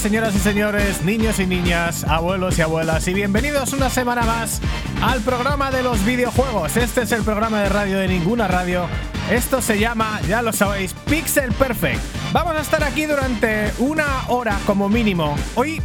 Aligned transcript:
señoras 0.00 0.34
y 0.34 0.38
señores, 0.38 1.02
niños 1.02 1.38
y 1.40 1.46
niñas, 1.46 2.04
abuelos 2.04 2.58
y 2.58 2.62
abuelas, 2.62 3.06
y 3.06 3.12
bienvenidos 3.12 3.74
una 3.74 3.90
semana 3.90 4.22
más 4.22 4.62
al 5.02 5.20
programa 5.20 5.70
de 5.70 5.82
los 5.82 6.02
videojuegos. 6.06 6.78
Este 6.78 7.02
es 7.02 7.12
el 7.12 7.22
programa 7.22 7.60
de 7.60 7.68
radio 7.68 7.98
de 7.98 8.08
ninguna 8.08 8.48
radio. 8.48 8.86
Esto 9.30 9.60
se 9.60 9.78
llama, 9.78 10.18
ya 10.26 10.40
lo 10.40 10.54
sabéis, 10.54 10.94
Pixel 10.94 11.52
Perfect. 11.52 12.00
Vamos 12.32 12.56
a 12.56 12.60
estar 12.60 12.82
aquí 12.82 13.04
durante 13.04 13.72
una 13.78 14.06
hora 14.28 14.58
como 14.64 14.88
mínimo. 14.88 15.36
Hoy 15.54 15.82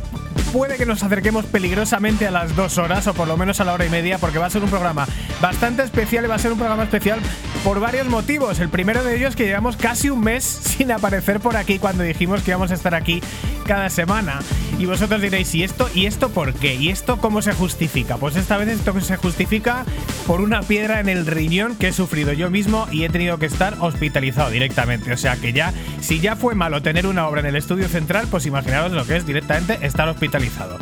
puede 0.53 0.77
que 0.77 0.85
nos 0.85 1.03
acerquemos 1.03 1.43
peligrosamente 1.45 2.25
a 2.25 2.31
las 2.31 2.55
dos 2.55 2.77
horas 2.77 3.05
o 3.07 3.13
por 3.13 3.27
lo 3.27 3.35
menos 3.35 3.59
a 3.59 3.65
la 3.65 3.73
hora 3.73 3.85
y 3.85 3.89
media 3.89 4.17
porque 4.17 4.39
va 4.39 4.45
a 4.45 4.49
ser 4.49 4.63
un 4.63 4.69
programa 4.69 5.05
bastante 5.41 5.83
especial 5.83 6.23
y 6.23 6.27
va 6.29 6.35
a 6.35 6.39
ser 6.39 6.53
un 6.53 6.57
programa 6.57 6.83
especial 6.83 7.19
por 7.65 7.79
varios 7.79 8.07
motivos. 8.07 8.59
El 8.59 8.69
primero 8.69 9.03
de 9.03 9.17
ellos 9.17 9.35
que 9.35 9.45
llevamos 9.45 9.75
casi 9.75 10.11
un 10.11 10.21
mes 10.21 10.43
sin 10.77 10.91
aparecer 10.91 11.39
por 11.39 11.57
aquí 11.57 11.79
cuando 11.79 12.03
dijimos 12.03 12.43
que 12.43 12.51
íbamos 12.51 12.69
a 12.69 12.75
estar 12.75 12.93
aquí 12.93 13.21
cada 13.65 13.89
semana. 13.89 14.39
Y 14.77 14.85
vosotros 14.85 15.19
diréis, 15.19 15.55
¿y 15.55 15.63
esto? 15.63 15.89
¿Y 15.95 16.05
esto 16.05 16.29
por 16.29 16.53
qué? 16.53 16.75
¿Y 16.75 16.89
esto 16.89 17.17
cómo 17.17 17.41
se 17.41 17.53
justifica? 17.53 18.17
Pues 18.17 18.35
esta 18.35 18.57
vez 18.57 18.67
esto 18.67 19.01
se 19.01 19.17
justifica 19.17 19.83
por 20.27 20.41
una 20.41 20.61
piedra 20.61 20.99
en 20.99 21.09
el 21.09 21.25
riñón 21.25 21.75
que 21.75 21.87
he 21.87 21.93
sufrido 21.93 22.33
yo 22.33 22.51
mismo 22.51 22.87
y 22.91 23.03
he 23.03 23.09
tenido 23.09 23.39
que 23.39 23.47
estar 23.47 23.75
hospitalizado 23.79 24.51
directamente. 24.51 25.11
O 25.11 25.17
sea 25.17 25.35
que 25.37 25.51
ya, 25.51 25.73
si 26.01 26.19
ya 26.19 26.35
fue 26.35 26.53
malo 26.53 26.83
tener 26.83 27.07
una 27.07 27.27
obra 27.27 27.39
en 27.39 27.47
el 27.47 27.55
estudio 27.55 27.87
central, 27.87 28.27
pues 28.29 28.45
imaginaos 28.45 28.91
lo 28.91 29.07
que 29.07 29.15
es 29.15 29.25
directamente 29.25 29.79
estar 29.81 30.07
hospitalizado. 30.07 30.77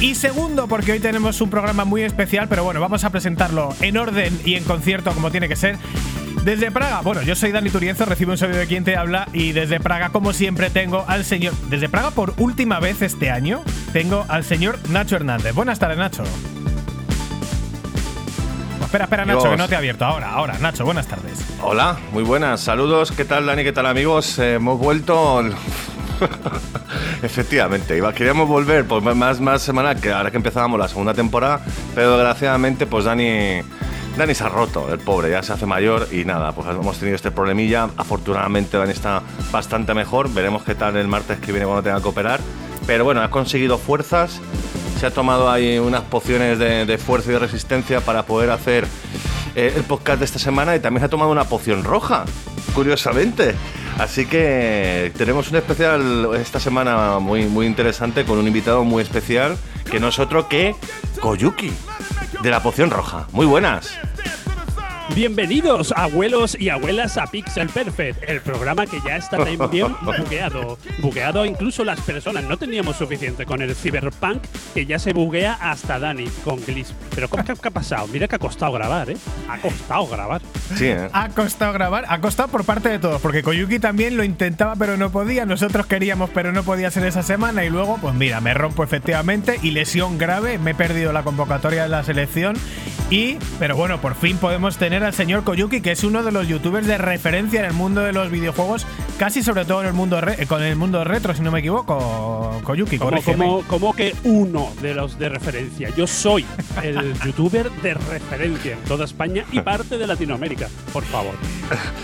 Y 0.00 0.14
segundo, 0.14 0.68
porque 0.68 0.92
hoy 0.92 1.00
tenemos 1.00 1.40
un 1.40 1.48
programa 1.48 1.86
muy 1.86 2.02
especial, 2.02 2.48
pero 2.48 2.62
bueno, 2.62 2.80
vamos 2.82 3.04
a 3.04 3.10
presentarlo 3.10 3.74
en 3.80 3.96
orden 3.96 4.38
y 4.44 4.56
en 4.56 4.64
concierto 4.64 5.12
como 5.12 5.30
tiene 5.30 5.48
que 5.48 5.56
ser. 5.56 5.78
Desde 6.46 6.70
Praga, 6.70 7.00
bueno, 7.00 7.22
yo 7.22 7.34
soy 7.34 7.50
Dani 7.50 7.70
Turienzo, 7.70 8.04
recibo 8.04 8.30
un 8.30 8.38
saludo 8.38 8.58
de 8.58 8.68
quien 8.68 8.84
te 8.84 8.96
habla 8.96 9.26
y 9.32 9.50
desde 9.50 9.80
Praga, 9.80 10.10
como 10.10 10.32
siempre, 10.32 10.70
tengo 10.70 11.04
al 11.08 11.24
señor, 11.24 11.52
desde 11.68 11.88
Praga 11.88 12.12
por 12.12 12.34
última 12.36 12.78
vez 12.78 13.02
este 13.02 13.32
año, 13.32 13.64
tengo 13.92 14.24
al 14.28 14.44
señor 14.44 14.78
Nacho 14.90 15.16
Hernández. 15.16 15.56
Buenas 15.56 15.80
tardes, 15.80 15.98
Nacho. 15.98 16.22
Espera, 18.80 19.06
espera, 19.06 19.24
Nacho, 19.24 19.40
Dios. 19.40 19.50
que 19.50 19.56
no 19.56 19.66
te 19.66 19.74
he 19.74 19.76
abierto. 19.76 20.04
Ahora, 20.04 20.30
ahora, 20.30 20.56
Nacho, 20.60 20.84
buenas 20.84 21.08
tardes. 21.08 21.44
Hola, 21.60 21.96
muy 22.12 22.22
buenas. 22.22 22.60
Saludos, 22.60 23.10
¿qué 23.10 23.24
tal 23.24 23.44
Dani? 23.44 23.64
¿Qué 23.64 23.72
tal 23.72 23.86
amigos? 23.86 24.38
Eh, 24.38 24.54
hemos 24.54 24.78
vuelto... 24.78 25.42
Efectivamente, 27.24 27.96
iba, 27.96 28.12
queríamos 28.12 28.46
volver 28.46 28.84
pues, 28.84 29.02
más, 29.16 29.40
más 29.40 29.62
semanal 29.62 30.00
que 30.00 30.12
ahora 30.12 30.30
que 30.30 30.36
empezábamos 30.36 30.78
la 30.78 30.86
segunda 30.86 31.12
temporada, 31.12 31.60
pero 31.92 32.12
desgraciadamente 32.12 32.86
pues 32.86 33.04
Dani, 33.04 33.62
Dani 34.16 34.34
se 34.34 34.44
ha 34.44 34.48
roto, 34.48 34.90
el 34.90 34.98
pobre, 34.98 35.30
ya 35.30 35.42
se 35.42 35.52
hace 35.52 35.66
mayor 35.66 36.08
y 36.10 36.24
nada, 36.24 36.52
pues 36.52 36.66
hemos 36.68 36.98
tenido 36.98 37.16
este 37.16 37.30
problemilla. 37.30 37.90
Afortunadamente 37.98 38.78
Dani 38.78 38.92
está 38.92 39.22
bastante 39.52 39.92
mejor, 39.92 40.32
veremos 40.32 40.62
qué 40.62 40.74
tal 40.74 40.96
el 40.96 41.06
martes 41.06 41.38
que 41.38 41.52
viene 41.52 41.66
cuando 41.66 41.82
tenga 41.82 42.00
que 42.00 42.08
operar. 42.08 42.40
Pero 42.86 43.04
bueno, 43.04 43.20
ha 43.20 43.30
conseguido 43.30 43.76
fuerzas, 43.76 44.40
se 44.98 45.06
ha 45.06 45.10
tomado 45.10 45.50
ahí 45.50 45.78
unas 45.78 46.00
pociones 46.02 46.58
de, 46.58 46.98
fuerza 46.98 47.28
y 47.28 47.32
de 47.34 47.40
resistencia 47.40 48.00
para 48.00 48.22
poder 48.22 48.50
hacer 48.50 48.86
eh, 49.54 49.74
el 49.76 49.82
podcast 49.82 50.20
de 50.20 50.24
esta 50.24 50.38
semana 50.38 50.74
y 50.74 50.80
también 50.80 51.00
se 51.00 51.06
ha 51.06 51.10
tomado 51.10 51.30
una 51.30 51.44
poción 51.44 51.84
roja, 51.84 52.24
curiosamente. 52.74 53.54
Así 53.98 54.24
que 54.24 55.12
tenemos 55.18 55.50
un 55.50 55.56
especial 55.56 56.30
esta 56.36 56.58
semana 56.58 57.18
muy, 57.18 57.44
muy 57.44 57.66
interesante 57.66 58.24
con 58.24 58.38
un 58.38 58.46
invitado 58.46 58.82
muy 58.82 59.02
especial 59.02 59.58
que 59.90 60.00
no 60.00 60.08
es 60.08 60.18
otro 60.18 60.48
que 60.48 60.74
Koyuki 61.20 61.72
de 62.42 62.50
la 62.50 62.62
poción 62.62 62.90
roja. 62.90 63.26
Muy 63.32 63.46
buenas. 63.46 63.98
Bienvenidos, 65.14 65.94
abuelos 65.96 66.56
y 66.60 66.68
abuelas, 66.68 67.16
a 67.16 67.26
Pixel 67.28 67.68
Perfect, 67.68 68.28
el 68.28 68.40
programa 68.40 68.86
que 68.86 68.98
ya 69.06 69.16
está 69.16 69.38
también 69.38 69.94
bugueado. 70.02 70.78
Bugueado 70.98 71.46
incluso 71.46 71.84
las 71.84 72.00
personas. 72.00 72.44
No 72.44 72.58
teníamos 72.58 72.96
suficiente 72.96 73.46
con 73.46 73.62
el 73.62 73.74
Cyberpunk, 73.74 74.42
que 74.74 74.84
ya 74.84 74.98
se 74.98 75.12
buguea 75.12 75.54
hasta 75.60 75.98
Dani 75.98 76.26
con 76.44 76.62
Glitch. 76.64 76.92
Pero 77.14 77.30
¿cómo 77.30 77.44
que 77.44 77.68
ha 77.68 77.70
pasado? 77.70 78.08
Mira 78.08 78.28
que 78.28 78.36
ha 78.36 78.38
costado 78.38 78.72
grabar, 78.72 79.08
¿eh? 79.08 79.16
Ha 79.48 79.58
costado 79.58 80.06
grabar. 80.08 80.42
Sí, 80.74 80.86
¿eh? 80.86 81.08
Ha 81.12 81.28
costado 81.30 81.72
grabar, 81.72 82.04
ha 82.08 82.20
costado 82.20 82.48
por 82.48 82.64
parte 82.64 82.88
de 82.88 82.98
todos, 82.98 83.22
porque 83.22 83.42
Koyuki 83.42 83.78
también 83.78 84.16
lo 84.16 84.24
intentaba 84.24 84.74
pero 84.76 84.96
no 84.96 85.10
podía, 85.10 85.46
nosotros 85.46 85.86
queríamos 85.86 86.30
pero 86.30 86.52
no 86.52 86.64
podía 86.64 86.90
ser 86.90 87.06
esa 87.06 87.22
semana 87.22 87.64
y 87.64 87.70
luego, 87.70 87.98
pues 88.00 88.14
mira, 88.14 88.40
me 88.40 88.52
rompo 88.52 88.82
efectivamente 88.82 89.58
y 89.62 89.70
lesión 89.70 90.18
grave, 90.18 90.58
me 90.58 90.72
he 90.72 90.74
perdido 90.74 91.12
la 91.12 91.22
convocatoria 91.22 91.84
de 91.84 91.88
la 91.88 92.02
selección 92.02 92.56
y, 93.10 93.38
pero 93.60 93.76
bueno, 93.76 94.00
por 94.00 94.16
fin 94.16 94.36
podemos 94.36 94.78
tener 94.78 94.95
al 95.02 95.14
señor 95.14 95.44
Koyuki, 95.44 95.80
que 95.80 95.92
es 95.92 96.04
uno 96.04 96.22
de 96.22 96.32
los 96.32 96.46
youtubers 96.48 96.86
de 96.86 96.98
referencia 96.98 97.60
en 97.60 97.66
el 97.66 97.72
mundo 97.72 98.00
de 98.02 98.12
los 98.12 98.30
videojuegos, 98.30 98.86
casi 99.18 99.42
sobre 99.42 99.64
todo 99.64 99.80
en 99.82 99.88
el 99.88 99.92
mundo 99.92 100.20
re- 100.20 100.46
con 100.46 100.62
el 100.62 100.76
mundo 100.76 101.02
retro, 101.04 101.34
si 101.34 101.42
no 101.42 101.50
me 101.50 101.60
equivoco, 101.60 102.60
Koyuki, 102.64 102.98
Como, 102.98 103.22
como, 103.22 103.62
como 103.62 103.94
que 103.94 104.14
uno 104.24 104.70
de 104.82 104.94
los 104.94 105.18
de 105.18 105.28
referencia. 105.28 105.90
Yo 105.96 106.06
soy 106.06 106.44
el 106.82 107.14
youtuber 107.24 107.70
de 107.82 107.94
referencia 107.94 108.72
en 108.72 108.78
toda 108.80 109.04
España 109.04 109.44
y 109.52 109.60
parte 109.60 109.98
de 109.98 110.06
Latinoamérica. 110.06 110.68
Por 110.92 111.04
favor. 111.04 111.34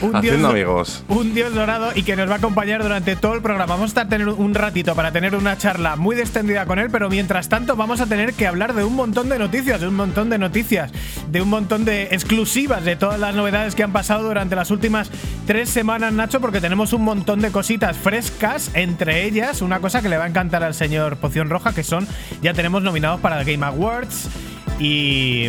Un 0.00 0.16
haciendo 0.16 0.38
dios- 0.38 0.50
amigos. 0.50 1.04
Un 1.08 1.34
dios 1.34 1.54
dorado 1.54 1.90
y 1.94 2.02
que 2.02 2.16
nos 2.16 2.28
va 2.28 2.34
a 2.34 2.38
acompañar 2.38 2.82
durante 2.82 3.16
todo 3.16 3.34
el 3.34 3.42
programa. 3.42 3.66
Vamos 3.74 3.84
a 3.84 3.88
estar 3.88 4.08
tener 4.08 4.28
un 4.28 4.54
ratito 4.54 4.94
para 4.94 5.12
tener 5.12 5.34
una 5.36 5.56
charla 5.58 5.96
muy 5.96 6.18
extendida 6.18 6.66
con 6.66 6.78
él, 6.78 6.88
pero 6.90 7.08
mientras 7.08 7.48
tanto 7.48 7.76
vamos 7.76 8.00
a 8.00 8.06
tener 8.06 8.34
que 8.34 8.46
hablar 8.46 8.74
de 8.74 8.84
un 8.84 8.94
montón 8.96 9.28
de 9.28 9.38
noticias, 9.38 9.80
de 9.80 9.88
un 9.88 9.94
montón 9.96 10.30
de 10.30 10.38
noticias, 10.38 10.90
de 11.30 11.40
un 11.42 11.48
montón 11.48 11.84
de 11.84 12.04
exclusivas 12.12 12.81
de 12.84 12.96
todas 12.96 13.18
las 13.20 13.34
novedades 13.34 13.74
que 13.74 13.82
han 13.82 13.92
pasado 13.92 14.24
durante 14.24 14.56
las 14.56 14.70
últimas 14.70 15.10
tres 15.46 15.68
semanas, 15.68 16.12
Nacho, 16.12 16.40
porque 16.40 16.60
tenemos 16.60 16.92
un 16.92 17.02
montón 17.02 17.40
de 17.40 17.50
cositas 17.50 17.96
frescas, 17.96 18.70
entre 18.74 19.24
ellas 19.24 19.62
una 19.62 19.80
cosa 19.80 20.02
que 20.02 20.08
le 20.08 20.16
va 20.16 20.24
a 20.24 20.28
encantar 20.28 20.62
al 20.62 20.74
señor 20.74 21.16
Poción 21.16 21.50
Roja, 21.50 21.72
que 21.74 21.82
son, 21.84 22.06
ya 22.42 22.54
tenemos 22.54 22.82
nominados 22.82 23.20
para 23.20 23.40
el 23.40 23.46
Game 23.46 23.64
Awards. 23.64 24.28
Y. 24.78 25.48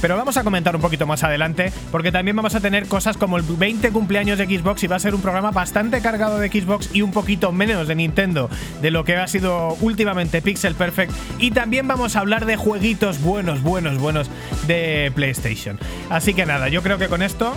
Pero 0.00 0.16
vamos 0.16 0.38
a 0.38 0.44
comentar 0.44 0.74
un 0.74 0.80
poquito 0.80 1.06
más 1.06 1.24
adelante, 1.24 1.72
porque 1.92 2.10
también 2.10 2.34
vamos 2.34 2.54
a 2.54 2.60
tener 2.60 2.86
cosas 2.86 3.18
como 3.18 3.36
el 3.36 3.42
20 3.42 3.90
cumpleaños 3.90 4.38
de 4.38 4.46
Xbox 4.46 4.82
y 4.82 4.86
va 4.86 4.96
a 4.96 4.98
ser 4.98 5.14
un 5.14 5.20
programa 5.20 5.50
bastante 5.50 6.00
cargado 6.00 6.38
de 6.38 6.48
Xbox 6.48 6.88
y 6.94 7.02
un 7.02 7.12
poquito 7.12 7.52
menos 7.52 7.86
de 7.86 7.94
Nintendo 7.94 8.48
de 8.80 8.90
lo 8.90 9.04
que 9.04 9.16
ha 9.16 9.26
sido 9.26 9.76
últimamente 9.80 10.40
Pixel 10.40 10.74
Perfect. 10.74 11.12
Y 11.38 11.50
también 11.50 11.86
vamos 11.86 12.16
a 12.16 12.20
hablar 12.20 12.46
de 12.46 12.56
jueguitos 12.56 13.20
buenos, 13.20 13.62
buenos, 13.62 13.98
buenos 13.98 14.30
de 14.66 15.12
PlayStation. 15.14 15.78
Así 16.08 16.32
que 16.32 16.46
nada, 16.46 16.68
yo 16.68 16.82
creo 16.82 16.96
que 16.96 17.08
con 17.08 17.20
esto. 17.22 17.52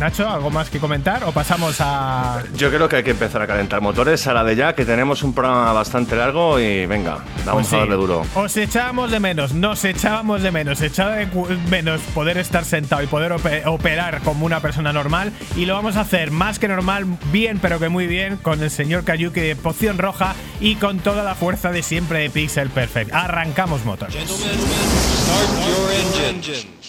Nacho, 0.00 0.26
¿algo 0.30 0.48
más 0.50 0.70
que 0.70 0.78
comentar? 0.80 1.24
¿O 1.24 1.32
pasamos 1.32 1.76
a.? 1.80 2.42
Yo 2.56 2.70
creo 2.70 2.88
que 2.88 2.96
hay 2.96 3.02
que 3.02 3.10
empezar 3.10 3.42
a 3.42 3.46
calentar 3.46 3.82
motores 3.82 4.26
a 4.26 4.32
la 4.32 4.42
de 4.42 4.56
ya, 4.56 4.74
que 4.74 4.86
tenemos 4.86 5.22
un 5.22 5.34
programa 5.34 5.74
bastante 5.74 6.16
largo 6.16 6.58
y 6.58 6.86
venga, 6.86 7.18
vamos 7.44 7.52
Pues 7.64 7.66
sí. 7.68 7.76
a 7.76 7.80
darle 7.80 7.96
duro. 7.96 8.24
Os 8.34 8.56
echábamos 8.56 9.10
de 9.10 9.20
menos, 9.20 9.52
nos 9.52 9.84
echábamos 9.84 10.40
de 10.42 10.50
menos, 10.52 10.80
echaba 10.80 11.16
de 11.16 11.26
menos 11.68 12.00
poder 12.14 12.38
estar 12.38 12.64
sentado 12.64 13.02
y 13.02 13.08
poder 13.08 13.32
ope- 13.32 13.62
operar 13.66 14.22
como 14.22 14.46
una 14.46 14.60
persona 14.60 14.90
normal. 14.94 15.32
Y 15.54 15.66
lo 15.66 15.74
vamos 15.74 15.96
a 15.96 16.00
hacer 16.00 16.30
más 16.30 16.58
que 16.58 16.66
normal, 16.68 17.04
bien, 17.30 17.58
pero 17.60 17.78
que 17.78 17.90
muy 17.90 18.06
bien, 18.06 18.38
con 18.38 18.62
el 18.62 18.70
señor 18.70 19.04
Kayuki 19.04 19.40
de 19.40 19.54
Poción 19.54 19.98
Roja 19.98 20.34
y 20.60 20.76
con 20.76 21.00
toda 21.00 21.22
la 21.22 21.34
fuerza 21.34 21.72
de 21.72 21.82
siempre 21.82 22.20
de 22.20 22.30
Pixel 22.30 22.70
Perfect. 22.70 23.12
Arrancamos 23.12 23.84
motores. 23.84 24.14
Gentlemen, 24.14 24.48
start 24.48 25.68
your 25.68 26.30
engines. 26.30 26.79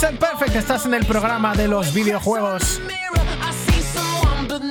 Pixel 0.00 0.16
Perfect, 0.16 0.54
estás 0.54 0.86
en 0.86 0.94
el 0.94 1.04
programa 1.04 1.56
de 1.56 1.66
los 1.66 1.92
videojuegos. 1.92 2.80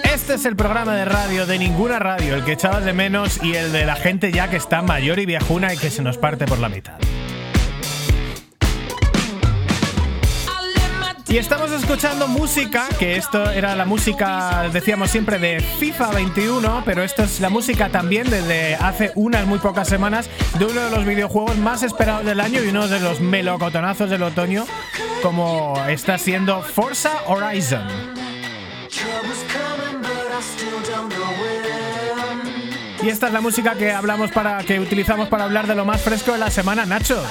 Este 0.05 0.35
es 0.35 0.45
el 0.45 0.55
programa 0.55 0.95
de 0.95 1.03
radio 1.03 1.45
de 1.45 1.59
ninguna 1.59 1.99
radio, 1.99 2.35
el 2.35 2.45
que 2.45 2.53
echabas 2.53 2.85
de 2.85 2.93
menos 2.93 3.43
y 3.43 3.53
el 3.53 3.73
de 3.73 3.85
la 3.85 3.97
gente 3.97 4.31
ya 4.31 4.49
que 4.49 4.55
está 4.55 4.81
mayor 4.81 5.19
y 5.19 5.25
viejuna 5.25 5.73
y 5.73 5.77
que 5.77 5.89
se 5.89 6.01
nos 6.01 6.17
parte 6.17 6.45
por 6.45 6.59
la 6.59 6.69
mitad. 6.69 6.97
Y 11.29 11.37
estamos 11.37 11.71
escuchando 11.71 12.27
música, 12.29 12.87
que 12.97 13.17
esto 13.17 13.51
era 13.51 13.75
la 13.75 13.83
música, 13.83 14.69
decíamos 14.71 15.11
siempre, 15.11 15.37
de 15.37 15.59
FIFA 15.59 16.11
21, 16.11 16.83
pero 16.85 17.03
esto 17.03 17.23
es 17.23 17.41
la 17.41 17.49
música 17.49 17.89
también 17.89 18.29
desde 18.29 18.75
hace 18.75 19.11
unas 19.15 19.45
muy 19.45 19.59
pocas 19.59 19.89
semanas 19.89 20.29
de 20.57 20.65
uno 20.65 20.85
de 20.85 20.91
los 20.91 21.05
videojuegos 21.05 21.57
más 21.57 21.83
esperados 21.83 22.25
del 22.25 22.39
año 22.39 22.63
y 22.63 22.69
uno 22.69 22.87
de 22.87 23.01
los 23.01 23.19
melocotonazos 23.19 24.09
del 24.09 24.23
otoño, 24.23 24.65
como 25.21 25.75
está 25.89 26.17
siendo 26.17 26.61
Forza 26.61 27.11
Horizon. 27.25 27.85
Y 33.07 33.09
esta 33.09 33.27
es 33.27 33.31
la 33.33 33.39
música 33.39 33.75
que 33.75 33.89
hablamos 33.93 34.31
para 34.31 34.57
que 34.65 34.81
utilizamos 34.81 35.29
para 35.29 35.45
hablar 35.45 35.65
de 35.65 35.75
lo 35.75 35.85
más 35.85 36.01
fresco 36.01 36.33
de 36.33 36.39
la 36.39 36.51
semana, 36.51 36.85
Nacho. 36.85 37.23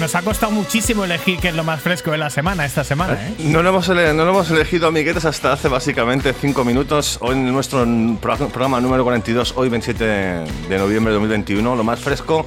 Nos 0.00 0.12
ha 0.16 0.22
costado 0.22 0.50
muchísimo 0.50 1.04
elegir 1.04 1.38
qué 1.38 1.50
es 1.50 1.54
lo 1.54 1.62
más 1.62 1.80
fresco 1.80 2.10
de 2.10 2.18
la 2.18 2.30
semana 2.30 2.64
esta 2.64 2.82
semana, 2.82 3.12
¿eh? 3.14 3.34
No 3.38 3.62
lo 3.62 3.68
hemos, 3.68 3.88
no 3.88 3.94
lo 4.24 4.28
hemos 4.30 4.50
elegido, 4.50 4.88
amiguetes, 4.88 5.24
hasta 5.24 5.52
hace 5.52 5.68
básicamente 5.68 6.32
5 6.32 6.64
minutos. 6.64 7.16
Hoy 7.20 7.36
en 7.36 7.52
nuestro 7.52 7.86
pro- 8.20 8.48
programa 8.48 8.80
número 8.80 9.04
42, 9.04 9.52
hoy 9.56 9.68
27 9.68 10.04
de 10.04 10.78
noviembre 10.78 11.12
de 11.12 11.20
2021, 11.20 11.76
lo 11.76 11.84
más 11.84 12.00
fresco. 12.00 12.46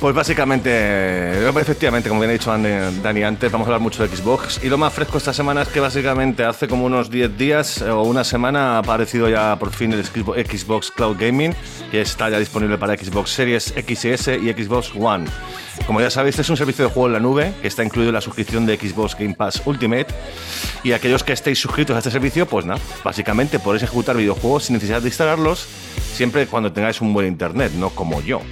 Pues 0.00 0.14
básicamente, 0.14 1.48
efectivamente, 1.48 2.10
como 2.10 2.20
bien 2.20 2.28
ha 2.28 2.32
dicho 2.34 2.50
Dani, 2.50 3.22
antes, 3.22 3.50
vamos 3.50 3.66
a 3.66 3.68
hablar 3.68 3.80
mucho 3.80 4.06
de 4.06 4.14
Xbox. 4.14 4.60
Y 4.62 4.68
lo 4.68 4.76
más 4.76 4.92
fresco 4.92 5.16
esta 5.16 5.32
semana 5.32 5.62
es 5.62 5.68
que 5.68 5.80
básicamente 5.80 6.44
hace 6.44 6.68
como 6.68 6.84
unos 6.84 7.10
10 7.10 7.38
días 7.38 7.80
eh, 7.80 7.88
o 7.88 8.02
una 8.02 8.22
semana 8.22 8.76
ha 8.76 8.78
aparecido 8.80 9.26
ya 9.30 9.56
por 9.58 9.72
fin 9.72 9.94
el 9.94 10.04
Xbox 10.04 10.90
Cloud 10.90 11.16
Gaming, 11.18 11.54
que 11.90 12.02
está 12.02 12.28
ya 12.28 12.38
disponible 12.38 12.76
para 12.76 12.94
Xbox 12.94 13.30
Series 13.30 13.72
XS 13.74 14.28
y 14.42 14.52
Xbox 14.52 14.92
One. 14.94 15.24
Como 15.86 16.02
ya 16.02 16.10
sabéis, 16.10 16.38
es 16.38 16.50
un 16.50 16.58
servicio 16.58 16.84
de 16.84 16.90
juego 16.90 17.06
en 17.06 17.12
la 17.14 17.20
nube 17.20 17.54
que 17.62 17.68
está 17.68 17.82
incluido 17.82 18.10
en 18.10 18.14
la 18.14 18.20
suscripción 18.20 18.66
de 18.66 18.76
Xbox 18.76 19.16
Game 19.18 19.34
Pass 19.34 19.62
Ultimate. 19.64 20.08
Y 20.84 20.92
aquellos 20.92 21.24
que 21.24 21.32
estéis 21.32 21.58
suscritos 21.58 21.96
a 21.96 22.00
este 22.00 22.10
servicio, 22.10 22.44
pues 22.46 22.66
nada, 22.66 22.80
básicamente 23.02 23.58
podéis 23.58 23.84
ejecutar 23.84 24.14
videojuegos 24.14 24.64
sin 24.64 24.74
necesidad 24.74 25.00
de 25.00 25.08
instalarlos, 25.08 25.66
siempre 26.12 26.46
cuando 26.46 26.70
tengáis 26.70 27.00
un 27.00 27.14
buen 27.14 27.26
internet, 27.26 27.72
no 27.72 27.88
como 27.88 28.20
yo. 28.20 28.42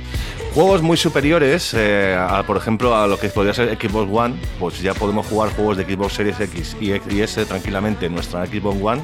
Juegos 0.54 0.82
muy 0.82 0.96
superiores, 0.96 1.74
eh, 1.74 2.16
a, 2.16 2.44
por 2.44 2.56
ejemplo, 2.56 2.96
a 2.96 3.08
lo 3.08 3.18
que 3.18 3.28
podría 3.28 3.52
ser 3.52 3.76
Xbox 3.76 4.08
One, 4.12 4.36
pues 4.60 4.80
ya 4.80 4.94
podemos 4.94 5.26
jugar 5.26 5.52
juegos 5.52 5.76
de 5.76 5.82
Xbox 5.82 6.12
Series 6.12 6.38
X 6.38 6.76
y, 6.80 6.92
X 6.92 7.12
S 7.12 7.44
tranquilamente 7.44 8.06
en 8.06 8.14
nuestra 8.14 8.46
Xbox 8.46 8.76
One 8.80 9.02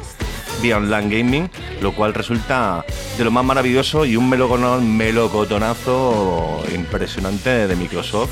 vía 0.63 0.77
online 0.77 1.09
gaming, 1.09 1.51
lo 1.81 1.93
cual 1.93 2.15
resulta 2.15 2.85
de 3.19 3.25
lo 3.25 3.33
más 3.33 3.45
maravilloso 3.45 4.05
y 4.05 4.17
un 4.17 4.31
melocotonazo 4.31 6.63
impresionante 6.73 7.67
de 7.67 7.75
Microsoft. 7.75 8.31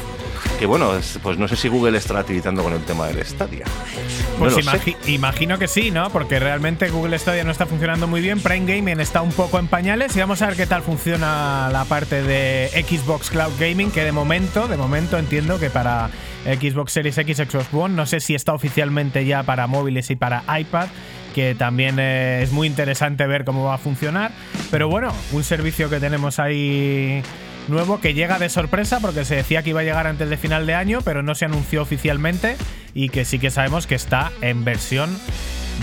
Que 0.58 0.66
bueno, 0.66 0.96
es- 0.96 1.20
pues 1.22 1.38
no 1.38 1.46
sé 1.46 1.54
si 1.54 1.68
Google 1.68 1.96
estará 1.96 2.20
utilizando 2.20 2.64
con 2.64 2.72
el 2.72 2.80
tema 2.82 3.06
del 3.06 3.24
Stadia. 3.24 3.64
No 3.64 4.38
Pues 4.40 4.54
sé. 4.54 4.96
imagino 5.06 5.56
que 5.58 5.68
sí, 5.68 5.92
¿no? 5.92 6.10
Porque 6.10 6.40
realmente 6.40 6.88
Google 6.90 7.16
Stadia 7.18 7.44
no 7.44 7.52
está 7.52 7.64
funcionando 7.66 8.08
muy 8.08 8.20
bien, 8.20 8.40
Prime 8.40 8.66
Gaming 8.66 8.98
está 8.98 9.22
un 9.22 9.30
poco 9.30 9.60
en 9.60 9.68
pañales 9.68 10.16
y 10.16 10.20
vamos 10.20 10.42
a 10.42 10.46
ver 10.48 10.56
qué 10.56 10.66
tal 10.66 10.82
funciona 10.82 11.68
la 11.72 11.84
parte 11.84 12.22
de 12.24 12.70
Xbox 12.88 13.30
Cloud 13.30 13.52
Gaming, 13.60 13.92
que 13.92 14.02
de 14.02 14.10
momento, 14.10 14.66
de 14.66 14.76
momento 14.76 15.16
entiendo 15.16 15.60
que 15.60 15.70
para 15.70 16.10
Xbox 16.44 16.92
Series 16.92 17.16
X, 17.18 17.36
Xbox 17.36 17.66
One, 17.72 17.94
no 17.94 18.06
sé 18.06 18.18
si 18.18 18.34
está 18.34 18.52
oficialmente 18.52 19.24
ya 19.24 19.44
para 19.44 19.68
móviles 19.68 20.10
y 20.10 20.16
para 20.16 20.42
iPad, 20.58 20.88
que 21.36 21.54
también 21.54 21.96
eh, 22.00 22.40
es 22.42 22.50
muy 22.50 22.66
interesante 22.66 23.26
ver 23.28 23.44
cómo 23.44 23.62
va 23.64 23.74
a 23.74 23.78
funcionar, 23.78 24.32
pero 24.72 24.88
bueno, 24.88 25.12
un 25.30 25.44
servicio 25.44 25.88
que 25.88 26.00
tenemos 26.00 26.40
ahí 26.40 27.22
nuevo 27.68 28.00
que 28.00 28.14
llega 28.14 28.38
de 28.38 28.48
sorpresa 28.48 29.00
porque 29.00 29.24
se 29.24 29.36
decía 29.36 29.62
que 29.62 29.70
iba 29.70 29.80
a 29.80 29.84
llegar 29.84 30.06
antes 30.06 30.28
de 30.28 30.36
final 30.36 30.66
de 30.66 30.74
año, 30.74 31.00
pero 31.04 31.22
no 31.22 31.34
se 31.34 31.44
anunció 31.44 31.82
oficialmente 31.82 32.56
y 32.94 33.08
que 33.08 33.24
sí 33.24 33.38
que 33.38 33.50
sabemos 33.50 33.86
que 33.86 33.94
está 33.94 34.32
en 34.40 34.64
versión 34.64 35.16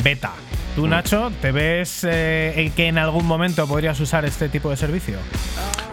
beta. 0.03 0.33
¿Tú, 0.75 0.87
Nacho, 0.87 1.31
te 1.41 1.53
ves 1.53 2.01
eh, 2.03 2.71
que 2.75 2.87
en 2.87 2.97
algún 2.97 3.25
momento 3.25 3.65
podrías 3.65 3.97
usar 4.01 4.25
este 4.25 4.49
tipo 4.49 4.69
de 4.69 4.75
servicio? 4.75 5.17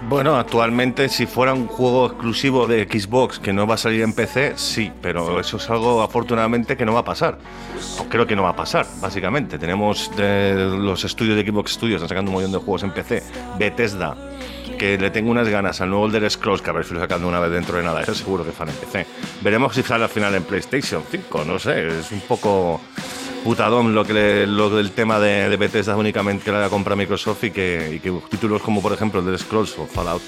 Bueno, 0.09 0.37
actualmente 0.37 1.09
si 1.09 1.27
fuera 1.27 1.55
un 1.55 1.69
juego 1.69 2.07
exclusivo 2.07 2.67
de 2.67 2.83
Xbox 2.85 3.39
que 3.39 3.53
no 3.53 3.67
va 3.69 3.75
a 3.75 3.79
salir 3.79 4.03
en 4.03 4.13
PC, 4.13 4.55
sí, 4.57 4.91
pero 5.01 5.39
eso 5.39 5.59
es 5.59 5.71
algo 5.71 6.03
afortunadamente 6.03 6.77
que 6.77 6.85
no 6.85 6.93
va 6.93 7.01
a 7.01 7.05
pasar. 7.05 7.39
O 8.01 8.05
creo 8.09 8.27
que 8.27 8.35
no 8.35 8.43
va 8.43 8.51
a 8.51 8.57
pasar, 8.57 8.85
básicamente. 9.01 9.59
Tenemos 9.59 10.11
de 10.17 10.55
los 10.55 11.05
estudios 11.05 11.37
de 11.37 11.49
Xbox 11.49 11.75
Studios, 11.75 12.03
están 12.03 12.09
sacando 12.09 12.33
un 12.33 12.35
montón 12.35 12.53
de 12.53 12.59
juegos 12.59 12.83
en 12.83 12.91
PC. 12.91 13.23
Bethesda, 13.57 14.17
que 14.83 14.99
le 14.99 15.11
tengo 15.11 15.31
unas 15.31 15.49
ganas 15.49 15.81
al 15.81 15.91
nuevo 15.91 16.07
Elder 16.07 16.29
Scrolls, 16.29 16.61
que 16.61 16.71
a 16.71 16.73
ver 16.73 16.85
si 16.85 16.93
lo 16.93 16.99
sacando 16.99 17.29
una 17.29 17.39
vez 17.39 17.53
dentro 17.53 17.77
de 17.77 17.85
nada, 17.85 18.03
eso 18.03 18.13
seguro 18.17 18.45
que 18.45 18.51
fan 18.51 18.69
en 18.69 18.75
PC. 18.75 19.07
Veremos 19.41 19.77
si 19.77 19.83
sale 19.85 20.03
al 20.03 20.11
final 20.11 20.35
en 20.35 20.43
PlayStation 20.43 21.05
5, 21.09 21.45
no 21.45 21.57
sé, 21.61 21.87
es 22.01 22.11
un 22.11 22.21
poco 22.23 22.81
putadón 23.45 23.95
lo 23.95 24.05
que 24.05 24.13
le- 24.13 24.47
lo 24.49 24.71
del 24.71 24.91
tema 24.91 25.21
de, 25.21 25.49
de 25.49 25.57
Bethesda 25.57 25.97
únicamente 25.97 26.45
que 26.47 26.51
la 26.51 26.69
compra 26.69 26.97
Microsoft 26.97 27.45
y 27.45 27.51
que, 27.53 28.01
títulos 28.29 28.61
como 28.61 28.83
por 28.83 28.93
ejemplo 28.93 29.21
el 29.21 29.27
de 29.27 29.39
Scrolls 29.39 29.77
o 29.79 29.87
Fallout 29.87 30.23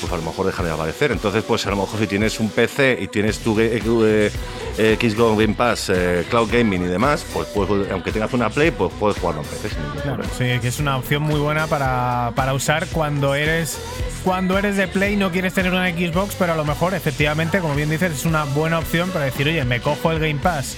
pues 0.00 0.12
a 0.12 0.16
lo 0.16 0.22
mejor 0.22 0.46
dejan 0.46 0.66
de 0.66 0.72
aparecer 0.72 1.10
entonces 1.12 1.42
pues 1.44 1.64
a 1.66 1.70
lo 1.70 1.76
mejor 1.76 1.98
si 2.00 2.06
tienes 2.06 2.38
un 2.40 2.50
PC 2.50 2.98
y 3.00 3.08
tienes 3.08 3.38
tu 3.38 3.58
eh, 4.04 4.30
eh, 4.78 4.96
Xbox 5.00 5.38
Game 5.40 5.54
Pass 5.54 5.90
eh, 5.90 6.24
Cloud 6.28 6.50
Gaming 6.52 6.82
y 6.84 6.86
demás 6.88 7.24
pues, 7.32 7.46
puedes- 7.48 7.90
aunque 7.90 8.12
tengas 8.12 8.32
una 8.32 8.50
Play 8.50 8.70
pues 8.70 8.92
puedes 8.98 9.18
jugarlo 9.18 9.42
en 9.42 9.48
PC 9.48 9.68
Claro, 10.02 10.22
sí, 10.36 10.58
que 10.60 10.68
es 10.68 10.78
una 10.80 10.96
opción 10.96 11.22
muy 11.22 11.40
buena 11.40 11.66
para, 11.66 12.32
para 12.34 12.52
usar 12.54 12.86
cuando 12.88 13.34
eres 13.34 13.78
cuando 14.24 14.58
eres 14.58 14.76
de 14.76 14.88
Play 14.88 15.14
y 15.14 15.16
no 15.16 15.30
quieres 15.30 15.54
tener 15.54 15.72
una 15.72 15.88
Xbox, 15.88 16.34
pero 16.36 16.52
a 16.52 16.56
lo 16.56 16.64
mejor, 16.64 16.94
efectivamente, 16.94 17.60
como 17.60 17.76
bien 17.76 17.88
dices, 17.88 18.10
es 18.12 18.24
una 18.24 18.42
buena 18.42 18.80
opción 18.80 19.10
para 19.10 19.24
decir, 19.26 19.46
oye, 19.46 19.64
me 19.64 19.80
cojo 19.80 20.10
el 20.10 20.18
Game 20.18 20.40
Pass 20.40 20.76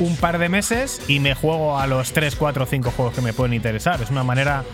un 0.00 0.16
par 0.16 0.38
de 0.38 0.48
meses 0.48 1.02
y 1.06 1.20
me 1.20 1.34
juego 1.34 1.78
a 1.78 1.86
los 1.86 2.12
3, 2.12 2.34
4 2.36 2.64
o 2.64 2.66
5 2.66 2.90
juegos 2.92 3.14
que 3.14 3.20
me 3.20 3.34
pueden 3.34 3.52
interesar. 3.52 4.00
Es 4.00 4.08
una 4.10 4.24
manera 4.24 4.64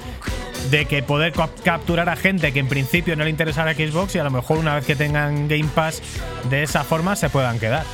de 0.70 0.84
que 0.86 1.02
poder 1.02 1.32
cap- 1.32 1.50
capturar 1.64 2.08
a 2.08 2.14
gente 2.16 2.52
que 2.52 2.60
en 2.60 2.68
principio 2.68 3.16
no 3.16 3.24
le 3.24 3.30
interesa 3.30 3.64
la 3.64 3.74
Xbox 3.74 4.14
y 4.14 4.18
a 4.20 4.24
lo 4.24 4.30
mejor 4.30 4.58
una 4.58 4.76
vez 4.76 4.86
que 4.86 4.94
tengan 4.94 5.48
Game 5.48 5.68
Pass 5.74 6.00
de 6.48 6.62
esa 6.62 6.84
forma 6.84 7.16
se 7.16 7.28
puedan 7.28 7.58
quedar. 7.58 7.84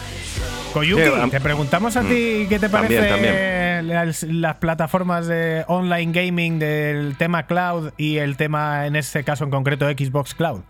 Koyuki, 0.79 1.03
Sí, 1.03 1.31
te 1.31 1.41
preguntamos 1.41 1.97
a 1.97 2.03
ti 2.03 2.47
qué 2.49 2.59
te 2.59 2.69
También, 2.69 3.03
parece 3.03 3.09
también. 3.09 3.89
las, 3.89 4.23
las 4.23 4.57
plataformas 4.57 5.27
de 5.27 5.65
online 5.69 6.13
gaming 6.13 6.59
del 6.59 7.17
tema 7.17 7.47
cloud 7.47 7.93
y 7.97 8.19
el 8.19 8.37
tema, 8.37 8.87
en 8.87 8.97
este 8.97 9.25
caso 9.25 9.45
en 9.45 9.51
concreto, 9.51 9.89
Xbox 9.89 10.35
Cloud. 10.35 10.61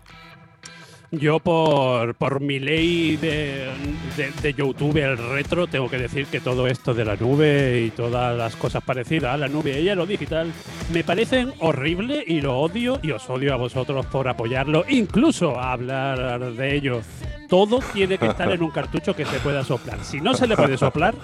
Yo 1.11 1.39
por, 1.39 2.13
por 2.15 2.39
mi 2.39 2.59
ley 2.59 3.17
de, 3.17 3.67
de, 4.15 4.31
de 4.43 4.53
youtuber 4.53 5.17
retro 5.17 5.65
tengo 5.65 5.89
que 5.89 5.97
decir 5.97 6.27
que 6.27 6.39
todo 6.39 6.67
esto 6.67 6.93
de 6.93 7.03
la 7.03 7.15
nube 7.15 7.81
y 7.87 7.89
todas 7.89 8.37
las 8.37 8.55
cosas 8.55 8.83
parecidas 8.83 9.33
a 9.33 9.37
la 9.37 9.47
nube 9.47 9.81
y 9.81 9.89
a 9.89 9.95
lo 9.95 10.05
digital 10.05 10.51
me 10.93 11.03
parecen 11.03 11.51
horrible 11.59 12.23
y 12.27 12.41
lo 12.41 12.59
odio 12.59 12.99
y 13.01 13.11
os 13.11 13.27
odio 13.27 13.53
a 13.53 13.57
vosotros 13.57 14.05
por 14.05 14.27
apoyarlo, 14.27 14.85
incluso 14.87 15.59
a 15.59 15.71
hablar 15.71 16.53
de 16.53 16.75
ello. 16.75 17.01
Todo 17.49 17.79
tiene 17.93 18.19
que 18.19 18.27
estar 18.27 18.51
en 18.51 18.61
un 18.61 18.69
cartucho 18.69 19.15
que 19.15 19.25
se 19.25 19.39
pueda 19.39 19.63
soplar. 19.63 20.03
Si 20.03 20.21
no 20.21 20.35
se 20.35 20.45
le 20.45 20.55
puede 20.55 20.77
soplar, 20.77 21.15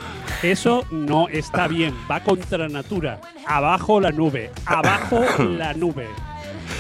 eso 0.42 0.84
no 0.90 1.28
está 1.28 1.68
bien. 1.68 1.94
Va 2.10 2.22
contra 2.22 2.68
natura. 2.68 3.22
Abajo 3.46 4.02
la 4.02 4.10
nube. 4.10 4.50
Abajo 4.66 5.24
la 5.44 5.76
nube. 5.76 6.08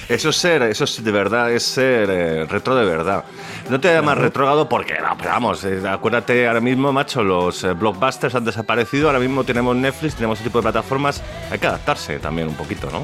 Eso 0.07 0.29
es 0.29 0.35
ser, 0.35 0.61
eso 0.63 0.83
es 0.83 1.03
de 1.03 1.11
verdad, 1.11 1.51
es 1.51 1.63
ser 1.63 2.09
eh, 2.09 2.45
retro 2.45 2.75
de 2.75 2.85
verdad. 2.85 3.23
No 3.69 3.79
te 3.79 3.93
llamas 3.93 4.17
retrógrado 4.17 4.69
porque, 4.69 4.95
no, 4.99 5.17
pero 5.17 5.31
vamos, 5.31 5.63
eh, 5.63 5.81
acuérdate 5.87 6.47
ahora 6.47 6.61
mismo, 6.61 6.93
macho, 6.93 7.23
los 7.23 7.63
eh, 7.63 7.73
blockbusters 7.73 8.35
han 8.35 8.45
desaparecido, 8.45 9.07
ahora 9.07 9.19
mismo 9.19 9.43
tenemos 9.43 9.75
Netflix, 9.75 10.15
tenemos 10.15 10.39
ese 10.39 10.49
tipo 10.49 10.59
de 10.59 10.63
plataformas, 10.63 11.23
hay 11.51 11.57
que 11.57 11.67
adaptarse 11.67 12.19
también 12.19 12.47
un 12.47 12.55
poquito, 12.55 12.89
¿no? 12.91 13.01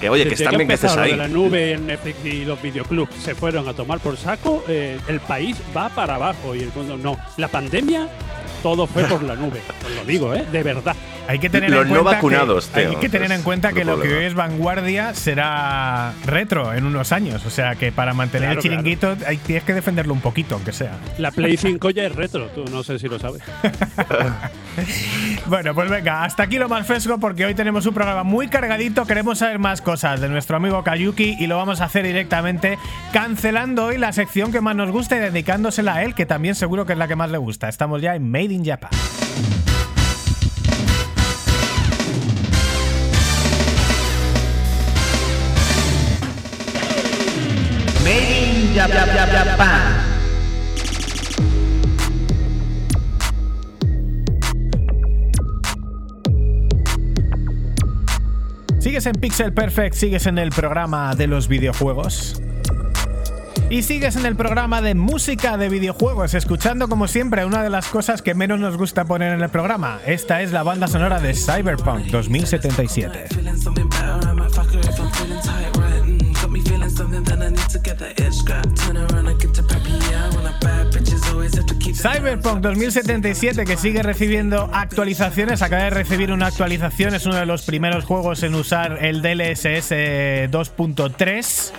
Que 0.00 0.08
oye, 0.08 0.28
que 0.28 0.34
están 0.34 0.56
bien 0.56 0.68
que 0.68 0.74
estés 0.74 0.96
ahí. 0.96 1.16
la 1.16 1.26
nube, 1.26 1.76
Netflix 1.76 2.24
y 2.24 2.44
los 2.44 2.62
videoclubs 2.62 3.12
se 3.16 3.34
fueron 3.34 3.68
a 3.68 3.74
tomar 3.74 3.98
por 3.98 4.16
saco, 4.16 4.62
el 4.68 5.20
país 5.26 5.56
va 5.76 5.88
para 5.88 6.14
abajo 6.14 6.54
y 6.54 6.60
el 6.60 6.72
mundo 6.72 6.96
no. 6.96 7.18
La 7.36 7.48
pandemia, 7.48 8.08
todo 8.62 8.86
fue 8.86 9.04
por 9.04 9.22
la 9.22 9.34
nube. 9.34 9.60
Os 9.84 9.94
lo 9.94 10.04
digo, 10.04 10.34
¿eh? 10.34 10.44
De 10.50 10.62
verdad. 10.62 10.96
Hay 11.28 11.38
que 11.40 11.50
tener 11.50 11.68
Los 11.68 11.86
en 11.86 11.92
no 11.92 12.02
cuenta 12.02 12.12
vacunados, 12.12 12.66
que, 12.68 12.86
hay 12.86 12.96
que 12.96 13.10
tener 13.10 13.30
en 13.32 13.42
cuenta 13.42 13.74
que 13.74 13.84
lo 13.84 14.00
que 14.00 14.16
hoy 14.16 14.24
es 14.24 14.34
vanguardia 14.34 15.12
será 15.12 16.14
retro 16.24 16.72
en 16.72 16.86
unos 16.86 17.12
años. 17.12 17.44
O 17.44 17.50
sea 17.50 17.74
que 17.74 17.92
para 17.92 18.14
mantener 18.14 18.48
Claro, 18.48 18.60
el 18.60 18.62
chiringuito 18.62 19.14
hay, 19.26 19.36
tienes 19.36 19.64
que 19.64 19.74
defenderlo 19.74 20.14
un 20.14 20.22
poquito, 20.22 20.54
aunque 20.54 20.72
sea. 20.72 20.92
La 21.18 21.30
Play 21.30 21.58
5 21.58 21.90
ya 21.90 22.04
es 22.04 22.14
retro, 22.14 22.46
tú 22.54 22.64
no 22.72 22.82
sé 22.82 22.98
si 22.98 23.08
lo 23.08 23.18
sabes. 23.18 23.42
Bueno, 25.46 25.74
pues 25.74 25.90
venga, 25.90 26.24
hasta 26.24 26.44
aquí 26.44 26.58
lo 26.58 26.68
más 26.68 26.86
fresco 26.86 27.18
porque 27.18 27.44
hoy 27.44 27.54
tenemos 27.54 27.86
un 27.86 27.94
programa 27.94 28.22
muy 28.22 28.48
cargadito. 28.48 29.06
Queremos 29.06 29.38
saber 29.38 29.58
más 29.58 29.80
cosas 29.82 30.20
de 30.20 30.28
nuestro 30.28 30.56
amigo 30.56 30.84
Kayuki 30.84 31.36
y 31.38 31.46
lo 31.46 31.56
vamos 31.56 31.80
a 31.80 31.84
hacer 31.84 32.04
directamente 32.04 32.78
cancelando 33.12 33.86
hoy 33.86 33.98
la 33.98 34.12
sección 34.12 34.52
que 34.52 34.60
más 34.60 34.76
nos 34.76 34.90
gusta 34.90 35.16
y 35.16 35.20
dedicándosela 35.20 35.94
a 35.94 36.04
él, 36.04 36.14
que 36.14 36.26
también 36.26 36.54
seguro 36.54 36.86
que 36.86 36.92
es 36.92 36.98
la 36.98 37.08
que 37.08 37.16
más 37.16 37.30
le 37.30 37.38
gusta. 37.38 37.68
Estamos 37.68 38.02
ya 38.02 38.14
en 38.14 38.30
Made 38.30 38.47
in 38.50 38.64
Japan. 38.64 38.90
Made 48.04 48.30
in 48.42 48.74
Jap- 48.74 48.90
Jap- 48.90 49.12
Jap- 49.16 49.32
Japan. 49.32 50.04
Sigues 58.78 59.06
en 59.06 59.12
Pixel 59.16 59.52
Perfect, 59.52 59.94
sigues 59.94 60.26
en 60.26 60.38
el 60.38 60.50
programa 60.50 61.14
de 61.14 61.26
los 61.26 61.48
videojuegos. 61.48 62.40
Y 63.70 63.82
sigues 63.82 64.16
en 64.16 64.24
el 64.24 64.34
programa 64.34 64.80
de 64.80 64.94
música 64.94 65.58
de 65.58 65.68
videojuegos, 65.68 66.32
escuchando 66.32 66.88
como 66.88 67.06
siempre 67.06 67.44
una 67.44 67.62
de 67.62 67.68
las 67.68 67.88
cosas 67.88 68.22
que 68.22 68.34
menos 68.34 68.58
nos 68.58 68.78
gusta 68.78 69.04
poner 69.04 69.34
en 69.34 69.42
el 69.42 69.50
programa. 69.50 70.00
Esta 70.06 70.40
es 70.40 70.52
la 70.52 70.62
banda 70.62 70.86
sonora 70.86 71.20
de 71.20 71.34
Cyberpunk 71.34 72.06
2077. 72.06 73.26
Cyberpunk 81.98 82.60
2077 82.60 83.64
que 83.64 83.76
sigue 83.76 84.04
recibiendo 84.04 84.70
actualizaciones, 84.72 85.62
acaba 85.62 85.82
de 85.82 85.90
recibir 85.90 86.30
una 86.30 86.46
actualización, 86.46 87.12
es 87.12 87.26
uno 87.26 87.34
de 87.34 87.44
los 87.44 87.62
primeros 87.62 88.04
juegos 88.04 88.44
en 88.44 88.54
usar 88.54 89.04
el 89.04 89.20
DLSS 89.20 89.90
2.3 89.90 91.72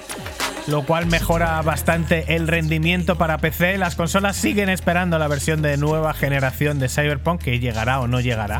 lo 0.67 0.83
cual 0.83 1.05
mejora 1.05 1.61
bastante 1.61 2.35
el 2.35 2.49
rendimiento 2.49 3.17
para 3.17 3.37
PC. 3.37 3.77
Las 3.77 3.95
consolas 3.95 4.35
siguen 4.35 4.67
esperando 4.67 5.17
la 5.17 5.29
versión 5.29 5.61
de 5.61 5.77
nueva 5.77 6.13
generación 6.13 6.79
de 6.79 6.89
Cyberpunk 6.89 7.41
que 7.41 7.59
llegará 7.59 8.01
o 8.01 8.07
no 8.07 8.19
llegará. 8.19 8.59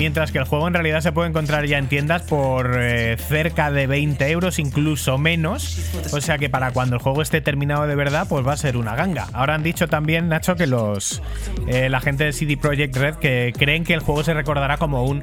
Mientras 0.00 0.32
que 0.32 0.38
el 0.38 0.44
juego 0.44 0.66
en 0.66 0.72
realidad 0.72 1.02
se 1.02 1.12
puede 1.12 1.28
encontrar 1.28 1.66
ya 1.66 1.76
en 1.76 1.86
tiendas 1.86 2.22
por 2.22 2.74
eh, 2.80 3.18
cerca 3.18 3.70
de 3.70 3.86
20 3.86 4.30
euros, 4.30 4.58
incluso 4.58 5.18
menos. 5.18 5.78
O 6.14 6.22
sea 6.22 6.38
que 6.38 6.48
para 6.48 6.70
cuando 6.70 6.96
el 6.96 7.02
juego 7.02 7.20
esté 7.20 7.42
terminado 7.42 7.86
de 7.86 7.94
verdad, 7.94 8.26
pues 8.26 8.46
va 8.46 8.54
a 8.54 8.56
ser 8.56 8.78
una 8.78 8.96
ganga. 8.96 9.28
Ahora 9.34 9.56
han 9.56 9.62
dicho 9.62 9.88
también, 9.88 10.30
Nacho, 10.30 10.56
que 10.56 10.66
los 10.66 11.20
eh, 11.68 11.90
la 11.90 12.00
gente 12.00 12.24
de 12.24 12.32
CD 12.32 12.56
Projekt 12.56 12.96
Red 12.96 13.16
que 13.16 13.52
creen 13.54 13.84
que 13.84 13.92
el 13.92 14.00
juego 14.00 14.24
se 14.24 14.32
recordará 14.32 14.78
como 14.78 15.04
un 15.04 15.22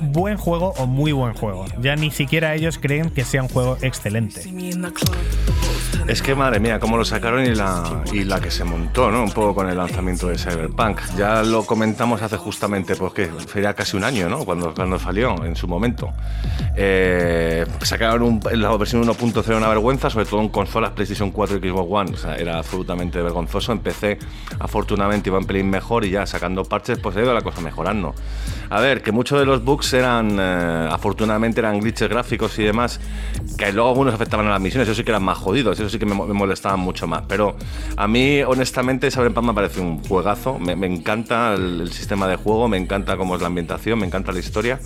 buen 0.00 0.38
juego 0.38 0.72
o 0.78 0.86
muy 0.86 1.12
buen 1.12 1.34
juego. 1.34 1.66
Ya 1.82 1.94
ni 1.94 2.10
siquiera 2.10 2.54
ellos 2.54 2.78
creen 2.78 3.10
que 3.10 3.22
sea 3.22 3.42
un 3.42 3.50
juego 3.50 3.76
excelente. 3.82 4.44
Es 6.08 6.22
que 6.22 6.34
madre 6.34 6.60
mía, 6.60 6.78
cómo 6.78 6.96
lo 6.96 7.04
sacaron 7.04 7.44
y 7.44 7.54
la, 7.54 8.02
y 8.12 8.24
la 8.24 8.40
que 8.40 8.50
se 8.50 8.62
montó, 8.64 9.10
¿no? 9.10 9.24
Un 9.24 9.32
poco 9.32 9.54
con 9.54 9.68
el 9.68 9.76
lanzamiento 9.76 10.28
de 10.28 10.38
Cyberpunk. 10.38 11.00
Ya 11.16 11.42
lo 11.42 11.66
comentamos 11.66 12.22
hace 12.22 12.36
justamente, 12.36 12.94
pues 12.94 13.12
que 13.12 13.30
sería 13.52 13.74
casi 13.74 13.96
un 13.96 14.04
año, 14.04 14.28
¿no? 14.28 14.44
Cuando, 14.44 14.72
cuando 14.72 14.98
salió, 14.98 15.44
en 15.44 15.56
su 15.56 15.66
momento. 15.66 16.12
Eh, 16.76 17.66
sacaron 17.82 18.40
la 18.52 18.76
versión 18.76 19.04
1.0 19.04 19.56
una 19.56 19.68
vergüenza, 19.68 20.08
sobre 20.10 20.26
todo 20.26 20.40
en 20.40 20.48
consolas 20.48 20.92
PlayStation 20.92 21.30
4 21.30 21.56
y 21.56 21.68
Xbox 21.68 21.88
One. 21.90 22.12
O 22.12 22.16
sea, 22.16 22.36
era 22.36 22.58
absolutamente 22.58 23.20
vergonzoso. 23.20 23.72
En 23.72 23.80
PC, 23.80 24.18
afortunadamente, 24.58 25.28
iba 25.28 25.38
un 25.38 25.46
pelín 25.46 25.70
mejor 25.70 26.04
y 26.04 26.10
ya 26.10 26.26
sacando 26.26 26.64
parches, 26.64 26.98
pues 26.98 27.16
ha 27.16 27.22
ido 27.22 27.34
la 27.34 27.42
cosa 27.42 27.60
mejorando. 27.60 28.14
A 28.70 28.80
ver, 28.80 29.02
que 29.02 29.12
muchos 29.12 29.38
de 29.38 29.46
los 29.46 29.64
bugs 29.64 29.92
eran, 29.92 30.36
eh, 30.38 30.88
afortunadamente, 30.90 31.60
eran 31.60 31.80
glitches 31.80 32.08
gráficos 32.08 32.58
y 32.58 32.64
demás, 32.64 33.00
que 33.56 33.72
luego 33.72 33.88
algunos 33.90 34.14
afectaban 34.14 34.46
a 34.46 34.50
las 34.50 34.60
misiones, 34.60 34.88
eso 34.88 34.96
sí 34.96 35.04
que 35.04 35.10
eran 35.10 35.22
más 35.22 35.38
jodidos, 35.38 35.75
eso 35.80 35.88
sí 35.88 35.98
que 35.98 36.06
me, 36.06 36.14
me 36.14 36.34
molestaban 36.34 36.80
mucho 36.80 37.06
más. 37.06 37.22
Pero 37.28 37.56
a 37.96 38.08
mí, 38.08 38.42
honestamente, 38.42 39.10
Cyberpunk 39.10 39.46
me 39.46 39.54
parece 39.54 39.80
un 39.80 40.02
juegazo, 40.02 40.58
me, 40.58 40.76
me 40.76 40.86
encanta 40.86 41.54
el, 41.54 41.80
el 41.82 41.92
sistema 41.92 42.26
de 42.28 42.36
juego, 42.36 42.68
me 42.68 42.76
encanta 42.76 43.16
cómo 43.16 43.36
es 43.36 43.40
la 43.40 43.48
ambientación, 43.48 43.98
me 43.98 44.06
encanta 44.06 44.32
la 44.32 44.38
historia. 44.38 44.80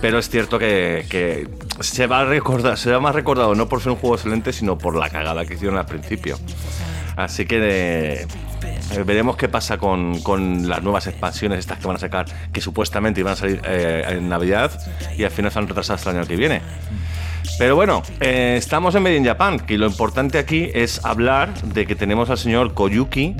Pero 0.00 0.18
es 0.18 0.28
cierto 0.28 0.58
que, 0.58 1.06
que 1.08 1.48
se 1.80 2.06
va 2.08 2.20
a 2.20 2.24
recordar, 2.24 2.76
se 2.76 2.90
va 2.90 2.98
más 2.98 3.14
recordado 3.14 3.54
no 3.54 3.68
por 3.68 3.80
ser 3.80 3.92
un 3.92 3.98
juego 3.98 4.16
excelente, 4.16 4.52
sino 4.52 4.76
por 4.76 4.96
la 4.96 5.08
cagada 5.08 5.46
que 5.46 5.54
hicieron 5.54 5.78
al 5.78 5.86
principio. 5.86 6.38
Así 7.14 7.46
que 7.46 7.58
eh, 7.60 8.26
veremos 9.04 9.36
qué 9.36 9.48
pasa 9.48 9.78
con, 9.78 10.20
con 10.22 10.68
las 10.68 10.82
nuevas 10.82 11.06
expansiones 11.06 11.60
estas 11.60 11.78
que 11.78 11.86
van 11.86 11.96
a 11.96 12.00
sacar, 12.00 12.26
que 12.52 12.60
supuestamente 12.60 13.20
iban 13.20 13.34
a 13.34 13.36
salir 13.36 13.60
eh, 13.64 14.04
en 14.08 14.28
Navidad 14.28 14.72
y 15.16 15.24
al 15.24 15.30
final 15.30 15.52
se 15.52 15.58
han 15.58 15.68
retrasado 15.68 15.96
hasta 15.96 16.10
el 16.10 16.16
año 16.16 16.26
que 16.26 16.36
viene. 16.36 16.62
Pero 17.62 17.76
bueno, 17.76 18.02
eh, 18.18 18.56
estamos 18.58 18.92
en 18.96 19.04
Made 19.04 19.18
in 19.18 19.24
Japan, 19.24 19.60
que 19.60 19.78
lo 19.78 19.86
importante 19.86 20.36
aquí 20.36 20.68
es 20.74 21.04
hablar 21.04 21.54
de 21.62 21.86
que 21.86 21.94
tenemos 21.94 22.28
al 22.28 22.36
señor 22.36 22.74
Koyuki, 22.74 23.36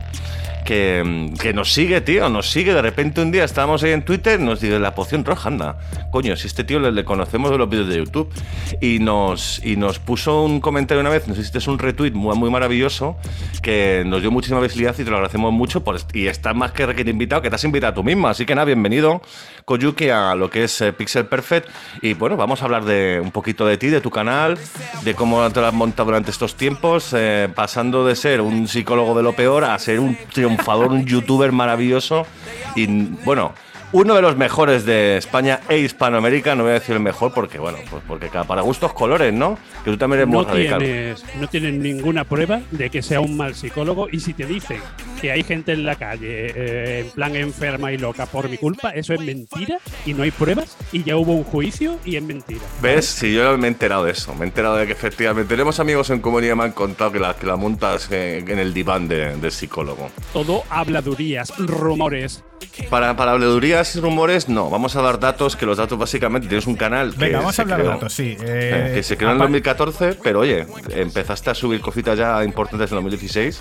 que, 0.65 1.31
que 1.41 1.53
nos 1.53 1.73
sigue, 1.73 2.01
tío, 2.01 2.29
nos 2.29 2.51
sigue. 2.51 2.75
De 2.75 2.83
repente 2.83 3.21
un 3.21 3.31
día 3.31 3.45
estábamos 3.45 3.83
ahí 3.83 3.93
en 3.93 4.05
Twitter, 4.05 4.41
nos 4.41 4.61
dice 4.61 4.79
la 4.79 4.95
poción 4.95 5.25
roja, 5.25 5.49
anda. 5.49 5.79
Coño, 6.11 6.37
si 6.37 6.47
este 6.47 6.65
tío 6.65 6.79
le, 6.79 6.93
le 6.93 7.05
conocemos 7.05 7.51
de 7.51 7.59
los 7.59 7.69
vídeos 7.69 7.89
de 7.89 7.97
YouTube. 7.97 8.33
Y 8.81 8.99
nos, 8.99 9.65
y 9.65 9.77
nos 9.77 9.99
puso 9.99 10.43
un 10.43 10.61
comentario 10.61 11.01
una 11.01 11.11
vez, 11.11 11.29
nos 11.29 11.39
hiciste 11.39 11.59
un 11.71 11.79
retweet 11.79 12.13
muy, 12.13 12.37
muy 12.37 12.51
maravilloso, 12.51 13.17
que 13.63 14.03
nos 14.07 14.21
dio 14.21 14.31
muchísima 14.31 14.61
visibilidad 14.61 14.95
y 14.99 15.05
te 15.05 15.11
lo 15.11 15.17
agradecemos 15.17 15.53
mucho. 15.53 15.85
Por, 15.85 15.99
y 16.13 16.27
estás 16.27 16.55
más 16.55 16.73
que 16.73 16.87
requerido 16.87 17.13
invitado, 17.13 17.43
que 17.43 17.51
te 17.51 17.57
has 17.57 17.65
invitado 17.65 17.95
tú 17.95 18.05
misma. 18.05 18.31
Así 18.31 18.47
que 18.47 18.55
nada, 18.55 18.65
bienvenido, 18.65 19.23
Koyuki, 19.65 20.11
a 20.11 20.35
lo 20.35 20.51
que 20.51 20.65
es 20.65 20.81
eh, 20.81 20.93
Pixel 20.93 21.27
Perfect. 21.27 21.69
Y 22.01 22.15
bueno, 22.15 22.37
vamos 22.37 22.63
a 22.63 22.65
hablar 22.65 22.85
de 22.85 23.21
un 23.23 23.31
poquito 23.31 23.67
de 23.67 23.77
ti, 23.79 23.89
de 23.89 24.01
tu 24.01 24.11
canal, 24.11 24.59
de 25.05 25.15
cómo 25.15 25.49
te 25.51 25.61
lo 25.61 25.67
has 25.67 25.75
montado 25.75 26.07
durante 26.07 26.31
estos 26.31 26.57
tiempos, 26.57 27.13
eh, 27.17 27.49
pasando 27.55 28.07
de 28.07 28.17
ser 28.17 28.41
un 28.41 28.69
psicólogo 28.69 29.15
de 29.15 29.23
lo 29.23 29.35
peor 29.35 29.65
a 29.65 29.79
ser 29.79 30.01
un 30.01 30.17
triunfador, 30.57 30.93
un 30.93 31.05
youtuber 31.05 31.53
maravilloso. 31.53 32.27
Y 32.75 32.87
bueno, 33.25 33.53
uno 33.93 34.15
de 34.15 34.23
los 34.23 34.37
mejores 34.37 34.85
de 34.87 35.19
España 35.19 35.61
e 35.69 35.79
Hispanoamérica, 35.79 36.55
no 36.55 36.63
voy 36.63 36.71
a 36.71 36.75
decir 36.75 36.95
el 36.95 37.01
mejor 37.03 37.35
porque, 37.35 37.59
bueno, 37.59 37.79
pues 37.91 38.03
porque 38.09 38.29
cada 38.29 38.45
para 38.45 38.63
gustos 38.63 38.93
colores, 38.95 39.33
¿no? 39.35 39.59
Que 39.85 39.91
tú 39.91 39.97
también 39.99 40.21
eres 40.21 40.29
muy 40.29 40.45
No 40.45 40.51
radical. 40.51 40.79
tienes, 40.79 41.25
no 41.39 41.47
tienes 41.49 41.75
ninguna 41.75 42.25
prueba 42.25 42.61
de 42.71 42.89
que 42.89 43.03
sea 43.03 43.21
un 43.21 43.37
mal 43.37 43.55
psicólogo 43.55 44.09
y 44.11 44.21
si 44.21 44.33
te 44.33 44.47
dicen 44.47 44.79
que 45.23 45.33
hay 45.33 45.43
gente 45.45 45.73
en 45.73 45.87
la 45.87 45.95
calle 45.95 46.53
eh, 46.55 47.01
en 47.01 47.11
plan 47.13 47.35
enferma 47.37 47.93
y 47.93 47.97
loca 47.99 48.27
por 48.27 48.49
mi 48.51 48.59
culpa, 48.59 48.91
eso 48.91 49.15
es 49.15 49.21
mentira 49.21 49.79
y 50.05 50.13
no 50.15 50.25
hay 50.25 50.33
pruebas 50.33 50.77
y 50.93 51.05
ya 51.05 51.17
hubo 51.17 51.33
un 51.33 51.45
juicio 51.45 51.97
y 52.05 52.17
es 52.17 52.23
mentira. 52.23 52.61
¿Ves? 52.83 53.07
Sí, 53.07 53.33
yo 53.33 53.57
me 53.57 53.69
he 53.69 53.71
enterado 53.71 54.05
de 54.05 54.13
eso. 54.13 54.35
Me 54.35 54.41
he 54.45 54.49
enterado 54.49 54.77
de 54.77 54.87
que 54.87 54.93
efectivamente 54.93 55.49
tenemos 55.49 55.79
amigos 55.81 56.11
en 56.11 56.21
comunidad 56.21 56.53
que 56.53 56.57
me 56.57 56.65
han 56.65 56.73
contado 56.73 57.13
que 57.13 57.21
la, 57.21 57.35
que 57.37 57.47
la 57.47 57.57
montas 57.57 58.11
en 58.11 58.59
el 58.59 58.75
diván 58.75 59.07
de- 59.09 59.37
del 59.37 59.53
psicólogo. 59.53 60.11
Todo 60.33 60.65
habladurías, 60.69 61.53
rumores. 61.57 62.43
Para, 62.91 63.17
para 63.17 63.33
habladurías 63.33 63.95
y 63.97 64.01
rumores, 64.01 64.49
no. 64.49 64.71
Vamos 64.71 64.97
a 64.97 65.03
dar 65.03 65.21
datos, 65.21 65.57
que 65.57 65.67
los 65.67 65.79
datos 65.79 65.99
básicamente 65.99 66.49
tienes 66.49 66.67
un 66.67 66.75
canal 66.77 67.13
que 67.13 67.19
Venga, 67.27 67.39
vamos 67.39 67.55
se 67.55 67.63
a 67.63 67.65
hablar 67.65 67.79
de 67.79 67.85
creó- 67.85 67.95
datos, 67.95 68.13
sí. 68.13 68.37
eh, 68.41 68.89
Eh, 68.91 68.93
que 68.95 69.03
se 69.03 69.17
creó 69.17 69.31
en 69.31 69.37
el 69.37 69.43
apa- 69.43 69.45
2014, 69.45 70.15
pero 70.23 70.41
oye, 70.41 70.67
empezaste 70.91 71.51
a 71.51 71.55
subir 71.55 71.81
cositas 71.81 72.19
ya 72.19 72.43
importantes 72.45 72.91
en 72.91 72.97
2016 72.97 73.61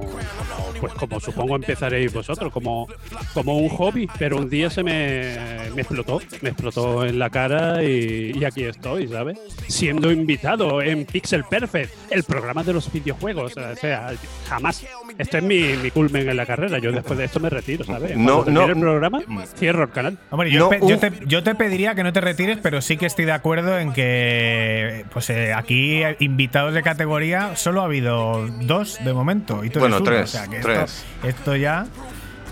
pues 0.80 0.92
como 0.94 1.20
supongo 1.20 1.56
empezaréis 1.56 2.12
vosotros, 2.12 2.52
como, 2.52 2.88
como 3.32 3.56
un 3.58 3.68
hobby, 3.68 4.08
pero 4.18 4.38
un 4.38 4.48
día 4.50 4.70
se 4.70 4.82
me, 4.82 5.36
me 5.74 5.82
explotó, 5.82 6.20
me 6.42 6.50
explotó 6.50 7.04
en 7.04 7.18
la 7.18 7.30
cara 7.30 7.82
y, 7.82 8.32
y 8.34 8.44
aquí 8.44 8.64
estoy, 8.64 9.08
¿sabes? 9.08 9.38
Siendo 9.68 10.10
invitado 10.10 10.82
en 10.82 11.04
Pixel 11.04 11.44
Perfect, 11.44 11.92
el 12.10 12.24
programa 12.24 12.62
de 12.64 12.72
los 12.72 12.90
videojuegos. 12.92 13.56
O 13.56 13.76
sea, 13.76 14.12
jamás. 14.48 14.84
Esto 15.18 15.38
es 15.38 15.42
mi, 15.44 15.60
mi 15.82 15.90
culmen 15.90 16.28
en 16.28 16.36
la 16.36 16.46
carrera. 16.46 16.78
Yo 16.78 16.90
después 16.92 17.18
de 17.18 17.26
esto 17.26 17.38
me 17.40 17.50
retiro, 17.50 17.84
¿sabes? 17.84 18.16
No, 18.16 18.42
Cuando 18.42 18.62
no. 18.66 18.72
el 18.72 18.80
programa, 18.80 19.22
cierro 19.56 19.84
el 19.84 19.90
canal. 19.90 20.18
Hombre, 20.30 20.50
yo, 20.50 20.60
No, 20.60 20.68
pe- 20.70 20.80
yo 20.80 20.94
un- 20.94 21.00
te, 21.00 21.12
yo 21.26 21.42
te 21.42 21.54
pediría 21.54 21.94
que 21.94 22.02
no 22.02 22.12
te 22.12 22.20
retires, 22.20 22.58
pero 22.62 22.80
sí 22.80 22.96
que 22.96 23.06
estoy 23.06 23.24
de 23.24 23.32
acuerdo 23.32 23.78
en 23.78 23.92
que 23.92 25.04
pues 25.12 25.30
eh, 25.30 25.43
aquí 25.52 26.02
eh, 26.02 26.16
invitados 26.20 26.72
de 26.72 26.82
categoría 26.82 27.56
solo 27.56 27.82
ha 27.82 27.84
habido 27.84 28.46
dos 28.62 28.98
de 29.04 29.12
momento. 29.12 29.64
Y 29.64 29.68
tú 29.70 29.80
eres 29.80 29.80
Bueno, 29.80 29.96
uno, 29.96 30.04
tres, 30.04 30.22
o 30.34 30.38
sea 30.38 30.46
que 30.46 30.60
tres. 30.60 31.04
Esto, 31.22 31.26
esto 31.28 31.56
ya. 31.56 31.86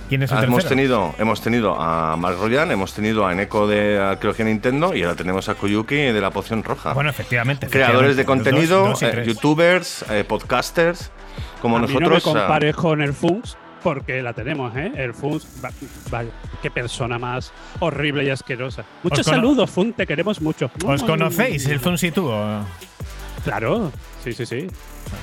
¿Quién 0.09 0.23
es 0.25 0.31
el 0.31 0.37
Ah, 0.39 0.43
hemos 0.45 0.57
tercero? 0.65 0.69
tenido, 0.77 1.15
hemos 1.19 1.41
tenido 1.41 1.81
a 1.81 2.17
Mark 2.17 2.37
Royan, 2.39 2.71
hemos 2.71 2.93
tenido 2.93 3.27
a 3.27 3.33
Eneco 3.33 3.67
de 3.67 3.99
Arqueología 3.99 4.45
Nintendo 4.45 4.95
y 4.95 5.05
ahora 5.05 5.17
tenemos 5.17 5.49
a 5.49 5.55
Koyuki 5.55 5.95
de 5.97 6.21
la 6.21 6.31
Poción 6.31 6.63
Roja. 6.63 6.93
Bueno, 6.93 7.09
efectivamente. 7.09 7.69
Creadores 7.69 8.17
de 8.17 8.27
contenido, 8.27 8.81
dos- 8.89 9.01
dos 9.01 9.03
y 9.03 9.07
eh, 9.07 9.25
youtubers, 9.25 10.05
eh, 10.11 10.25
podcasters, 10.29 11.11
como 11.63 11.79
a 11.79 11.81
nosotros. 11.81 12.03
mí 12.03 12.09
no 12.09 12.15
me 12.17 12.21
compares 12.21 12.77
con 12.77 13.01
el 13.01 13.15
Funks 13.15 13.57
porque 13.83 14.23
la 14.23 14.33
tenemos, 14.33 14.75
¿eh? 14.77 14.93
El 14.97 15.15
Funks, 15.15 15.47
va- 15.65 15.71
vaya, 16.11 16.31
qué 16.63 16.71
persona 16.71 17.19
más 17.19 17.53
horrible 17.81 18.25
y 18.25 18.31
asquerosa. 18.31 18.85
Muchos 19.03 19.27
saludos, 19.27 19.71
Fun, 19.71 19.93
te 19.93 20.07
queremos 20.07 20.41
mucho. 20.41 20.71
¿Os 20.85 21.03
conocéis 21.03 21.67
el 21.67 21.81
Fun 21.81 21.97
y 22.01 22.11
tú? 22.11 22.29
o- 22.29 22.65
Claro, 23.45 23.91
sí, 24.23 24.33
sí, 24.33 24.47
sí. 24.47 24.69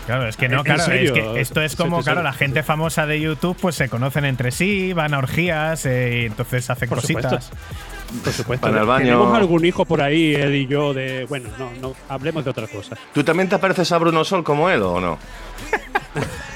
Claro, 0.06 0.28
es 0.28 0.36
que 0.36 0.50
no, 0.50 0.64
claro, 0.64 0.84
serio, 0.84 1.16
es 1.16 1.22
que 1.22 1.40
esto 1.40 1.62
es 1.62 1.76
como, 1.76 2.00
sí, 2.00 2.04
claro, 2.04 2.20
sí. 2.20 2.26
la 2.26 2.34
gente 2.34 2.64
famosa 2.64 3.06
de 3.06 3.20
YouTube 3.22 3.58
pues 3.60 3.76
se 3.76 3.88
conocen 3.88 4.26
entre 4.26 4.52
sí, 4.52 4.92
van 4.94 5.14
a 5.14 5.20
orgías, 5.20 5.86
eh, 5.86 6.20
y 6.24 6.26
entonces 6.26 6.70
hacen 6.70 6.90
Por 6.90 7.00
cositas. 7.00 7.46
supuesto. 7.46 8.24
Por 8.24 8.34
supuesto. 8.34 8.68
Van 8.68 8.78
al 8.78 8.86
baño. 8.86 9.06
Tenemos 9.06 9.38
algún 9.38 9.64
hijo 9.66 9.86
por 9.86 10.02
ahí, 10.02 10.34
él 10.36 10.54
y 10.56 10.68
yo, 10.68 10.94
de. 10.94 11.26
Bueno, 11.30 11.50
no, 11.58 11.72
no, 11.82 11.96
hablemos 12.10 12.44
de 12.44 12.50
otra 12.52 12.68
cosa. 12.68 12.98
¿Tú 13.14 13.24
también 13.24 13.48
te 13.48 13.58
pareces 13.58 13.92
a 13.92 13.98
Bruno 14.00 14.24
Sol 14.26 14.44
como 14.44 14.70
él 14.70 14.82
o 14.82 15.00
no? 15.00 15.18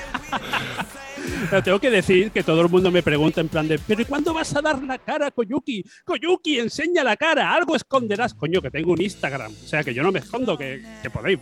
Pero 1.49 1.63
tengo 1.63 1.79
que 1.79 1.89
decir 1.89 2.31
que 2.31 2.43
todo 2.43 2.61
el 2.61 2.69
mundo 2.69 2.91
me 2.91 3.03
pregunta 3.03 3.41
en 3.41 3.49
plan 3.49 3.67
de, 3.67 3.79
¿pero 3.79 4.01
¿y 4.01 4.05
cuándo 4.05 4.33
vas 4.33 4.55
a 4.55 4.61
dar 4.61 4.81
la 4.83 4.97
cara, 4.97 5.31
Koyuki? 5.31 5.83
Koyuki, 6.05 6.59
enseña 6.59 7.03
la 7.03 7.17
cara, 7.17 7.53
algo 7.53 7.75
esconderás. 7.75 8.33
Coño, 8.33 8.61
que 8.61 8.71
tengo 8.71 8.93
un 8.93 9.01
Instagram. 9.01 9.51
O 9.51 9.67
sea, 9.67 9.83
que 9.83 9.93
yo 9.93 10.03
no 10.03 10.11
me 10.11 10.19
escondo, 10.19 10.57
que, 10.57 10.81
que 11.01 11.09
podéis, 11.09 11.39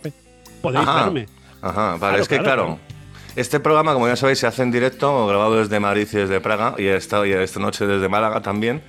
podéis 0.60 0.86
Ajá. 0.86 1.04
verme. 1.04 1.26
Ajá, 1.60 1.90
vale, 1.92 1.98
Claro, 1.98 2.22
es 2.22 2.28
que 2.28 2.38
claro, 2.38 2.64
claro. 2.64 2.78
Este 3.34 3.60
programa, 3.60 3.94
como 3.94 4.08
ya 4.08 4.16
sabéis, 4.16 4.40
se 4.40 4.46
hace 4.46 4.62
en 4.62 4.70
directo, 4.70 5.26
grabado 5.26 5.56
desde 5.56 5.80
Madrid 5.80 6.06
y 6.12 6.16
desde 6.16 6.40
Praga, 6.40 6.74
y 6.76 6.86
esta, 6.86 7.26
y 7.26 7.32
esta 7.32 7.60
noche 7.60 7.86
desde 7.86 8.08
Málaga 8.08 8.42
también. 8.42 8.82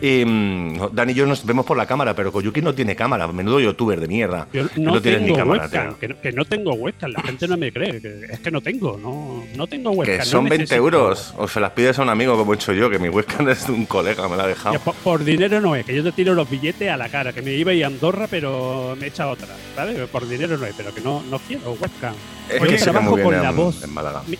Y 0.00 0.24
mm, 0.24 0.90
Dani 0.92 1.12
y 1.12 1.14
yo 1.14 1.24
nos 1.26 1.46
vemos 1.46 1.64
por 1.64 1.76
la 1.76 1.86
cámara, 1.86 2.14
pero 2.14 2.30
Koyuki 2.32 2.60
no 2.60 2.74
tiene 2.74 2.94
cámara, 2.96 3.26
menudo 3.28 3.60
youtuber 3.60 4.00
de 4.00 4.08
mierda. 4.08 4.46
Yo 4.52 4.64
no, 4.76 5.00
tienes 5.00 5.20
tengo 5.22 5.32
ni 5.32 5.36
cámara, 5.36 5.62
webcam, 5.64 5.94
que 5.94 6.08
no, 6.08 6.20
que 6.20 6.32
no 6.32 6.44
tengo 6.44 6.74
webcam, 6.74 7.10
la 7.12 7.22
gente 7.22 7.48
no 7.48 7.56
me 7.56 7.72
cree. 7.72 8.00
que- 8.00 8.24
es 8.30 8.40
que 8.40 8.50
no 8.50 8.60
tengo, 8.60 8.98
no, 9.00 9.44
no 9.56 9.66
tengo 9.66 9.92
webcam. 9.92 10.14
Que 10.16 10.18
no 10.18 10.24
son 10.24 10.44
20 10.44 10.64
necesito- 10.64 10.76
euros, 10.76 11.34
o 11.38 11.48
se 11.48 11.60
las 11.60 11.70
pides 11.70 11.98
a 11.98 12.02
un 12.02 12.08
amigo 12.10 12.36
como 12.36 12.52
he 12.52 12.56
hecho 12.56 12.72
yo, 12.72 12.90
que 12.90 12.98
mi 12.98 13.08
webcam 13.08 13.48
es 13.48 13.66
de 13.66 13.72
un 13.72 13.86
colega, 13.86 14.28
me 14.28 14.36
la 14.36 14.44
ha 14.44 14.48
dejado. 14.48 14.78
por, 14.80 14.94
por 14.96 15.24
dinero 15.24 15.60
no 15.60 15.74
es, 15.76 15.86
que 15.86 15.94
yo 15.94 16.02
te 16.02 16.12
tiro 16.12 16.34
los 16.34 16.50
billetes 16.50 16.90
a 16.90 16.96
la 16.96 17.08
cara, 17.08 17.32
que 17.32 17.40
me 17.42 17.52
iba 17.52 17.70
a 17.70 17.74
ir 17.74 17.84
a 17.84 17.86
Andorra, 17.86 18.26
pero 18.30 18.96
me 19.00 19.06
echa 19.06 19.28
otra, 19.28 19.48
¿vale? 19.76 20.06
Por 20.08 20.28
dinero 20.28 20.58
no 20.58 20.66
es, 20.66 20.74
pero 20.76 20.92
que 20.94 21.00
no, 21.00 21.22
no 21.30 21.38
quiero 21.38 21.72
webcam. 21.80 22.14
Es 22.50 22.60
que 22.62 22.76
trabajo 22.76 23.18
con 23.20 23.32
la 23.40 23.50
en- 23.50 23.56
voz. 23.56 23.82
en 23.82 23.94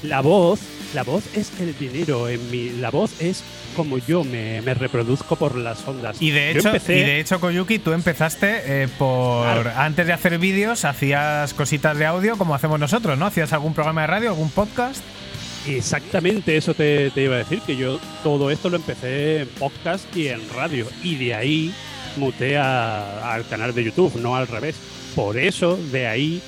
La 0.08 0.20
voz, 0.20 0.60
la 0.94 1.02
voz 1.02 1.24
es 1.34 1.50
el 1.60 1.76
dinero. 1.78 2.28
En 2.28 2.50
mi, 2.50 2.70
la 2.70 2.90
voz 2.90 3.20
es 3.20 3.42
como 3.76 3.98
yo 3.98 4.22
me, 4.24 4.60
me 4.62 4.74
reproduzco 4.74 5.36
por 5.36 5.56
las 5.56 5.86
ondas. 5.88 6.16
Y 6.20 6.30
de 6.30 6.50
hecho, 6.52 6.68
empecé- 6.68 6.98
y 6.98 7.02
de 7.02 7.20
hecho, 7.20 7.40
Koyuki, 7.40 7.78
tú 7.78 7.92
empezaste 7.92 8.82
eh, 8.84 8.88
por 8.98 9.44
Claro. 9.44 9.70
antes 9.76 10.06
de 10.06 10.12
hacer 10.12 10.38
vídeos, 10.38 10.84
hacías 10.84 11.54
cositas 11.54 11.96
de 11.98 12.06
audio 12.06 12.36
como 12.36 12.54
hacemos 12.54 12.78
nosotros, 12.78 13.18
¿no? 13.18 13.26
Hacías 13.26 13.52
algún 13.52 13.74
programa 13.74 14.02
de 14.02 14.06
radio, 14.06 14.28
algún 14.30 14.50
podcast. 14.50 15.02
Exactamente 15.66 16.56
eso 16.56 16.74
te, 16.74 17.10
te 17.10 17.22
iba 17.22 17.36
a 17.36 17.38
decir, 17.38 17.60
que 17.66 17.76
yo 17.76 17.98
todo 18.22 18.50
esto 18.50 18.68
lo 18.68 18.76
empecé 18.76 19.40
en 19.40 19.48
podcast 19.48 20.04
y 20.16 20.28
en 20.28 20.40
radio. 20.54 20.86
Y 21.02 21.16
de 21.16 21.34
ahí 21.34 21.74
muté 22.16 22.58
a- 22.58 23.32
al 23.32 23.46
canal 23.48 23.74
de 23.74 23.84
YouTube, 23.84 24.14
no 24.20 24.36
al 24.36 24.46
revés. 24.46 24.76
Por 25.14 25.38
eso, 25.38 25.76
de 25.90 26.06
ahí 26.06 26.42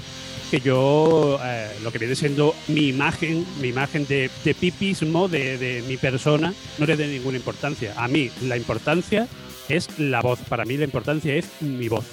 que 0.50 0.60
yo, 0.60 1.38
eh, 1.42 1.70
lo 1.82 1.92
que 1.92 1.98
viene 1.98 2.14
siendo 2.14 2.54
mi 2.68 2.88
imagen, 2.88 3.44
mi 3.60 3.68
imagen 3.68 4.06
de, 4.06 4.30
pipismo 4.58 5.28
de, 5.28 5.82
mi 5.88 5.96
persona, 5.96 6.54
no 6.78 6.86
le 6.86 6.96
dé 6.96 7.06
ninguna 7.06 7.36
importancia. 7.36 7.94
A 7.96 8.08
mí 8.08 8.30
la 8.42 8.56
importancia 8.56 9.26
es 9.68 9.98
la 9.98 10.20
voz. 10.20 10.40
Para 10.48 10.64
mí 10.64 10.76
la 10.76 10.84
importancia 10.84 11.34
es 11.34 11.50
mi 11.60 11.88
voz. 11.88 12.04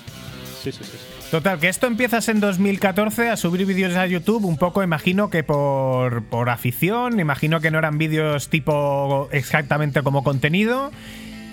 Sí, 0.63 0.71
sí. 0.71 0.83
sí. 0.83 0.97
Total, 1.33 1.59
que 1.59 1.67
esto 1.67 1.87
empiezas 1.87 2.29
en 2.29 2.39
2014 2.39 3.29
a 3.29 3.37
subir 3.37 3.65
vídeos 3.65 3.95
a 3.95 4.05
YouTube, 4.05 4.45
un 4.45 4.57
poco 4.57 4.83
imagino 4.83 5.31
que 5.31 5.43
por, 5.43 6.23
por 6.25 6.47
afición, 6.51 7.19
imagino 7.19 7.59
que 7.59 7.71
no 7.71 7.79
eran 7.79 7.97
vídeos 7.97 8.49
tipo 8.49 9.29
exactamente 9.31 10.03
como 10.03 10.23
contenido. 10.23 10.91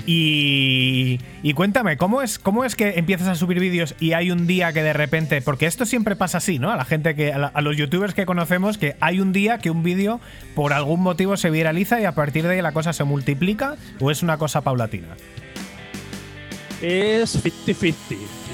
Y, 0.07 1.21
y 1.43 1.53
cuéntame, 1.53 1.97
¿cómo 1.97 2.23
es, 2.23 2.39
¿cómo 2.39 2.65
es 2.65 2.75
que 2.75 2.99
empiezas 2.99 3.29
a 3.29 3.35
subir 3.35 3.61
vídeos 3.61 3.95
y 4.01 4.13
hay 4.13 4.31
un 4.31 4.47
día 4.47 4.73
que 4.73 4.83
de 4.83 4.93
repente, 4.93 5.43
porque 5.43 5.67
esto 5.67 5.87
siempre 5.87 6.17
pasa 6.17 6.39
así, 6.39 6.59
¿no? 6.59 6.71
A 6.71 6.77
la 6.77 6.85
gente 6.85 7.15
que, 7.15 7.33
a, 7.33 7.47
a 7.47 7.61
los 7.61 7.77
youtubers 7.77 8.15
que 8.15 8.27
conocemos, 8.27 8.79
que 8.79 8.97
hay 9.01 9.21
un 9.21 9.33
día 9.33 9.59
que 9.59 9.71
un 9.71 9.83
vídeo 9.83 10.21
por 10.55 10.73
algún 10.73 11.01
motivo 11.01 11.37
se 11.37 11.51
viraliza 11.51 12.01
y 12.01 12.05
a 12.05 12.13
partir 12.13 12.45
de 12.45 12.55
ahí 12.55 12.63
la 12.63 12.73
cosa 12.73 12.93
se 12.93 13.05
multiplica 13.05 13.77
o 14.01 14.11
es 14.11 14.23
una 14.23 14.39
cosa 14.39 14.63
paulatina. 14.63 15.09
Es 16.83 17.45
50-50. 17.45 17.95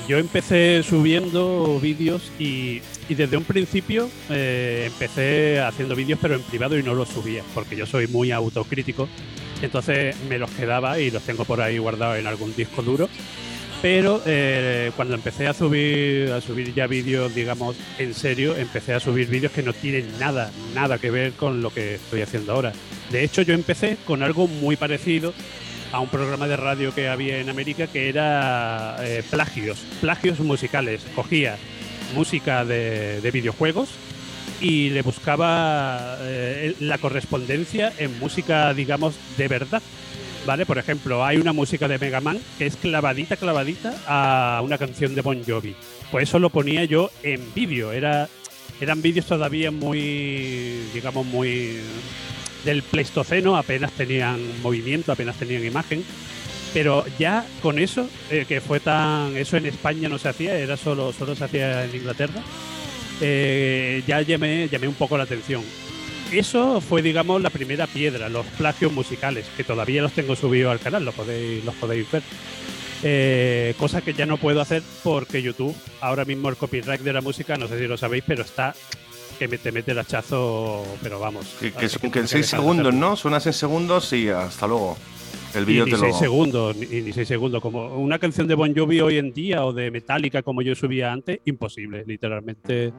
Yo 0.08 0.18
empecé 0.18 0.82
subiendo 0.82 1.80
vídeos 1.80 2.30
y, 2.38 2.80
y 3.08 3.14
desde 3.14 3.36
un 3.36 3.44
principio 3.44 4.10
eh, 4.30 4.84
empecé 4.86 5.60
haciendo 5.60 5.94
vídeos 5.94 6.18
pero 6.20 6.34
en 6.34 6.42
privado 6.42 6.78
y 6.78 6.82
no 6.82 6.94
los 6.94 7.08
subía 7.08 7.42
porque 7.54 7.76
yo 7.76 7.86
soy 7.86 8.06
muy 8.06 8.30
autocrítico. 8.30 9.08
Entonces 9.62 10.16
me 10.28 10.38
los 10.38 10.50
quedaba 10.50 10.98
y 10.98 11.10
los 11.10 11.22
tengo 11.22 11.44
por 11.44 11.60
ahí 11.60 11.78
guardados 11.78 12.18
en 12.18 12.26
algún 12.26 12.54
disco 12.54 12.82
duro. 12.82 13.08
Pero 13.82 14.22
eh, 14.26 14.90
cuando 14.96 15.14
empecé 15.14 15.46
a 15.46 15.52
subir, 15.52 16.32
a 16.32 16.40
subir 16.40 16.74
ya 16.74 16.86
vídeos, 16.86 17.34
digamos, 17.34 17.76
en 17.98 18.14
serio, 18.14 18.56
empecé 18.56 18.94
a 18.94 19.00
subir 19.00 19.28
vídeos 19.28 19.52
que 19.52 19.62
no 19.62 19.72
tienen 19.72 20.06
nada, 20.18 20.50
nada 20.74 20.98
que 20.98 21.10
ver 21.10 21.32
con 21.32 21.62
lo 21.62 21.70
que 21.70 21.96
estoy 21.96 22.22
haciendo 22.22 22.52
ahora. 22.52 22.72
De 23.10 23.22
hecho, 23.22 23.42
yo 23.42 23.54
empecé 23.54 23.98
con 24.06 24.22
algo 24.22 24.48
muy 24.48 24.76
parecido 24.76 25.34
a 25.92 26.00
un 26.00 26.08
programa 26.08 26.48
de 26.48 26.56
radio 26.56 26.94
que 26.94 27.08
había 27.08 27.38
en 27.38 27.48
América 27.48 27.86
que 27.86 28.08
era 28.08 28.96
eh, 29.00 29.22
plagios, 29.30 29.78
plagios 30.00 30.40
musicales. 30.40 31.06
Cogía 31.14 31.56
música 32.14 32.64
de, 32.64 33.20
de 33.20 33.30
videojuegos 33.30 33.90
y 34.60 34.90
le 34.90 35.02
buscaba 35.02 36.16
eh, 36.20 36.74
la 36.80 36.98
correspondencia 36.98 37.92
en 37.98 38.18
música, 38.18 38.72
digamos, 38.74 39.14
de 39.36 39.48
verdad. 39.48 39.82
¿Vale? 40.46 40.64
Por 40.64 40.78
ejemplo, 40.78 41.24
hay 41.24 41.38
una 41.38 41.52
música 41.52 41.88
de 41.88 41.98
Mega 41.98 42.20
Man 42.20 42.38
que 42.56 42.66
es 42.66 42.76
clavadita, 42.76 43.36
clavadita 43.36 43.94
a 44.06 44.62
una 44.62 44.78
canción 44.78 45.14
de 45.16 45.20
Bon 45.20 45.42
Jovi. 45.44 45.74
Pues 46.12 46.28
eso 46.28 46.38
lo 46.38 46.50
ponía 46.50 46.84
yo 46.84 47.10
en 47.24 47.52
vídeo. 47.52 47.90
Era, 47.90 48.28
eran 48.80 49.02
vídeos 49.02 49.26
todavía 49.26 49.72
muy, 49.72 50.84
digamos, 50.94 51.26
muy 51.26 51.80
del 52.64 52.82
Pleistoceno, 52.82 53.56
apenas 53.56 53.90
tenían 53.92 54.38
movimiento, 54.62 55.10
apenas 55.10 55.36
tenían 55.36 55.64
imagen. 55.64 56.04
Pero 56.76 57.06
ya 57.18 57.46
con 57.62 57.78
eso, 57.78 58.06
eh, 58.30 58.44
que 58.46 58.60
fue 58.60 58.80
tan. 58.80 59.34
Eso 59.34 59.56
en 59.56 59.64
España 59.64 60.10
no 60.10 60.18
se 60.18 60.28
hacía, 60.28 60.58
era 60.58 60.76
solo, 60.76 61.10
solo 61.10 61.34
se 61.34 61.44
hacía 61.44 61.86
en 61.86 61.96
Inglaterra, 61.96 62.42
eh, 63.22 64.02
ya 64.06 64.20
llamé, 64.20 64.68
llamé 64.68 64.86
un 64.86 64.92
poco 64.92 65.16
la 65.16 65.24
atención. 65.24 65.62
Eso 66.30 66.82
fue, 66.82 67.00
digamos, 67.00 67.40
la 67.40 67.48
primera 67.48 67.86
piedra, 67.86 68.28
los 68.28 68.44
plagios 68.58 68.92
musicales, 68.92 69.46
que 69.56 69.64
todavía 69.64 70.02
los 70.02 70.12
tengo 70.12 70.36
subidos 70.36 70.70
al 70.70 70.78
canal, 70.78 71.02
los 71.06 71.14
podéis, 71.14 71.64
los 71.64 71.74
podéis 71.76 72.12
ver. 72.12 72.22
Eh, 73.02 73.72
cosa 73.78 74.02
que 74.02 74.12
ya 74.12 74.26
no 74.26 74.36
puedo 74.36 74.60
hacer 74.60 74.82
porque 75.02 75.40
YouTube, 75.40 75.74
ahora 76.02 76.26
mismo 76.26 76.50
el 76.50 76.56
copyright 76.56 77.00
de 77.00 77.12
la 77.14 77.22
música, 77.22 77.56
no 77.56 77.68
sé 77.68 77.78
si 77.78 77.86
lo 77.86 77.96
sabéis, 77.96 78.24
pero 78.26 78.42
está 78.42 78.74
que 79.38 79.48
me, 79.48 79.56
te 79.56 79.72
mete 79.72 79.92
el 79.92 79.98
hachazo, 79.98 80.84
pero 81.02 81.20
vamos. 81.20 81.46
Que, 81.58 81.72
que, 81.72 81.88
que 81.88 82.06
en 82.06 82.12
tengo 82.12 82.26
6 82.26 82.28
dejar 82.28 82.40
de 82.40 82.44
segundos. 82.44 82.92
¿no? 82.92 83.16
Suenas 83.16 83.46
en 83.46 83.54
segundos 83.54 84.12
y 84.12 84.28
hasta 84.28 84.66
luego. 84.66 84.98
El 85.56 85.64
vídeo 85.64 85.86
ni 85.86 85.92
te 85.92 85.98
lo. 85.98 86.12
segundos, 86.12 86.76
ni, 86.76 86.86
ni 87.00 87.12
seis 87.12 87.26
segundos. 87.26 87.62
Como 87.62 87.96
una 87.96 88.18
canción 88.18 88.46
de 88.46 88.54
Bon 88.54 88.74
Jovi 88.74 89.00
hoy 89.00 89.18
en 89.18 89.32
día 89.32 89.64
o 89.64 89.72
de 89.72 89.90
Metallica 89.90 90.42
como 90.42 90.62
yo 90.62 90.74
subía 90.74 91.12
antes, 91.12 91.40
imposible, 91.46 92.04
literalmente 92.06 92.92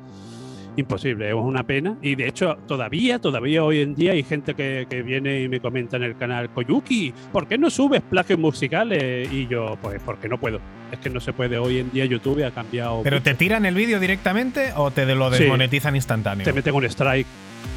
imposible. 0.78 1.28
Es 1.28 1.34
una 1.36 1.64
pena. 1.64 1.98
Y 2.02 2.16
de 2.16 2.28
hecho, 2.28 2.56
todavía, 2.68 3.20
todavía 3.20 3.64
hoy 3.64 3.82
en 3.82 3.96
día 3.96 4.14
hay 4.14 4.24
gente 4.24 4.54
que, 4.54 4.88
que 4.90 5.02
viene 5.02 5.42
y 5.42 5.50
me 5.50 5.60
comenta 5.60 5.98
en 5.98 6.04
el 6.04 6.16
canal, 6.18 6.50
Koyuki, 6.52 7.14
¿por 7.34 7.48
qué 7.48 7.58
no 7.58 7.70
subes 7.70 8.02
plagios 8.02 8.40
musicales? 8.40 9.32
Y 9.32 9.48
yo, 9.48 9.78
pues 9.82 10.00
porque 10.06 10.30
no 10.30 10.40
puedo. 10.40 10.60
Es 10.92 11.00
que 11.00 11.10
no 11.10 11.20
se 11.20 11.34
puede. 11.34 11.58
Hoy 11.58 11.80
en 11.80 11.92
día 11.92 12.06
YouTube 12.06 12.44
ha 12.46 12.52
cambiado. 12.52 13.02
¿Pero 13.04 13.18
mucho. 13.18 13.24
te 13.24 13.34
tiran 13.36 13.66
el 13.66 13.76
vídeo 13.76 14.00
directamente 14.00 14.72
o 14.76 14.92
te 14.92 15.06
lo 15.14 15.32
Sí. 15.34 15.40
desmonetizan 15.44 15.96
instantáneo? 15.96 16.46
te 16.46 16.54
meten 16.54 16.74
un 16.76 16.86
strike, 16.86 17.28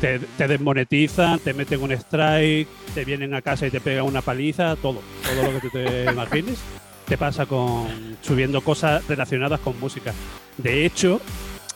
te, 0.00 0.18
te 0.20 0.46
desmonetizan, 0.46 1.38
te 1.40 1.52
meten 1.54 1.82
un 1.82 1.90
strike, 1.92 2.68
te 2.94 3.04
vienen 3.04 3.34
a 3.34 3.42
casa 3.42 3.66
y 3.66 3.70
te 3.70 3.80
pegan 3.80 4.04
una 4.04 4.22
paliza, 4.22 4.76
todo, 4.76 5.00
todo 5.24 5.42
lo 5.52 5.58
que 5.60 5.68
tú 5.68 5.70
te 5.70 6.04
imagines, 6.12 6.60
te 7.06 7.18
pasa 7.18 7.46
con 7.46 7.88
subiendo 8.20 8.60
cosas 8.60 9.06
relacionadas 9.08 9.58
con 9.60 9.78
música. 9.80 10.12
De 10.58 10.84
hecho, 10.86 11.20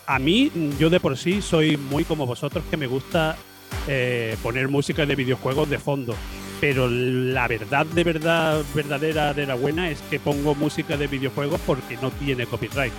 a 0.07 0.19
mí, 0.19 0.51
yo 0.79 0.90
de 0.90 1.01
por 1.01 1.17
sí 1.17 1.43
soy 1.43 1.77
muy 1.77 2.05
como 2.05 2.27
vosotros 2.27 2.64
que 2.71 2.77
me 2.77 2.87
gusta 2.87 3.37
eh, 3.88 4.37
poner 4.43 4.69
música 4.69 5.07
de 5.07 5.14
videojuegos 5.14 5.69
de 5.71 5.79
fondo. 5.79 6.14
Pero 6.61 6.88
la 6.88 7.49
verdad 7.49 7.85
de 7.85 8.05
verdad 8.05 8.62
verdadera 8.75 9.35
de 9.35 9.47
la 9.47 9.55
buena 9.55 9.90
es 9.90 10.01
que 10.03 10.19
pongo 10.19 10.55
música 10.55 10.97
de 10.97 11.07
videojuegos 11.07 11.61
porque 11.67 11.99
no 12.01 12.11
tiene 12.11 12.47
copyright. 12.47 12.93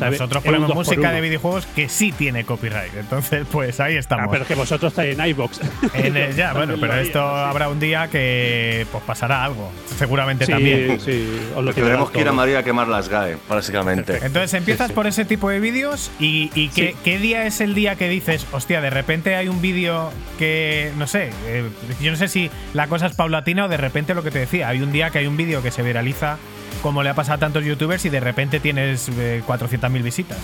Nosotros 0.00 0.44
un 0.44 0.50
ponemos 0.52 0.74
música 0.74 1.10
de 1.12 1.20
videojuegos 1.20 1.66
que 1.66 1.88
sí 1.88 2.12
tiene 2.12 2.44
copyright. 2.44 2.94
Entonces, 2.96 3.46
pues 3.50 3.80
ahí 3.80 3.96
Ah, 3.96 4.00
estamos. 4.00 4.28
pero 4.30 4.42
es 4.42 4.48
que 4.48 4.54
vosotros 4.54 4.92
estáis 4.92 5.18
en 5.18 5.26
iBox. 5.26 5.60
En 5.94 6.16
el- 6.16 6.34
ya, 6.34 6.52
bueno, 6.52 6.74
pero 6.80 6.94
esto 6.94 7.20
habrá 7.20 7.68
un 7.68 7.80
día 7.80 8.08
que 8.08 8.86
pues 8.92 9.02
pasará 9.04 9.44
algo. 9.44 9.70
Seguramente 9.98 10.46
Sí, 10.46 10.52
también. 10.52 11.00
sí, 11.00 11.28
os 11.54 11.64
lo 11.64 11.72
Tendremos 11.72 12.10
tirarán 12.10 12.12
que 12.12 12.20
ir 12.20 12.28
a. 12.28 12.32
Madrid 12.32 12.54
a 12.56 12.62
quemar 12.62 12.88
las 12.88 13.08
GAE, 13.08 13.36
básicamente. 13.48 14.18
Entonces 14.22 14.54
empiezas 14.54 14.88
Sí, 14.88 14.90
sí. 14.92 14.94
por 14.94 15.06
ese 15.06 15.24
tipo 15.24 15.48
de 15.48 15.60
vídeos 15.60 16.10
y, 16.18 16.50
y 16.54 16.68
¿qué, 16.68 16.90
Sí. 16.90 16.96
qué 17.04 17.18
día 17.18 17.46
es 17.46 17.60
el 17.60 17.74
día 17.74 17.96
que 17.96 18.08
dices, 18.08 18.46
hostia, 18.52 18.80
de 18.80 18.90
repente 18.90 19.36
hay 19.36 19.48
un 19.48 19.60
vídeo 19.62 20.10
que, 20.38 20.90
no 20.98 21.06
sé, 21.06 21.30
eh, 21.46 21.64
yo 22.00 22.10
no 22.10 22.16
sé 22.16 22.28
si 22.28 22.50
la 22.72 22.86
cosa 22.88 23.06
es 23.06 23.14
paulatina 23.14 23.64
o 23.66 23.68
de 23.68 23.76
repente 23.76 24.14
lo 24.14 24.22
que 24.22 24.30
te 24.30 24.40
decía, 24.40 24.68
hay 24.68 24.80
un 24.82 24.92
día 24.92 25.10
que 25.10 25.18
hay 25.18 25.26
un 25.26 25.36
vídeo 25.36 25.62
que 25.62 25.70
se 25.70 25.82
viraliza 25.82 26.38
como 26.84 27.02
le 27.02 27.08
ha 27.08 27.14
pasado 27.14 27.36
a 27.36 27.38
tantos 27.38 27.64
youtubers 27.64 28.04
y 28.04 28.10
de 28.10 28.20
repente 28.20 28.60
tienes 28.60 29.08
eh, 29.08 29.42
400.000 29.46 30.02
visitas. 30.02 30.36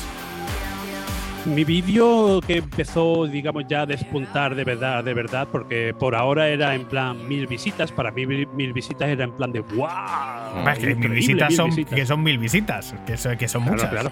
Mi 1.44 1.64
vídeo 1.64 2.40
que 2.46 2.56
empezó, 2.56 3.26
digamos, 3.26 3.64
ya 3.68 3.82
a 3.82 3.86
despuntar 3.86 4.54
de 4.54 4.64
verdad, 4.64 5.04
de 5.04 5.12
verdad, 5.12 5.46
porque 5.52 5.94
por 5.98 6.14
ahora 6.14 6.48
era 6.48 6.74
en 6.74 6.86
plan 6.86 7.28
mil 7.28 7.46
visitas. 7.46 7.92
Para 7.92 8.10
mí, 8.10 8.24
mil, 8.26 8.72
visitas 8.72 9.08
era 9.10 9.24
en 9.24 9.32
plan 9.32 9.52
de 9.52 9.60
¡wow! 9.60 9.86
Bah, 9.86 10.74
que 10.80 10.94
mil 10.94 11.10
visitas 11.10 11.48
mil 11.50 11.56
son, 11.58 11.68
visitas". 11.68 11.94
que 11.94 12.06
son 12.06 12.22
mil 12.22 12.38
visitas, 12.38 12.94
que, 13.06 13.16
son- 13.18 13.36
que 13.36 13.46
son 13.46 13.62
Claro, 13.62 13.76
muchas. 13.76 13.90
claro. 13.90 14.10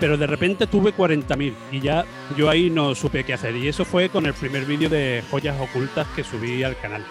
Pero 0.00 0.16
de 0.16 0.26
repente 0.26 0.66
tuve 0.66 0.92
40.000 0.92 1.54
y 1.70 1.78
ya 1.80 2.04
yo 2.36 2.50
ahí 2.50 2.68
no 2.68 2.96
supe 2.96 3.22
qué 3.22 3.34
hacer. 3.34 3.54
Y 3.54 3.68
eso 3.68 3.84
fue 3.84 4.08
con 4.08 4.26
el 4.26 4.34
primer 4.34 4.64
vídeo 4.64 4.88
de 4.88 5.22
joyas 5.30 5.54
ocultas 5.60 6.06
que 6.16 6.24
subí 6.24 6.64
al 6.64 6.76
canal. 6.78 7.04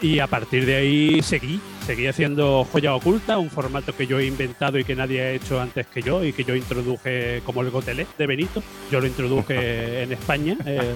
Y 0.00 0.18
a 0.18 0.26
partir 0.26 0.66
de 0.66 0.76
ahí 0.76 1.22
seguí, 1.22 1.60
seguí 1.84 2.06
haciendo 2.06 2.66
joyas 2.70 2.94
ocultas, 2.94 3.36
un 3.36 3.50
formato 3.50 3.94
que 3.94 4.06
yo 4.06 4.18
he 4.18 4.26
inventado 4.26 4.78
y 4.78 4.84
que 4.84 4.96
nadie 4.96 5.20
ha 5.20 5.30
hecho 5.32 5.60
antes 5.60 5.86
que 5.86 6.02
yo 6.02 6.24
y 6.24 6.32
que 6.32 6.44
yo 6.44 6.56
introduje 6.56 7.42
como 7.44 7.60
el 7.60 7.70
Gotelé 7.70 8.06
de 8.16 8.26
Benito. 8.26 8.62
Yo 8.90 9.00
lo 9.00 9.06
introduje 9.06 10.02
en 10.02 10.12
España, 10.12 10.56
eh, 10.64 10.94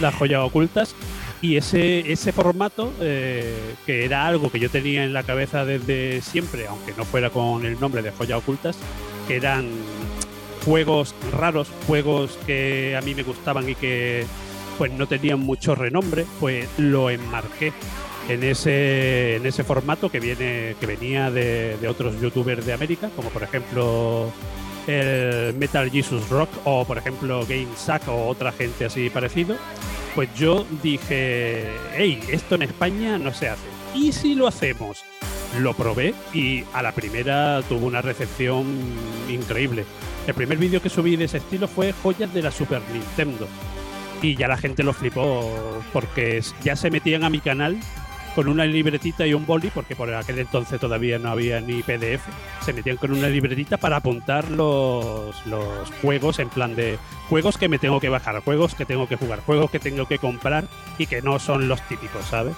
las 0.00 0.14
joyas 0.14 0.42
ocultas. 0.42 0.94
Y 1.42 1.56
ese, 1.56 2.10
ese 2.10 2.32
formato, 2.32 2.90
eh, 3.00 3.74
que 3.84 4.04
era 4.04 4.26
algo 4.26 4.50
que 4.50 4.58
yo 4.58 4.70
tenía 4.70 5.04
en 5.04 5.12
la 5.12 5.24
cabeza 5.24 5.66
desde 5.66 6.22
siempre, 6.22 6.66
aunque 6.66 6.94
no 6.96 7.04
fuera 7.04 7.28
con 7.28 7.66
el 7.66 7.78
nombre 7.78 8.00
de 8.00 8.10
joyas 8.10 8.38
ocultas, 8.38 8.78
que 9.28 9.36
eran 9.36 9.68
juegos 10.64 11.14
raros, 11.32 11.68
juegos 11.86 12.38
que 12.46 12.96
a 12.96 13.02
mí 13.02 13.14
me 13.14 13.24
gustaban 13.24 13.68
y 13.68 13.74
que 13.74 14.24
pues 14.78 14.90
no 14.92 15.06
tenían 15.06 15.38
mucho 15.38 15.74
renombre, 15.74 16.24
pues 16.40 16.66
lo 16.78 17.10
enmarqué 17.10 17.72
en 18.28 18.42
ese, 18.42 19.36
en 19.36 19.46
ese 19.46 19.64
formato 19.64 20.10
que 20.10 20.20
viene 20.20 20.76
que 20.80 20.86
venía 20.86 21.30
de, 21.30 21.76
otros 21.88 22.20
youtubers 22.20 22.64
de 22.64 22.72
América, 22.72 23.10
como 23.14 23.28
por 23.30 23.42
ejemplo 23.42 24.32
el 24.86 25.54
Metal 25.54 25.90
Jesus 25.90 26.28
Rock 26.28 26.50
o 26.64 26.84
por 26.84 26.98
ejemplo 26.98 27.40
Game 27.46 27.68
Sack 27.76 28.08
o 28.08 28.26
otra 28.26 28.52
gente 28.52 28.84
así 28.84 29.10
parecido. 29.10 29.56
Pues 30.14 30.28
yo 30.36 30.64
dije, 30.82 31.66
hey, 31.96 32.20
esto 32.30 32.54
en 32.54 32.62
España 32.62 33.18
no 33.18 33.32
se 33.34 33.48
hace. 33.48 33.66
¿Y 33.94 34.12
si 34.12 34.34
lo 34.34 34.46
hacemos? 34.46 35.02
Lo 35.58 35.74
probé 35.74 36.14
y 36.32 36.64
a 36.72 36.82
la 36.82 36.92
primera 36.92 37.62
tuvo 37.68 37.86
una 37.86 38.00
recepción 38.00 38.64
increíble. 39.28 39.84
El 40.26 40.34
primer 40.34 40.58
vídeo 40.58 40.80
que 40.80 40.88
subí 40.88 41.16
de 41.16 41.24
ese 41.24 41.38
estilo 41.38 41.68
fue 41.68 41.92
Joyas 41.92 42.32
de 42.32 42.42
la 42.42 42.50
Super 42.50 42.80
Nintendo. 42.92 43.46
Y 44.22 44.36
ya 44.36 44.48
la 44.48 44.56
gente 44.56 44.82
lo 44.82 44.92
flipó 44.92 45.50
porque 45.92 46.40
ya 46.62 46.76
se 46.76 46.90
metían 46.90 47.24
a 47.24 47.30
mi 47.30 47.40
canal 47.40 47.78
con 48.34 48.48
una 48.48 48.64
libretita 48.64 49.26
y 49.26 49.34
un 49.34 49.46
boli, 49.46 49.70
porque 49.70 49.96
por 49.96 50.12
aquel 50.12 50.38
entonces 50.38 50.80
todavía 50.80 51.18
no 51.18 51.30
había 51.30 51.60
ni 51.60 51.82
PDF. 51.82 52.26
Se 52.60 52.72
metían 52.72 52.96
con 52.96 53.12
una 53.12 53.28
libretita 53.28 53.76
para 53.76 53.96
apuntar 53.96 54.50
los, 54.50 55.46
los 55.46 55.90
juegos 56.02 56.38
en 56.38 56.48
plan 56.48 56.74
de 56.74 56.98
juegos 57.28 57.56
que 57.56 57.68
me 57.68 57.78
tengo 57.78 58.00
que 58.00 58.08
bajar, 58.08 58.40
juegos 58.40 58.74
que 58.74 58.84
tengo 58.84 59.08
que 59.08 59.16
jugar, 59.16 59.40
juegos 59.40 59.70
que 59.70 59.78
tengo 59.78 60.06
que 60.06 60.18
comprar 60.18 60.64
y 60.98 61.06
que 61.06 61.22
no 61.22 61.38
son 61.38 61.68
los 61.68 61.80
típicos, 61.88 62.24
¿sabes? 62.26 62.54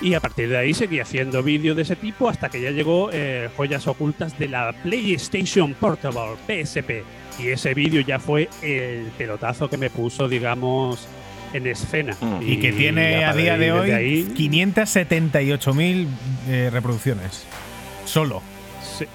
Y 0.00 0.14
a 0.14 0.20
partir 0.20 0.48
de 0.48 0.58
ahí 0.58 0.74
seguí 0.74 1.00
haciendo 1.00 1.42
vídeos 1.42 1.76
de 1.76 1.82
ese 1.82 1.96
tipo 1.96 2.28
hasta 2.28 2.48
que 2.48 2.60
ya 2.60 2.70
llegó 2.70 3.10
eh, 3.12 3.48
Joyas 3.56 3.86
Ocultas 3.86 4.38
de 4.38 4.48
la 4.48 4.74
PlayStation 4.82 5.72
Portable, 5.74 6.36
PSP. 6.46 7.04
Y 7.38 7.48
ese 7.48 7.74
vídeo 7.74 8.00
ya 8.00 8.18
fue 8.18 8.48
el 8.62 9.10
pelotazo 9.16 9.68
que 9.68 9.78
me 9.78 9.90
puso, 9.90 10.28
digamos, 10.28 11.08
en 11.54 11.66
escena. 11.66 12.16
Mm. 12.20 12.42
Y 12.42 12.58
que 12.58 12.72
tiene 12.72 13.24
a 13.24 13.32
día 13.32 13.56
de 13.56 13.72
hoy 13.72 13.80
desde 13.90 13.94
ahí, 13.94 14.34
578.000 14.36 16.06
eh, 16.48 16.70
reproducciones. 16.72 17.46
Solo. 18.04 18.42
sí, 18.82 19.06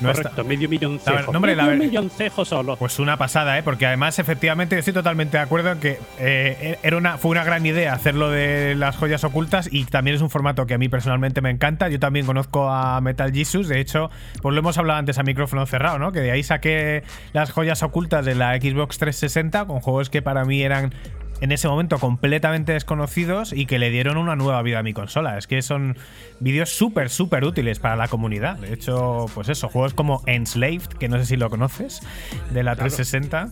No 0.00 0.08
correcto, 0.08 0.28
está- 0.30 0.44
medio 0.44 0.68
milloncejo. 0.68 1.32
No, 1.32 1.38
hombre, 1.38 1.54
la 1.56 1.64
medio 1.66 1.84
milloncejo 1.84 2.44
solo. 2.44 2.76
Pues 2.76 2.98
una 2.98 3.16
pasada, 3.16 3.56
¿eh? 3.58 3.62
Porque 3.62 3.86
además, 3.86 4.18
efectivamente, 4.18 4.74
yo 4.76 4.80
estoy 4.80 4.94
totalmente 4.94 5.36
de 5.36 5.42
acuerdo 5.42 5.70
en 5.72 5.78
que 5.80 5.98
eh, 6.18 6.78
era 6.82 6.96
una, 6.96 7.16
fue 7.18 7.30
una 7.32 7.44
gran 7.44 7.64
idea 7.64 7.92
hacerlo 7.92 8.30
de 8.30 8.74
las 8.74 8.96
joyas 8.96 9.22
ocultas 9.24 9.68
y 9.70 9.84
también 9.84 10.16
es 10.16 10.22
un 10.22 10.30
formato 10.30 10.66
que 10.66 10.74
a 10.74 10.78
mí 10.78 10.88
personalmente 10.88 11.40
me 11.40 11.50
encanta. 11.50 11.88
Yo 11.88 11.98
también 12.00 12.26
conozco 12.26 12.68
a 12.70 13.00
Metal 13.00 13.32
Jesus, 13.32 13.68
de 13.68 13.80
hecho, 13.80 14.10
pues 14.42 14.52
lo 14.54 14.58
hemos 14.60 14.78
hablado 14.78 14.98
antes 14.98 15.18
a 15.18 15.22
micrófono 15.22 15.64
cerrado, 15.66 15.98
¿no? 15.98 16.10
Que 16.12 16.20
de 16.20 16.30
ahí 16.32 16.42
saqué 16.42 17.02
las 17.32 17.50
joyas 17.52 17.82
ocultas 17.82 18.24
de 18.24 18.34
la 18.34 18.54
Xbox 18.56 18.98
360 18.98 19.66
con 19.66 19.80
juegos 19.80 20.10
que 20.10 20.22
para 20.22 20.44
mí 20.44 20.62
eran 20.62 20.92
en 21.40 21.52
ese 21.52 21.68
momento 21.68 21.98
completamente 21.98 22.72
desconocidos 22.72 23.52
y 23.52 23.66
que 23.66 23.78
le 23.78 23.90
dieron 23.90 24.16
una 24.16 24.36
nueva 24.36 24.62
vida 24.62 24.80
a 24.80 24.82
mi 24.82 24.92
consola. 24.92 25.38
Es 25.38 25.46
que 25.46 25.62
son 25.62 25.96
vídeos 26.40 26.70
súper, 26.70 27.10
súper 27.10 27.44
útiles 27.44 27.78
para 27.78 27.96
la 27.96 28.08
comunidad. 28.08 28.56
De 28.58 28.72
hecho, 28.72 29.26
pues 29.34 29.48
eso, 29.48 29.68
juegos 29.68 29.94
como 29.94 30.22
Enslaved, 30.26 30.88
que 30.98 31.08
no 31.08 31.18
sé 31.18 31.26
si 31.26 31.36
lo 31.36 31.50
conoces, 31.50 32.00
de 32.50 32.62
la 32.62 32.76
360. 32.76 33.50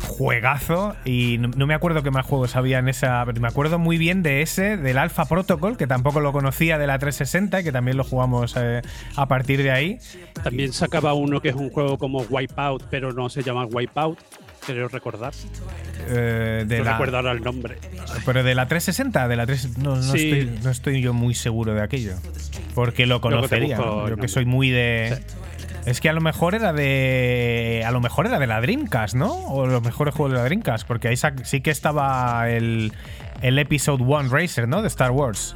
Juegazo, 0.00 0.96
y 1.04 1.38
no, 1.38 1.48
no 1.56 1.66
me 1.66 1.74
acuerdo 1.74 2.02
qué 2.02 2.10
más 2.10 2.26
juegos 2.26 2.56
había 2.56 2.78
en 2.78 2.88
esa. 2.88 3.22
pero 3.24 3.40
Me 3.40 3.48
acuerdo 3.48 3.78
muy 3.78 3.96
bien 3.96 4.22
de 4.22 4.42
ese, 4.42 4.76
del 4.76 4.98
Alpha 4.98 5.24
Protocol, 5.26 5.76
que 5.76 5.86
tampoco 5.86 6.20
lo 6.20 6.32
conocía 6.32 6.78
de 6.78 6.86
la 6.86 6.98
360 6.98 7.60
y 7.60 7.64
que 7.64 7.72
también 7.72 7.96
lo 7.96 8.04
jugamos 8.04 8.54
eh, 8.56 8.82
a 9.16 9.26
partir 9.26 9.62
de 9.62 9.70
ahí. 9.70 9.98
También 10.42 10.72
sacaba 10.72 11.14
uno 11.14 11.40
que 11.40 11.50
es 11.50 11.54
un 11.54 11.70
juego 11.70 11.96
como 11.96 12.22
Wipeout, 12.22 12.84
pero 12.90 13.12
no 13.12 13.28
se 13.28 13.42
llama 13.42 13.66
Wipeout, 13.66 14.18
creo 14.66 14.88
recordar. 14.88 15.32
eh, 16.08 16.64
de 16.66 16.78
no 16.78 16.84
la, 16.84 16.92
recuerdo 16.92 17.16
ahora 17.16 17.32
el 17.32 17.42
nombre. 17.42 17.78
Pero 18.26 18.42
de 18.42 18.54
la 18.54 18.66
360, 18.68 19.28
de 19.28 19.36
la 19.36 19.46
3 19.46 19.78
no, 19.78 19.96
no, 19.96 20.02
Sí. 20.02 20.30
estoy, 20.30 20.60
no 20.62 20.70
estoy 20.70 21.00
yo 21.02 21.12
muy 21.12 21.34
seguro 21.34 21.74
de 21.74 21.82
aquello. 21.82 22.14
Porque 22.74 23.06
lo 23.06 23.20
conocería. 23.20 23.76
Yo 23.76 24.16
que 24.16 24.28
soy 24.28 24.44
muy 24.44 24.70
de. 24.70 25.22
Es 25.86 26.00
que 26.00 26.08
a 26.08 26.12
lo 26.14 26.20
mejor 26.20 26.54
era 26.54 26.72
de. 26.72 27.84
A 27.86 27.90
lo 27.90 28.00
mejor 28.00 28.26
era 28.26 28.38
de 28.38 28.46
la 28.46 28.60
Dreamcast, 28.60 29.14
¿no? 29.14 29.32
O 29.48 29.66
los 29.66 29.82
mejores 29.82 30.14
juegos 30.14 30.32
de 30.32 30.38
la 30.38 30.44
Dreamcast. 30.44 30.86
Porque 30.86 31.08
ahí 31.08 31.16
sí 31.44 31.60
que 31.60 31.70
estaba 31.70 32.48
el, 32.48 32.92
el 33.42 33.58
Episode 33.58 34.02
1 34.02 34.28
Racer, 34.30 34.66
¿no? 34.66 34.80
De 34.82 34.88
Star 34.88 35.10
Wars. 35.10 35.54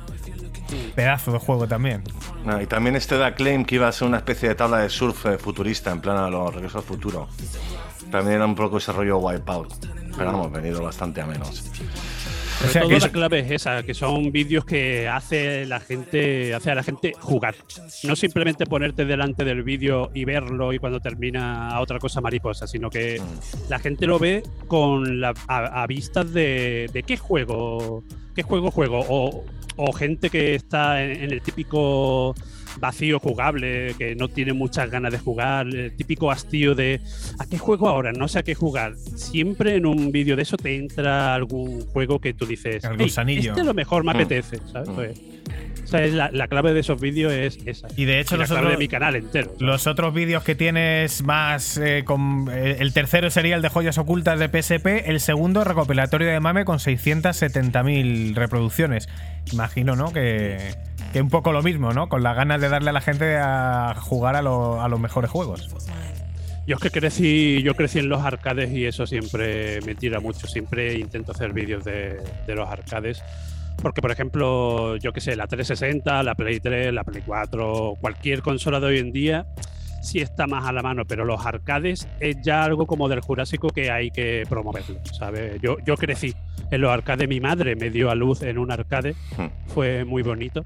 Pedazo 0.94 1.32
de 1.32 1.38
juego 1.38 1.66
también. 1.66 2.02
Ah, 2.46 2.62
y 2.62 2.66
también 2.66 2.94
este 2.94 3.16
da 3.16 3.34
claim 3.34 3.64
que 3.64 3.76
iba 3.76 3.88
a 3.88 3.92
ser 3.92 4.06
una 4.06 4.18
especie 4.18 4.50
de 4.50 4.54
tabla 4.54 4.78
de 4.78 4.90
surf 4.90 5.24
eh, 5.26 5.38
futurista, 5.38 5.90
en 5.92 6.00
plan 6.02 6.18
a 6.18 6.28
los 6.28 6.54
regresos 6.54 6.76
al 6.76 6.82
futuro. 6.82 7.28
También 8.10 8.36
era 8.36 8.46
un 8.46 8.54
poco 8.54 8.78
ese 8.78 8.92
rollo 8.92 9.18
wipeout. 9.18 9.72
Pero 10.16 10.30
hemos 10.30 10.50
venido 10.50 10.82
bastante 10.82 11.20
a 11.20 11.26
menos. 11.26 11.70
O 12.64 12.66
sea 12.66 12.82
todo 12.82 12.90
que 12.90 12.98
la 12.98 13.08
clave 13.10 13.38
es 13.38 13.50
esa, 13.52 13.84
que 13.84 13.94
son 13.94 14.32
vídeos 14.32 14.64
que 14.64 15.06
hace 15.06 15.64
la 15.64 15.78
gente, 15.78 16.52
hace 16.54 16.72
a 16.72 16.74
la 16.74 16.82
gente 16.82 17.12
jugar. 17.20 17.54
No 18.02 18.16
simplemente 18.16 18.66
ponerte 18.66 19.04
delante 19.04 19.44
del 19.44 19.62
vídeo 19.62 20.10
y 20.12 20.24
verlo 20.24 20.72
y 20.72 20.80
cuando 20.80 20.98
termina 20.98 21.68
a 21.68 21.80
otra 21.80 22.00
cosa 22.00 22.20
mariposa, 22.20 22.66
sino 22.66 22.90
que 22.90 23.22
la 23.68 23.78
gente 23.78 24.06
lo 24.06 24.18
ve 24.18 24.42
con 24.66 25.20
la, 25.20 25.34
a, 25.46 25.82
a 25.82 25.86
vistas 25.86 26.32
de, 26.32 26.90
de 26.92 27.04
qué 27.04 27.16
juego, 27.16 28.02
qué 28.34 28.42
juego 28.42 28.72
juego, 28.72 29.04
o, 29.08 29.44
o 29.76 29.92
gente 29.92 30.28
que 30.28 30.56
está 30.56 31.00
en, 31.04 31.12
en 31.12 31.32
el 31.32 31.40
típico 31.40 32.34
vacío 32.80 33.18
jugable, 33.20 33.94
que 33.98 34.14
no 34.14 34.28
tiene 34.28 34.52
muchas 34.52 34.90
ganas 34.90 35.12
de 35.12 35.18
jugar, 35.18 35.66
el 35.68 35.94
típico 35.96 36.30
hastío 36.30 36.74
de 36.74 37.00
¿a 37.38 37.46
qué 37.46 37.58
juego 37.58 37.88
ahora? 37.88 38.12
No 38.12 38.28
sé 38.28 38.40
a 38.40 38.42
qué 38.42 38.54
jugar. 38.54 38.94
Siempre 39.16 39.76
en 39.76 39.86
un 39.86 40.12
vídeo 40.12 40.36
de 40.36 40.42
eso 40.42 40.56
te 40.56 40.76
entra 40.76 41.34
algún 41.34 41.80
juego 41.86 42.20
que 42.20 42.34
tú 42.34 42.46
dices, 42.46 42.84
El 42.84 42.92
"Ey, 42.92 42.96
gusanillo". 43.06 43.50
este 43.50 43.60
a 43.62 43.64
lo 43.64 43.74
mejor 43.74 44.04
me 44.04 44.12
Mm. 44.12 44.16
apetece, 44.16 44.58
¿sabes? 44.72 44.88
Mm. 44.88 44.94
Pues, 44.94 45.20
o 45.84 45.86
sea, 45.90 46.04
es 46.04 46.12
la, 46.12 46.30
la 46.30 46.48
clave 46.48 46.74
de 46.74 46.80
esos 46.80 47.00
vídeos 47.00 47.32
es 47.32 47.58
esa. 47.64 47.88
Y 47.96 48.04
de 48.04 48.20
hecho, 48.20 48.36
la 48.36 48.44
clave 48.44 48.60
nosotros- 48.60 48.72
de 48.78 48.84
mi 48.84 48.88
canal 48.88 49.16
entero. 49.16 49.46
¿sabes? 49.46 49.60
Los 49.62 49.86
otros 49.86 50.12
vídeos 50.12 50.42
que 50.44 50.54
tienes 50.54 51.22
más. 51.22 51.78
eh, 51.78 52.02
con, 52.04 52.48
eh, 52.52 52.76
el 52.80 52.92
tercero 52.92 53.30
sería 53.30 53.56
el 53.56 53.62
de 53.62 53.70
joyas 53.70 53.96
ocultas 53.96 54.38
de 54.38 54.48
PSP. 54.50 55.08
El 55.10 55.20
segundo, 55.20 55.64
recopilatorio 55.64 56.28
de 56.28 56.40
mame 56.40 56.64
con 56.66 56.78
670.000 56.78 58.34
reproducciones. 58.34 59.08
Imagino, 59.52 59.96
¿no? 59.96 60.12
Que, 60.12 60.58
que 61.12 61.20
un 61.22 61.28
poco 61.30 61.52
lo 61.52 61.62
mismo, 61.62 61.92
¿no? 61.92 62.08
Con 62.08 62.22
las 62.22 62.36
ganas 62.36 62.60
de 62.60 62.68
darle 62.68 62.90
a 62.90 62.92
la 62.92 63.00
gente 63.00 63.36
a 63.38 63.94
jugar 63.98 64.36
a, 64.36 64.42
lo- 64.42 64.80
a 64.82 64.88
los 64.88 65.00
mejores 65.00 65.30
juegos. 65.30 65.68
Yo 66.66 66.76
es 66.76 66.82
que 66.82 66.90
crecí, 66.90 67.62
yo 67.62 67.74
crecí 67.74 67.98
en 67.98 68.10
los 68.10 68.20
arcades 68.22 68.70
y 68.72 68.84
eso 68.84 69.06
siempre 69.06 69.80
me 69.86 69.94
tira 69.94 70.20
mucho. 70.20 70.46
Siempre 70.46 70.94
intento 70.98 71.32
hacer 71.32 71.52
vídeos 71.54 71.82
de, 71.84 72.18
de 72.46 72.54
los 72.54 72.68
arcades. 72.68 73.22
Porque, 73.80 74.02
por 74.02 74.10
ejemplo, 74.10 74.96
yo 74.96 75.12
que 75.12 75.20
sé, 75.22 75.34
la 75.36 75.46
360, 75.46 76.22
la 76.24 76.34
Play 76.34 76.60
3, 76.60 76.92
la 76.92 77.04
Play 77.04 77.22
4, 77.24 77.94
cualquier 78.00 78.42
consola 78.42 78.80
de 78.80 78.86
hoy 78.86 78.98
en 78.98 79.12
día 79.12 79.46
sí 80.02 80.18
está 80.20 80.46
más 80.46 80.66
a 80.66 80.72
la 80.72 80.82
mano, 80.82 81.04
pero 81.06 81.24
los 81.24 81.44
arcades 81.46 82.06
es 82.20 82.36
ya 82.42 82.64
algo 82.64 82.86
como 82.86 83.08
del 83.08 83.20
Jurásico 83.20 83.68
que 83.68 83.90
hay 83.90 84.10
que 84.10 84.44
promoverlo, 84.48 84.96
¿sabes? 85.18 85.60
Yo, 85.62 85.76
yo 85.86 85.96
crecí 85.96 86.34
en 86.70 86.80
los 86.80 86.90
arcades, 86.90 87.28
mi 87.28 87.40
madre 87.40 87.76
me 87.76 87.88
dio 87.90 88.10
a 88.10 88.14
luz 88.14 88.42
en 88.42 88.58
un 88.58 88.70
arcade, 88.70 89.14
Hmm. 89.36 89.46
fue 89.68 90.04
muy 90.04 90.22
bonito. 90.22 90.64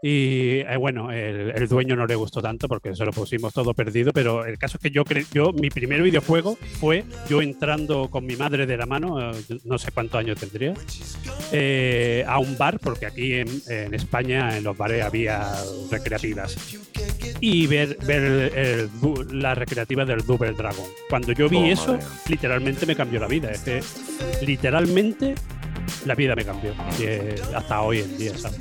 Y 0.00 0.60
eh, 0.60 0.76
bueno, 0.78 1.10
el, 1.10 1.50
el 1.56 1.66
dueño 1.66 1.96
no 1.96 2.06
le 2.06 2.14
gustó 2.14 2.40
tanto 2.40 2.68
porque 2.68 2.94
se 2.94 3.04
lo 3.04 3.10
pusimos 3.12 3.52
todo 3.52 3.74
perdido, 3.74 4.12
pero 4.12 4.44
el 4.46 4.56
caso 4.56 4.76
es 4.78 4.82
que 4.82 4.90
yo, 4.90 5.04
cre- 5.04 5.26
yo 5.32 5.52
mi 5.52 5.70
primer 5.70 6.02
videojuego 6.02 6.56
fue 6.78 7.04
yo 7.28 7.42
entrando 7.42 8.08
con 8.08 8.24
mi 8.24 8.36
madre 8.36 8.64
de 8.66 8.76
la 8.76 8.86
mano, 8.86 9.32
eh, 9.32 9.34
no 9.64 9.76
sé 9.76 9.90
cuántos 9.90 10.20
años 10.20 10.38
tendría, 10.38 10.72
eh, 11.50 12.24
a 12.28 12.38
un 12.38 12.56
bar, 12.56 12.78
porque 12.78 13.06
aquí 13.06 13.34
en, 13.34 13.48
en 13.68 13.92
España 13.92 14.56
en 14.56 14.62
los 14.62 14.76
bares 14.76 15.04
había 15.04 15.52
recreativas. 15.90 16.56
y 17.40 17.66
ver, 17.66 17.98
ver 18.06 18.52
el 18.56 19.00
du- 19.00 19.24
la 19.32 19.54
recreativa 19.56 20.04
del 20.04 20.24
Double 20.24 20.52
Dragon. 20.52 20.84
Cuando 21.10 21.32
yo 21.32 21.48
vi 21.48 21.56
Oh, 21.56 21.66
eso, 21.66 21.92
madre. 21.94 22.06
literalmente 22.28 22.86
me 22.86 22.94
cambió 22.94 23.18
la 23.18 23.26
vida. 23.26 23.50
Es 23.50 23.60
que 23.62 23.80
literalmente 24.46 25.34
la 26.04 26.14
vida 26.14 26.34
me 26.34 26.44
cambió. 26.44 26.74
Eh, 27.00 27.40
hasta 27.54 27.80
hoy 27.82 28.00
en 28.00 28.18
día, 28.18 28.36
¿sabes? 28.36 28.58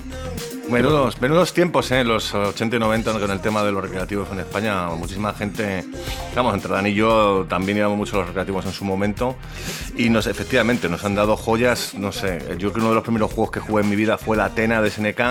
Menudos 0.69 1.53
tiempos, 1.53 1.91
¿eh? 1.91 2.03
Los 2.03 2.33
80 2.33 2.75
y 2.75 2.79
90 2.79 3.13
con 3.19 3.31
el 3.31 3.39
tema 3.39 3.63
de 3.63 3.71
los 3.71 3.81
recreativos 3.81 4.29
en 4.31 4.39
España. 4.39 4.87
Muchísima 4.89 5.33
gente, 5.33 5.85
vamos, 6.35 6.53
entre 6.53 6.71
Dan 6.71 6.87
y 6.87 6.93
yo 6.93 7.45
también 7.47 7.77
íbamos 7.77 7.97
mucho 7.97 8.17
a 8.17 8.19
los 8.19 8.27
recreativos 8.27 8.65
en 8.65 8.73
su 8.73 8.83
momento. 8.83 9.37
Y 9.95 10.09
nos, 10.09 10.27
efectivamente, 10.27 10.89
nos 10.89 11.05
han 11.05 11.15
dado 11.15 11.37
joyas, 11.37 11.93
no 11.93 12.11
sé, 12.11 12.39
yo 12.57 12.71
creo 12.71 12.73
que 12.73 12.79
uno 12.79 12.89
de 12.89 12.95
los 12.95 13.03
primeros 13.03 13.31
juegos 13.31 13.51
que 13.51 13.59
jugué 13.61 13.83
en 13.83 13.89
mi 13.89 13.95
vida 13.95 14.17
fue 14.17 14.35
la 14.35 14.45
Atena 14.45 14.81
de 14.81 14.89
SNK, 14.89 15.21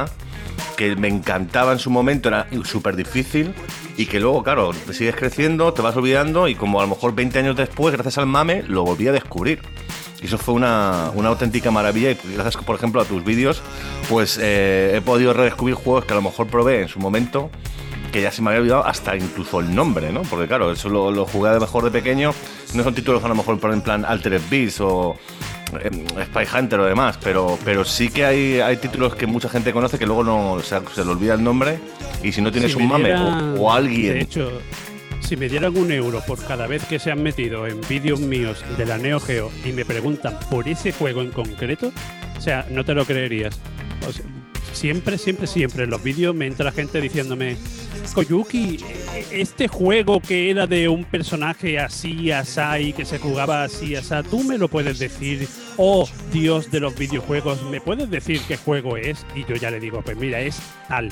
que 0.76 0.96
me 0.96 1.08
encantaba 1.08 1.72
en 1.72 1.78
su 1.78 1.90
momento, 1.90 2.28
era 2.28 2.46
súper 2.64 2.96
difícil. 2.96 3.54
Y 3.98 4.06
que 4.06 4.20
luego, 4.20 4.42
claro, 4.42 4.72
te 4.86 4.92
sigues 4.92 5.16
creciendo, 5.16 5.72
te 5.72 5.80
vas 5.80 5.96
olvidando 5.96 6.48
y 6.48 6.54
como 6.54 6.80
a 6.80 6.82
lo 6.82 6.88
mejor 6.88 7.14
20 7.14 7.38
años 7.38 7.56
después, 7.56 7.94
gracias 7.94 8.18
al 8.18 8.26
mame, 8.26 8.62
lo 8.62 8.84
volví 8.84 9.08
a 9.08 9.12
descubrir. 9.12 9.60
Y 10.22 10.26
eso 10.26 10.38
fue 10.38 10.54
una, 10.54 11.10
una 11.14 11.28
auténtica 11.28 11.70
maravilla 11.70 12.10
y 12.10 12.18
gracias, 12.34 12.64
por 12.64 12.76
ejemplo, 12.76 13.00
a 13.00 13.04
tus 13.04 13.22
vídeos, 13.24 13.62
pues 14.08 14.38
eh, 14.40 14.94
he 14.96 15.00
podido 15.00 15.32
redescubrir 15.32 15.74
juegos 15.74 16.04
que 16.04 16.12
a 16.12 16.16
lo 16.16 16.22
mejor 16.22 16.46
probé 16.46 16.82
en 16.82 16.88
su 16.88 16.98
momento, 16.98 17.50
que 18.12 18.22
ya 18.22 18.30
se 18.30 18.40
me 18.40 18.48
había 18.48 18.60
olvidado 18.60 18.86
hasta 18.86 19.14
incluso 19.14 19.60
el 19.60 19.74
nombre, 19.74 20.10
¿no? 20.12 20.22
Porque 20.22 20.46
claro, 20.46 20.72
eso 20.72 20.88
lo, 20.88 21.10
lo 21.10 21.26
jugué 21.26 21.52
lo 21.52 21.60
mejor 21.60 21.84
de 21.84 21.90
pequeño, 21.90 22.32
no 22.74 22.82
son 22.82 22.94
títulos 22.94 23.22
a 23.24 23.28
lo 23.28 23.34
mejor 23.34 23.58
en 23.72 23.82
plan 23.82 24.04
Altered 24.06 24.40
Beast 24.48 24.80
o 24.80 25.16
eh, 25.82 25.90
Spy 26.24 26.56
Hunter 26.56 26.80
o 26.80 26.84
demás, 26.86 27.18
pero, 27.22 27.58
pero 27.64 27.84
sí 27.84 28.08
que 28.08 28.24
hay, 28.24 28.60
hay 28.60 28.78
títulos 28.78 29.14
que 29.16 29.26
mucha 29.26 29.48
gente 29.48 29.72
conoce 29.72 29.98
que 29.98 30.06
luego 30.06 30.24
no 30.24 30.60
se, 30.62 30.80
se 30.94 31.04
le 31.04 31.10
olvida 31.10 31.34
el 31.34 31.44
nombre 31.44 31.78
y 32.22 32.32
si 32.32 32.40
no 32.40 32.50
tienes 32.50 32.72
Si 32.72 32.78
un 32.78 32.84
me 32.84 32.92
mame 32.92 33.14
o, 33.14 33.62
o 33.62 33.72
alguien... 33.72 34.14
De 34.14 34.20
hecho, 34.20 34.50
si 35.26 35.36
me 35.36 35.48
dieran 35.48 35.76
un 35.76 35.90
euro 35.90 36.22
por 36.24 36.40
cada 36.44 36.68
vez 36.68 36.84
que 36.84 37.00
se 37.00 37.10
han 37.10 37.20
metido 37.20 37.66
en 37.66 37.80
vídeos 37.88 38.20
míos 38.20 38.64
de 38.78 38.86
la 38.86 38.96
Neo 38.96 39.18
Geo 39.18 39.50
y 39.64 39.72
me 39.72 39.84
preguntan 39.84 40.38
por 40.48 40.68
ese 40.68 40.92
juego 40.92 41.20
en 41.20 41.32
concreto, 41.32 41.90
o 42.36 42.40
sea, 42.40 42.64
no 42.70 42.84
te 42.84 42.94
lo 42.94 43.04
creerías. 43.04 43.58
O 44.08 44.12
sea, 44.12 44.24
siempre, 44.72 45.18
siempre, 45.18 45.48
siempre 45.48 45.82
en 45.82 45.90
los 45.90 46.00
vídeos 46.00 46.32
me 46.32 46.46
entra 46.46 46.70
gente 46.70 47.00
diciéndome, 47.00 47.56
Koyuki, 48.12 48.78
este 49.32 49.68
juego 49.68 50.20
que 50.20 50.50
era 50.50 50.66
de 50.66 50.88
un 50.88 51.04
personaje 51.04 51.78
así, 51.78 52.30
asá 52.30 52.78
y 52.80 52.92
que 52.92 53.04
se 53.04 53.18
jugaba 53.18 53.64
así, 53.64 53.94
asá, 53.96 54.22
tú 54.22 54.42
me 54.42 54.58
lo 54.58 54.68
puedes 54.68 54.98
decir, 54.98 55.46
oh 55.76 56.08
Dios 56.32 56.70
de 56.70 56.80
los 56.80 56.96
videojuegos, 56.96 57.62
¿me 57.64 57.80
puedes 57.80 58.10
decir 58.10 58.40
qué 58.48 58.56
juego 58.56 58.96
es? 58.96 59.24
Y 59.34 59.44
yo 59.44 59.56
ya 59.56 59.70
le 59.70 59.80
digo, 59.80 60.02
pues 60.02 60.16
mira, 60.16 60.40
es 60.40 60.58
tal. 60.88 61.08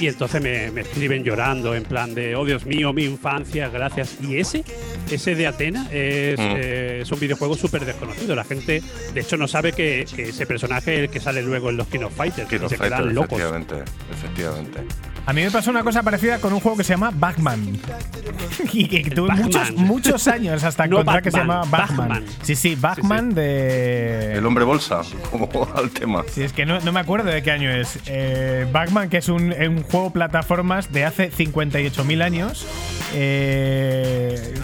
Y 0.00 0.08
entonces 0.08 0.42
me, 0.42 0.70
me 0.70 0.80
escriben 0.80 1.22
llorando, 1.24 1.74
en 1.74 1.84
plan 1.84 2.14
de, 2.14 2.34
oh 2.36 2.44
Dios 2.44 2.64
mío, 2.66 2.92
mi 2.92 3.04
infancia, 3.04 3.68
gracias. 3.68 4.16
Y 4.22 4.38
ese, 4.38 4.64
ese 5.10 5.34
de 5.34 5.46
Atena, 5.46 5.88
es, 5.92 6.38
Mm. 6.38 6.52
eh, 6.56 6.98
es 7.02 7.12
un 7.12 7.20
videojuego 7.20 7.54
súper 7.54 7.84
desconocido. 7.84 8.34
La 8.34 8.44
gente, 8.44 8.82
de 9.12 9.20
hecho, 9.20 9.36
no 9.36 9.46
sabe 9.46 9.72
que, 9.72 10.04
que 10.16 10.30
ese 10.30 10.46
personaje 10.46 10.94
es 10.96 11.00
el 11.02 11.10
que 11.10 11.20
sale 11.20 11.42
luego 11.42 11.70
en 11.70 11.76
los 11.76 11.86
King 11.86 12.00
of 12.00 12.14
Fighters. 12.14 12.48
King 12.48 12.60
of 12.64 12.70
se 12.70 12.76
Fighters, 12.76 13.00
quedan 13.02 13.14
locos. 13.14 13.38
efectivamente, 13.38 13.74
efectivamente. 14.12 14.80
A 15.26 15.32
mí 15.32 15.42
me 15.42 15.50
pasó 15.50 15.70
una 15.70 15.82
cosa 15.82 16.02
parecida 16.02 16.38
con 16.38 16.52
un 16.52 16.60
juego 16.60 16.76
que 16.76 16.84
se 16.84 16.92
llama 16.92 17.10
Batman. 17.14 17.78
y 18.72 18.88
que 18.88 19.10
tuve 19.10 19.34
muchos, 19.34 19.72
muchos 19.72 20.28
años 20.28 20.62
hasta 20.64 20.86
No 20.86 20.96
encontrar 21.00 21.22
que 21.22 21.30
se 21.30 21.38
Batman, 21.38 21.62
llamaba 21.62 21.78
Batman. 21.78 22.08
Batman. 22.08 22.24
Sí, 22.42 22.54
sí, 22.54 22.74
Batman 22.74 23.34
de. 23.34 24.34
El 24.34 24.44
hombre 24.44 24.64
bolsa, 24.64 25.00
como 25.30 25.48
al 25.74 25.90
tema. 25.90 26.24
Sí, 26.30 26.42
es 26.42 26.52
que 26.52 26.66
no, 26.66 26.80
no 26.80 26.92
me 26.92 27.00
acuerdo 27.00 27.30
de 27.30 27.42
qué 27.42 27.50
año 27.50 27.70
es. 27.70 27.98
Eh, 28.06 28.66
Batman, 28.70 29.08
que 29.08 29.18
es 29.18 29.28
un, 29.28 29.52
un 29.52 29.82
juego 29.84 30.12
plataformas 30.12 30.92
de 30.92 31.04
hace 31.04 31.30
58.000 31.32 32.22
años. 32.22 32.66
Eh, 33.14 34.54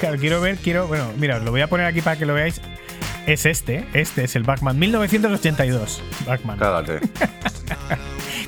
claro, 0.00 0.16
quiero 0.20 0.40
ver, 0.40 0.56
quiero. 0.56 0.86
Bueno, 0.88 1.12
mira, 1.18 1.36
os 1.36 1.42
lo 1.42 1.50
voy 1.50 1.60
a 1.60 1.66
poner 1.68 1.86
aquí 1.86 2.00
para 2.00 2.16
que 2.16 2.24
lo 2.24 2.32
veáis. 2.34 2.60
Es 3.26 3.44
este, 3.44 3.84
este 3.92 4.24
es 4.24 4.36
el 4.36 4.42
Batman 4.42 4.78
1982. 4.78 6.02
Batman. 6.26 6.58
Cágate. 6.58 7.00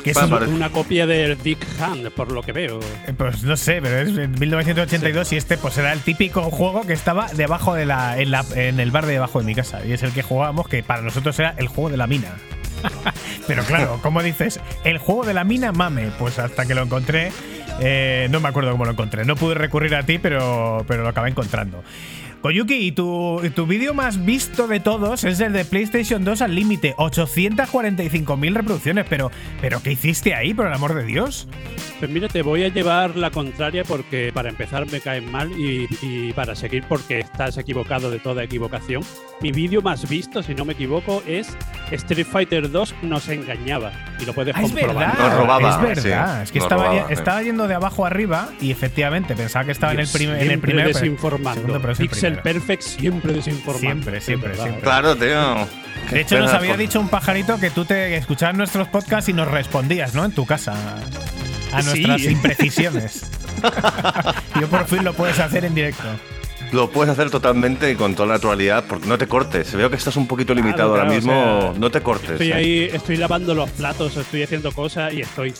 Que 0.03 0.11
es. 0.11 0.17
Una 0.17 0.71
copia 0.71 1.07
del 1.07 1.37
Big 1.37 1.59
Hand, 1.81 2.11
por 2.11 2.33
lo 2.33 2.43
que 2.43 2.53
veo. 2.53 2.81
Eh, 3.07 3.13
Pues 3.17 3.43
no 3.43 3.57
sé, 3.57 3.81
pero 3.83 3.99
es 3.99 4.17
en 4.17 4.33
1982 4.39 5.33
y 5.33 5.37
este 5.37 5.57
pues 5.59 5.77
era 5.79 5.93
el 5.93 6.01
típico 6.01 6.43
juego 6.51 6.87
que 6.87 6.93
estaba 6.93 7.29
debajo 7.33 7.75
de 7.75 7.87
la 7.87 8.19
en, 8.19 8.31
la 8.31 8.45
en 8.55 8.81
el 8.81 8.91
bar 8.91 9.07
de 9.07 9.13
debajo 9.13 9.41
de 9.41 9.45
mi 9.45 9.55
casa 9.55 9.85
y 9.85 9.93
es 9.93 10.03
el 10.03 10.13
que 10.13 10.23
jugábamos 10.23 10.69
que 10.69 10.83
para 10.83 11.03
nosotros 11.03 11.39
era 11.39 11.55
el 11.57 11.69
juego 11.69 11.91
de 11.91 11.97
la 11.97 12.07
mina. 12.07 12.35
pero 13.47 13.63
claro, 13.65 13.99
como 14.03 14.23
dices, 14.23 14.61
el 14.85 14.99
juego 14.99 15.25
de 15.25 15.35
la 15.35 15.45
mina 15.45 15.73
mame, 15.73 16.11
pues 16.19 16.39
hasta 16.39 16.65
que 16.67 16.75
lo 16.75 16.83
encontré, 16.83 17.31
eh, 17.81 18.29
no 18.31 18.41
me 18.41 18.49
acuerdo 18.49 18.73
cómo 18.73 18.85
lo 18.85 18.93
encontré. 18.93 19.25
No 19.25 19.37
pude 19.37 19.55
recurrir 19.55 19.95
a 19.95 20.05
ti, 20.05 20.19
pero, 20.19 20.85
pero 20.89 21.03
lo 21.03 21.09
acabé 21.09 21.31
encontrando. 21.31 21.83
Koyuki, 22.43 22.75
y 22.75 22.93
tu, 22.93 23.39
tu 23.55 23.67
vídeo 23.67 23.93
más 23.93 24.25
visto 24.25 24.67
de 24.67 24.81
todos 24.81 25.25
es 25.25 25.41
el 25.41 25.53
de 25.53 25.67
PlayStation 25.67 26.25
2 26.25 26.41
al 26.41 26.55
límite, 26.55 26.95
845.000 26.97 28.55
reproducciones, 28.55 29.05
pero, 29.11 29.31
pero 29.61 29.83
¿qué 29.83 29.93
hiciste 29.93 30.35
ahí, 30.35 30.55
por 30.55 30.67
el 30.67 30.73
amor 30.73 30.95
de 30.95 31.05
Dios? 31.05 31.47
Pues 31.99 32.11
mira, 32.11 32.29
te 32.29 32.41
voy 32.41 32.65
a 32.65 32.69
llevar 32.69 33.15
la 33.17 33.31
contraria 33.31 33.85
porque 33.85 34.31
para 34.33 34.49
empezar 34.49 34.91
me 34.91 35.01
caen 35.03 35.31
mal 35.31 35.51
y, 35.53 35.87
y 36.01 36.33
para 36.33 36.55
seguir 36.55 36.83
porque 36.89 37.19
estás 37.19 37.59
equivocado 37.59 38.11
de 38.11 38.19
toda 38.21 38.43
equivocación. 38.43 39.03
Mi 39.43 39.53
vídeo 39.53 39.83
más 39.83 40.09
visto, 40.09 40.43
si 40.43 40.55
no 40.55 40.65
me 40.65 40.73
equivoco, 40.73 41.23
es 41.27 41.55
Street 41.91 42.27
Fighter 42.27 42.71
2 42.71 42.95
nos 43.03 43.29
engañaba 43.29 43.93
y 44.19 44.25
lo 44.25 44.33
puedes 44.33 44.57
Ah, 44.57 44.63
es 44.63 44.71
comprobar. 44.73 44.97
verdad. 44.97 45.29
Nos 45.29 45.39
robaba, 45.39 45.71
es 45.71 46.03
verdad. 46.03 46.37
sí, 46.39 46.43
es 46.45 46.53
que 46.53 46.59
nos 46.61 46.65
estaba, 46.67 46.85
robaba, 46.89 47.13
estaba 47.13 47.43
yendo 47.43 47.69
de 47.69 47.75
abajo 47.75 48.07
arriba 48.07 48.49
y 48.63 48.71
efectivamente 48.71 49.35
pensaba 49.37 49.67
que 49.67 49.73
estaba 49.73 49.93
en 49.93 50.01
el, 50.01 50.09
primer 50.09 50.43
en 50.43 50.51
el 50.53 50.61
pero- 50.61 50.89
desinformando. 50.89 51.61
segundo, 51.61 51.81
pero 51.83 51.93
es 51.93 52.23
el 52.30 52.30
Primero. 52.35 52.43
Perfect 52.43 52.83
siempre 52.83 53.33
desinformando. 53.33 53.81
Siempre, 54.03 54.21
siempre, 54.21 54.49
verdad, 54.51 54.65
siempre. 54.65 54.83
Claro, 54.83 55.17
tío. 55.17 55.69
De 56.11 56.21
hecho, 56.21 56.39
nos 56.39 56.53
había 56.53 56.77
dicho 56.77 56.99
un 57.01 57.09
pajarito 57.09 57.59
que 57.61 57.71
tú 57.71 57.85
te 57.85 58.17
escuchabas 58.17 58.57
nuestros 58.57 58.89
podcasts 58.89 59.29
y 59.29 59.33
nos 59.33 59.49
respondías, 59.49 60.15
¿no? 60.15 60.25
En 60.25 60.33
tu 60.33 60.45
casa. 60.47 60.75
A 61.73 61.83
Sí. 61.83 62.03
nuestras 62.03 62.23
imprecisiones. 62.33 63.31
Yo 64.61 64.67
por 64.69 64.87
fin 64.87 65.05
lo 65.05 65.13
puedes 65.15 65.39
hacer 65.39 65.65
en 65.65 65.75
directo. 65.75 66.03
Lo 66.73 66.89
puedes 66.91 67.11
hacer 67.13 67.31
totalmente 67.31 67.91
y 67.91 67.97
con 67.97 68.15
toda 68.15 68.29
naturalidad, 68.35 68.85
porque 68.89 69.09
no 69.09 69.19
te 69.19 69.27
cortes. 69.27 69.75
Veo 69.75 69.91
que 69.91 69.97
estás 69.97 70.17
un 70.17 70.27
poquito 70.27 70.55
limitado 70.55 70.91
Claro, 70.95 71.03
ahora 71.09 71.15
mismo. 71.15 71.33
o 71.59 71.61
sea, 71.73 71.73
no 71.81 71.91
te 71.91 72.01
cortes. 72.01 72.31
Estoy 72.33 72.49
¿eh? 72.53 72.55
ahí, 72.55 72.89
estoy 72.93 73.17
lavando 73.17 73.55
los 73.55 73.69
platos, 73.71 74.17
estoy 74.17 74.43
haciendo 74.45 74.71
cosas 74.73 75.13
y 75.13 75.21
estoy. 75.21 75.53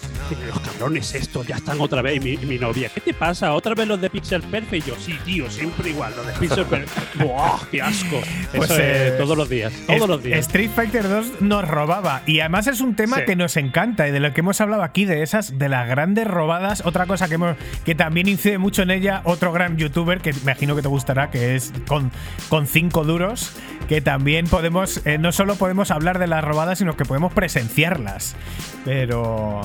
Los 0.47 0.61
cabrones, 0.61 1.15
estos 1.15 1.47
ya 1.47 1.57
están 1.57 1.81
otra 1.81 2.03
vez. 2.03 2.17
Y 2.17 2.21
mi, 2.21 2.37
mi 2.47 2.59
novia, 2.59 2.91
¿qué 2.95 3.01
te 3.01 3.15
pasa? 3.15 3.53
¿Otra 3.55 3.75
vez 3.75 3.89
los 3.89 4.01
de 4.01 4.09
Pixel 4.11 4.43
Perfect? 4.43 4.87
Y 4.87 4.91
yo, 4.91 4.97
sí, 4.99 5.19
tío, 5.25 5.51
siempre 5.51 5.91
igual, 5.91 6.13
los 6.17 6.27
de 6.27 6.33
Pixel 6.35 6.65
Perfect. 6.67 7.17
¡Buah, 7.23 7.59
qué 7.71 7.83
asco! 7.83 8.21
Pues, 8.55 8.71
Eso 8.71 8.81
eh, 8.81 9.09
es 9.09 9.19
todos 9.19 9.37
los 9.37 9.49
días, 9.49 9.73
todos 9.87 10.01
Es- 10.03 10.09
los 10.09 10.23
días. 10.23 10.39
Street 10.41 10.71
Fighter 10.75 11.09
2 11.09 11.41
nos 11.41 11.67
robaba. 11.67 12.23
Y 12.27 12.41
además 12.41 12.67
es 12.69 12.81
un 12.81 12.95
tema 12.95 13.19
Sí. 13.19 13.23
que 13.27 13.37
nos 13.37 13.57
encanta 13.57 14.07
y 14.09 14.13
de 14.13 14.21
lo 14.21 14.33
que 14.33 14.41
hemos 14.41 14.61
hablado 14.61 14.83
aquí, 14.85 15.05
de 15.05 15.23
esas, 15.23 15.59
de 15.59 15.69
las 15.69 15.89
grandes 15.89 16.27
robadas. 16.27 16.83
Otra 16.87 17.07
cosa 17.07 17.29
que, 17.29 17.35
hemos, 17.35 17.57
que 17.85 17.95
también 17.95 18.29
incide 18.29 18.59
mucho 18.59 18.83
en 18.83 18.91
ella, 18.93 19.23
otro 19.25 19.53
gran 19.53 19.77
youtuber 19.77 20.21
que 20.21 20.31
imagino 20.31 20.77
que 20.77 20.83
te 20.83 20.89
gustará, 21.01 21.31
que 21.31 21.57
es 21.57 21.73
con, 21.89 22.11
con 22.51 22.67
cinco 22.67 23.05
duros, 23.05 23.53
que 23.89 24.03
también 24.03 24.47
podemos, 24.47 25.05
eh, 25.07 25.17
no 25.17 25.33
solo 25.33 25.57
podemos 25.57 25.91
hablar 25.91 26.19
de 26.19 26.27
las 26.27 26.45
robadas, 26.45 26.79
sino 26.79 26.95
que 26.97 27.05
podemos 27.07 27.33
presenciarlas. 27.33 28.37
Pero. 28.85 29.63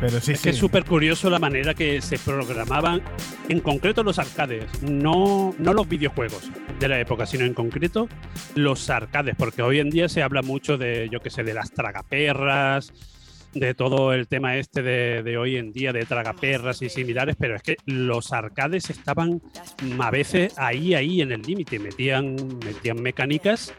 Pero 0.00 0.20
sí, 0.20 0.32
Es 0.32 0.38
sí. 0.38 0.42
que 0.42 0.50
es 0.50 0.56
súper 0.56 0.84
curioso 0.84 1.30
la 1.30 1.38
manera 1.38 1.74
que 1.74 2.00
se 2.02 2.18
programaban, 2.18 3.02
en 3.48 3.60
concreto 3.60 4.02
los 4.02 4.18
arcades, 4.18 4.64
no, 4.82 5.54
no 5.58 5.72
los 5.74 5.88
videojuegos 5.88 6.50
de 6.80 6.88
la 6.88 6.98
época, 6.98 7.24
sino 7.24 7.44
en 7.44 7.54
concreto 7.54 8.08
los 8.56 8.90
arcades, 8.90 9.36
porque 9.38 9.62
hoy 9.62 9.78
en 9.78 9.90
día 9.90 10.08
se 10.08 10.24
habla 10.24 10.42
mucho 10.42 10.76
de, 10.76 11.08
yo 11.08 11.20
qué 11.20 11.30
sé, 11.30 11.44
de 11.44 11.54
las 11.54 11.70
tragaperras, 11.70 12.92
de 13.54 13.74
todo 13.74 14.12
el 14.12 14.28
tema 14.28 14.56
este 14.56 14.82
de, 14.82 15.22
de 15.22 15.36
hoy 15.38 15.56
en 15.56 15.72
día, 15.72 15.92
de 15.92 16.04
tragaperras 16.04 16.80
y 16.82 16.88
similares, 16.88 17.36
pero 17.38 17.56
es 17.56 17.62
que 17.62 17.76
los 17.86 18.32
arcades 18.32 18.90
estaban 18.90 19.40
a 20.00 20.10
veces 20.10 20.54
ahí, 20.58 20.94
ahí 20.94 21.20
en 21.20 21.32
el 21.32 21.42
límite, 21.42 21.78
metían, 21.78 22.36
metían 22.64 23.00
mecánicas 23.02 23.72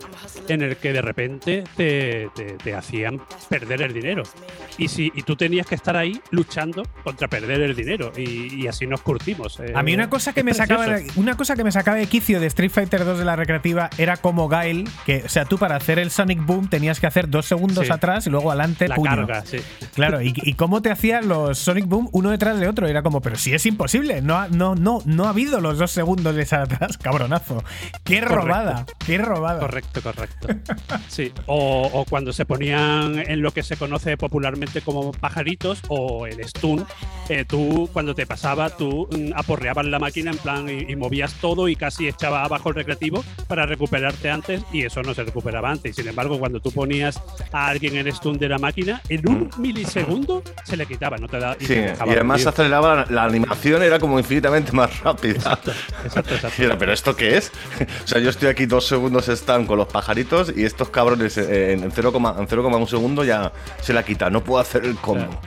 en 0.48 0.62
el 0.62 0.78
que 0.78 0.94
de 0.94 1.02
repente 1.02 1.64
te, 1.76 2.30
te- 2.36 2.54
te 2.64 2.74
hacían 2.76 3.22
perder 3.50 3.82
el 3.82 3.94
dinero. 3.94 4.24
Y, 4.78 4.88
si, 4.88 5.12
y 5.16 5.22
tú 5.24 5.36
tenías 5.36 5.68
que 5.68 5.76
estar 5.76 5.96
ahí 5.98 6.20
luchando 6.32 6.84
contra 7.04 7.28
perder 7.28 7.62
el 7.62 7.76
dinero. 7.76 8.12
Y, 8.18 8.64
y 8.64 8.68
así 8.68 8.88
nos 8.88 9.02
curtimos. 9.02 9.60
eh. 9.60 9.72
A 9.76 9.84
mí 9.84 9.94
una 9.94 10.10
cosa 10.10 10.34
que 10.34 10.44
me 10.44 10.54
sacaba 10.54 10.86
precioso. 10.86 11.20
una 11.20 11.36
cosa 11.38 11.56
que 11.56 11.64
me 11.64 11.72
sacaba 11.72 11.98
de 11.98 12.08
quicio 12.08 12.40
de 12.40 12.48
Street 12.48 12.72
Fighter 12.72 13.06
2 13.06 13.20
de 13.20 13.26
la 13.26 13.36
recreativa 13.36 13.90
era 13.98 14.18
como 14.18 14.50
Guile, 14.50 14.86
que 15.06 15.24
o 15.26 15.30
sea, 15.30 15.46
tú 15.46 15.58
para 15.58 15.76
hacer 15.76 16.00
el 16.00 16.10
Sonic 16.12 16.44
Boom 16.46 16.70
tenías 16.70 17.00
que 17.00 17.08
hacer 17.08 17.30
dos 17.30 17.46
segundos 17.46 17.86
Sí. 17.88 17.92
atrás 17.92 18.28
y 18.28 18.30
luego 18.30 18.50
adelante 18.52 18.88
La 18.88 18.96
puño. 18.96 19.10
carga, 19.28 19.46
sí. 19.46 19.58
Claro, 19.95 20.21
y, 20.21 20.34
y 20.36 20.54
cómo 20.54 20.82
te 20.82 20.89
hacían 20.91 21.28
los 21.28 21.58
Sonic 21.60 21.86
Boom 21.88 22.10
uno 22.12 22.30
detrás 22.32 22.60
de 22.60 22.67
otro. 22.67 22.88
Era 22.88 23.02
como, 23.04 23.21
pero 23.21 23.36
si 23.38 23.54
es 23.54 23.65
imposible. 23.65 24.21
No, 24.21 24.36
ha- 24.38 24.47
no, 24.47 24.76
no, 24.76 25.02
no 25.06 25.26
ha 25.26 25.30
habido 25.30 25.60
los 25.62 25.78
dos 25.78 25.91
segundos 25.91 26.36
de 26.36 26.43
atrás, 26.43 26.97
cabronazo. 26.97 27.63
Qué 28.04 28.19
Correcto. 28.19 28.36
robada, 28.36 28.86
qué 29.06 29.17
robada. 29.17 29.60
Correcto, 29.60 30.02
correcto. 30.02 30.47
Sí, 31.08 31.32
o, 31.45 31.89
o 31.93 32.06
cuando 32.06 32.34
se 32.34 32.45
ponían 32.45 33.19
en 33.19 33.41
lo 33.41 33.52
que 33.52 33.63
se 33.63 33.78
conoce 33.78 34.17
popularmente 34.17 34.82
como 34.82 35.12
pajaritos 35.12 35.80
o 35.89 36.26
el 36.28 36.43
stun, 36.45 36.86
eh, 37.30 37.45
tú 37.47 37.89
cuando 37.93 38.13
te 38.15 38.26
pasaba, 38.26 38.69
tú 38.69 39.08
mm, 39.12 39.32
aporreabas 39.36 39.86
la 39.86 39.99
máquina 39.99 40.32
en 40.32 40.38
plan 40.38 40.67
y, 40.69 40.91
y 40.91 40.95
movías 40.95 41.34
todo 41.36 41.67
y 41.69 41.76
casi 41.76 42.08
echaba 42.08 42.43
abajo 42.43 42.69
el 42.69 42.76
recreativo 42.76 43.23
para 43.47 43.65
recuperarte 43.65 44.30
antes 44.30 44.62
y 44.71 44.84
eso 44.84 45.02
no 45.04 45.13
se 45.13 45.23
recuperaba 45.23 45.69
antes. 45.71 45.91
Y 45.91 46.02
sin 46.02 46.08
embargo, 46.10 46.39
cuando 46.39 46.60
tú 46.60 46.71
ponías 46.71 47.21
a 47.52 47.67
alguien 47.67 47.95
en 47.97 48.12
stun 48.13 48.38
de 48.38 48.49
la 48.49 48.58
máquina, 48.58 49.02
en 49.10 49.28
un 49.30 49.49
milisegundo 49.58 50.44
se 50.63 50.78
le 50.78 50.86
quitaba, 50.86 51.18
no 51.18 51.28
te 51.28 51.39
da. 51.39 51.56
Sí, 51.60 51.68
te 51.68 51.74
y 51.74 51.78
dejaba 51.78 52.12
además 52.12 52.36
hundido. 52.36 52.50
aceleraba 52.50 52.96
la, 52.96 53.06
la 53.10 53.24
animación, 53.26 53.84
era 53.84 54.00
como 54.00 54.20
infinitamente 54.20 54.72
más 54.72 55.00
rápida. 55.02 55.34
Exacto, 55.36 55.72
exacto, 56.04 56.36
exacto. 56.36 56.62
Y 56.62 56.66
era, 56.66 56.78
¿Pero 56.78 56.94
esto 56.94 57.16
qué 57.16 57.38
es? 57.38 57.52
O 58.04 58.08
sea, 58.08 58.20
yo 58.20 58.30
estoy 58.30 58.50
aquí 58.50 58.66
dos 58.66 58.88
segundos 58.88 59.28
están 59.30 59.66
con 59.66 59.78
los 59.78 59.88
pajaritos 59.88 60.54
y 60.56 60.66
estos 60.66 60.89
cabrones 60.89 61.38
eh, 61.38 61.74
en 61.74 61.92
0,1 61.92 62.39
en 62.39 62.48
0,1 62.48 62.88
segundo 62.88 63.24
ya 63.24 63.52
se 63.82 63.94
la 63.94 64.04
quita. 64.04 64.30
No 64.30 64.44
puedo 64.44 64.62
hacer 64.62 64.86
el 64.86 64.96
combo. 64.98 65.39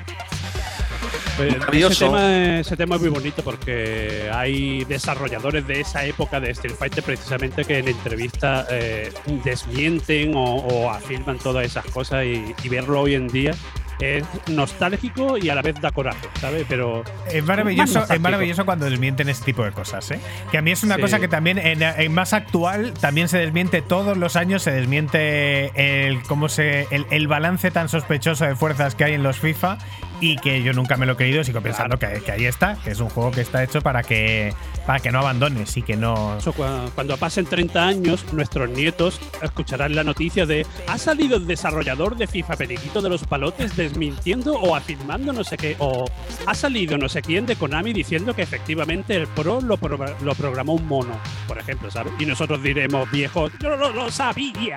Pues 1.36 1.54
ese, 1.70 2.04
tema, 2.06 2.58
ese 2.60 2.76
tema 2.78 2.94
es 2.96 3.02
muy 3.02 3.10
bonito 3.10 3.42
porque 3.42 4.30
hay 4.32 4.84
desarrolladores 4.84 5.66
de 5.66 5.80
esa 5.80 6.02
época 6.06 6.40
de 6.40 6.50
Street 6.52 6.74
Fighter 6.78 7.04
precisamente 7.04 7.62
que 7.66 7.78
en 7.78 7.88
entrevistas 7.88 8.66
eh, 8.70 9.12
desmienten 9.44 10.34
o, 10.34 10.56
o 10.56 10.90
afirman 10.90 11.38
todas 11.38 11.66
esas 11.66 11.84
cosas 11.86 12.24
y, 12.24 12.54
y 12.62 12.68
verlo 12.70 13.02
hoy 13.02 13.14
en 13.16 13.28
día 13.28 13.52
es 14.00 14.24
nostálgico 14.48 15.38
y 15.38 15.48
a 15.48 15.54
la 15.54 15.62
vez 15.62 15.80
da 15.80 15.90
coraje, 15.90 16.26
¿sabes? 16.40 16.64
Pero 16.68 17.02
Es 17.32 17.44
maravilloso, 17.44 18.04
es 18.12 18.20
maravilloso 18.20 18.64
cuando 18.66 18.84
desmienten 18.88 19.28
este 19.28 19.44
tipo 19.46 19.64
de 19.64 19.72
cosas, 19.72 20.10
¿eh? 20.10 20.20
Que 20.50 20.58
a 20.58 20.62
mí 20.62 20.70
es 20.70 20.82
una 20.82 20.96
Sí. 20.96 21.00
cosa 21.02 21.18
que 21.20 21.28
también 21.28 21.58
en, 21.58 21.82
en 21.82 22.12
más 22.12 22.32
actual 22.32 22.92
también 23.00 23.28
se 23.28 23.38
desmiente 23.38 23.82
todos 23.82 24.16
los 24.16 24.36
años, 24.36 24.62
se 24.62 24.70
desmiente 24.72 26.06
el 26.08 26.22
cómo 26.22 26.48
se 26.48 26.86
el, 26.90 27.06
el 27.10 27.28
balance 27.28 27.70
tan 27.70 27.88
sospechoso 27.88 28.44
de 28.44 28.54
fuerzas 28.56 28.94
que 28.94 29.04
hay 29.04 29.14
en 29.14 29.22
los 29.22 29.38
FIFA 29.38 29.78
y 30.20 30.36
que 30.36 30.62
yo 30.62 30.72
nunca 30.72 30.96
me 30.96 31.04
lo 31.06 31.12
he 31.12 31.16
creído, 31.16 31.44
sigo 31.44 31.60
pensando 31.60 31.98
que, 31.98 32.22
que 32.24 32.32
ahí 32.32 32.46
está, 32.46 32.76
que 32.82 32.90
es 32.90 33.00
un 33.00 33.08
juego 33.10 33.30
que 33.30 33.42
está 33.42 33.62
hecho 33.62 33.80
para 33.82 34.02
que 34.02 34.52
para 34.86 35.00
que 35.00 35.10
no 35.12 35.18
abandones 35.18 35.76
y 35.76 35.82
que 35.82 35.96
no 35.96 36.38
eso, 36.38 36.52
cuando 36.52 37.16
pasen 37.16 37.44
30 37.44 37.86
años, 37.86 38.24
nuestros 38.32 38.70
nietos 38.70 39.20
escucharán 39.42 39.94
la 39.94 40.04
noticia 40.04 40.46
de 40.46 40.64
ha 40.86 40.96
salido 40.96 41.36
el 41.36 41.46
desarrollador 41.46 42.16
de 42.16 42.26
FIFA 42.26 42.56
Periquito 42.56 43.02
de 43.02 43.10
los 43.10 43.24
Palotes 43.24 43.76
desmintiendo 43.76 44.54
o 44.54 44.74
afirmando 44.76 45.32
no 45.32 45.44
sé 45.44 45.56
qué, 45.56 45.76
o 45.80 46.04
ha 46.46 46.54
salido 46.54 46.96
no 46.98 47.08
sé 47.08 47.20
quién 47.22 47.46
de 47.46 47.56
Konami 47.56 47.92
diciendo 47.92 48.34
que 48.34 48.42
efectivamente 48.42 49.16
el 49.16 49.26
Pro 49.26 49.60
lo, 49.60 49.76
pro- 49.76 49.98
lo 50.22 50.34
programó 50.34 50.74
un 50.74 50.86
mono, 50.86 51.18
por 51.48 51.58
ejemplo, 51.58 51.90
¿sabes? 51.90 52.12
Y 52.18 52.26
nosotros 52.26 52.62
diremos, 52.62 53.10
viejo, 53.10 53.48
yo 53.60 53.70
no 53.70 53.76
lo, 53.76 53.90
lo 53.92 54.10
sabía, 54.10 54.76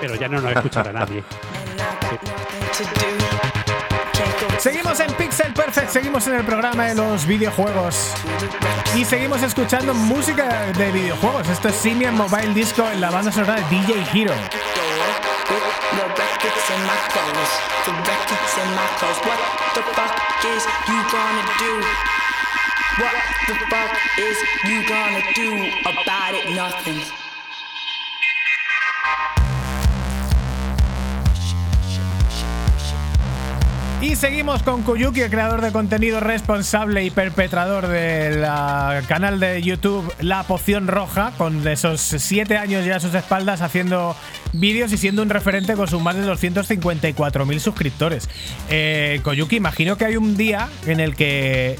pero 0.00 0.14
ya 0.14 0.28
no 0.28 0.40
nos 0.40 0.52
escuchará 0.52 0.92
nadie. 0.92 1.22
Seguimos 4.60 5.00
en 5.00 5.10
Pixel 5.14 5.54
Perfect, 5.54 5.88
seguimos 5.88 6.26
en 6.26 6.34
el 6.34 6.44
programa 6.44 6.84
de 6.84 6.94
los 6.94 7.24
videojuegos 7.24 8.12
y 8.94 9.06
seguimos 9.06 9.42
escuchando 9.42 9.94
música 9.94 10.70
de 10.72 10.92
videojuegos. 10.92 11.48
Esto 11.48 11.68
es 11.68 11.76
Simian 11.76 12.14
Mobile 12.14 12.52
Disco 12.52 12.86
en 12.92 13.00
la 13.00 13.08
banda 13.08 13.32
sonora 13.32 13.54
de 13.54 13.62
DJ 13.70 14.04
Hero. 14.12 14.34
What 22.98 23.14
the 23.46 23.54
fuck 23.70 23.96
is 24.18 24.36
you 24.68 24.82
gonna 24.88 25.22
do 25.34 25.52
about 25.86 26.34
it? 26.34 26.54
Nothing. 26.54 27.00
Y 34.02 34.16
seguimos 34.16 34.62
con 34.62 34.82
Kuyuki, 34.82 35.20
el 35.20 35.30
creador 35.30 35.60
de 35.60 35.72
contenido 35.72 36.20
responsable 36.20 37.04
y 37.04 37.10
perpetrador 37.10 37.86
del 37.86 38.42
ah, 38.46 39.02
canal 39.06 39.38
de 39.38 39.60
YouTube 39.60 40.10
La 40.20 40.42
Poción 40.44 40.88
Roja, 40.88 41.32
con 41.36 41.68
esos 41.68 42.00
siete 42.00 42.56
años 42.56 42.86
ya 42.86 42.96
a 42.96 43.00
sus 43.00 43.12
espaldas 43.14 43.60
haciendo 43.60 44.16
vídeos 44.54 44.90
y 44.94 44.96
siendo 44.96 45.20
un 45.20 45.28
referente 45.28 45.74
con 45.74 45.86
sus 45.86 46.00
más 46.00 46.16
de 46.16 46.24
254.000 46.24 47.58
suscriptores. 47.58 48.30
Eh, 48.70 49.20
Koyuki, 49.22 49.56
imagino 49.56 49.98
que 49.98 50.06
hay 50.06 50.16
un 50.16 50.34
día 50.34 50.70
en 50.86 50.98
el 50.98 51.14
que 51.14 51.78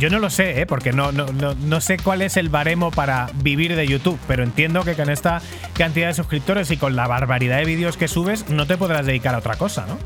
yo 0.00 0.10
no 0.10 0.18
lo 0.18 0.30
sé, 0.30 0.60
¿eh? 0.60 0.66
porque 0.66 0.92
no, 0.92 1.12
no, 1.12 1.26
no, 1.26 1.54
no 1.54 1.80
sé 1.80 1.96
cuál 1.96 2.22
es 2.22 2.36
el 2.36 2.48
baremo 2.48 2.90
para 2.90 3.30
vivir 3.36 3.76
de 3.76 3.86
YouTube, 3.86 4.18
pero 4.26 4.42
entiendo 4.42 4.82
que 4.82 4.94
con 4.94 5.08
esta 5.08 5.40
cantidad 5.74 6.08
de 6.08 6.14
suscriptores 6.14 6.72
y 6.72 6.76
con 6.76 6.96
la 6.96 7.06
barbaridad 7.06 7.58
de 7.58 7.66
vídeos 7.66 7.96
que 7.96 8.08
subes, 8.08 8.48
no 8.48 8.66
te 8.66 8.76
podrás 8.76 9.06
dedicar 9.06 9.36
a 9.36 9.38
otra 9.38 9.54
cosa, 9.54 9.86
¿no? 9.86 9.96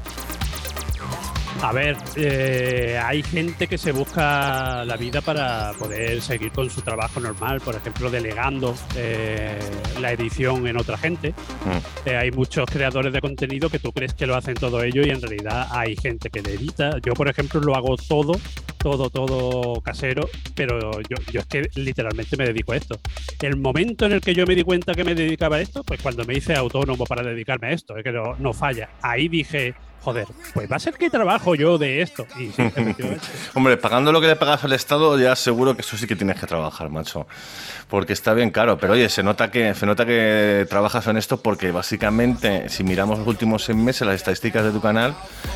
A 1.63 1.73
ver, 1.73 1.97
eh, 2.17 3.01
hay 3.03 3.23
gente 3.23 3.67
que 3.67 3.79
se 3.79 3.91
busca 3.91 4.85
la 4.85 4.97
vida 4.97 5.21
para 5.21 5.73
poder 5.79 6.21
seguir 6.21 6.53
con 6.53 6.69
su 6.71 6.83
trabajo 6.83 7.19
normal, 7.19 7.61
por 7.61 7.75
ejemplo, 7.75 8.11
delegando 8.11 8.75
eh, 8.95 9.59
la 10.01 10.13
edición 10.13 10.67
en 10.67 10.77
otra 10.77 10.99
gente. 10.99 11.31
Mm. 11.31 12.09
Eh, 12.09 12.17
hay 12.17 12.31
muchos 12.31 12.67
creadores 12.67 13.13
de 13.13 13.21
contenido 13.21 13.71
que 13.71 13.79
tú 13.79 13.91
crees 13.91 14.15
que 14.15 14.27
lo 14.27 14.37
hacen 14.37 14.55
todo 14.55 14.83
ello 14.83 15.03
y 15.05 15.11
en 15.11 15.21
realidad 15.21 15.69
hay 15.71 15.97
gente 15.97 16.31
que 16.31 16.43
le 16.43 16.55
edita. 16.55 16.99
Yo, 17.05 17.15
por 17.15 17.29
ejemplo, 17.29 17.61
lo 17.61 17.75
hago 17.75 17.97
todo, 17.97 18.39
todo, 18.79 19.11
todo 19.11 19.81
casero, 19.81 20.29
pero 20.55 21.01
yo, 21.03 21.17
yo 21.33 21.41
es 21.41 21.47
que 21.47 21.69
literalmente 21.75 22.37
me 22.37 22.45
dedico 22.45 22.73
a 22.73 22.77
esto. 22.77 23.01
El 23.41 23.57
momento 23.57 24.07
en 24.07 24.13
el 24.13 24.21
que 24.21 24.35
yo 24.35 24.47
me 24.47 24.55
di 24.55 24.63
cuenta 24.63 24.95
que 24.95 25.05
me 25.05 25.15
dedicaba 25.15 25.57
a 25.57 25.61
esto, 25.61 25.83
pues 25.83 26.01
cuando 26.03 26.25
me 26.25 26.35
hice 26.35 26.55
autónomo 26.55 27.05
para 27.07 27.23
dedicarme 27.23 27.69
a 27.69 27.71
esto, 27.71 27.97
es 27.97 28.05
que 28.05 28.13
no, 28.13 28.37
no 28.39 28.53
falla. 28.53 28.91
Ahí 29.03 29.29
dije, 29.29 29.75
joder, 30.03 30.27
pues 30.55 30.71
va 30.71 30.77
a 30.77 30.79
ser 30.79 30.95
que 30.95 31.11
trabajo 31.11 31.55
yo 31.55 31.79
de 31.79 32.03
esto. 32.03 32.27
Y 32.39 32.51
sí. 32.53 32.63
Hombre, 33.55 33.77
pagando 33.77 34.13
lo 34.13 34.21
que 34.21 34.29
le 34.29 34.37
pagas 34.37 34.65
al 34.65 34.73
Estado, 34.73 35.19
ya 35.19 35.35
seguro 35.37 35.75
que 35.75 35.83
eso 35.83 35.97
sí 35.97 36.07
que 36.07 36.17
tienes 36.17 36.39
que 36.39 36.47
trabajar, 36.47 36.91
macho. 36.91 37.27
Porque 37.89 38.13
está 38.13 38.35
bien 38.35 38.51
caro. 38.51 38.79
Pero 38.79 38.95
oye, 38.95 39.09
se 39.09 39.23
nota 39.23 39.51
que, 39.51 39.75
se 39.75 39.87
nota 39.87 40.07
que 40.07 40.67
trabajas 40.69 41.07
en 41.07 41.17
esto 41.17 41.41
porque 41.41 41.71
básicamente, 41.71 42.69
si 42.69 42.85
miramos 42.85 43.19
los 43.19 43.29
últimos 43.29 43.65
seis 43.65 43.79
meses, 43.79 44.07
las 44.07 44.17
estadísticas 44.17 44.65
de 44.65 44.73
tu 44.73 44.81
canal, 44.81 45.15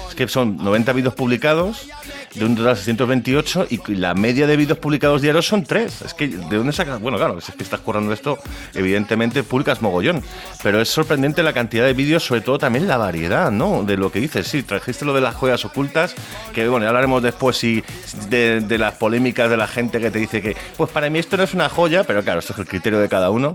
es 0.09 0.15
que 0.15 0.29
son 0.29 0.57
90 0.57 0.93
vídeos 0.93 1.15
publicados, 1.15 1.89
de 2.35 2.45
un 2.45 2.55
total 2.55 2.75
de 2.75 2.83
628, 2.83 3.67
y 3.71 3.95
la 3.97 4.15
media 4.15 4.47
de 4.47 4.57
vídeos 4.57 4.79
publicados 4.79 5.23
diarios 5.23 5.47
son 5.47 5.65
3. 5.65 6.03
Es 6.03 6.15
que, 6.15 6.29
¿de 6.29 6.57
dónde 6.57 6.73
sacas? 6.73 7.01
Bueno, 7.01 7.19
claro, 7.19 7.41
si 7.41 7.51
es 7.51 7.57
que 7.57 7.65
estás 7.65 7.81
currando 7.81 8.13
esto, 8.13 8.39
evidentemente 8.75 9.43
publicas 9.43 9.83
mogollón. 9.83 10.23
Pero 10.63 10.81
es 10.81 10.89
sorprendente 10.89 11.43
la 11.43 11.53
cantidad 11.53 11.85
de 11.85 11.95
vídeos, 11.95 12.25
sobre 12.25 12.43
todo 12.43 12.59
también 12.59 12.87
la 12.87 12.97
variedad, 12.97 13.51
¿no? 13.51 13.83
De 13.83 13.97
lo 13.97 14.13
que 14.13 14.21
dices. 14.21 14.40
Sí, 14.45 14.63
trajiste 14.63 15.05
lo 15.05 15.13
de 15.13 15.21
las 15.21 15.35
joyas 15.35 15.65
ocultas, 15.65 16.15
que 16.55 16.69
bueno, 16.69 16.85
ya 16.85 16.89
hablaremos 16.89 17.23
después 17.23 17.57
si 17.57 17.83
de, 18.29 18.61
de 18.61 18.79
las 18.79 18.95
polémicas 18.95 19.51
de 19.51 19.57
la 19.57 19.67
gente 19.67 20.01
que 20.01 20.11
te 20.11 20.19
dice 20.19 20.43
que, 20.43 20.57
pues 20.77 20.91
para 20.91 21.11
mí 21.11 21.19
esto 21.19 21.37
no 21.37 21.43
es 21.43 21.55
una 21.55 21.69
joya, 21.69 22.05
pero 22.05 22.23
claro, 22.23 22.41
esto 22.41 22.53
es 22.53 22.59
el 22.59 22.67
criterio 22.67 22.99
de 22.99 23.09
cada 23.09 23.31
uno. 23.31 23.55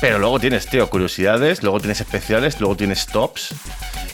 Pero 0.00 0.18
luego 0.18 0.38
tienes, 0.38 0.66
tío, 0.66 0.90
curiosidades, 0.90 1.62
luego 1.62 1.80
tienes 1.80 2.00
especiales, 2.00 2.60
luego 2.60 2.76
tienes 2.76 3.06
tops, 3.06 3.54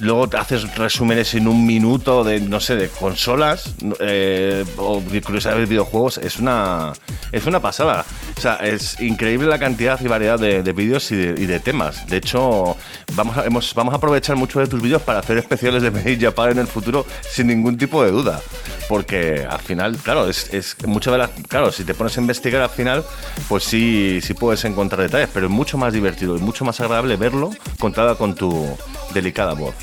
luego 0.00 0.28
te 0.28 0.36
haces 0.38 0.74
resúmenes 0.76 1.34
en 1.34 1.46
un 1.46 1.66
minuto 1.66 2.24
de, 2.24 2.40
no 2.40 2.60
sé, 2.60 2.76
de 2.76 2.88
consolas 2.88 3.74
eh, 4.00 4.64
o 4.76 5.00
de 5.00 5.22
curiosidades 5.22 5.60
de 5.60 5.66
videojuegos. 5.66 6.18
Es 6.18 6.38
una, 6.38 6.92
es 7.32 7.46
una 7.46 7.60
pasada. 7.60 8.04
O 8.36 8.40
sea, 8.40 8.56
es 8.56 9.00
increíble 9.00 9.48
la 9.48 9.58
cantidad 9.58 10.00
y 10.00 10.08
variedad 10.08 10.38
de, 10.38 10.62
de 10.62 10.72
vídeos 10.72 11.10
y 11.12 11.16
de, 11.16 11.40
y 11.40 11.46
de 11.46 11.60
temas. 11.60 12.06
De 12.06 12.16
hecho, 12.16 12.76
vamos 13.14 13.36
a, 13.36 13.44
vamos 13.74 13.94
a 13.94 13.96
aprovechar 13.96 14.36
mucho 14.36 14.60
de 14.60 14.66
tus 14.66 14.80
vídeos 14.80 15.02
para 15.02 15.20
hacer 15.20 15.38
especiales 15.38 15.82
de 15.82 15.90
Made 15.90 16.12
in 16.12 16.50
en 16.50 16.58
el 16.58 16.66
futuro 16.66 17.06
sin 17.30 17.48
ningún 17.48 17.76
tipo 17.76 18.02
de 18.02 18.10
duda. 18.10 18.40
Porque 18.88 19.46
al 19.48 19.60
final, 19.60 19.96
claro, 19.98 20.28
es, 20.28 20.52
es 20.52 20.76
muchas 20.86 21.12
de 21.12 21.18
las. 21.18 21.30
Claro, 21.48 21.70
si 21.70 21.84
te 21.84 21.94
pones 21.94 22.16
a 22.16 22.20
investigar 22.20 22.62
al 22.62 22.70
final, 22.70 23.04
pues 23.48 23.64
sí, 23.64 24.20
sí 24.22 24.34
puedes 24.34 24.64
encontrar 24.64 25.02
detalles, 25.02 25.28
pero 25.32 25.46
es 25.46 25.52
mucho 25.52 25.78
más 25.78 25.92
divertido 25.92 26.36
y 26.36 26.40
mucho 26.40 26.64
más 26.64 26.80
agradable 26.80 27.16
verlo 27.16 27.50
contada 27.78 28.16
con 28.16 28.34
tu 28.34 28.66
delicada 29.12 29.54
voz. 29.54 29.74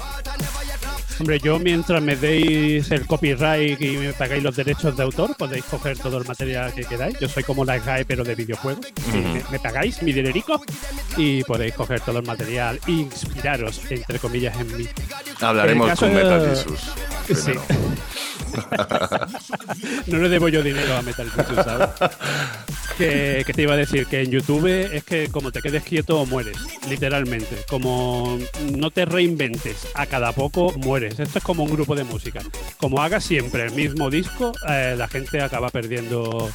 Hombre, 1.19 1.39
yo 1.39 1.57
mientras 1.57 2.01
me 2.01 2.15
deis 2.15 2.91
el 2.91 3.07
copyright 3.07 3.82
y 3.82 3.97
me 3.97 4.13
pagáis 4.13 4.43
los 4.43 4.55
derechos 4.55 4.95
de 4.95 5.01
autor, 5.01 5.36
podéis 5.36 5.65
coger 5.65 5.97
todo 5.97 6.19
el 6.19 6.25
material 6.25 6.71
que 6.73 6.84
queráis. 6.84 7.17
Yo 7.19 7.28
soy 7.28 7.43
como 7.43 7.65
la 7.65 7.80
GAE, 7.80 8.05
pero 8.05 8.23
de 8.23 8.36
videojuegos. 8.36 8.86
Me, 9.11 9.43
me 9.49 9.59
pagáis 9.59 10.03
mi 10.03 10.13
dinerico 10.13 10.61
y 11.15 11.43
podéis 11.43 11.73
coger 11.73 12.01
todo 12.01 12.19
el 12.19 12.25
material 12.25 12.80
e 12.86 12.91
inspiraros, 12.91 13.82
entre 13.89 14.19
comillas, 14.19 14.59
en 14.59 14.78
mí. 14.78 14.88
Hablaremos 15.41 15.99
con 15.99 16.13
Metal 16.13 16.49
Jesus. 16.49 16.82
Sí. 17.28 17.51
no 20.07 20.17
le 20.17 20.30
debo 20.30 20.47
yo 20.47 20.63
dinero 20.63 20.95
a 20.95 21.01
Metal 21.01 21.30
Gear, 21.30 21.63
¿sabes? 21.65 21.89
Que, 22.98 23.43
te 23.56 23.62
iba 23.62 23.74
a 23.74 23.78
decir 23.78 24.08
que 24.08 24.22
en 24.22 24.32
YouTube 24.32 24.66
es 24.68 25.04
que 25.04 25.30
como 25.30 25.52
te 25.52 25.62
quedes 25.62 25.84
quieto 25.84 26.26
mueres, 26.26 26.58
literalmente. 26.89 27.56
Como 27.70 28.39
no 28.76 28.91
te 28.91 29.06
reinventes 29.06 29.88
a 29.93 30.06
cada 30.06 30.32
poco 30.32 30.74
mueres. 30.78 31.20
Esto 31.20 31.38
es 31.38 31.43
como 31.43 31.64
un 31.64 31.72
grupo 31.72 31.95
de 31.95 32.04
música. 32.04 32.41
Como 32.78 33.02
hagas 33.02 33.24
siempre 33.24 33.66
el 33.66 33.72
mismo 33.74 34.10
disco, 34.10 34.52
eh, 34.68 34.95
la 34.98 35.08
gente 35.08 35.41
acaba 35.41 35.70
perdiendo 35.70 36.50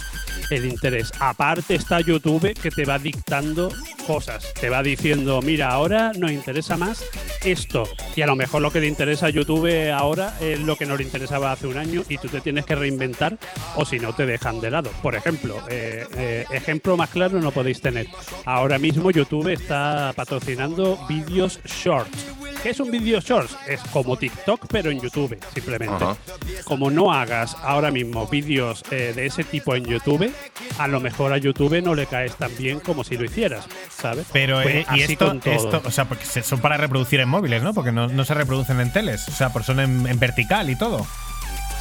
el 0.51 0.67
interés. 0.67 1.13
Aparte 1.19 1.75
está 1.75 2.01
YouTube 2.01 2.55
que 2.55 2.71
te 2.71 2.85
va 2.85 2.99
dictando 2.99 3.71
cosas. 4.07 4.53
Te 4.61 4.69
va 4.69 4.83
diciendo, 4.83 5.41
mira, 5.43 5.71
ahora 5.71 6.13
nos 6.17 6.33
interesa 6.33 6.77
más 6.77 7.05
esto. 7.45 7.89
Y 8.17 8.23
a 8.23 8.27
lo 8.27 8.37
mejor 8.37 8.63
lo 8.63 8.71
que 8.71 8.81
le 8.81 8.89
interesa 8.89 9.27
a 9.27 9.31
YouTube 9.31 9.91
ahora 9.93 10.35
es 10.41 10.61
lo 10.61 10.77
que 10.77 10.87
no 10.87 10.97
le 10.97 11.05
interesaba 11.05 11.53
hace 11.53 11.67
un 11.67 11.79
año 11.79 12.03
y 12.09 12.19
tú 12.19 12.29
te 12.29 12.41
tienes 12.41 12.67
que 12.67 12.75
reinventar 12.75 13.39
o 13.77 13.85
si 13.85 13.99
no 13.99 14.13
te 14.15 14.27
dejan 14.27 14.61
de 14.61 14.71
lado. 14.71 14.91
Por 15.03 15.15
ejemplo, 15.15 15.59
eh, 15.71 16.05
eh, 16.17 16.32
ejemplo 16.51 16.97
más 16.97 17.11
claro 17.11 17.41
no 17.41 17.51
podéis 17.51 17.81
tener. 17.81 18.07
Ahora 18.45 18.79
mismo 18.79 19.11
YouTube 19.11 19.49
está 19.49 20.13
patrocinando 20.17 20.99
vídeos 21.09 21.61
shorts. 21.65 22.27
¿Qué 22.63 22.71
es 22.71 22.79
un 22.79 22.93
vídeo 22.93 23.19
shorts? 23.21 23.57
Es 23.67 23.81
como 23.93 24.17
TikTok, 24.17 24.67
pero 24.71 24.91
en 24.91 25.01
YouTube, 25.01 25.37
simplemente. 25.53 25.95
Ajá. 26.05 26.17
Como 26.65 26.91
no 26.93 27.13
hagas 27.13 27.57
ahora 27.63 27.91
mismo 27.91 28.27
vídeos 28.29 28.85
eh, 28.93 29.13
de 29.17 29.27
ese 29.27 29.43
tipo 29.43 29.75
en 29.75 29.85
YouTube, 29.85 30.33
a 30.79 30.87
lo 30.87 31.01
mejor 31.01 31.33
a 31.33 31.39
YouTube 31.39 31.83
no 31.83 31.95
le 31.97 32.07
caes 32.07 32.37
tan 32.37 32.57
bien 32.57 32.79
como 32.79 33.03
si 33.03 33.17
lo 33.17 33.25
hicieras, 33.25 33.67
¿sabes? 33.91 34.27
Pero, 34.33 34.63
Pues 34.63 34.75
eh, 34.77 34.87
y 34.93 35.03
así 35.03 35.13
esto, 35.15 35.27
con 35.27 35.41
todo. 35.41 35.55
esto, 35.55 35.83
o 35.85 35.91
sea, 35.91 36.05
porque 36.05 36.25
son 36.25 36.61
para 36.61 36.77
reproducir 36.77 37.19
en 37.19 37.29
móviles, 37.29 37.65
¿no? 37.65 37.75
Porque 37.75 37.91
no, 37.91 38.07
no 38.07 38.25
se 38.25 38.35
reproducen 38.35 38.79
en 38.79 38.93
teles, 38.93 39.27
o 39.29 39.33
sea, 39.33 39.53
por 39.53 39.65
son 39.65 39.81
en, 39.81 40.07
en 40.07 40.19
vertical 40.21 40.71
y 40.71 40.77
todo. 40.77 41.05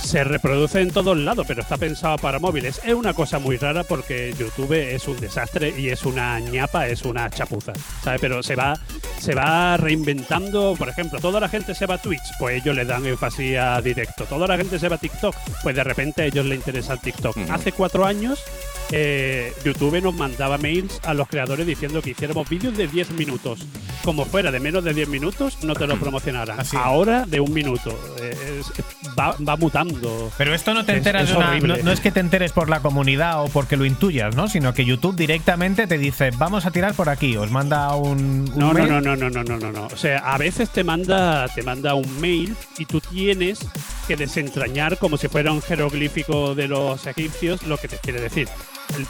Se 0.04 0.24
reproduce 0.26 0.82
en 0.82 0.92
todos 0.92 1.16
lados, 1.18 1.46
pero 1.48 1.62
está 1.62 1.78
pensado 1.78 2.18
para 2.18 2.38
móviles. 2.40 2.82
Es 2.84 2.94
una 2.94 3.14
cosa 3.14 3.40
muy 3.40 3.56
rara 3.58 3.84
porque 3.86 4.34
YouTube 4.38 4.74
es 4.74 5.08
un 5.08 5.18
desastre 5.20 5.74
y 5.78 5.88
es 5.90 6.04
una 6.04 6.40
ñapa, 6.40 6.88
es 6.88 7.04
una 7.04 7.30
chapuza, 7.30 7.72
¿sabes? 8.04 8.20
Pero 8.20 8.44
se 8.44 8.56
va, 8.56 8.78
se 9.20 9.34
va 9.36 9.78
reinventando. 9.78 10.76
Por 10.78 10.90
ejemplo, 10.90 11.20
toda 11.20 11.40
la 11.40 11.48
gente 11.48 11.74
se 11.76 11.86
va 11.86 11.96
a 11.96 11.98
Twitch, 12.02 12.20
pues 12.40 12.62
ellos 12.62 12.76
le 12.76 12.84
dan 12.84 13.06
énfasis 13.06 13.58
a 13.58 13.82
directo. 13.82 14.26
Toda 14.26 14.48
la 14.48 14.58
gente 14.58 14.80
se 14.80 14.90
va 14.90 14.96
a 14.96 15.00
TikTok, 15.00 15.36
pues 15.64 15.76
de 15.76 15.84
repente 15.84 16.24
a 16.24 16.26
ellos 16.26 16.46
les 16.46 16.58
interesa 16.58 16.94
el 16.94 17.00
TikTok. 17.00 17.38
Ujú. 17.38 17.54
Hace 17.54 17.72
cuatro 17.72 18.06
años 18.06 18.44
eh, 18.92 19.54
YouTube 19.64 20.02
nos 20.02 20.14
mandaba 20.14 20.58
mails 20.58 21.00
a 21.04 21.14
los 21.14 21.28
creadores 21.30 21.66
diciendo 21.66 22.02
que 22.02 22.10
hiciéramos 22.10 22.50
vídeos 22.50 22.76
de 22.76 22.88
10 22.88 23.12
minutos. 23.12 23.66
Como 24.04 24.26
fuera 24.26 24.52
de 24.52 24.60
menos 24.60 24.84
de 24.84 24.94
10 24.94 25.08
minutos, 25.08 25.64
no 25.64 25.74
te 25.76 25.88
lo 25.88 25.96
promocionaran. 26.00 26.60
Así. 26.60 26.76
Ahora 26.76 27.26
de 27.26 27.40
un 27.40 27.54
minuto. 27.54 27.98
Eh, 28.20 28.60
es- 28.60 28.72
va, 29.18 29.36
va 29.48 29.56
mutando. 29.56 29.91
Pero 30.38 30.54
esto 30.54 30.74
no 30.74 30.86
te 30.86 30.94
enteras 30.98 31.24
es 31.24 31.30
de 31.30 31.36
una- 31.38 31.60
no, 31.60 31.78
no 31.78 31.92
es 31.92 32.00
que 32.00 32.12
te 32.12 32.20
enteres 32.20 32.52
por 32.52 32.70
la 32.70 32.80
comunidad 32.82 33.44
o 33.44 33.48
porque 33.50 33.78
lo 33.78 33.86
intuyas, 33.86 34.36
¿no? 34.36 34.48
Sino 34.48 34.74
que 34.74 34.86
YouTube 34.86 35.16
directamente 35.16 35.88
te 35.88 35.98
dice, 35.98 36.32
vamos 36.38 36.66
a 36.66 36.72
tirar 36.72 36.94
por 36.94 37.10
aquí, 37.10 37.36
os 37.38 37.52
manda 37.52 37.96
un, 37.96 38.20
un 38.20 38.60
No, 38.60 38.68
no, 38.68 38.74
mail. 38.74 38.90
no, 38.90 39.02
no, 39.02 39.16
no, 39.16 39.30
no, 39.30 39.44
no, 39.44 39.58
no, 39.58 39.72
no. 39.72 39.86
O 39.88 39.98
sea, 39.98 40.20
a 40.20 40.38
veces 40.38 40.70
te 40.70 40.84
manda, 40.84 41.48
te 41.50 41.64
manda 41.64 41.94
un 41.96 42.20
mail 42.22 42.56
y 42.78 42.86
tú 42.86 43.00
tienes 43.02 43.60
que 44.08 44.16
desentrañar 44.16 44.98
como 44.98 45.18
si 45.18 45.28
fuera 45.28 45.52
un 45.52 45.62
jeroglífico 45.62 46.56
de 46.56 46.68
los 46.68 47.06
egipcios 47.08 47.64
lo 47.64 47.78
que 47.78 47.88
te 47.88 47.98
quiere 47.98 48.22
decir. 48.22 48.48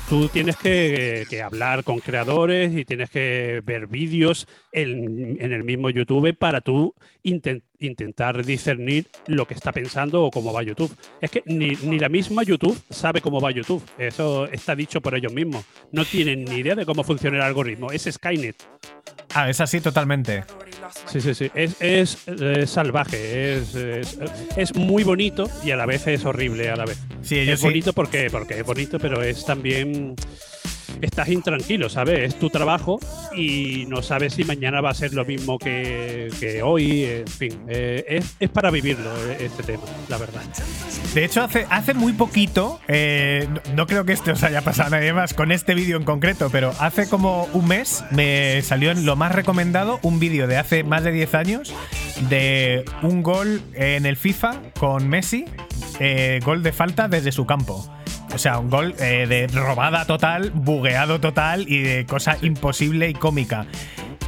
Tú 0.10 0.28
tienes 0.28 0.58
que, 0.58 1.26
que 1.28 1.42
hablar 1.42 1.84
con 1.84 2.00
creadores 2.00 2.72
y 2.76 2.86
tienes 2.86 3.10
que 3.10 3.62
ver 3.66 3.88
vídeos 3.88 4.48
en, 4.72 5.38
en 5.42 5.52
el 5.54 5.64
mismo 5.64 5.90
YouTube 5.90 6.38
para 6.38 6.62
tú 6.62 6.94
inten- 7.24 7.64
intentar 7.82 8.46
discernir 8.46 9.08
lo 9.28 9.46
que 9.48 9.54
está 9.54 9.72
pensando 9.72 10.24
o 10.24 10.32
cómo 10.32 10.54
va 10.54 10.64
YouTube. 10.64 10.96
Es 11.20 11.32
que 11.32 11.44
ni, 11.46 11.72
ni 11.84 12.00
la 12.00 12.10
misma 12.10 12.44
YouTube 12.44 12.80
sabe 12.90 13.22
cómo 13.22 13.42
va 13.42 13.52
YouTube. 13.52 13.84
Eso 13.98 14.46
está 14.46 14.76
dicho 14.76 15.02
por 15.02 15.16
ellos 15.16 15.34
mismos. 15.34 15.66
No 15.92 16.06
tienen 16.06 16.46
ni 16.46 16.58
idea 16.58 16.76
de 16.76 16.86
cómo 16.86 17.04
funciona 17.04 17.38
el 17.38 17.44
algoritmo. 17.44 17.92
Es 17.92 18.08
Skynet. 18.10 18.56
Ah, 19.34 19.50
es 19.50 19.62
así 19.62 19.80
totalmente. 19.80 20.44
Sí, 21.06 21.22
sí, 21.22 21.34
sí. 21.34 21.52
Es, 21.56 21.76
es, 21.80 22.28
eh, 22.28 22.68
salvaje, 22.68 23.56
es, 23.58 23.76
es, 23.76 24.20
es 24.58 24.76
muy 24.76 25.04
bonito 25.04 25.50
y 25.64 25.72
a 25.72 25.78
la 25.78 25.86
vez 25.86 26.06
es 26.08 26.26
horrible 26.26 26.70
a 26.70 26.76
la 26.76 26.86
vez. 26.86 27.00
Sí, 27.22 27.40
es 27.40 27.60
sí. 27.60 27.66
bonito 27.66 27.94
porque, 27.94 28.30
porque 28.30 28.60
es 28.60 28.66
bonito, 28.66 29.00
pero 29.00 29.22
es 29.22 29.46
también. 29.46 30.16
Estás 31.02 31.30
intranquilo, 31.30 31.90
¿sabes? 31.90 32.20
Es 32.20 32.40
tu 32.40 32.50
trabajo 32.50 33.00
y 33.36 33.86
no 33.88 34.02
sabes 34.02 34.34
si 34.34 34.44
mañana 34.44 34.82
va 34.82 34.92
a 34.92 34.94
ser 34.94 35.14
lo 35.14 35.26
mismo 35.26 35.58
que, 35.58 36.62
hoy. 36.64 37.04
En 37.06 37.28
fin, 37.28 37.60
eh, 37.68 38.04
es, 38.08 38.36
es 38.40 38.50
para 38.50 38.70
vivirlo 38.72 39.10
eh, 39.30 39.38
este 39.42 39.64
tema, 39.64 39.84
la 40.10 40.18
verdad. 40.18 40.42
De 41.14 41.26
hecho, 41.26 41.44
hace, 41.44 41.66
hace 41.70 41.94
muy 41.94 42.14
poquito, 42.14 42.80
eh, 42.88 43.48
no, 43.76 43.88
creo 43.88 44.06
que 44.06 44.14
esto 44.14 44.32
os 44.32 44.44
haya 44.44 44.62
pasado 44.62 44.88
a 44.96 45.00
nadie 45.00 45.14
más 45.14 45.34
con 45.34 45.52
este 45.52 45.74
vídeo 45.74 45.98
en 45.98 46.04
concreto, 46.04 46.50
pero 46.52 46.74
hace 46.80 47.10
como 47.10 47.46
un 47.54 47.68
mes 47.68 48.04
me 48.12 48.62
salió 48.62 48.92
en 48.92 49.06
lo 49.06 49.16
más 49.16 49.34
recomendado 49.34 50.00
un 50.04 50.20
vídeo 50.20 50.48
de 50.48 50.58
hace 50.58 50.84
más 50.84 51.04
de 51.04 51.12
10 51.12 51.36
años 51.36 51.74
de 52.30 52.86
un 53.02 53.24
gol 53.24 53.62
en 53.74 54.06
el 54.06 54.16
FIFA 54.16 54.62
con 54.80 55.10
Messi, 55.10 55.46
gol 56.46 56.64
de 56.64 56.72
falta 56.72 57.08
desde 57.08 57.32
su 57.32 57.46
campo. 57.46 58.01
O 58.34 58.38
sea, 58.38 58.60
un 58.60 58.70
gol 58.70 58.96
eh, 59.00 59.28
de 59.28 59.48
robada 59.48 60.06
total, 60.06 60.52
bugueado 60.52 61.20
total 61.20 61.66
y 61.68 61.80
de 61.80 62.06
cosa 62.06 62.38
imposible 62.42 63.10
y 63.10 63.14
cómica. 63.14 63.66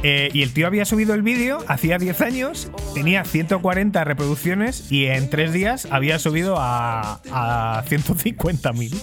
Eh, 0.02 0.28
y 0.34 0.42
el 0.42 0.52
tío 0.52 0.66
había 0.66 0.84
subido 0.84 1.14
el 1.14 1.22
vídeo 1.22 1.64
hacía 1.66 1.96
10 1.98 2.20
años, 2.20 2.68
tenía 2.94 3.24
140 3.24 4.04
reproducciones 4.04 4.90
y 4.92 5.06
en 5.06 5.30
3 5.30 5.52
días 5.52 5.88
había 5.90 6.18
subido 6.18 6.56
a, 6.58 7.20
a 7.30 7.84
150.000. 7.88 8.94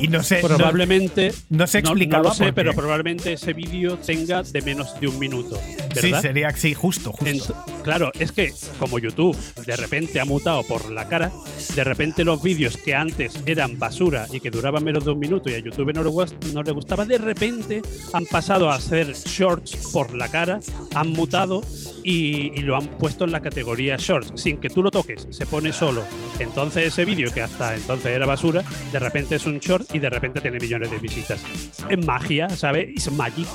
Y 0.00 0.08
no 0.08 0.22
sé. 0.22 0.42
no- 0.42 0.48
Probablemente. 0.48 1.32
no 1.48 1.66
se 1.66 1.80
No, 1.80 1.90
explicaba 1.90 2.24
lo 2.30 2.34
sé, 2.34 2.52
pero 2.52 2.74
probablemente 2.74 3.32
ese 3.34 3.52
vídeo 3.52 3.96
tenga 3.98 4.42
de 4.42 4.60
menos 4.62 4.98
de 5.00 5.08
un 5.08 5.18
minuto. 5.18 5.56
sí, 5.94 6.06
¿verdad? 6.10 6.20
sería 6.22 6.50
sí, 6.56 6.74
justo, 6.74 7.12
justo. 7.12 7.64
Claro, 7.84 8.10
es 8.18 8.32
que 8.32 8.52
como 8.78 8.98
YouTube 8.98 9.36
de 9.64 9.76
repente 9.76 10.20
ha 10.20 10.24
mutado 10.24 10.62
por 10.64 10.90
la 10.90 11.08
cara, 11.08 11.30
de 11.74 11.84
repente 11.84 12.24
los 12.24 12.42
vídeos 12.42 12.76
que 12.76 12.94
antes 12.94 13.34
eran 13.46 13.78
basura 13.78 14.26
y 14.32 14.40
que 14.40 14.50
duraban 14.50 14.84
menos 14.84 15.04
de 15.04 15.12
un 15.12 15.18
minuto 15.18 15.48
y 15.50 15.54
a 15.54 15.58
YouTube 15.60 15.92
no 15.94 16.02
le, 16.02 16.52
no 16.52 16.62
le 16.62 16.72
gustaba, 16.72 17.04
de 17.04 17.18
repente 17.18 17.82
han 18.12 18.26
pasado 18.26 18.70
a 18.70 18.74
hacer 18.76 19.12
shorts 19.14 19.76
por 19.92 20.14
la 20.14 20.28
cara, 20.32 20.58
han 20.94 21.10
mutado 21.10 21.62
y, 22.02 22.58
y 22.58 22.62
lo 22.62 22.76
han 22.76 22.88
puesto 22.88 23.24
en 23.24 23.30
la 23.32 23.40
categoría 23.40 23.96
shorts, 23.98 24.32
sin 24.40 24.56
que 24.58 24.68
tú 24.70 24.82
lo 24.82 24.90
toques, 24.90 25.28
se 25.30 25.46
pone 25.46 25.72
solo. 25.72 26.02
Entonces 26.40 26.86
ese 26.88 27.04
vídeo 27.04 27.32
que 27.32 27.42
hasta 27.42 27.74
entonces 27.76 28.06
era 28.06 28.26
basura, 28.26 28.64
de 28.90 28.98
repente 28.98 29.36
es 29.36 29.46
un 29.46 29.58
short 29.60 29.94
y 29.94 30.00
de 30.00 30.10
repente 30.10 30.40
tiene 30.40 30.58
millones 30.58 30.90
de 30.90 30.98
visitas. 30.98 31.40
Es 31.88 32.04
magia, 32.04 32.48
¿sabes? 32.48 32.88
Es 32.96 33.12
magic. 33.12 33.46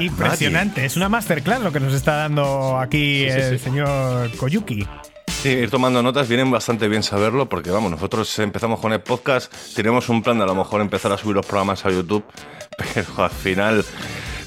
Impresionante. 0.00 0.84
Es 0.84 0.96
una 0.96 1.08
masterclass 1.08 1.60
lo 1.62 1.72
que 1.72 1.80
nos 1.80 1.94
está 1.94 2.16
dando 2.16 2.78
aquí 2.78 3.24
Sí, 3.24 3.30
sí, 3.30 3.38
el 3.38 3.58
sí. 3.58 3.64
señor 3.64 4.30
Koyuki. 4.36 4.86
Sí, 5.42 5.50
ir 5.50 5.70
tomando 5.70 6.02
notas 6.02 6.26
vienen 6.26 6.50
bastante 6.50 6.88
bien 6.88 7.02
saberlo 7.02 7.48
porque, 7.48 7.70
vamos, 7.70 7.90
nosotros 7.90 8.38
empezamos 8.38 8.80
con 8.80 8.92
el 8.92 9.00
podcast, 9.02 9.52
tenemos 9.74 10.08
un 10.08 10.22
plan 10.22 10.38
de 10.38 10.44
a 10.44 10.46
lo 10.46 10.54
mejor 10.54 10.80
empezar 10.80 11.12
a 11.12 11.18
subir 11.18 11.36
los 11.36 11.44
programas 11.44 11.84
a 11.84 11.90
YouTube, 11.90 12.24
pero 12.94 13.24
al 13.24 13.30
final, 13.30 13.84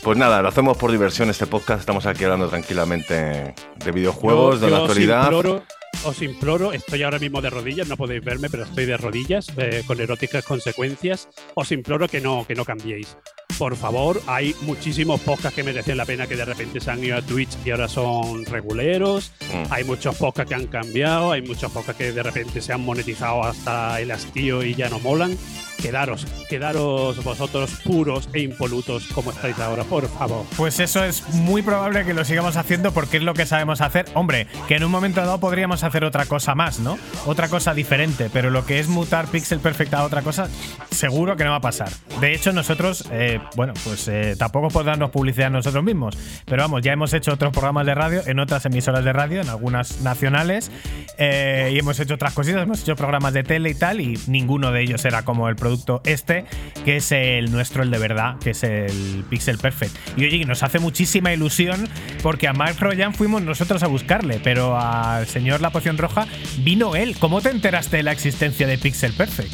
pues 0.08 0.18
nada, 0.18 0.41
lo 0.41 0.47
hacemos 0.47 0.78
por 0.78 0.89
diversión 0.89 1.30
este 1.30 1.47
podcast, 1.47 1.82
estamos 1.82 2.05
aquí 2.05 2.24
hablando 2.24 2.47
tranquilamente 2.47 3.53
de 3.76 3.91
videojuegos, 3.91 4.62
Yo- 4.62 4.66
de 4.66 4.72
la 4.72 4.78
actualidad. 4.78 5.26
imploro- 5.26 5.64
os 6.05 6.22
imploro, 6.22 6.72
estoy 6.72 7.03
ahora 7.03 7.20
mismo 7.20 7.41
de 7.41 7.49
rodillas, 7.49 7.89
no 7.89 7.97
podéis 7.97 8.24
verme, 8.24 8.49
pero 8.49 8.64
estoy 8.64 8.86
de 8.86 8.95
rodillas, 8.95 9.47
eh, 9.58 9.84
con 9.86 9.99
eróticas 9.99 10.45
consecuencias. 10.45 11.28
Os 11.55 11.74
imploro 11.74 12.08
que 12.08 12.22
no, 12.22 12.45
que 12.47 12.55
no 12.55 12.64
cambiéis. 12.64 13.18
Por 13.58 13.76
favor, 13.76 14.22
hay 14.28 14.55
muchísimos 14.62 15.20
podcasts 15.20 15.53
que 15.55 15.64
merecen 15.64 15.97
la 15.97 16.05
pena 16.05 16.26
que 16.26 16.38
de 16.38 16.45
repente 16.45 16.80
se 16.80 16.89
han 16.89 17.03
ido 17.03 17.18
a 17.18 17.22
Twitch 17.22 17.58
y 17.66 17.72
ahora 17.72 17.89
son 17.89 18.45
reguleros. 18.45 19.34
Mm. 19.51 19.74
Hay 19.74 19.84
muchos 19.84 20.16
podcasts 20.16 20.47
que 20.47 20.55
han 20.55 20.68
cambiado, 20.68 21.34
hay 21.34 21.41
muchos 21.41 21.70
podcasts 21.70 21.97
que 21.97 22.14
de 22.14 22.24
repente 22.24 22.62
se 22.62 22.72
han 22.72 22.80
monetizado 22.82 23.43
hasta 23.43 23.99
el 23.99 24.12
hastío 24.12 24.64
y 24.64 24.74
ya 24.74 24.88
no 24.88 24.99
molan. 24.99 25.36
Quedaros, 25.82 26.25
quedaros 26.49 27.23
vosotros 27.23 27.71
puros 27.84 28.30
e 28.34 28.41
impolutos 28.41 29.07
como 29.13 29.32
estáis 29.32 29.59
ahora, 29.59 29.84
por 29.84 30.07
favor. 30.07 30.45
Pues 30.57 30.80
eso 30.80 31.03
es 31.03 31.28
muy 31.34 31.61
probable 31.61 32.03
que 32.05 32.13
lo 32.13 32.25
sigamos 32.25 32.57
haciendo 32.57 32.91
porque 32.91 33.17
es 33.17 33.23
lo 33.23 33.34
que 33.34 33.45
sabemos 33.45 33.82
hacer. 33.82 34.05
Hombre, 34.13 34.47
que 34.67 34.75
en 34.75 34.84
un 34.84 34.91
momento 34.91 35.21
dado 35.21 35.39
podríamos 35.39 35.84
hacer 35.84 36.03
otra 36.03 36.25
cosa 36.25 36.55
más, 36.55 36.80
¿no? 36.80 36.97
Otra 37.25 37.47
cosa 37.47 37.73
diferente, 37.73 38.30
pero 38.32 38.49
lo 38.49 38.65
que 38.65 38.80
es 38.80 38.88
mutar 38.88 39.28
Pixel 39.28 39.59
Perfect 39.59 39.93
a 39.93 40.03
otra 40.03 40.21
cosa, 40.21 40.47
seguro 40.91 41.36
que 41.38 41.43
no 41.43 41.51
va 41.51 41.57
a 41.57 41.61
pasar. 41.61 41.89
De 42.19 42.34
hecho, 42.34 42.51
nosotros, 42.53 43.05
eh, 43.11 43.39
bueno, 43.55 43.73
pues 43.84 44.07
eh, 44.07 44.36
tampoco 44.38 44.69
podemos 44.69 44.88
darnos 44.88 45.11
publicidad 45.11 45.51
nosotros 45.51 45.84
mismos, 45.84 46.17
pero 46.45 46.63
vamos, 46.63 46.82
ya 46.82 46.93
hemos 46.93 47.13
hecho 47.13 47.34
otros 47.34 47.51
programas 47.51 47.86
de 47.86 47.95
radio 47.95 48.21
en 48.25 48.39
otras 48.39 48.65
emisoras 48.65 49.03
de 49.03 49.13
radio, 49.13 49.41
en 49.41 49.49
algunas 49.49 50.01
nacionales, 50.01 50.71
eh, 51.17 51.71
y 51.73 51.80
hemos 51.80 51.99
hecho 51.99 52.15
otras 52.15 52.34
cositas, 52.34 52.63
hemos 52.63 52.82
hecho 52.82 52.95
programas 52.95 53.34
de 53.34 53.43
tele 53.43 53.69
y 53.69 53.75
tal, 53.75 54.01
y 54.01 54.19
ninguno 54.28 54.71
de 54.71 54.82
ellos 54.82 55.03
era 55.05 55.23
como 55.23 55.49
el 55.49 55.55
producto 55.68 56.01
este, 56.05 56.45
que 56.86 56.97
es 56.97 57.11
el 57.11 57.51
nuestro, 57.51 57.84
el 57.84 57.91
de 57.91 57.97
verdad, 57.97 58.39
que 58.39 58.51
es 58.51 58.63
el 58.63 59.26
Pixel 59.30 59.57
Perfect. 59.57 59.93
Y 60.15 60.26
oye, 60.26 60.45
nos 60.45 60.63
hace 60.63 60.80
muchísima 60.80 61.34
ilusión 61.34 61.89
porque 62.24 62.47
a 62.47 62.53
Mark 62.53 62.78
Royan 62.80 63.13
fuimos 63.13 63.41
nosotros 63.41 63.84
a 63.84 63.88
buscarle, 63.88 64.39
pero 64.41 64.80
al 64.80 65.28
señor 65.28 65.59
La 65.59 65.72
Poción 65.72 65.97
Roja 65.97 66.26
vino 66.59 66.95
él. 66.95 67.18
¿Cómo 67.20 67.41
te 67.41 67.49
enteraste 67.49 67.97
de 67.97 68.03
la 68.03 68.13
existencia 68.13 68.65
de 68.65 68.78
Pixel 68.78 69.11
Perfect? 69.11 69.51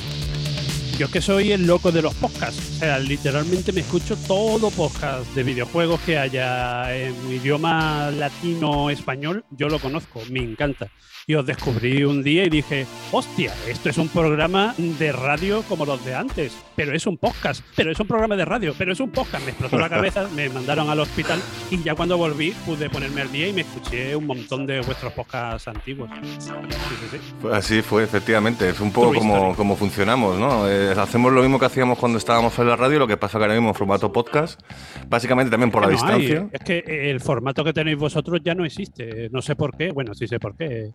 Yo 0.99 1.07
es 1.07 1.11
que 1.11 1.21
soy 1.21 1.51
el 1.51 1.65
loco 1.65 1.91
de 1.91 2.03
los 2.03 2.13
podcasts. 2.13 2.75
O 2.75 2.79
sea, 2.79 2.99
literalmente 2.99 3.71
me 3.71 3.81
escucho 3.81 4.15
todo 4.15 4.69
podcast 4.69 5.25
de 5.33 5.41
videojuegos 5.41 5.99
que 6.01 6.19
haya 6.19 6.95
en 6.95 7.15
idioma 7.31 8.11
latino 8.11 8.91
español. 8.91 9.43
Yo 9.49 9.69
lo 9.69 9.79
conozco, 9.79 10.21
me 10.29 10.41
encanta. 10.41 10.91
Y 11.25 11.35
os 11.35 11.45
descubrí 11.45 12.03
un 12.03 12.21
día 12.21 12.43
y 12.43 12.49
dije, 12.49 12.85
hostia, 13.13 13.53
esto 13.69 13.89
es 13.89 13.97
un 13.97 14.09
programa 14.09 14.75
de 14.77 15.13
radio 15.13 15.63
como 15.69 15.85
los 15.85 16.03
de 16.03 16.13
antes, 16.15 16.57
pero 16.75 16.93
es 16.93 17.07
un 17.07 17.17
podcast, 17.17 17.63
pero 17.77 17.91
es 17.91 17.99
un 18.01 18.07
programa 18.07 18.35
de 18.35 18.43
radio, 18.43 18.73
pero 18.77 18.91
es 18.91 18.99
un 18.99 19.09
podcast. 19.09 19.41
Me 19.45 19.51
explotó 19.51 19.77
la 19.77 19.87
cabeza, 19.87 20.27
me 20.35 20.49
mandaron 20.49 20.89
al 20.89 20.99
hospital 20.99 21.39
y 21.71 21.81
ya 21.81 21.95
cuando 21.95 22.17
volví 22.17 22.51
pude 22.65 22.89
ponerme 22.89 23.21
al 23.21 23.31
día 23.31 23.47
y 23.47 23.53
me 23.53 23.61
escuché 23.61 24.13
un 24.17 24.27
montón 24.27 24.65
de 24.65 24.81
vuestros 24.81 25.13
podcasts 25.13 25.69
antiguos. 25.69 26.09
Sí, 26.39 26.49
sí, 26.49 27.17
sí. 27.17 27.47
Así 27.53 27.81
fue, 27.81 28.03
efectivamente. 28.03 28.67
Es 28.67 28.81
un 28.81 28.91
poco 28.91 29.13
como, 29.13 29.55
como 29.55 29.77
funcionamos, 29.77 30.37
¿no? 30.37 30.69
Eh, 30.69 30.91
hacemos 30.91 31.31
lo 31.31 31.41
mismo 31.41 31.57
que 31.57 31.67
hacíamos 31.67 31.99
cuando 31.99 32.17
estábamos 32.17 32.59
en 32.59 32.67
la 32.67 32.75
radio, 32.75 32.99
lo 32.99 33.07
que 33.07 33.15
pasa 33.15 33.37
que 33.37 33.45
ahora 33.45 33.53
mismo 33.55 33.69
en 33.69 33.75
formato 33.75 34.11
podcast, 34.11 34.59
básicamente 35.07 35.51
también 35.51 35.71
por 35.71 35.83
la 35.83 35.87
Que 35.87 35.95
no 35.95 36.05
hay. 36.05 36.21
distancia. 36.21 36.49
Es 36.51 36.61
que 36.65 37.09
el 37.11 37.21
formato 37.21 37.63
que 37.63 37.71
tenéis 37.71 37.97
vosotros 37.97 38.41
ya 38.43 38.53
no 38.55 38.65
existe. 38.65 39.29
No 39.31 39.41
sé 39.41 39.55
por 39.55 39.77
qué. 39.77 39.91
Bueno, 39.93 40.13
sí 40.13 40.27
sé 40.27 40.37
por 40.37 40.57
qué. 40.57 40.91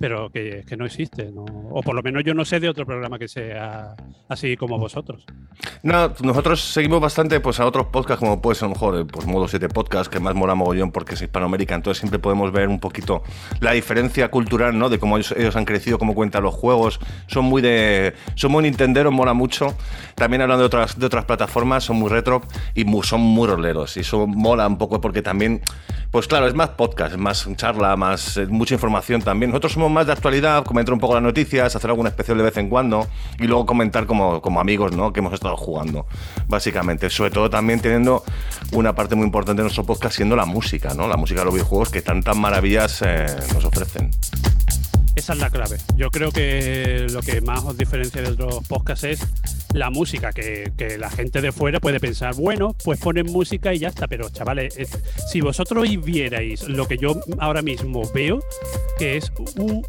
Pero 0.00 0.30
que, 0.30 0.64
que 0.66 0.76
no 0.76 0.86
existe. 0.86 1.30
¿no? 1.32 1.44
O 1.70 1.82
por 1.82 1.94
lo 1.94 2.02
menos 2.02 2.22
yo 2.24 2.34
no 2.34 2.44
sé 2.44 2.60
de 2.60 2.68
otro 2.68 2.86
programa 2.86 3.18
que 3.18 3.28
sea 3.28 3.94
así 4.28 4.56
como 4.56 4.78
vosotros. 4.78 5.24
No, 5.82 6.12
nosotros 6.22 6.60
seguimos 6.60 7.00
bastante 7.00 7.40
pues, 7.40 7.58
a 7.60 7.66
otros 7.66 7.86
podcasts, 7.86 8.20
como 8.20 8.40
puede 8.40 8.54
ser 8.56 8.66
a 8.66 8.68
lo 8.68 8.74
mejor 8.74 9.06
pues, 9.06 9.26
Modo 9.26 9.48
7 9.48 9.68
Podcast, 9.68 10.10
que 10.12 10.20
más 10.20 10.34
mola 10.34 10.54
mogollón 10.54 10.92
porque 10.92 11.14
es 11.14 11.22
Hispanoamérica, 11.22 11.74
entonces 11.74 12.00
siempre 12.00 12.18
podemos 12.18 12.52
ver 12.52 12.68
un 12.68 12.78
poquito 12.80 13.22
la 13.60 13.72
diferencia 13.72 14.30
cultural, 14.30 14.78
¿no? 14.78 14.88
De 14.88 14.98
cómo 14.98 15.16
ellos, 15.16 15.32
ellos 15.36 15.56
han 15.56 15.64
crecido, 15.64 15.98
cómo 15.98 16.14
cuentan 16.14 16.42
los 16.42 16.54
juegos. 16.54 17.00
Son 17.26 17.44
muy 17.44 17.62
de. 17.62 18.14
Son 18.34 18.52
muy 18.52 18.62
Nintenderos, 18.62 19.12
mola 19.12 19.32
mucho. 19.34 19.74
También 20.14 20.42
hablando 20.42 20.62
de 20.62 20.66
otras, 20.66 20.98
de 20.98 21.06
otras 21.06 21.24
plataformas, 21.24 21.84
son 21.84 21.96
muy 21.96 22.08
retro 22.10 22.42
y 22.74 22.84
mu- 22.84 23.02
son 23.02 23.20
muy 23.20 23.46
roleros. 23.48 23.96
Y 23.96 24.00
eso 24.00 24.26
mola 24.26 24.66
un 24.66 24.78
poco 24.78 25.00
porque 25.00 25.22
también. 25.22 25.60
Pues 26.10 26.26
claro, 26.26 26.46
es 26.46 26.54
más 26.54 26.70
podcast, 26.70 27.12
es 27.12 27.18
más 27.18 27.46
charla, 27.56 27.94
más 27.96 28.38
eh, 28.38 28.46
mucha 28.46 28.72
información 28.74 29.20
también. 29.20 29.54
Nosotros 29.58 29.72
somos 29.72 29.90
más 29.90 30.06
de 30.06 30.12
actualidad, 30.12 30.62
comentar 30.62 30.92
un 30.92 31.00
poco 31.00 31.14
las 31.14 31.22
noticias, 31.24 31.74
hacer 31.74 31.90
algún 31.90 32.06
especial 32.06 32.38
de 32.38 32.44
vez 32.44 32.56
en 32.58 32.68
cuando 32.68 33.08
y 33.40 33.48
luego 33.48 33.66
comentar 33.66 34.06
como, 34.06 34.40
como 34.40 34.60
amigos, 34.60 34.92
¿no? 34.92 35.12
Que 35.12 35.18
hemos 35.18 35.32
estado 35.32 35.56
jugando, 35.56 36.06
básicamente. 36.46 37.10
Sobre 37.10 37.32
todo 37.32 37.50
también 37.50 37.80
teniendo 37.80 38.22
una 38.70 38.94
parte 38.94 39.16
muy 39.16 39.24
importante 39.24 39.62
de 39.62 39.64
nuestro 39.64 39.82
podcast 39.82 40.14
siendo 40.14 40.36
la 40.36 40.44
música, 40.44 40.94
¿no? 40.94 41.08
La 41.08 41.16
música 41.16 41.40
de 41.40 41.46
los 41.46 41.54
videojuegos 41.54 41.90
que 41.90 42.02
tantas 42.02 42.36
maravillas 42.36 43.02
eh, 43.04 43.26
nos 43.52 43.64
ofrecen. 43.64 44.12
Esa 45.16 45.32
es 45.32 45.40
la 45.40 45.50
clave. 45.50 45.78
Yo 45.96 46.12
creo 46.12 46.30
que 46.30 47.08
lo 47.10 47.20
que 47.20 47.40
más 47.40 47.64
os 47.64 47.76
diferencia 47.76 48.22
de 48.22 48.28
otros 48.28 48.64
podcasts 48.68 49.02
es 49.02 49.26
la 49.74 49.90
música, 49.90 50.32
que, 50.32 50.72
que 50.76 50.96
la 50.98 51.10
gente 51.10 51.40
de 51.40 51.52
fuera 51.52 51.78
puede 51.80 52.00
pensar, 52.00 52.34
bueno, 52.34 52.74
pues 52.84 52.98
ponen 53.00 53.26
música 53.26 53.74
y 53.74 53.78
ya 53.80 53.88
está, 53.88 54.06
pero 54.08 54.28
chavales, 54.30 54.76
es- 54.78 54.98
si 55.30 55.40
vosotros 55.40 55.86
vierais 56.04 56.62
lo 56.68 56.88
que 56.88 56.96
yo 56.98 57.20
ahora 57.38 57.62
mismo 57.62 58.02
veo, 58.14 58.40
que 58.98 59.16
es, 59.18 59.30
un- 59.56 59.84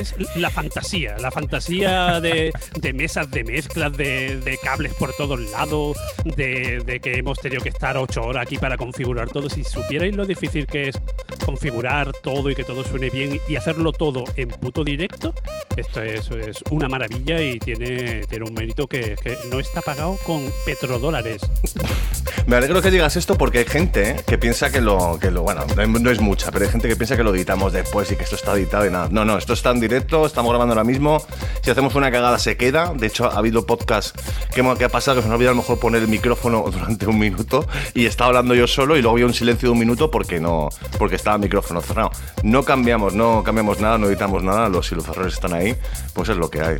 es 0.00 0.14
la 0.36 0.50
fantasía, 0.50 1.16
la 1.18 1.30
fantasía 1.30 2.20
de, 2.20 2.52
de 2.80 2.92
mesas 2.92 3.30
de 3.30 3.44
mezclas, 3.44 3.96
de, 3.96 4.38
de 4.40 4.58
cables 4.58 4.94
por 4.94 5.12
todos 5.14 5.38
lados, 5.50 5.96
de, 6.36 6.80
de 6.84 7.00
que 7.00 7.14
hemos 7.18 7.38
tenido 7.40 7.62
que 7.62 7.68
estar 7.70 7.96
ocho 7.96 8.22
horas 8.22 8.46
aquí 8.46 8.56
para 8.58 8.76
configurar 8.76 9.28
todo, 9.30 9.50
si 9.50 9.64
supierais 9.64 10.14
lo 10.14 10.24
difícil 10.26 10.66
que 10.66 10.88
es 10.88 11.00
configurar 11.44 12.12
todo 12.22 12.50
y 12.50 12.54
que 12.54 12.64
todo 12.64 12.84
suene 12.84 13.10
bien 13.10 13.40
y 13.48 13.56
hacerlo 13.56 13.92
todo 13.92 14.24
en 14.36 14.48
puto 14.48 14.84
directo, 14.84 15.34
esto 15.76 16.02
es, 16.02 16.30
es 16.30 16.62
una 16.70 16.88
maravilla 16.88 17.40
y 17.42 17.58
tiene, 17.58 18.22
tiene 18.26 18.44
un 18.44 18.54
mérito 18.54 18.86
que, 18.92 19.16
que 19.16 19.38
no 19.50 19.58
está 19.58 19.80
pagado 19.80 20.18
con 20.24 20.52
petrodólares. 20.66 21.40
Me 22.46 22.56
alegro 22.56 22.82
que 22.82 22.90
digas 22.90 23.16
esto 23.16 23.38
porque 23.38 23.58
hay 23.58 23.64
gente 23.64 24.10
¿eh? 24.10 24.16
que 24.26 24.36
piensa 24.36 24.70
que 24.70 24.80
lo, 24.80 25.18
que 25.20 25.30
lo. 25.30 25.42
Bueno, 25.42 25.64
no 25.86 26.10
es 26.10 26.20
mucha, 26.20 26.50
pero 26.50 26.64
hay 26.64 26.70
gente 26.70 26.88
que 26.88 26.96
piensa 26.96 27.16
que 27.16 27.22
lo 27.22 27.34
editamos 27.34 27.72
después 27.72 28.10
y 28.10 28.16
que 28.16 28.24
esto 28.24 28.36
está 28.36 28.52
editado 28.54 28.84
y 28.84 28.90
nada. 28.90 29.08
No, 29.10 29.24
no, 29.24 29.38
esto 29.38 29.52
está 29.52 29.70
en 29.70 29.80
directo, 29.80 30.26
estamos 30.26 30.50
grabando 30.50 30.74
ahora 30.74 30.84
mismo. 30.84 31.24
Si 31.62 31.70
hacemos 31.70 31.94
una 31.94 32.10
cagada, 32.10 32.38
se 32.38 32.56
queda. 32.56 32.92
De 32.94 33.06
hecho, 33.06 33.30
ha 33.30 33.38
habido 33.38 33.64
podcast 33.64 34.16
que, 34.52 34.62
que 34.76 34.84
ha 34.84 34.88
pasado 34.88 35.16
que 35.16 35.22
se 35.22 35.28
nos 35.28 35.36
olvidado 35.36 35.52
a 35.52 35.56
lo 35.56 35.62
mejor 35.62 35.78
poner 35.78 36.02
el 36.02 36.08
micrófono 36.08 36.64
durante 36.70 37.06
un 37.06 37.18
minuto 37.18 37.66
y 37.94 38.06
estaba 38.06 38.28
hablando 38.28 38.54
yo 38.54 38.66
solo 38.66 38.96
y 38.96 39.02
luego 39.02 39.16
había 39.16 39.26
un 39.26 39.34
silencio 39.34 39.68
de 39.68 39.72
un 39.72 39.78
minuto 39.78 40.10
porque 40.10 40.40
no 40.40 40.68
porque 40.98 41.16
estaba 41.16 41.36
el 41.36 41.42
micrófono 41.42 41.80
cerrado. 41.80 42.10
No 42.42 42.64
cambiamos, 42.64 43.14
no 43.14 43.42
cambiamos 43.44 43.80
nada, 43.80 43.98
no 43.98 44.08
editamos 44.08 44.42
nada. 44.42 44.68
Los, 44.68 44.88
si 44.88 44.94
los 44.94 45.06
errores 45.08 45.34
están 45.34 45.54
ahí, 45.54 45.76
pues 46.12 46.28
es 46.28 46.36
lo 46.36 46.50
que 46.50 46.60
hay. 46.60 46.76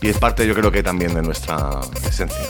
Y 0.00 0.08
es 0.08 0.18
parte, 0.18 0.46
yo 0.46 0.54
creo 0.54 0.70
que 0.70 0.82
también 0.82 1.14
de 1.14 1.22
nuestra 1.22 1.80
esencia. 2.06 2.44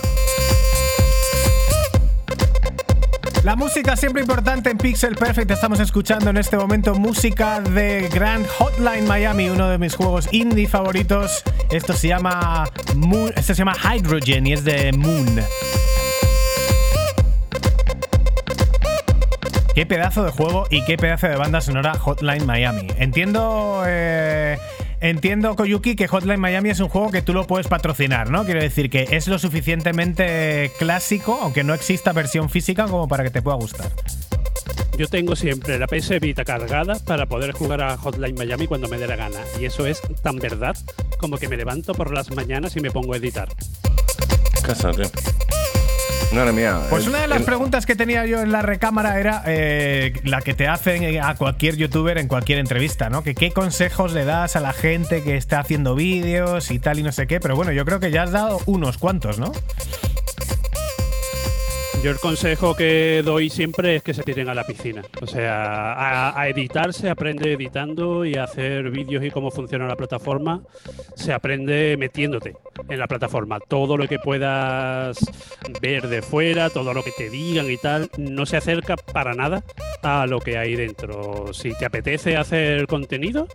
La 3.47 3.55
música 3.55 3.95
siempre 3.97 4.23
importante 4.23 4.71
en 4.71 4.77
Pixel 4.77 5.15
Perfect. 5.15 5.53
Estamos 5.53 5.79
escuchando 5.79 6.31
en 6.31 6.37
este 6.37 6.57
momento 6.57 6.97
música 6.97 7.61
de 7.61 8.09
Grand 8.13 8.45
Hotline 8.45 9.07
Miami, 9.07 9.49
uno 9.49 9.69
de 9.69 9.79
mis 9.79 9.95
juegos 9.95 10.29
indie 10.33 10.67
favoritos. 10.67 11.45
Esto 11.71 11.93
se 11.93 12.09
llama 12.09 12.65
Moon, 12.97 13.33
esto 13.37 13.55
se 13.55 13.59
llama 13.61 13.77
Hydrogen 13.77 14.49
y 14.49 14.53
es 14.53 14.65
de 14.65 14.93
Moon. 14.93 15.41
Qué 19.77 19.87
pedazo 19.87 20.25
de 20.25 20.33
juego 20.33 20.67
y 20.71 20.85
qué 20.85 20.97
pedazo 20.97 21.29
de 21.29 21.37
banda 21.37 21.61
sonora 21.61 21.95
Hotline 21.95 22.47
Miami. 22.47 22.89
Entiendo, 22.99 23.85
eh, 23.87 24.59
entiendo 25.01 25.57
Koyuki 25.57 25.97
que 25.97 26.09
Hotline 26.09 26.41
Miami 26.41 26.71
es 26.71 26.81
un 26.81 26.89
juego 26.89 27.11
que 27.11 27.23
tú 27.23 27.33
lo 27.33 27.47
puedes 27.47 27.69
patrocinar, 27.69 28.31
¿no? 28.31 28.45
Quiero 28.45 28.61
decir 28.61 28.91
que 28.91 29.07
es 29.11 29.29
lo 29.29 29.39
suficientemente 29.39 30.73
clásico, 30.79 31.39
aunque 31.43 31.65
no 31.65 31.75
exista 31.75 32.13
versión 32.13 32.51
física, 32.51 32.87
como 32.87 33.09
para 33.09 33.25
que 33.25 33.31
te 33.31 33.43
pueda 33.43 33.57
gustar. 33.57 33.91
Yo 34.97 35.09
tengo 35.09 35.37
siempre 35.37 35.79
la 35.79 35.87
PS 35.87 36.19
Vita 36.21 36.45
cargada 36.45 36.99
para 37.05 37.27
poder 37.27 37.53
jugar 37.53 37.83
a 37.83 37.99
Hotline 37.99 38.35
Miami 38.35 38.67
cuando 38.67 38.89
me 38.89 38.97
dé 38.97 39.07
la 39.07 39.17
gana. 39.17 39.41
Y 39.61 39.67
eso 39.67 39.87
es 39.87 40.01
tan 40.23 40.37
verdad 40.37 40.75
como 41.19 41.37
que 41.37 41.49
me 41.49 41.57
levanto 41.57 41.95
por 41.95 42.13
las 42.13 42.31
mañanas 42.31 42.77
y 42.77 42.81
me 42.81 42.91
pongo 42.91 43.13
a 43.13 43.19
editar. 43.19 43.49
Casa, 44.65 44.93
tío. 44.93 45.07
Madre 46.33 46.53
mía. 46.53 46.81
Pues 46.91 47.07
una 47.07 47.21
de 47.21 47.29
las 47.29 47.43
preguntas 47.43 47.87
que 47.87 47.95
tenía 47.95 48.27
yo 48.27 48.41
en 48.41 48.53
la 48.53 48.61
recámara 48.61 49.19
era 49.19 49.43
eh, 49.47 50.13
la 50.25 50.43
que 50.43 50.55
te 50.55 50.69
hacen 50.69 51.23
a 51.23 51.35
cualquier 51.37 51.77
youtuber 51.77 52.19
en 52.19 52.29
cualquier 52.29 52.59
entrevista, 52.59 53.09
¿no? 53.09 53.23
Que 53.23 53.35
qué 53.35 53.53
consejos 53.53 54.13
le 54.13 54.25
das 54.25 54.57
a 54.57 54.61
la 54.61 54.73
gente 54.73 55.23
que 55.23 55.37
está 55.37 55.61
haciendo 55.61 55.95
vídeos 55.95 56.71
y 56.71 56.79
tal 56.79 56.99
y 56.99 57.03
no 57.03 57.13
sé 57.13 57.27
qué. 57.27 57.41
Pero 57.41 57.57
bueno, 57.57 57.73
yo 57.73 57.85
creo 57.85 58.01
que 58.01 58.11
ya 58.11 58.25
has 58.25 58.33
dado 58.33 58.61
unos 58.67 58.99
cuantos, 58.99 59.39
¿no? 59.39 59.53
Yo 62.07 62.13
el 62.13 62.21
consejo 62.21 62.77
que 62.77 63.21
doy 63.25 63.51
siempre 63.51 63.97
es 63.97 64.03
que 64.05 64.15
se 64.15 64.23
tiren 64.23 64.49
a 64.49 64.55
la 64.55 64.63
piscina. 64.63 65.03
O 65.21 65.27
sea, 65.27 65.93
a, 65.95 66.41
a 66.41 66.49
editar 66.49 66.93
se 66.93 67.11
aprende 67.11 67.55
editando 67.55 68.25
y 68.25 68.37
a 68.37 68.45
hacer 68.45 68.93
vídeos 68.93 69.25
y 69.25 69.33
cómo 69.33 69.51
funciona 69.51 69.89
la 69.89 69.97
plataforma 69.97 70.63
se 71.17 71.33
aprende 71.33 71.97
metiéndote 71.99 72.55
en 72.89 72.99
la 73.01 73.09
plataforma. 73.09 73.59
Todo 73.59 73.97
lo 73.97 74.07
que 74.07 74.21
puedas 74.21 75.19
ver 75.83 76.07
de 76.07 76.23
fuera, 76.23 76.71
todo 76.71 76.95
lo 76.95 77.03
que 77.03 77.11
te 77.11 77.29
digan 77.29 77.69
y 77.69 77.77
tal, 77.77 78.09
no 78.19 78.47
se 78.47 78.57
acerca 78.57 78.95
para 78.95 79.35
nada 79.35 79.65
a 80.03 80.29
lo 80.29 80.39
que 80.39 80.59
hay 80.59 80.77
dentro. 80.77 81.53
Si 81.53 81.77
te 81.77 81.87
apetece 81.87 82.37
hacer 82.37 82.87
contenido, 82.87 83.49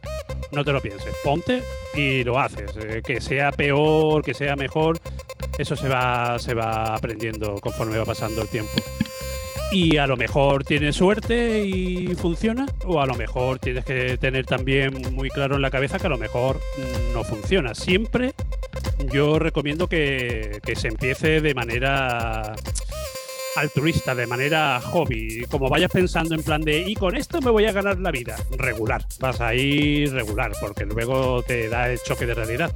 no 0.52 0.64
te 0.64 0.72
lo 0.72 0.82
pienses. 0.82 1.16
Ponte 1.24 1.64
y 1.94 2.24
lo 2.24 2.40
haces. 2.40 2.72
Eh, 2.78 3.02
que 3.06 3.22
sea 3.22 3.52
peor, 3.52 4.24
que 4.24 4.34
sea 4.34 4.56
mejor, 4.56 5.00
eso 5.58 5.76
se 5.76 5.88
va, 5.88 6.38
se 6.40 6.54
va 6.54 6.96
aprendiendo 6.96 7.56
conforme 7.62 7.98
va 7.98 8.06
pasando 8.06 8.42
el 8.42 8.48
tiempo. 8.48 8.72
Y 9.72 9.96
a 9.98 10.06
lo 10.06 10.18
mejor 10.18 10.66
tienes 10.66 10.98
suerte 10.98 11.66
y 11.66 12.14
funciona, 12.16 12.66
o 12.86 13.00
a 13.00 13.06
lo 13.06 13.16
mejor 13.16 13.58
tienes 13.58 13.86
que 13.86 14.18
tener 14.18 14.46
también 14.46 15.02
muy 15.14 15.30
claro 15.30 15.56
en 15.56 15.62
la 15.62 15.72
cabeza 15.72 15.98
que 15.98 16.08
a 16.08 16.10
lo 16.10 16.18
mejor 16.18 16.60
no 17.14 17.24
funciona. 17.24 17.74
Siempre 17.74 18.34
yo 19.14 19.40
recomiendo 19.40 19.88
que 19.88 20.60
se 20.76 20.90
empiece 20.90 21.40
de 21.40 21.54
manera 21.54 22.54
altruista, 23.56 24.16
de 24.16 24.28
manera 24.28 24.80
hobby, 24.82 25.46
como 25.50 25.70
vayas 25.70 25.92
pensando 25.92 26.36
en 26.36 26.44
plan 26.44 26.62
de, 26.62 26.80
y 26.80 26.96
con 26.96 27.16
esto 27.16 27.42
me 27.42 27.52
voy 27.52 27.66
a 27.66 27.72
ganar 27.72 28.00
la 28.00 28.12
vida, 28.12 28.38
regular, 28.52 29.06
vas 29.20 29.42
a 29.42 29.54
ir 29.54 30.12
regular, 30.14 30.52
porque 30.60 30.86
luego 30.86 31.44
te 31.44 31.70
da 31.70 31.92
el 31.92 32.00
choque 32.00 32.26
de 32.26 32.34
realidad. 32.34 32.74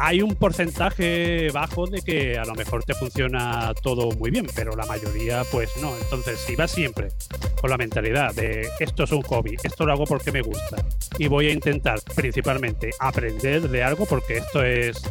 Hay 0.00 0.22
un 0.22 0.34
porcentaje 0.34 1.50
bajo 1.50 1.86
de 1.86 2.02
que 2.02 2.38
a 2.38 2.44
lo 2.44 2.54
mejor 2.54 2.84
te 2.84 2.94
funciona 2.94 3.72
todo 3.82 4.10
muy 4.12 4.30
bien, 4.30 4.46
pero 4.54 4.76
la 4.76 4.86
mayoría 4.86 5.42
pues 5.50 5.70
no. 5.80 5.96
Entonces, 5.98 6.38
si 6.40 6.56
vas 6.56 6.70
siempre 6.70 7.08
con 7.60 7.70
la 7.70 7.76
mentalidad 7.76 8.34
de 8.34 8.68
esto 8.78 9.04
es 9.04 9.12
un 9.12 9.22
hobby, 9.22 9.56
esto 9.62 9.84
lo 9.84 9.92
hago 9.92 10.04
porque 10.04 10.32
me 10.32 10.42
gusta, 10.42 10.76
y 11.18 11.26
voy 11.28 11.48
a 11.48 11.52
intentar 11.52 12.00
principalmente 12.14 12.90
aprender 12.98 13.68
de 13.68 13.82
algo, 13.82 14.06
porque 14.06 14.38
esto 14.38 14.62
es 14.62 15.02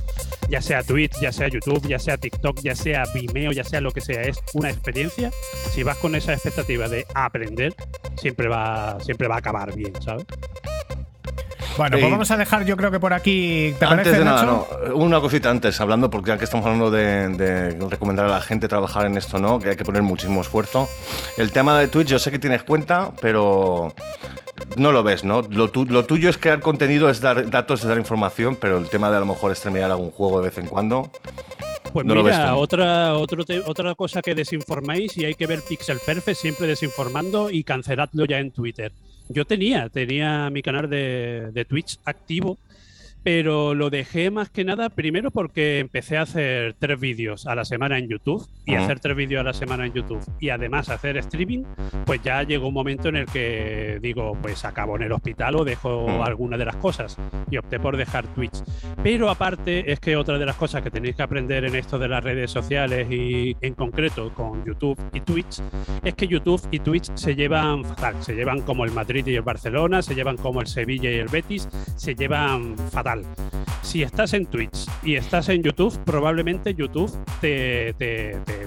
ya 0.50 0.62
sea 0.62 0.82
Twitch, 0.84 1.20
ya 1.20 1.32
sea 1.32 1.50
YouTube, 1.50 1.86
ya 1.88 2.00
sea 2.00 2.18
TikTok, 2.18 2.62
ya 2.62 2.76
sea 2.76 3.04
Vimeo, 3.14 3.52
ya 3.52 3.64
sea 3.64 3.82
lo 3.82 3.92
que 3.92 4.02
sea, 4.02 4.22
es 4.22 4.40
una 4.54 4.70
experiencia. 4.70 4.97
Si 5.72 5.84
vas 5.84 5.98
con 5.98 6.16
esa 6.16 6.34
expectativa 6.34 6.88
de 6.88 7.06
aprender, 7.14 7.74
siempre 8.20 8.48
va, 8.48 8.98
siempre 9.02 9.28
va 9.28 9.36
a 9.36 9.40
acabar 9.40 9.74
bien, 9.76 9.94
¿sabes? 10.02 10.26
Bueno, 11.78 11.98
pues 12.00 12.12
vamos 12.12 12.32
a 12.32 12.38
dejar, 12.38 12.66
yo 12.66 12.76
creo 12.76 12.90
que 12.90 13.00
por 13.00 13.14
aquí. 13.14 13.76
¿Te 13.78 13.86
antes 13.86 13.98
parece, 14.08 14.18
de 14.20 14.26
nada, 14.26 14.42
Nacho? 14.46 14.68
no, 14.88 14.96
una 14.96 15.20
cosita 15.22 15.52
antes, 15.52 15.80
hablando, 15.80 16.10
porque 16.10 16.30
ya 16.30 16.38
que 16.40 16.46
estamos 16.46 16.66
hablando 16.66 16.90
de, 16.90 17.28
de 17.30 17.70
recomendar 17.88 18.26
a 18.26 18.30
la 18.30 18.42
gente 18.42 18.68
trabajar 18.68 19.06
en 19.06 19.16
esto, 19.16 19.38
¿no? 19.38 19.60
Que 19.60 19.70
hay 19.70 19.76
que 19.76 19.86
poner 19.86 20.02
muchísimo 20.02 20.42
esfuerzo. 20.42 20.90
El 21.38 21.52
tema 21.52 21.78
de 21.80 21.88
Twitch, 21.88 22.08
yo 22.08 22.18
sé 22.18 22.32
que 22.32 22.40
tienes 22.40 22.64
cuenta, 22.64 23.12
pero 23.22 23.94
no 24.76 24.92
lo 24.92 25.04
ves, 25.04 25.24
¿no? 25.24 25.44
Lo, 25.44 25.70
tu- 25.70 25.86
lo 25.86 26.04
tuyo 26.06 26.32
es 26.32 26.40
crear 26.40 26.62
contenido, 26.62 27.12
es 27.12 27.22
dar 27.22 27.48
datos, 27.52 27.82
es 27.84 27.88
dar 27.88 28.00
información, 28.00 28.56
pero 28.56 28.80
el 28.80 28.90
tema 28.90 29.12
de 29.12 29.18
a 29.18 29.20
lo 29.20 29.28
mejor 29.28 29.56
streamear 29.56 29.92
algún 29.92 30.10
juego 30.10 30.42
de 30.42 30.50
vez 30.50 30.58
en 30.58 30.66
cuando. 30.66 31.12
Pues 31.98 32.06
No 32.06 32.22
mira, 32.24 32.56
otra, 32.56 33.18
otro 33.18 33.44
te- 33.44 33.60
otra 33.60 33.96
cosa 33.96 34.22
que 34.22 34.36
desinformáis 34.36 35.18
y 35.18 35.26
hay 35.26 35.34
que 35.34 35.48
ver 35.48 35.64
Pixel 35.68 35.98
Perfect 36.06 36.38
siempre 36.38 36.68
desinformando 36.68 37.50
y 37.50 37.64
canceladlo 37.64 38.26
ya 38.26 38.38
en 38.38 38.52
Twitter. 38.52 38.92
Yo 39.30 39.46
tenía, 39.46 39.90
tenía 39.90 40.48
mi 40.52 40.62
canal 40.62 40.88
de, 40.88 41.50
de 41.52 41.66
Twitch 41.66 41.98
activo, 42.06 42.60
pero 43.28 43.76
lo 43.76 43.90
dejé 43.90 44.32
más 44.32 44.50
que 44.50 44.64
nada 44.64 44.90
primero 44.90 45.32
porque 45.32 45.80
empecé 45.80 46.16
a 46.16 46.22
hacer 46.22 46.78
tres 46.80 46.98
vídeos 46.98 47.46
a 47.46 47.56
la 47.56 47.66
semana 47.66 47.98
en 47.98 48.08
YouTube 48.08 48.48
y 48.66 48.76
hacer 48.76 49.02
tres 49.02 49.18
vídeos 49.18 49.42
a 49.42 49.44
la 49.44 49.52
semana 49.52 49.86
en 49.86 49.92
YouTube 49.92 50.22
y 50.40 50.48
además 50.48 50.88
hacer 50.88 51.18
streaming, 51.18 51.66
pues 52.06 52.22
ya 52.24 52.44
llegó 52.44 52.70
un 52.70 52.74
momento 52.74 53.10
en 53.10 53.18
el 53.18 53.26
que 53.26 54.00
digo, 54.02 54.38
pues 54.42 54.64
acabo 54.64 54.96
en 54.96 55.04
el 55.04 55.12
hospital 55.12 55.58
o 55.58 55.66
dejo 55.66 56.24
alguna 56.24 56.56
de 56.58 56.64
las 56.64 56.78
cosas 56.78 57.18
y 57.52 57.58
opté 57.58 57.82
por 57.82 57.98
dejar 57.98 58.28
Twitch. 58.28 58.64
Pero 59.04 59.30
aparte 59.30 59.92
es 59.92 60.00
que 60.00 60.16
otra 60.16 60.40
de 60.40 60.46
las 60.46 60.56
cosas 60.56 60.82
que 60.82 60.90
tenéis 60.90 61.18
que 61.18 61.24
aprender 61.24 61.66
en 61.66 61.76
esto 61.76 62.00
de 62.00 62.08
las 62.08 62.24
redes 62.24 62.50
sociales 62.50 63.12
y 63.12 63.58
en 63.60 63.74
concreto 63.74 64.34
con 64.34 64.64
YouTube 64.64 64.98
y 65.12 65.20
Twitch 65.20 65.62
es 66.02 66.16
que 66.16 66.30
YouTube 66.30 66.66
y 66.72 66.80
Twitch 66.80 67.12
se 67.16 67.36
llevan 67.36 67.84
fatal, 67.84 68.16
se 68.24 68.36
llevan 68.36 68.62
como 68.62 68.86
el 68.86 68.92
Madrid 68.94 69.28
y 69.28 69.36
el 69.36 69.42
Barcelona, 69.42 70.02
se 70.02 70.16
llevan 70.16 70.38
como 70.38 70.62
el 70.62 70.68
Sevilla 70.68 71.12
y 71.12 71.16
el 71.16 71.28
Betis, 71.28 71.68
se 71.98 72.16
llevan 72.16 72.78
fatal. 72.78 73.17
Si 73.82 74.04
estás 74.04 74.34
en 74.34 74.46
Twitch 74.48 74.86
y 75.02 75.16
estás 75.16 75.48
en 75.48 75.64
YouTube, 75.64 75.98
probablemente 76.04 76.74
YouTube 76.74 77.10
te, 77.40 77.96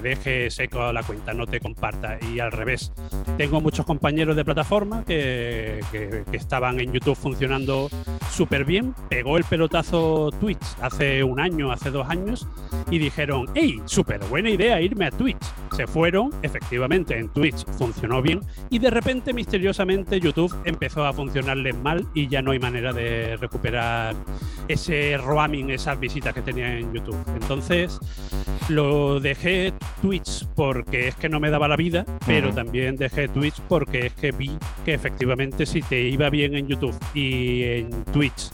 deje 0.01 0.49
seco 0.49 0.91
la 0.91 1.03
cuenta, 1.03 1.33
no 1.33 1.45
te 1.45 1.59
comparta. 1.59 2.17
Y 2.33 2.39
al 2.39 2.51
revés, 2.51 2.91
tengo 3.37 3.61
muchos 3.61 3.85
compañeros 3.85 4.35
de 4.35 4.43
plataforma 4.43 5.03
que, 5.05 5.79
que- 5.91 6.23
que 6.29 6.37
estaban 6.37 6.79
en 6.79 6.91
YouTube 6.91 7.15
funcionando 7.15 7.87
súper 8.31 8.65
bien. 8.65 8.95
Pegó 9.09 9.37
el 9.37 9.43
pelotazo 9.43 10.31
Twitch 10.39 10.63
hace 10.81 11.23
un 11.23 11.39
año, 11.39 11.71
hace 11.71 11.91
dos 11.91 12.09
años, 12.09 12.47
y 12.89 12.97
dijeron, 12.97 13.45
hey, 13.53 13.79
súper 13.85 14.19
buena 14.25 14.49
idea 14.49 14.81
irme 14.81 15.05
a 15.05 15.11
Twitch. 15.11 15.37
Se 15.75 15.85
fueron, 15.87 16.31
efectivamente, 16.41 17.17
en 17.17 17.29
Twitch 17.29 17.63
funcionó 17.77 18.21
bien, 18.21 18.41
y 18.69 18.79
de 18.79 18.89
repente, 18.89 19.33
misteriosamente, 19.33 20.19
YouTube 20.19 20.53
empezó 20.65 21.05
a 21.05 21.13
funcionarles 21.13 21.77
mal 21.77 22.07
y 22.13 22.27
ya 22.27 22.41
no 22.41 22.51
hay 22.51 22.59
manera 22.59 22.91
de 22.91 23.37
recuperar 23.37 24.15
ese 24.67 25.17
roaming, 25.17 25.69
esas 25.71 25.99
visitas 25.99 26.33
que 26.33 26.41
tenía 26.41 26.77
en 26.77 26.93
YouTube. 26.93 27.17
Entonces, 27.39 27.99
lo 28.69 29.19
dejé 29.19 29.73
Twitch 30.01 30.45
porque 30.55 31.07
es 31.09 31.15
que 31.15 31.29
no 31.29 31.39
me 31.39 31.49
daba 31.49 31.67
la 31.67 31.75
vida, 31.75 32.05
pero 32.25 32.53
también 32.53 32.95
dejé 32.95 33.27
Twitch 33.27 33.59
porque 33.67 34.07
es 34.07 34.13
que 34.13 34.31
vi 34.31 34.51
que 34.85 34.93
efectivamente 34.93 35.65
si 35.65 35.81
te 35.81 35.99
iba 36.01 36.29
bien 36.29 36.55
en 36.55 36.67
YouTube 36.67 36.95
y 37.13 37.63
en 37.63 38.03
Twitch 38.05 38.49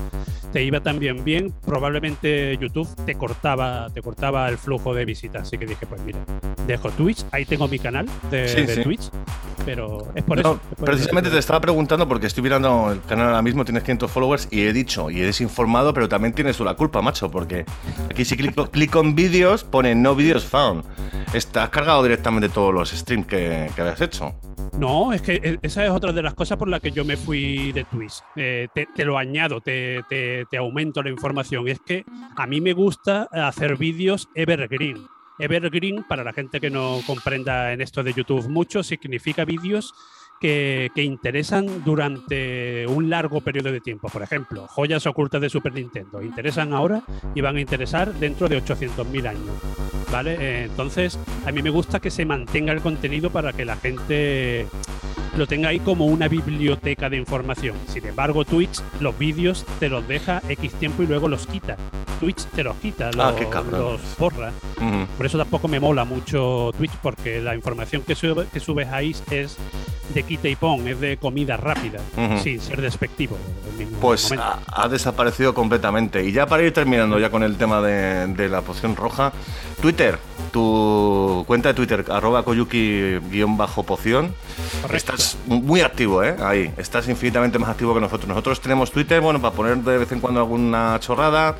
te 0.53 0.63
iba 0.63 0.80
también 0.80 1.23
bien, 1.25 1.53
probablemente 1.65 2.57
YouTube 2.57 2.88
te 3.05 3.15
cortaba, 3.15 3.89
te 3.93 4.01
cortaba 4.01 4.47
el 4.49 4.57
flujo 4.57 4.93
de 4.93 5.03
visitas. 5.05 5.43
Así 5.43 5.57
que 5.57 5.65
dije, 5.65 5.86
pues 5.86 6.01
mira, 6.01 6.19
dejo 6.65 6.89
Twitch, 6.91 7.25
ahí 7.32 7.45
tengo 7.45 7.67
mi 7.67 7.78
canal 7.80 8.07
de, 8.32 8.47
Sí, 8.47 8.61
de 8.65 8.75
sí. 8.75 8.82
Twitch, 8.84 9.09
pero 9.65 10.07
es 10.15 10.23
por 10.23 10.38
No, 10.38 10.41
eso. 10.53 10.59
es 10.71 10.78
por 10.78 10.86
precisamente 10.86 11.28
eso. 11.28 11.36
te 11.36 11.39
estaba 11.39 11.59
preguntando 11.59 12.07
porque 12.07 12.28
estoy 12.28 12.43
mirando 12.43 12.91
el 12.93 13.01
canal 13.01 13.28
ahora 13.28 13.41
mismo, 13.41 13.65
tienes 13.65 13.84
500 13.84 14.09
followers 14.09 14.47
y 14.49 14.61
he 14.61 14.71
dicho 14.73 15.09
y 15.11 15.19
he 15.19 15.25
desinformado, 15.25 15.66
pero 15.93 16.09
también 16.09 16.34
tienes 16.34 16.57
tú 16.57 16.63
la 16.63 16.76
culpa, 16.76 17.01
macho, 17.01 17.30
porque 17.30 17.65
aquí 18.09 18.26
si 18.26 18.36
clico, 18.36 18.65
clico 18.72 18.99
en 18.99 19.15
vídeos 19.15 19.63
pone 19.63 19.95
no 19.95 20.15
videos 20.15 20.45
found. 20.45 20.84
Estás 21.34 21.70
cargado 21.70 22.03
directamente 22.03 22.49
todos 22.49 22.74
los 22.74 22.89
streams 22.89 23.28
que, 23.28 23.70
que 23.76 23.82
habías 23.82 24.01
hecho. 24.01 24.34
No, 24.78 25.11
es 25.11 25.22
que 25.22 25.36
e- 25.36 25.59
esa 25.61 25.86
es 25.86 25.91
otra 25.91 26.11
de 26.13 26.22
las 26.22 26.34
cosas 26.34 26.57
por 26.57 26.68
las 26.68 26.82
que 26.82 26.91
yo 26.91 27.03
me 27.03 27.18
fui 27.18 27.72
de 27.72 27.84
Twitch. 27.84 28.22
Eh, 28.36 28.68
te, 28.74 29.05
lo 29.05 29.18
añado, 29.18 29.59
te 29.61 30.45
aumento 30.57 31.01
la 31.03 31.09
información. 31.09 31.68
Es 31.68 31.80
que 31.80 32.05
a 32.36 32.47
mí 32.47 32.61
me 32.61 32.74
gusta 32.74 33.28
hacer 33.32 33.78
vídeos 33.78 34.30
evergreen. 34.36 35.07
Evergreen, 35.39 36.03
para 36.03 36.24
la 36.24 36.34
gente 36.34 36.59
que 36.59 36.70
no 36.70 36.99
comprenda 37.05 37.72
en 37.72 37.82
esto 37.82 38.03
de 38.03 38.13
YouTube 38.13 38.47
mucho, 38.49 38.82
significa 38.82 39.45
vídeos 39.45 39.93
que, 40.39 40.91
interesan 40.95 41.83
durante 41.83 42.85
un 42.88 43.09
largo 43.09 43.41
periodo 43.41 43.71
de 43.71 43.81
tiempo. 43.81 44.09
Por 44.09 44.21
ejemplo, 44.21 44.67
joyas 44.67 45.05
ocultas 45.05 45.41
de 45.41 45.49
Super 45.49 45.73
Nintendo. 45.73 46.21
Interesan 46.21 46.73
ahora 46.73 47.03
y 47.35 47.41
van 47.41 47.57
a 47.57 47.61
interesar 47.61 48.13
dentro 48.13 48.47
de 48.47 48.61
800.000 48.63 49.27
años. 49.27 49.51
¿Vale? 50.11 50.38
Eh, 50.39 50.63
entonces, 50.65 51.19
a 51.45 51.51
mí 51.51 51.61
me 51.61 51.69
gusta 51.69 51.99
que 51.99 52.09
se 52.09 52.25
mantenga 52.25 52.71
el 52.71 52.81
contenido 52.81 53.29
para 53.29 53.51
que 53.51 53.65
la 53.65 53.75
gente 53.75 54.67
lo 55.38 55.47
tenga 55.47 55.69
ahí 55.69 55.79
como 55.79 56.05
una 56.05 56.27
biblioteca 56.27 57.09
de 57.09 57.17
información. 57.17 57.75
Sin 57.88 58.05
embargo, 58.05 58.43
Twitch 58.45 58.81
los 58.99 59.17
vídeos 59.17 59.65
te 59.79 59.88
los 59.89 60.07
deja 60.07 60.41
X 60.49 60.73
tiempo 60.73 61.03
y 61.03 61.07
luego 61.07 61.27
los 61.27 61.45
quita. 61.47 61.77
Twitch 62.19 62.45
te 62.55 62.63
los 62.63 62.75
quita, 62.77 63.11
los, 63.11 63.25
Ah, 63.25 63.63
los 63.77 64.01
borra. 64.17 64.51
Ujú. 64.77 65.05
Por 65.17 65.25
eso 65.27 65.38
tampoco 65.38 65.67
me 65.67 65.79
mola 65.79 66.03
mucho 66.03 66.71
Twitch, 66.77 66.91
porque 67.03 67.39
la 67.41 67.53
información 67.55 68.01
que, 68.01 68.15
sube- 68.15 68.47
que 68.51 68.59
subes 68.59 68.88
ahí 68.88 69.15
es 69.29 69.57
de 70.15 70.23
quita 70.23 70.47
y 70.47 70.55
pon, 70.55 70.88
es 70.88 70.99
de 70.99 71.17
comida 71.17 71.57
rápida, 71.57 71.99
sin 72.41 72.59
ser 72.59 72.81
despectivo. 72.81 73.38
Pues 74.01 74.31
ha, 74.31 74.59
ha 74.67 74.88
desaparecido 74.88 75.53
completamente. 75.53 76.23
Y 76.25 76.31
ya 76.31 76.47
para 76.47 76.63
ir 76.63 76.73
terminando 76.73 77.19
ya 77.19 77.29
con 77.29 77.43
el 77.43 77.55
tema 77.57 77.81
de, 77.81 78.25
de 78.27 78.49
la 78.49 78.61
poción 78.61 78.95
roja, 78.95 79.31
Twitter, 79.81 80.17
tu 80.51 81.43
cuenta 81.45 81.69
de 81.69 81.73
Twitter, 81.75 82.05
arroba 82.09 82.43
koyuki-poción. 82.43 84.33
Estás 85.28 85.47
muy 85.47 85.82
activo, 85.82 86.23
¿eh? 86.23 86.36
Ahí, 86.39 86.71
estás 86.78 87.07
infinitamente 87.09 87.59
más 87.59 87.69
activo 87.69 87.93
que 87.93 87.99
nosotros. 87.99 88.28
Nosotros 88.28 88.61
tenemos 88.61 88.91
Twitter, 88.91 89.19
bueno, 89.21 89.41
para 89.41 89.53
poner 89.53 89.78
de 89.78 89.97
vez 89.97 90.11
en 90.11 90.19
cuando 90.19 90.39
alguna 90.39 90.97
chorrada, 90.99 91.55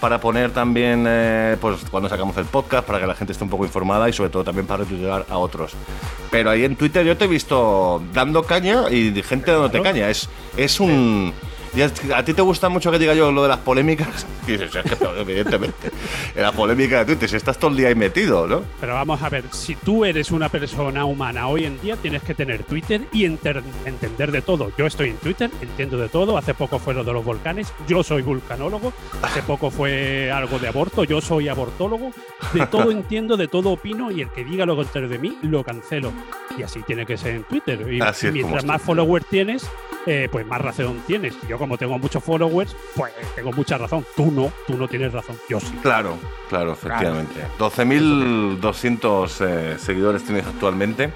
para 0.00 0.20
poner 0.20 0.50
también, 0.50 1.04
eh, 1.06 1.56
pues 1.60 1.80
cuando 1.90 2.08
sacamos 2.08 2.36
el 2.36 2.46
podcast, 2.46 2.86
para 2.86 3.00
que 3.00 3.06
la 3.06 3.14
gente 3.14 3.32
esté 3.32 3.44
un 3.44 3.50
poco 3.50 3.64
informada 3.64 4.08
y 4.08 4.12
sobre 4.12 4.30
todo 4.30 4.44
también 4.44 4.66
para 4.66 4.84
retuitear 4.84 5.26
a 5.28 5.38
otros. 5.38 5.72
Pero 6.30 6.50
ahí 6.50 6.64
en 6.64 6.76
Twitter 6.76 7.04
yo 7.04 7.16
te 7.16 7.24
he 7.26 7.28
visto 7.28 8.02
dando 8.12 8.42
caña 8.42 8.90
y 8.90 9.22
gente 9.22 9.52
dándote 9.52 9.80
caña. 9.82 10.08
Es, 10.08 10.28
es 10.56 10.80
un... 10.80 11.32
¿A 12.14 12.24
ti 12.24 12.34
te 12.34 12.42
gusta 12.42 12.68
mucho 12.68 12.90
que 12.90 12.98
diga 12.98 13.14
yo 13.14 13.32
lo 13.32 13.42
de 13.42 13.48
las 13.48 13.58
polémicas? 13.58 14.26
Y 14.44 14.52
dices, 14.52 14.74
"Es 14.74 14.82
que, 14.96 15.04
evidentemente. 15.20 15.92
La 16.34 16.50
polémica 16.50 16.98
de 16.98 17.04
Twitter, 17.04 17.28
si 17.28 17.36
estás 17.36 17.56
todo 17.58 17.70
el 17.70 17.76
día 17.76 17.86
ahí 17.88 17.94
metido, 17.94 18.48
¿no? 18.48 18.62
Pero 18.80 18.94
vamos 18.94 19.22
a 19.22 19.28
ver, 19.28 19.44
si 19.52 19.76
tú 19.76 20.04
eres 20.04 20.32
una 20.32 20.48
persona 20.48 21.04
humana 21.04 21.46
hoy 21.46 21.64
en 21.64 21.80
día, 21.80 21.94
tienes 21.94 22.24
que 22.24 22.34
tener 22.34 22.64
Twitter 22.64 23.02
y 23.12 23.24
enter- 23.24 23.62
entender 23.84 24.32
de 24.32 24.42
todo. 24.42 24.72
Yo 24.76 24.86
estoy 24.86 25.10
en 25.10 25.16
Twitter, 25.18 25.48
entiendo 25.60 25.96
de 25.96 26.08
todo. 26.08 26.36
Hace 26.36 26.54
poco 26.54 26.80
fue 26.80 26.92
lo 26.92 27.04
de 27.04 27.12
los 27.12 27.24
volcanes. 27.24 27.72
Yo 27.86 28.02
soy 28.02 28.22
vulcanólogo. 28.22 28.92
Hace 29.22 29.42
poco 29.46 29.70
fue 29.70 30.32
algo 30.32 30.58
de 30.58 30.66
aborto. 30.66 31.04
Yo 31.04 31.20
soy 31.20 31.46
abortólogo. 31.48 32.10
De 32.52 32.66
todo 32.66 32.90
entiendo, 32.90 33.36
de 33.36 33.46
todo 33.46 33.70
opino 33.70 34.10
y 34.10 34.22
el 34.22 34.30
que 34.30 34.44
diga 34.44 34.66
lo 34.66 34.74
contrario 34.74 35.08
de 35.08 35.18
mí, 35.20 35.38
lo 35.42 35.62
cancelo. 35.62 36.12
Y 36.58 36.64
así 36.64 36.82
tiene 36.82 37.06
que 37.06 37.16
ser 37.16 37.36
en 37.36 37.44
Twitter. 37.44 37.86
Y 37.92 38.00
Así 38.00 38.28
mientras 38.32 38.64
más 38.64 38.82
followers 38.82 39.24
tienes, 39.26 39.70
eh, 40.04 40.28
pues 40.32 40.44
más 40.46 40.60
razón 40.60 41.00
tienes. 41.06 41.34
Yo 41.48 41.58
como 41.62 41.78
tengo 41.78 41.96
muchos 41.96 42.24
followers, 42.24 42.74
pues 42.96 43.12
tengo 43.36 43.52
mucha 43.52 43.78
razón. 43.78 44.04
Tú 44.16 44.32
no, 44.32 44.52
tú 44.66 44.76
no 44.76 44.88
tienes 44.88 45.12
razón. 45.12 45.36
Yo 45.48 45.60
sí. 45.60 45.72
Claro, 45.80 46.18
claro, 46.48 46.72
efectivamente. 46.72 47.40
12.200 47.56 49.46
eh, 49.46 49.78
seguidores 49.78 50.24
tienes 50.24 50.44
actualmente. 50.44 51.12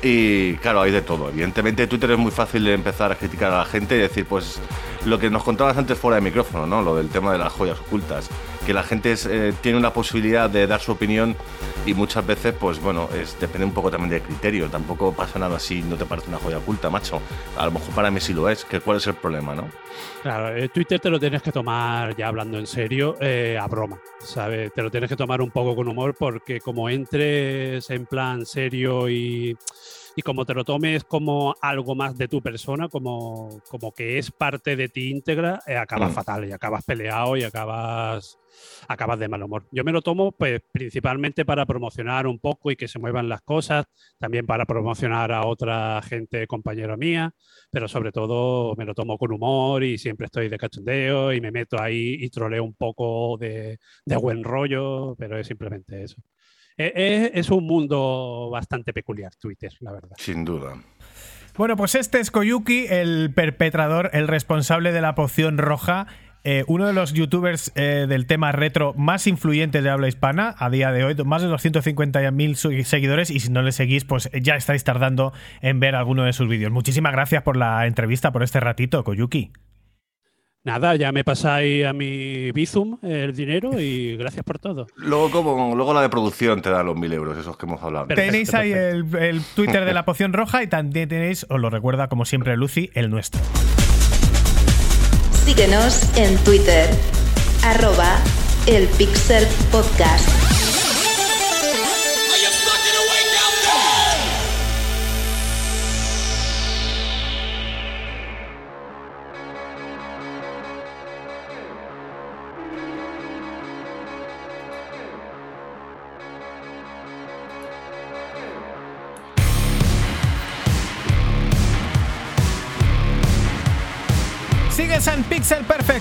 Y 0.00 0.54
claro, 0.58 0.82
hay 0.82 0.92
de 0.92 1.02
todo. 1.02 1.28
Evidentemente, 1.30 1.88
Twitter 1.88 2.12
es 2.12 2.18
muy 2.18 2.30
fácil 2.30 2.62
de 2.62 2.74
empezar 2.74 3.10
a 3.10 3.16
criticar 3.16 3.52
a 3.52 3.58
la 3.58 3.64
gente 3.64 3.96
y 3.96 3.98
decir, 3.98 4.26
pues, 4.26 4.60
lo 5.06 5.18
que 5.18 5.28
nos 5.28 5.42
contabas 5.42 5.76
antes 5.76 5.98
fuera 5.98 6.14
de 6.14 6.20
micrófono, 6.20 6.68
¿no? 6.68 6.82
Lo 6.82 6.94
del 6.94 7.08
tema 7.08 7.32
de 7.32 7.38
las 7.38 7.52
joyas 7.52 7.80
ocultas. 7.80 8.30
Que 8.70 8.74
la 8.74 8.84
gente 8.84 9.10
es, 9.10 9.26
eh, 9.26 9.52
tiene 9.62 9.78
una 9.78 9.92
posibilidad 9.92 10.48
de 10.48 10.68
dar 10.68 10.80
su 10.80 10.92
opinión 10.92 11.34
y 11.86 11.92
muchas 11.92 12.24
veces, 12.24 12.54
pues 12.54 12.80
bueno, 12.80 13.08
es, 13.12 13.36
depende 13.40 13.64
un 13.64 13.72
poco 13.72 13.90
también 13.90 14.10
del 14.10 14.22
criterio. 14.22 14.68
Tampoco 14.70 15.12
pasa 15.12 15.40
nada 15.40 15.58
si 15.58 15.82
no 15.82 15.96
te 15.96 16.04
parece 16.06 16.28
una 16.28 16.38
joya 16.38 16.58
oculta, 16.58 16.88
macho. 16.88 17.20
A 17.58 17.64
lo 17.66 17.72
mejor 17.72 17.92
para 17.96 18.12
mí 18.12 18.20
sí 18.20 18.32
lo 18.32 18.48
es. 18.48 18.64
Que 18.64 18.78
¿Cuál 18.78 18.98
es 18.98 19.06
el 19.08 19.14
problema, 19.14 19.56
no? 19.56 19.68
Claro, 20.22 20.56
eh, 20.56 20.68
Twitter 20.68 21.00
te 21.00 21.10
lo 21.10 21.18
tienes 21.18 21.42
que 21.42 21.50
tomar, 21.50 22.14
ya 22.14 22.28
hablando 22.28 22.60
en 22.60 22.66
serio, 22.68 23.16
eh, 23.20 23.58
a 23.60 23.66
broma, 23.66 23.98
¿sabes? 24.20 24.72
Te 24.72 24.82
lo 24.82 24.90
tienes 24.90 25.08
que 25.10 25.16
tomar 25.16 25.42
un 25.42 25.50
poco 25.50 25.74
con 25.74 25.88
humor 25.88 26.14
porque 26.16 26.60
como 26.60 26.88
entres 26.88 27.90
en 27.90 28.06
plan 28.06 28.46
serio 28.46 29.08
y, 29.08 29.56
y 30.14 30.22
como 30.22 30.46
te 30.46 30.54
lo 30.54 30.62
tomes 30.64 31.02
como 31.02 31.56
algo 31.60 31.96
más 31.96 32.16
de 32.16 32.28
tu 32.28 32.40
persona, 32.40 32.88
como, 32.88 33.60
como 33.68 33.90
que 33.92 34.18
es 34.18 34.30
parte 34.30 34.76
de 34.76 34.88
ti 34.88 35.10
íntegra, 35.10 35.60
eh, 35.66 35.76
acabas 35.76 36.12
Mm. 36.12 36.14
fatal 36.14 36.48
y 36.48 36.52
acabas 36.52 36.84
peleado 36.84 37.36
y 37.36 37.42
acabas 37.42 38.36
acabas 38.88 39.18
de 39.18 39.28
mal 39.28 39.42
humor. 39.42 39.66
Yo 39.72 39.84
me 39.84 39.92
lo 39.92 40.02
tomo 40.02 40.32
pues, 40.32 40.60
principalmente 40.72 41.44
para 41.44 41.66
promocionar 41.66 42.26
un 42.26 42.38
poco 42.38 42.70
y 42.70 42.76
que 42.76 42.88
se 42.88 42.98
muevan 42.98 43.28
las 43.28 43.42
cosas, 43.42 43.86
también 44.18 44.46
para 44.46 44.66
promocionar 44.66 45.32
a 45.32 45.46
otra 45.46 46.00
gente 46.02 46.46
compañera 46.46 46.96
mía, 46.96 47.32
pero 47.70 47.88
sobre 47.88 48.12
todo 48.12 48.74
me 48.76 48.84
lo 48.84 48.94
tomo 48.94 49.18
con 49.18 49.32
humor 49.32 49.84
y 49.84 49.98
siempre 49.98 50.26
estoy 50.26 50.48
de 50.48 50.58
cachondeo 50.58 51.32
y 51.32 51.40
me 51.40 51.50
meto 51.50 51.80
ahí 51.80 52.16
y 52.20 52.30
troleo 52.30 52.64
un 52.64 52.74
poco 52.74 53.36
de, 53.38 53.78
de 54.04 54.16
buen 54.16 54.44
rollo, 54.44 55.14
pero 55.18 55.38
es 55.38 55.46
simplemente 55.46 56.02
eso. 56.02 56.16
E- 56.76 56.92
e- 56.94 57.30
Es, 57.34 57.50
un 57.50 57.66
mundo 57.66 58.48
bastante 58.50 58.92
peculiar, 58.92 59.34
Twitter, 59.36 59.72
la 59.80 59.92
verdad. 59.92 60.16
Sin 60.16 60.44
duda. 60.44 60.82
Bueno, 61.56 61.76
pues 61.76 61.94
este 61.94 62.20
es 62.20 62.30
Koyuki, 62.30 62.86
el 62.88 63.32
perpetrador, 63.34 64.10
el 64.14 64.28
responsable 64.28 64.92
de 64.92 65.02
la 65.02 65.14
poción 65.14 65.58
roja. 65.58 66.06
Eh, 66.44 66.64
uno 66.68 66.86
de 66.86 66.92
los 66.92 67.12
youtubers 67.12 67.72
eh, 67.74 68.06
del 68.08 68.26
tema 68.26 68.52
retro 68.52 68.94
más 68.96 69.26
influyentes 69.26 69.82
de 69.82 69.90
habla 69.90 70.08
hispana 70.08 70.54
a 70.58 70.70
día 70.70 70.90
de 70.92 71.04
hoy, 71.04 71.14
más 71.24 71.42
de 71.42 71.48
250.000 71.48 72.54
su- 72.54 72.82
seguidores 72.84 73.30
y 73.30 73.40
si 73.40 73.50
no 73.50 73.62
le 73.62 73.72
seguís, 73.72 74.04
pues 74.04 74.30
ya 74.40 74.54
estáis 74.56 74.84
tardando 74.84 75.32
en 75.60 75.80
ver 75.80 75.94
alguno 75.94 76.24
de 76.24 76.32
sus 76.32 76.48
vídeos. 76.48 76.72
Muchísimas 76.72 77.12
gracias 77.12 77.42
por 77.42 77.56
la 77.56 77.86
entrevista, 77.86 78.32
por 78.32 78.42
este 78.42 78.60
ratito, 78.60 79.04
Koyuki. 79.04 79.52
Nada, 80.62 80.94
ya 80.94 81.10
me 81.10 81.24
pasáis 81.24 81.86
a 81.86 81.94
mi 81.94 82.52
Bizum 82.52 82.98
el 83.02 83.34
dinero 83.34 83.80
y 83.80 84.16
gracias 84.18 84.44
por 84.44 84.58
todo. 84.58 84.86
Luego, 84.96 85.30
como, 85.30 85.74
luego 85.74 85.94
la 85.94 86.02
de 86.02 86.10
producción 86.10 86.60
te 86.60 86.68
da 86.68 86.82
los 86.82 86.96
mil 86.96 87.10
euros, 87.14 87.38
esos 87.38 87.56
que 87.56 87.64
hemos 87.64 87.82
hablado. 87.82 88.06
Perfecto, 88.08 88.30
tenéis 88.30 88.52
ahí 88.54 88.70
el, 88.72 89.06
el 89.16 89.40
Twitter 89.56 89.86
de 89.86 89.94
la 89.94 90.04
poción 90.04 90.34
roja 90.34 90.62
y 90.62 90.66
también 90.66 91.08
tenéis, 91.08 91.46
os 91.48 91.58
lo 91.58 91.70
recuerda 91.70 92.08
como 92.08 92.26
siempre 92.26 92.58
Lucy, 92.58 92.90
el 92.92 93.08
nuestro. 93.08 93.40
Síguenos 95.50 96.02
en 96.14 96.36
Twitter, 96.44 96.88
arroba 97.64 98.20
el 98.68 98.86
Pixel 98.86 99.44
Podcast. 99.72 100.39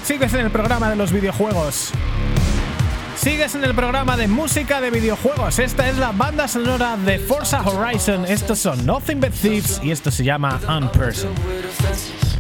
Sigues 0.10 0.34
en 0.34 0.40
el 0.40 0.50
programa 0.50 0.90
de 0.90 0.96
los 0.96 1.12
videojuegos. 1.12 1.92
Sigues 3.16 3.54
en 3.54 3.64
el 3.64 3.76
programa 3.76 4.18
de 4.18 4.28
música 4.28 4.82
de 4.82 4.90
videojuegos. 4.90 5.60
Esta 5.60 5.88
es 5.88 6.00
la 6.00 6.12
banda 6.12 6.48
sonora 6.48 6.98
de 6.98 7.20
Forza 7.20 7.62
Horizon. 7.62 8.26
Estos 8.26 8.58
son 8.58 8.84
Nothing 8.88 9.20
But 9.20 9.34
Thieves 9.40 9.80
y 9.84 9.92
esto 9.92 10.10
se 10.10 10.24
llama 10.24 10.60
Unperson. 10.68 11.30
with 11.46 11.64
offenses. 11.64 12.40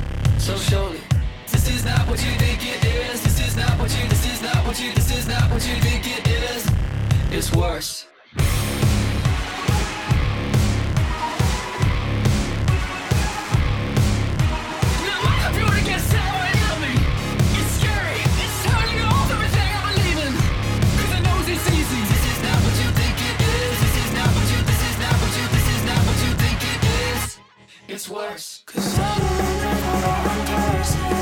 It's 27.92 28.08
worse. 28.08 28.62
Cause 28.68 29.00
I'm 29.00 29.20
another 29.20 30.78
person. 30.78 31.10
You 31.10 31.19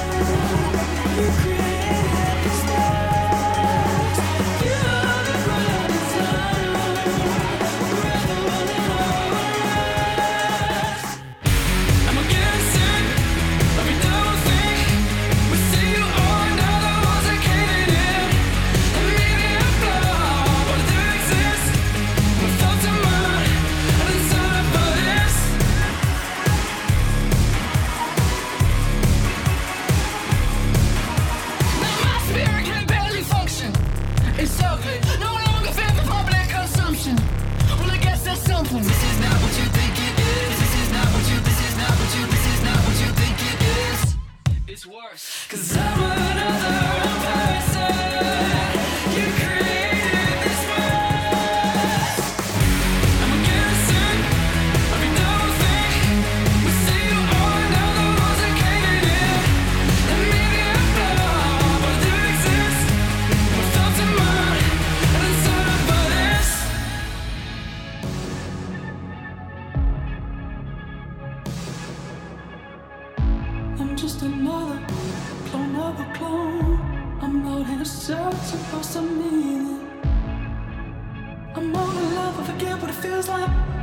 It's 44.77 44.85
worse. 44.85 45.47
Cause 45.49 45.75
I'm 45.75 46.03
another 46.03 46.56
feels 83.17 83.29
like. 83.29 83.76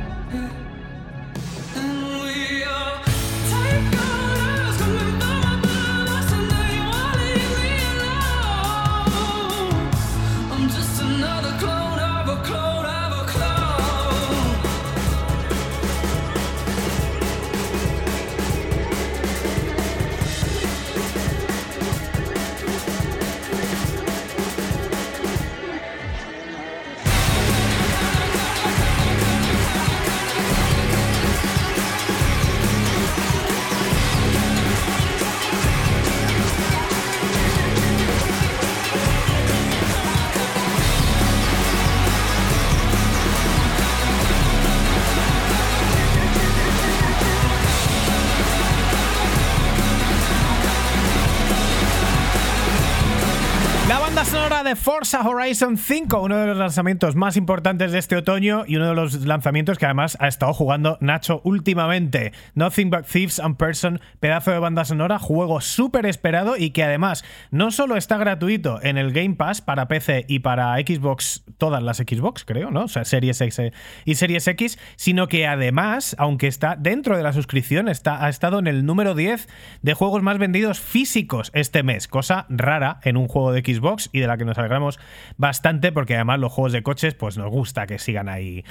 De 54.65 54.75
Forza 54.75 55.21
Horizon 55.21 55.77
5, 55.77 56.21
uno 56.21 56.37
de 56.37 56.47
los 56.47 56.57
lanzamientos 56.57 57.15
más 57.15 57.37
importantes 57.37 57.91
de 57.91 57.99
este 57.99 58.15
otoño 58.15 58.63
y 58.67 58.77
uno 58.77 58.87
de 58.87 58.95
los 58.95 59.23
lanzamientos 59.23 59.77
que 59.77 59.85
además 59.85 60.17
ha 60.19 60.27
estado 60.27 60.53
jugando 60.53 60.97
Nacho 61.01 61.39
últimamente. 61.43 62.33
Nothing 62.55 62.89
But 62.89 63.05
Thieves 63.05 63.39
and 63.39 63.57
Person, 63.57 64.01
pedazo 64.19 64.49
de 64.49 64.57
banda 64.57 64.83
sonora, 64.83 65.19
juego 65.19 65.61
súper 65.61 66.07
esperado 66.07 66.57
y 66.57 66.71
que 66.71 66.83
además 66.83 67.23
no 67.51 67.69
solo 67.69 67.95
está 67.95 68.17
gratuito 68.17 68.79
en 68.81 68.97
el 68.97 69.13
Game 69.13 69.35
Pass 69.35 69.61
para 69.61 69.87
PC 69.87 70.25
y 70.27 70.39
para 70.39 70.75
Xbox, 70.77 71.43
todas 71.59 71.83
las 71.83 71.97
Xbox 71.97 72.43
creo, 72.43 72.71
¿no? 72.71 72.85
O 72.85 72.87
sea, 72.87 73.05
Series 73.05 73.39
X 73.41 73.61
y 74.03 74.15
Series 74.15 74.47
X, 74.47 74.79
sino 74.95 75.27
que 75.27 75.45
además, 75.45 76.15
aunque 76.17 76.47
está 76.47 76.75
dentro 76.75 77.15
de 77.15 77.21
la 77.21 77.33
suscripción, 77.33 77.87
está, 77.87 78.25
ha 78.25 78.29
estado 78.29 78.57
en 78.57 78.65
el 78.65 78.83
número 78.83 79.13
10 79.13 79.47
de 79.83 79.93
juegos 79.93 80.23
más 80.23 80.39
vendidos 80.39 80.79
físicos 80.79 81.51
este 81.53 81.83
mes, 81.83 82.07
cosa 82.07 82.47
rara 82.49 82.99
en 83.03 83.15
un 83.15 83.27
juego 83.27 83.51
de 83.51 83.61
Xbox 83.61 84.09
y 84.11 84.21
de 84.21 84.27
la 84.27 84.37
que 84.37 84.45
nos 84.45 84.54
alegramos 84.57 84.99
bastante 85.37 85.91
porque 85.91 86.15
además 86.15 86.39
los 86.39 86.51
juegos 86.51 86.71
de 86.73 86.83
coches 86.83 87.13
pues 87.13 87.37
nos 87.37 87.49
gusta 87.49 87.87
que 87.87 87.99
sigan 87.99 88.29
ahí 88.29 88.63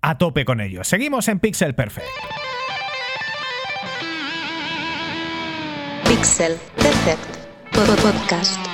a 0.00 0.18
tope 0.18 0.44
con 0.44 0.60
ellos. 0.60 0.88
Seguimos 0.88 1.28
en 1.28 1.38
Pixel 1.40 1.74
Perfect. 1.74 2.06
Pixel 6.08 6.56
Perfect 6.76 7.22
Pod- 7.72 7.96
Podcast. 8.02 8.71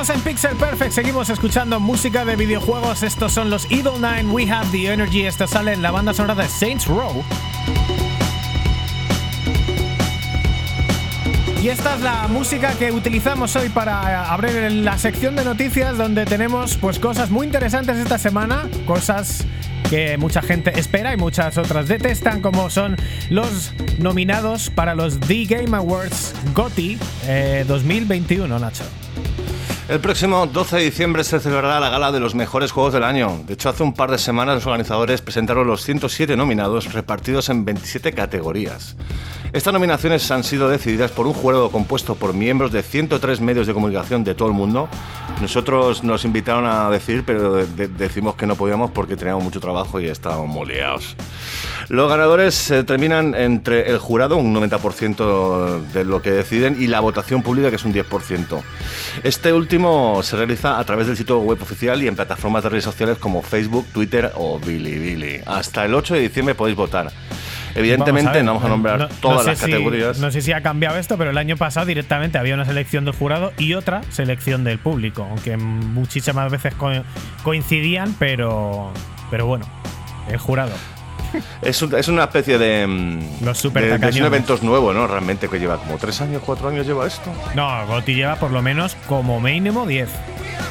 Seguimos 0.00 0.16
en 0.16 0.32
Pixel 0.32 0.56
Perfect, 0.56 0.92
seguimos 0.92 1.28
escuchando 1.28 1.78
música 1.78 2.24
de 2.24 2.34
videojuegos. 2.34 3.02
Estos 3.02 3.34
son 3.34 3.50
los 3.50 3.66
Evil 3.66 4.00
Nine, 4.00 4.30
We 4.32 4.50
Have 4.50 4.68
the 4.70 4.90
Energy. 4.90 5.26
Esto 5.26 5.46
sale 5.46 5.74
en 5.74 5.82
la 5.82 5.90
banda 5.90 6.14
sonora 6.14 6.42
de 6.42 6.48
Saints 6.48 6.86
Row. 6.86 7.22
Y 11.62 11.68
esta 11.68 11.96
es 11.96 12.00
la 12.00 12.28
música 12.28 12.72
que 12.78 12.92
utilizamos 12.92 13.54
hoy 13.56 13.68
para 13.68 14.32
abrir 14.32 14.72
la 14.72 14.96
sección 14.96 15.36
de 15.36 15.44
noticias 15.44 15.98
donde 15.98 16.24
tenemos 16.24 16.78
pues 16.78 16.98
cosas 16.98 17.30
muy 17.30 17.46
interesantes 17.46 17.98
esta 17.98 18.16
semana, 18.16 18.70
cosas 18.86 19.44
que 19.90 20.16
mucha 20.16 20.40
gente 20.40 20.80
espera 20.80 21.12
y 21.12 21.18
muchas 21.18 21.58
otras 21.58 21.88
detestan, 21.88 22.40
como 22.40 22.70
son 22.70 22.96
los 23.28 23.74
nominados 23.98 24.70
para 24.70 24.94
los 24.94 25.20
The 25.20 25.44
Game 25.44 25.76
Awards 25.76 26.32
GOTY 26.54 26.98
eh, 27.26 27.66
2021, 27.68 28.58
Nacho. 28.58 28.84
El 29.90 29.98
próximo 29.98 30.46
12 30.46 30.76
de 30.76 30.82
diciembre 30.84 31.24
se 31.24 31.40
celebrará 31.40 31.80
la 31.80 31.88
gala 31.90 32.12
de 32.12 32.20
los 32.20 32.36
mejores 32.36 32.70
juegos 32.70 32.92
del 32.92 33.02
año. 33.02 33.40
De 33.48 33.54
hecho, 33.54 33.68
hace 33.68 33.82
un 33.82 33.92
par 33.92 34.08
de 34.12 34.18
semanas 34.18 34.54
los 34.54 34.66
organizadores 34.66 35.20
presentaron 35.20 35.66
los 35.66 35.82
107 35.82 36.36
nominados 36.36 36.92
repartidos 36.92 37.48
en 37.48 37.64
27 37.64 38.12
categorías. 38.12 38.94
Estas 39.52 39.72
nominaciones 39.74 40.30
han 40.30 40.44
sido 40.44 40.68
decididas 40.68 41.10
por 41.10 41.26
un 41.26 41.32
jurado 41.32 41.72
compuesto 41.72 42.14
por 42.14 42.34
miembros 42.34 42.70
de 42.70 42.84
103 42.84 43.40
medios 43.40 43.66
de 43.66 43.74
comunicación 43.74 44.22
de 44.22 44.36
todo 44.36 44.46
el 44.46 44.54
mundo. 44.54 44.88
Nosotros 45.40 46.04
nos 46.04 46.24
invitaron 46.24 46.66
a 46.66 46.88
decir, 46.88 47.24
pero 47.26 47.54
de- 47.54 47.66
de- 47.66 47.88
decimos 47.88 48.36
que 48.36 48.46
no 48.46 48.54
podíamos 48.54 48.92
porque 48.92 49.16
teníamos 49.16 49.42
mucho 49.42 49.58
trabajo 49.58 49.98
y 50.00 50.06
estábamos 50.06 50.46
muy 50.46 50.66
liados. 50.68 51.16
Los 51.90 52.08
ganadores 52.08 52.54
se 52.54 52.84
terminan 52.84 53.34
entre 53.34 53.90
el 53.90 53.98
jurado, 53.98 54.36
un 54.36 54.54
90% 54.54 55.80
de 55.92 56.04
lo 56.04 56.22
que 56.22 56.30
deciden, 56.30 56.76
y 56.80 56.86
la 56.86 57.00
votación 57.00 57.42
pública, 57.42 57.68
que 57.68 57.74
es 57.76 57.84
un 57.84 57.92
10%. 57.92 58.62
Este 59.24 59.52
último 59.52 60.20
se 60.22 60.36
realiza 60.36 60.78
a 60.78 60.84
través 60.84 61.08
del 61.08 61.16
sitio 61.16 61.40
web 61.40 61.60
oficial 61.60 62.00
y 62.00 62.06
en 62.06 62.14
plataformas 62.14 62.62
de 62.62 62.68
redes 62.68 62.84
sociales 62.84 63.18
como 63.18 63.42
Facebook, 63.42 63.86
Twitter 63.92 64.30
o 64.36 64.60
Bilibili. 64.60 65.40
Hasta 65.44 65.84
el 65.84 65.92
8 65.94 66.14
de 66.14 66.20
diciembre 66.20 66.54
podéis 66.54 66.76
votar. 66.76 67.10
Evidentemente 67.74 68.22
Vamos 68.22 68.30
a 68.30 68.34
ver, 68.34 68.44
no 68.44 68.52
vamos 68.54 68.64
a 68.64 68.68
nombrar 68.68 68.98
no- 69.00 69.08
todas 69.20 69.36
no 69.38 69.42
sé 69.42 69.48
las 69.50 69.58
si- 69.58 69.70
categorías. 69.72 70.18
no 70.20 70.30
sé 70.30 70.42
si 70.42 70.52
ha 70.52 70.60
cambiado 70.62 70.96
esto, 70.96 71.18
pero 71.18 71.30
el 71.30 71.38
año 71.38 71.56
pasado 71.56 71.86
directamente 71.86 72.38
había 72.38 72.54
una 72.54 72.64
selección 72.66 73.04
del 73.04 73.14
jurado 73.14 73.52
y 73.58 73.74
otra 73.74 74.02
selección 74.10 74.62
del 74.62 74.78
público, 74.78 75.26
aunque 75.28 75.56
muchísimas 75.56 76.52
veces 76.52 76.72
co- 76.74 76.90
coincidían, 77.42 78.14
pero, 78.18 78.92
pero 79.30 79.46
bueno, 79.46 79.66
el 80.30 80.38
jurado. 80.38 80.72
Es, 81.62 81.80
un- 81.82 81.94
es 81.94 82.08
una 82.08 82.24
especie 82.24 82.58
de. 82.58 82.86
mm, 82.86 83.44
Los 83.44 83.58
super 83.58 83.82
de, 83.82 83.98
de- 83.98 84.20
un 84.20 84.26
evento 84.26 84.58
nuevo, 84.62 84.92
¿no? 84.92 85.06
Realmente 85.06 85.48
que 85.48 85.58
lleva 85.58 85.76
como 85.78 85.96
tres 85.98 86.20
años, 86.20 86.42
cuatro 86.44 86.68
años 86.68 86.86
lleva 86.86 87.06
esto. 87.06 87.30
No, 87.54 87.86
Gotti 87.86 88.14
lleva 88.14 88.36
por 88.36 88.50
lo 88.50 88.62
menos 88.62 88.96
como 89.06 89.40
mínimo 89.40 89.86
10. 89.86 90.08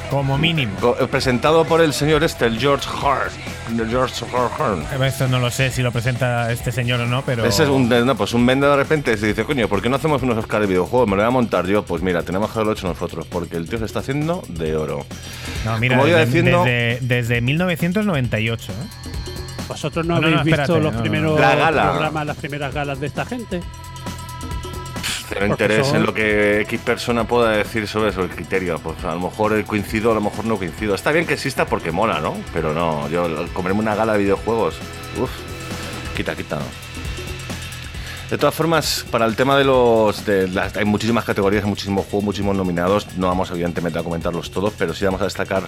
Como 0.10 0.38
mínimo. 0.40 0.74
Go- 0.82 0.98
eh, 1.00 1.06
Presentado 1.08 1.66
por 1.66 1.82
el 1.82 1.94
señor 1.94 2.24
este, 2.24 2.46
el 2.48 2.60
George 2.60 2.88
Hart. 3.04 3.32
el 3.80 3.88
George 3.90 4.26
Hart. 4.36 5.04
Esto 5.04 5.28
no 5.28 5.40
lo 5.40 5.52
sé 5.52 5.70
si 5.70 5.84
lo 5.84 5.92
presenta 5.92 6.52
este 6.52 6.72
señor 6.72 7.00
o 7.02 7.06
no, 7.06 7.22
pero. 7.24 7.46
Ese 7.46 7.64
es 7.64 7.70
un, 7.70 7.88
no, 7.90 8.16
pues 8.16 8.34
un 8.34 8.44
vende 8.46 8.66
de 8.68 8.76
repente 8.76 9.16
se 9.18 9.28
dice, 9.28 9.44
coño, 9.46 9.68
¿por 9.68 9.82
qué 9.84 9.90
no 9.90 9.98
hacemos 9.98 10.22
unos 10.24 10.38
Oscar 10.38 10.62
de 10.62 10.68
videojuegos? 10.68 11.08
Me 11.08 11.16
lo 11.16 11.22
voy 11.22 11.28
a 11.28 11.32
montar 11.32 11.68
yo. 11.68 11.84
Pues 11.86 12.02
mira, 12.02 12.24
tenemos 12.24 12.50
que 12.50 12.58
haberlo 12.58 12.74
hecho 12.74 12.88
nosotros, 12.88 13.28
porque 13.30 13.56
el 13.58 13.70
tío 13.70 13.78
se 13.78 13.86
está 13.86 14.00
haciendo 14.00 14.44
de 14.50 14.76
oro. 14.76 15.06
No, 15.64 15.78
mira, 15.78 15.98
como 15.98 16.08
iba 16.08 16.18
desde, 16.20 16.32
diciendo- 16.42 16.64
desde, 16.64 17.00
desde 17.02 17.42
1998. 17.42 18.72
¿eh? 18.72 19.10
¿Vosotros 19.70 20.06
no, 20.06 20.16
No, 20.16 20.22
no, 20.22 20.40
habéis 20.40 20.52
no, 20.58 20.58
visto 20.58 20.80
los 20.80 20.92
no, 20.92 20.98
no, 20.98 21.02
primeros 21.02 21.40
La 21.40 21.56
gala. 21.56 21.92
programas, 21.92 22.26
las 22.26 22.38
primeras 22.38 22.74
galas 22.74 23.00
de 23.00 23.08
esta 23.08 23.24
gente? 23.26 23.62
Cero 25.30 25.42
Porque 25.48 25.64
interés 25.64 25.88
son- 25.88 25.98
en 25.98 26.04
lo 26.08 26.14
que 26.14 26.62
X 26.62 26.80
persona 26.82 27.24
pueda 27.24 27.52
decir 27.52 27.88
sobre 27.88 28.10
eso, 28.10 28.22
el 28.24 28.30
criterio. 28.30 28.80
Pues 28.80 29.04
a 29.06 29.14
lo 29.14 29.20
mejor 29.22 29.64
coincido, 29.66 30.12
a 30.12 30.16
lo 30.16 30.22
mejor 30.22 30.46
no 30.46 30.58
coincido. 30.58 30.96
Está 30.96 31.12
bien 31.12 31.28
que 31.28 31.36
exista 31.36 31.66
porque 31.68 31.92
mola, 31.92 32.20
¿no? 32.20 32.36
Pero 32.52 32.74
no, 32.74 33.08
yo 33.10 33.46
comerme 33.54 33.80
una 33.80 33.94
gala 33.96 34.14
de 34.14 34.20
videojuegos. 34.20 34.76
Uf, 35.22 35.30
quita, 36.18 36.36
quita. 36.36 36.58
De 38.30 38.38
todas 38.38 38.54
formas, 38.54 39.06
para 39.10 39.26
el 39.26 39.36
tema 39.36 39.58
de 39.58 39.64
los. 39.64 40.24
Hay 40.76 40.86
muchísimas 40.86 41.26
categorías, 41.26 41.64
muchísimos 41.66 42.06
juegos, 42.06 42.24
muchísimos 42.26 42.56
nominados. 42.56 43.08
No 43.18 43.26
vamos, 43.26 43.50
evidentemente, 43.50 43.98
a 43.98 44.04
comentarlos 44.04 44.52
todos, 44.52 44.72
pero 44.78 44.94
sí 44.94 45.04
vamos 45.04 45.22
a 45.22 45.24
destacar 45.24 45.64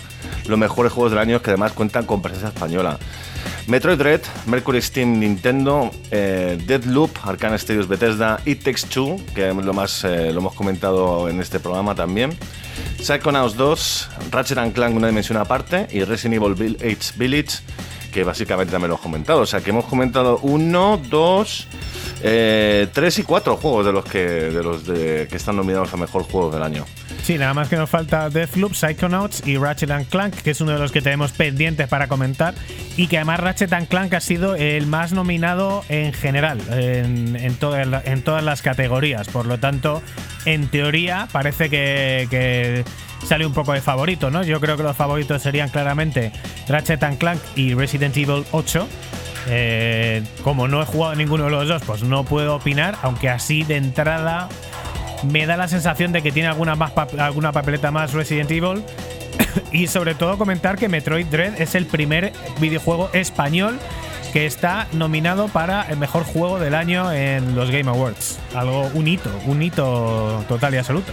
los 0.45 0.59
mejores 0.59 0.91
juegos 0.91 1.11
del 1.11 1.19
año 1.19 1.41
que 1.41 1.49
además 1.49 1.71
cuentan 1.73 2.05
con 2.05 2.21
presencia 2.21 2.49
española. 2.49 2.99
Metroid 3.65 3.97
Dread, 3.97 4.21
Mercury 4.45 4.79
Steam 4.79 5.19
Nintendo, 5.19 5.89
eh, 6.11 6.61
Deadloop, 6.67 7.09
Arcane 7.23 7.57
Studios 7.57 7.87
Bethesda, 7.87 8.39
It 8.45 8.63
Takes 8.63 8.87
Two, 8.89 9.17
que 9.33 9.51
lo, 9.51 9.73
más, 9.73 10.03
eh, 10.03 10.31
lo 10.31 10.39
hemos 10.41 10.53
comentado 10.53 11.29
en 11.29 11.41
este 11.41 11.59
programa 11.59 11.95
también. 11.95 12.37
Psychonauts 13.01 13.55
2, 13.57 14.09
Ratchet 14.31 14.73
Clank 14.73 14.95
una 14.95 15.07
dimensión 15.07 15.39
aparte 15.39 15.87
y 15.91 16.03
Resident 16.03 16.35
Evil 16.43 16.55
Vill- 16.55 16.77
Age 16.77 17.13
Village, 17.17 17.59
que 18.11 18.23
básicamente 18.23 18.71
también 18.71 18.89
lo 18.89 18.95
hemos 18.95 19.03
comentado. 19.03 19.41
O 19.41 19.45
sea 19.45 19.61
que 19.61 19.69
hemos 19.69 19.85
comentado 19.85 20.39
uno, 20.43 21.01
dos, 21.09 21.67
eh, 22.21 22.87
tres 22.93 23.17
y 23.19 23.23
cuatro 23.23 23.57
juegos 23.57 23.85
de 23.85 23.91
los 23.91 24.05
que 24.05 24.19
de 24.19 24.63
los 24.63 24.85
de, 24.85 25.27
que 25.29 25.37
están 25.37 25.55
nominados 25.55 25.93
a 25.93 25.97
mejor 25.97 26.23
juego 26.23 26.51
del 26.51 26.63
año. 26.63 26.85
Sí, 27.23 27.37
nada 27.37 27.53
más 27.53 27.69
que 27.69 27.75
nos 27.75 27.89
falta 27.89 28.29
Deathloop, 28.29 28.73
Psychonauts 28.73 29.45
y 29.45 29.57
Ratchet 29.57 29.91
and 29.91 30.07
Clank, 30.09 30.33
que 30.35 30.51
es 30.51 30.61
uno 30.61 30.71
de 30.71 30.79
los 30.79 30.91
que 30.91 31.01
tenemos 31.01 31.31
pendientes 31.31 31.87
para 31.87 32.07
comentar. 32.07 32.55
Y 32.97 33.07
que 33.07 33.17
además 33.17 33.39
Ratchet 33.39 33.71
and 33.73 33.87
Clank 33.87 34.13
ha 34.15 34.19
sido 34.19 34.55
el 34.55 34.87
más 34.87 35.13
nominado 35.13 35.83
en 35.87 36.13
general, 36.13 36.59
en, 36.71 37.55
todas 37.55 38.43
las 38.43 38.61
categorías. 38.61 39.27
Por 39.27 39.45
lo 39.45 39.59
tanto, 39.59 40.01
en 40.45 40.67
teoría, 40.67 41.27
parece 41.31 41.69
que, 41.69 42.27
que 42.29 42.83
sale 43.25 43.45
un 43.45 43.53
poco 43.53 43.73
de 43.73 43.81
favorito, 43.81 44.31
¿no? 44.31 44.43
Yo 44.43 44.59
creo 44.59 44.75
que 44.75 44.83
los 44.83 44.97
favoritos 44.97 45.41
serían 45.41 45.69
claramente 45.69 46.31
Ratchet 46.67 47.03
and 47.03 47.17
Clank 47.19 47.39
y 47.55 47.73
Resident 47.75 48.17
Evil 48.17 48.43
8. 48.51 48.87
Eh, 49.47 50.23
como 50.43 50.67
no 50.67 50.81
he 50.81 50.85
jugado 50.85 51.15
ninguno 51.15 51.45
de 51.45 51.51
los 51.51 51.67
dos, 51.67 51.81
pues 51.85 52.03
no 52.03 52.23
puedo 52.23 52.55
opinar, 52.55 52.97
aunque 53.01 53.29
así 53.29 53.63
de 53.63 53.77
entrada 53.77 54.49
me 55.23 55.45
da 55.45 55.57
la 55.57 55.67
sensación 55.67 56.11
de 56.11 56.21
que 56.21 56.31
tiene 56.31 56.49
alguna, 56.49 56.75
más 56.75 56.91
alguna 57.17 57.51
papeleta 57.51 57.91
más 57.91 58.13
Resident 58.13 58.51
Evil. 58.51 58.83
y 59.71 59.87
sobre 59.87 60.15
todo 60.15 60.37
comentar 60.37 60.77
que 60.77 60.89
Metroid 60.89 61.27
Dread 61.27 61.61
es 61.61 61.75
el 61.75 61.85
primer 61.85 62.33
videojuego 62.59 63.09
español 63.13 63.79
que 64.33 64.45
está 64.45 64.87
nominado 64.93 65.47
para 65.49 65.83
el 65.83 65.97
mejor 65.97 66.23
juego 66.23 66.59
del 66.59 66.73
año 66.73 67.11
en 67.11 67.55
los 67.55 67.69
Game 67.69 67.89
Awards. 67.89 68.39
Algo, 68.55 68.89
un 68.93 69.07
hito, 69.07 69.29
un 69.45 69.61
hito 69.61 70.43
total 70.47 70.73
y 70.73 70.77
absoluto. 70.77 71.11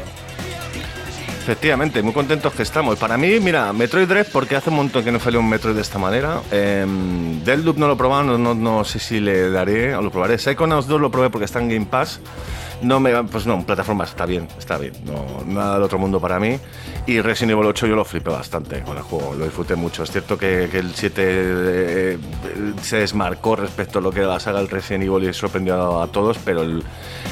Efectivamente, 1.43 2.03
muy 2.03 2.13
contentos 2.13 2.53
que 2.53 2.63
estamos. 2.63 2.99
Para 2.99 3.17
mí, 3.17 3.41
mira, 3.41 3.73
Metroid 3.73 4.07
Dread, 4.07 4.27
porque 4.31 4.55
hace 4.55 4.69
un 4.69 4.77
montón 4.77 5.03
que 5.03 5.11
no 5.11 5.19
salió 5.19 5.41
un 5.41 5.49
Metroid 5.49 5.75
de 5.75 5.81
esta 5.81 5.99
manera. 5.99 6.43
Eh, 6.53 6.87
Deadloop 7.43 7.79
no 7.79 7.87
lo 7.87 7.95
he 7.95 7.97
probado, 7.97 8.25
no, 8.25 8.39
no, 8.39 8.55
no 8.55 8.85
sé 8.85 8.99
si 8.99 9.19
le 9.19 9.49
daré 9.49 9.97
o 9.97 10.03
lo 10.03 10.11
probaré. 10.11 10.37
Psychonauts 10.37 10.87
2 10.87 11.01
lo 11.01 11.11
probé 11.11 11.31
porque 11.31 11.47
está 11.47 11.59
en 11.59 11.71
Game 11.71 11.87
Pass. 11.87 12.21
No 12.83 13.01
me, 13.01 13.13
pues 13.25 13.47
no, 13.47 13.55
en 13.55 13.65
plataformas 13.65 14.11
está 14.11 14.25
bien, 14.27 14.47
está 14.59 14.79
bien. 14.79 14.93
No, 15.05 15.45
nada 15.47 15.75
del 15.75 15.83
otro 15.83 15.99
mundo 15.99 16.21
para 16.21 16.39
mí. 16.39 16.59
Y 17.07 17.21
Resident 17.21 17.53
Evil 17.53 17.67
8 17.67 17.87
yo 17.87 17.97
lo 17.97 18.05
flipé 18.05 18.31
bastante 18.31 18.81
con 18.83 18.97
el 18.97 19.03
juego, 19.03 19.35
lo 19.35 19.45
disfruté 19.45 19.75
mucho. 19.75 20.03
Es 20.03 20.11
cierto 20.11 20.39
que, 20.39 20.69
que 20.71 20.79
el 20.79 20.95
7 20.95 21.23
eh, 21.27 22.19
se 22.83 22.99
desmarcó 22.99 23.57
respecto 23.57 23.99
a 23.99 24.03
lo 24.03 24.11
que 24.13 24.21
era 24.21 24.29
la 24.29 24.41
saga 24.41 24.59
del 24.59 24.69
Resident 24.69 25.05
Evil 25.05 25.29
y 25.29 25.33
sorprendió 25.33 26.01
a, 26.01 26.07
todos, 26.09 26.39
pero 26.45 26.63
el, 26.63 26.83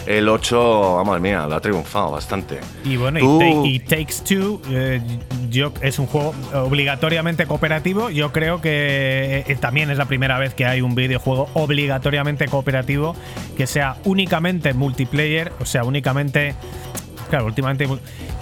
el 0.07 0.29
8, 0.29 0.97
vamos 0.97 1.21
mía, 1.21 1.47
lo 1.47 1.55
ha 1.55 1.61
triunfado 1.61 2.11
bastante. 2.13 2.59
Y 2.85 2.97
bueno, 2.97 3.21
Tú- 3.21 3.65
y, 3.65 3.77
y 3.77 3.79
Takes 3.81 4.15
Two 4.27 4.61
eh, 4.71 5.01
yo, 5.51 5.73
es 5.81 5.99
un 5.99 6.07
juego 6.07 6.35
obligatoriamente 6.55 7.47
cooperativo. 7.47 8.11
Yo 8.11 8.33
creo 8.33 8.61
que 8.61 9.45
eh, 9.47 9.57
también 9.61 9.91
es 9.91 9.99
la 9.99 10.07
primera 10.07 10.39
vez 10.39 10.55
que 10.55 10.65
hay 10.67 10.81
un 10.81 10.95
videojuego 10.95 11.49
obligatoriamente 11.55 12.47
cooperativo 12.49 13.15
que 13.57 13.67
sea 13.67 13.97
únicamente 14.05 14.75
multiplayer, 14.75 15.36
o 15.61 15.65
sea, 15.67 15.85
únicamente. 15.85 16.55
Claro, 17.31 17.47
últimamente. 17.47 17.89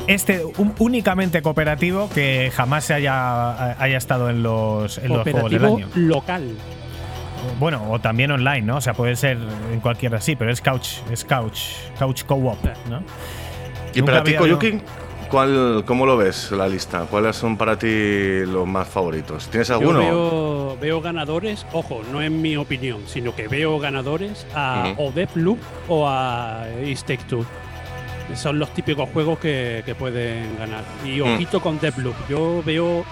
Este 0.06 0.44
un- 0.44 0.74
únicamente 0.78 1.40
cooperativo 1.40 2.10
que 2.10 2.50
jamás 2.54 2.84
se 2.84 2.94
haya, 2.94 3.80
haya 3.80 3.96
estado 3.96 4.28
en 4.28 4.42
los, 4.42 4.98
en 4.98 5.08
los 5.08 5.22
juegos 5.22 5.50
del 5.50 5.60
Cooperativo 5.62 5.76
año. 5.76 5.88
local. 6.08 6.56
bueno, 7.58 7.90
o 7.90 7.98
también 7.98 8.30
online, 8.30 8.62
¿no? 8.62 8.76
O 8.76 8.80
sea, 8.80 8.92
puede 8.94 9.16
ser 9.16 9.38
en 9.72 9.80
cualquiera 9.80 10.18
así, 10.18 10.36
pero 10.36 10.50
es 10.50 10.60
couch, 10.60 10.98
es 11.10 11.24
couch, 11.24 11.58
couch 11.98 12.24
co-op, 12.24 12.58
¿no? 12.90 13.02
¿Y 13.94 14.00
Nunca 14.00 14.12
para 14.12 14.24
ti, 14.24 14.34
había-? 14.34 14.80
¿Cuál, 15.30 15.82
¿Cómo 15.86 16.06
lo 16.06 16.16
ves 16.16 16.52
la 16.52 16.68
lista? 16.68 17.06
¿Cuáles 17.10 17.34
son 17.36 17.56
para 17.56 17.76
ti 17.78 18.44
los 18.46 18.66
más 18.68 18.86
favoritos? 18.88 19.48
¿Tienes 19.48 19.68
Yo 19.68 19.74
alguno? 19.74 19.98
veo, 19.98 20.76
veo 20.80 21.00
ganadores, 21.00 21.66
ojo, 21.72 22.02
no 22.12 22.22
en 22.22 22.40
mi 22.40 22.56
opinión, 22.56 23.02
sino 23.06 23.34
que 23.34 23.48
veo 23.48 23.78
ganadores 23.80 24.46
a 24.54 24.90
Ujú. 24.92 25.02
o 25.08 25.12
Deathloop 25.12 25.58
o 25.88 26.08
a 26.08 26.66
East 26.84 27.06
Take 27.08 27.24
Two. 27.28 27.44
Son 28.36 28.58
los 28.58 28.72
típicos 28.74 29.08
juegos 29.12 29.38
que, 29.40 29.82
que 29.84 29.94
pueden 29.94 30.56
ganar. 30.56 30.84
Y 31.04 31.20
Mm. 31.20 31.34
ojito 31.34 31.60
con 31.60 31.80
Deathloop. 31.80 32.14
Yo 32.28 32.62
veo. 32.64 33.04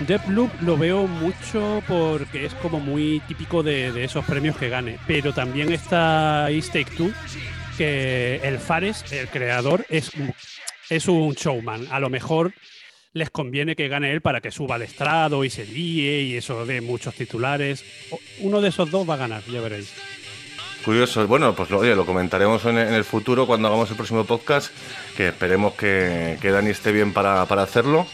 Deathloop 0.00 0.50
lo 0.62 0.76
veo 0.78 1.06
mucho 1.06 1.82
porque 1.86 2.46
es 2.46 2.54
como 2.54 2.80
muy 2.80 3.20
típico 3.28 3.62
de, 3.62 3.92
de 3.92 4.04
esos 4.04 4.24
premios 4.24 4.56
que 4.56 4.68
gane. 4.70 4.98
Pero 5.06 5.32
también 5.34 5.72
está 5.72 6.50
East 6.50 6.72
Take 6.72 6.90
Two, 6.96 7.10
que 7.76 8.40
el 8.42 8.58
Fares, 8.58 9.04
el 9.12 9.28
creador, 9.28 9.84
es, 9.88 10.10
es 10.90 11.08
un 11.08 11.34
showman. 11.34 11.86
A 11.90 12.00
lo 12.00 12.10
mejor 12.10 12.52
les 13.14 13.30
conviene 13.30 13.74
que 13.74 13.88
gane 13.88 14.12
él 14.12 14.20
para 14.20 14.40
que 14.40 14.50
suba 14.50 14.76
al 14.76 14.82
estrado 14.82 15.44
y 15.44 15.50
se 15.50 15.64
líe 15.66 16.20
y 16.22 16.36
eso 16.36 16.64
de 16.66 16.80
muchos 16.80 17.14
titulares. 17.14 17.84
Uno 18.40 18.60
de 18.60 18.68
esos 18.68 18.90
dos 18.90 19.08
va 19.08 19.14
a 19.14 19.18
ganar, 19.18 19.42
ya 19.50 19.60
veréis. 19.60 19.92
Curioso. 20.84 21.26
Bueno, 21.26 21.54
pues 21.54 21.70
lo, 21.70 21.82
lo 21.82 22.06
comentaremos 22.06 22.64
en, 22.66 22.78
el 22.78 23.04
futuro 23.04 23.46
cuando 23.46 23.68
hagamos 23.68 23.90
el 23.90 23.96
próximo 23.96 24.24
podcast, 24.24 24.70
que 25.16 25.28
esperemos 25.28 25.74
que, 25.74 26.38
que 26.40 26.50
Dani 26.50 26.70
esté 26.70 26.92
bien 26.92 27.12
para, 27.12 27.44
para 27.46 27.62
hacerlo. 27.62 28.06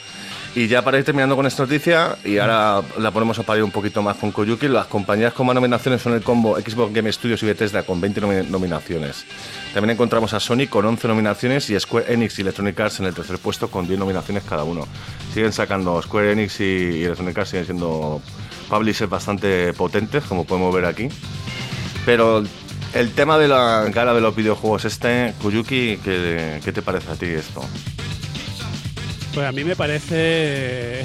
Y 0.57 0.69
ya 0.69 0.83
para 0.83 0.99
ir 0.99 1.05
terminando 1.05 1.35
con 1.35 1.47
esta 1.47 1.65
noticia, 1.65 2.17
y 2.25 2.39
ahora 2.39 2.81
la 2.99 3.11
ponemos 3.11 3.37
a 3.41 3.43
parir 3.43 3.65
un 3.65 3.73
poquito 3.73 4.03
más 4.03 4.17
con 4.17 4.31
Koyuki, 4.31 4.69
las 4.69 4.87
compañías 4.87 5.33
con 5.35 5.47
más 5.47 5.55
nominaciones 5.57 6.01
son 6.01 6.15
el 6.15 6.23
combo 6.23 6.57
Xbox 6.61 6.93
Game 6.95 7.13
Studios 7.13 7.43
y 7.43 7.47
Bethesda 7.47 7.83
con 7.83 8.01
20 8.01 8.23
nomi- 8.23 8.47
nominaciones. 8.49 9.27
También 9.75 9.91
encontramos 9.91 10.33
a 10.35 10.41
Sony 10.41 10.69
con 10.71 10.87
11 10.87 11.09
nominaciones 11.09 11.69
y 11.69 11.79
Square 11.79 12.15
Enix 12.15 12.39
y 12.39 12.43
Electronic 12.43 12.79
Arts 12.79 13.01
en 13.01 13.07
el 13.07 13.15
tercer 13.15 13.41
puesto 13.41 13.69
con 13.69 13.89
10 13.89 13.99
nominaciones 13.99 14.45
cada 14.45 14.63
uno. 14.63 14.87
Siguen 15.35 15.53
sacando 15.53 16.01
Square 16.01 16.31
Enix 16.31 16.61
y, 16.61 17.03
Electronic 17.03 17.37
Arts 17.39 17.51
siguen 17.51 17.65
siendo 17.65 18.23
publishers 18.71 19.11
bastante 19.11 19.73
potentes, 19.73 20.23
como 20.25 20.45
podemos 20.45 20.73
ver 20.73 20.85
aquí. 20.85 21.09
Pero 22.07 22.45
el 22.95 23.13
tema 23.15 23.37
de 23.37 23.49
la 23.49 23.87
gala 23.93 24.15
de 24.15 24.21
los 24.21 24.37
videojuegos 24.37 24.85
este, 24.85 25.35
Kuyuki, 25.43 25.99
¿qué, 26.05 26.61
qué 26.65 26.73
te 26.73 26.81
parece 26.81 27.11
a 27.11 27.17
ti 27.17 27.27
esto? 27.27 27.61
Pues 29.35 29.45
a 29.45 29.51
mí 29.51 29.65
me 29.65 29.75
parece. 29.75 31.05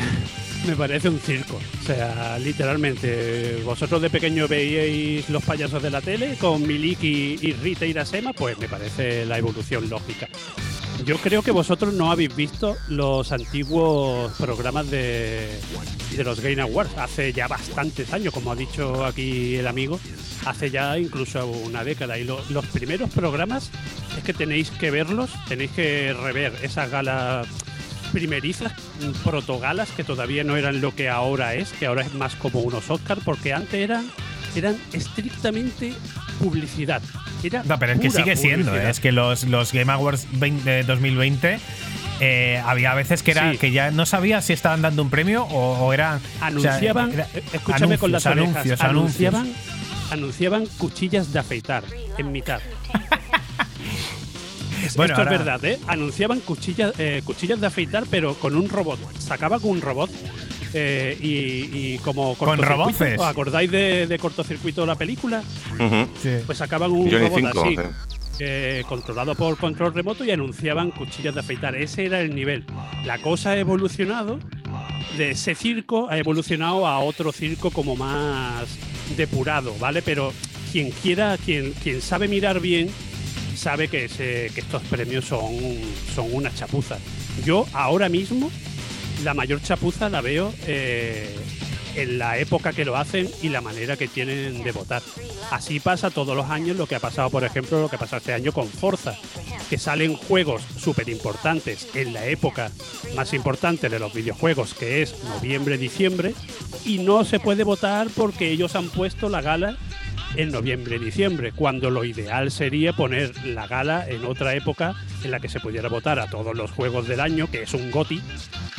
Me 0.68 0.76
parece 0.76 1.10
un 1.10 1.20
circo. 1.20 1.60
O 1.82 1.86
sea, 1.86 2.38
literalmente, 2.38 3.62
vosotros 3.66 4.02
de 4.02 4.10
pequeño 4.10 4.48
veíais 4.48 5.28
los 5.30 5.44
payasos 5.44 5.82
de 5.82 5.90
la 5.90 6.02
tele 6.02 6.36
con 6.40 6.66
Milik 6.68 7.02
y, 7.04 7.40
y 7.42 7.54
Rita 7.54 7.86
Irasema, 7.86 8.34
pues 8.34 8.58
me 8.60 8.68
parece 8.68 9.26
la 9.26 9.38
evolución 9.38 9.90
lógica. 9.90 10.28
Yo 11.06 11.18
creo 11.18 11.42
que 11.42 11.52
vosotros 11.52 11.94
no 11.94 12.12
habéis 12.12 12.36
visto 12.36 12.76
los 12.90 13.32
antiguos 13.32 14.34
programas 14.38 14.92
de, 14.92 15.48
de 16.16 16.24
los 16.26 16.42
Game 16.42 16.62
Awards 16.62 16.92
hace 16.98 17.32
ya 17.32 17.48
bastantes 17.48 18.12
años, 18.14 18.34
como 18.34 18.52
ha 18.52 18.56
dicho 18.56 19.06
aquí 19.06 19.56
el 19.56 19.66
amigo, 19.66 19.98
hace 20.46 20.70
ya 20.70 21.00
incluso 21.00 21.48
una 21.48 21.86
década. 21.86 22.20
Y 22.20 22.26
lo- 22.26 22.44
los 22.50 22.66
primeros 22.68 23.10
programas 23.12 23.72
es 24.18 24.24
que 24.26 24.34
tenéis 24.34 24.72
que 24.72 24.92
verlos, 24.92 25.32
tenéis 25.48 25.72
que 25.72 26.14
rever 26.14 26.54
esas 26.64 26.92
galas 26.92 27.48
primerizas, 28.10 28.72
mm, 29.02 29.24
protogalas 29.24 29.90
que 29.92 30.04
todavía 30.04 30.44
no 30.44 30.58
eran 30.58 30.82
lo 30.82 30.94
que 30.96 31.10
ahora 31.10 31.54
es, 31.56 31.72
que 31.74 31.86
ahora 31.86 32.02
es 32.04 32.14
más 32.14 32.36
como 32.36 32.60
unos 32.60 32.90
Oscars, 32.90 33.22
porque 33.24 33.54
antes 33.54 33.74
eran, 33.76 34.10
eran 34.56 34.78
estrictamente 34.94 35.94
publicidad. 36.40 37.02
Era 37.44 37.64
No, 37.64 37.80
pero 37.80 37.94
es 37.94 38.00
que 38.00 38.10
sigue 38.10 38.36
siendo. 38.36 38.76
¿eh? 38.76 38.90
es 38.90 39.00
que 39.00 39.12
los, 39.12 39.44
los 39.46 39.72
Game 39.72 39.92
Awards 39.92 40.28
20 40.34 40.70
de 40.70 40.84
2020 40.84 41.60
eh, 42.22 42.62
había 42.66 42.94
veces 42.94 43.24
que 43.24 43.32
era 43.32 43.52
Sí. 43.54 43.58
que 43.58 43.72
ya 43.72 43.92
no 43.92 44.06
sabía 44.06 44.42
si 44.42 44.52
estaban 44.54 44.82
dando 44.82 45.02
un 45.04 45.10
premio 45.10 45.44
o, 45.46 45.86
o 45.86 45.94
eran 45.94 46.18
o 46.18 46.20
sea, 46.20 46.48
anunciaban, 46.48 47.14
era- 47.14 47.28
eh, 47.34 47.44
escúchame 47.54 47.98
con 47.98 48.12
las 48.12 48.26
anuncios, 48.26 48.58
orejas, 48.66 48.82
anuncios, 48.82 49.34
anuncios. 49.34 49.34
anunciaban, 49.36 50.12
anunciaban 50.12 50.66
cuchillas 50.78 51.32
de 51.32 51.40
afeitar 51.40 51.84
en 52.18 52.32
mitad. 52.32 52.60
Es- 54.90 54.96
Bueno, 54.98 55.14
Esto 55.14 55.22
ahora- 55.22 55.36
es 55.36 55.40
verdad, 55.46 55.66
¿eh? 55.66 55.80
Anunciaban 55.88 56.40
cuchillas, 56.42 56.94
eh, 57.00 57.22
cuchillas 57.24 57.62
de 57.62 57.68
afeitar, 57.68 58.04
pero 58.10 58.34
con 58.36 58.56
un 58.56 58.68
robot. 58.70 59.00
Sacaban 59.20 59.60
un 59.64 59.82
robot 59.82 60.10
eh, 60.74 61.18
y, 61.22 61.94
y 61.96 61.98
como 62.00 62.36
Con 62.36 62.58
roboces. 62.62 63.20
¿Os 63.20 63.26
acordáis 63.26 63.70
de, 63.72 64.08
de 64.08 64.20
cortocircuito 64.20 64.86
la 64.86 64.96
película? 64.96 65.42
Sí. 66.22 66.30
Pues 66.46 66.58
sacaban 66.58 66.92
un 66.92 67.10
Johnny 67.10 67.28
robot 67.28 67.40
5, 67.40 67.62
así, 67.64 67.76
sí. 67.76 67.82
eh, 68.40 68.84
controlado 68.88 69.36
por 69.36 69.58
control 69.58 69.94
remoto 69.94 70.24
y 70.24 70.32
anunciaban 70.32 70.92
cuchillas 70.92 71.34
de 71.34 71.40
afeitar. 71.42 71.76
Ese 71.76 72.06
era 72.06 72.22
el 72.22 72.36
nivel. 72.36 72.66
La 73.06 73.20
cosa 73.20 73.52
ha 73.52 73.58
evolucionado. 73.58 74.40
De 75.18 75.32
ese 75.32 75.56
circo 75.56 76.08
ha 76.10 76.18
evolucionado 76.18 76.88
a 76.88 77.00
otro 77.00 77.32
circo 77.32 77.72
como 77.72 77.96
más 77.96 78.66
depurado, 79.18 79.74
¿vale? 79.80 80.02
Pero 80.02 80.32
quien 80.72 80.92
quiera, 80.92 81.36
quien, 81.44 81.74
quien 81.84 82.00
sabe 82.02 82.28
mirar 82.28 82.60
bien, 82.60 82.90
sabe 83.60 83.90
que, 83.90 84.06
estos 84.06 84.82
premios 84.84 85.26
son, 85.26 85.54
son 86.16 86.34
una 86.34 86.54
chapuza. 86.54 86.98
Yo 87.46 87.66
ahora 87.74 88.08
mismo 88.08 88.50
la 89.24 89.34
mayor 89.34 89.62
chapuza 89.62 90.08
la 90.10 90.22
veo 90.22 90.54
eh, 90.66 91.36
en 91.96 92.18
la 92.18 92.38
época 92.38 92.72
que 92.72 92.86
lo 92.86 92.96
hacen 92.96 93.30
y 93.42 93.50
la 93.50 93.60
manera 93.60 93.98
que 93.98 94.08
tienen 94.08 94.64
de 94.64 94.72
votar. 94.72 95.02
Así 95.52 95.80
pasa 95.82 96.10
todos 96.10 96.38
los 96.38 96.50
años 96.50 96.78
lo 96.78 96.88
que 96.88 96.96
ha 96.96 97.00
pasado, 97.00 97.30
por 97.30 97.44
ejemplo, 97.44 97.82
lo 97.82 97.90
que 97.90 97.98
pasó 97.98 98.18
este 98.18 98.34
año 98.34 98.54
con 98.54 98.68
Forza, 98.68 99.18
que 99.70 99.78
salen 99.78 100.16
juegos 100.16 100.62
súper 100.78 101.10
importantes 101.10 101.88
en 101.96 102.14
la 102.14 102.26
época 102.28 102.72
más 103.16 103.34
importante 103.34 103.90
de 103.90 104.00
los 104.00 104.14
videojuegos, 104.14 104.74
que 104.74 105.02
es 105.02 105.22
noviembre-diciembre, 105.24 106.34
y 106.86 107.00
no 107.00 107.26
se 107.26 107.40
puede 107.40 107.64
votar 107.66 108.08
porque 108.16 108.52
ellos 108.52 108.76
han 108.76 108.90
puesto 108.90 109.28
la 109.28 109.42
gala 109.42 109.78
en 110.36 110.52
noviembre-diciembre, 110.52 111.52
cuando 111.54 111.90
lo 111.90 112.04
ideal 112.04 112.52
sería 112.52 112.94
poner 112.94 113.32
la 113.46 113.68
gala 113.68 114.08
en 114.08 114.26
otra 114.26 114.56
época 114.56 114.96
en 115.24 115.32
la 115.32 115.40
que 115.40 115.50
se 115.50 115.60
pudiera 115.60 115.90
votar 115.90 116.20
a 116.20 116.28
todos 116.30 116.56
los 116.56 116.72
juegos 116.72 117.08
del 117.08 117.20
año, 117.20 117.50
que 117.50 117.64
es 117.64 117.74
un 117.74 117.92
GOTI, 117.92 118.22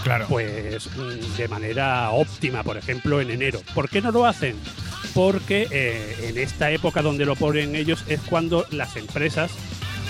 Claro. 0.04 0.26
pues 0.28 0.88
mm, 0.96 1.36
de 1.36 1.48
manera 1.48 2.10
óptima, 2.10 2.62
por 2.62 2.76
ejemplo, 2.76 3.20
en 3.20 3.30
enero. 3.30 3.60
¿Por 3.74 3.88
qué 3.88 4.00
no 4.00 4.10
lo 4.10 4.26
hacen? 4.26 4.56
Porque 5.14 5.66
eh, 5.70 6.16
en 6.28 6.38
esta 6.38 6.70
época 6.70 7.02
donde 7.02 7.24
lo 7.26 7.36
ponen 7.36 7.74
ellos 7.74 8.04
es 8.08 8.20
cuando 8.20 8.64
las 8.70 8.96
empresas 8.96 9.50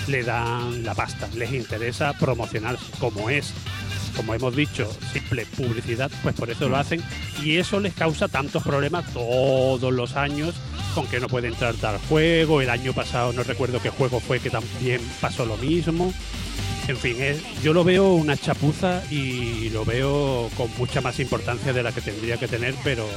le 0.07 0.23
dan 0.23 0.83
la 0.83 0.93
pasta, 0.95 1.27
les 1.35 1.51
interesa 1.53 2.13
promocionarse, 2.13 2.85
como 2.99 3.29
es, 3.29 3.53
como 4.15 4.33
hemos 4.33 4.55
dicho, 4.55 4.89
simple 5.13 5.45
publicidad, 5.57 6.11
pues 6.23 6.35
por 6.35 6.49
eso 6.49 6.69
lo 6.69 6.77
hacen 6.77 7.01
y 7.43 7.57
eso 7.57 7.79
les 7.79 7.93
causa 7.93 8.27
tantos 8.27 8.63
problemas 8.63 9.05
todos 9.13 9.91
los 9.93 10.15
años 10.15 10.55
con 10.93 11.07
que 11.07 11.19
no 11.19 11.27
puede 11.27 11.47
entrar 11.47 11.73
tal 11.75 11.97
juego, 12.09 12.61
el 12.61 12.69
año 12.69 12.93
pasado 12.93 13.33
no 13.33 13.43
recuerdo 13.43 13.81
qué 13.81 13.89
juego 13.89 14.19
fue 14.19 14.39
que 14.39 14.49
también 14.49 15.01
pasó 15.19 15.45
lo 15.45 15.57
mismo. 15.57 16.13
En 16.87 16.97
fin, 16.97 17.15
es- 17.21 17.41
yo 17.63 17.73
lo 17.73 17.83
veo 17.83 18.13
una 18.13 18.35
chapuza 18.35 19.03
y 19.11 19.69
lo 19.69 19.85
veo 19.85 20.49
con 20.57 20.67
mucha 20.77 20.99
más 20.99 21.19
importancia 21.19 21.73
de 21.73 21.83
la 21.83 21.91
que 21.91 22.01
tendría 22.01 22.37
que 22.37 22.47
tener, 22.47 22.73
pero 22.83 23.07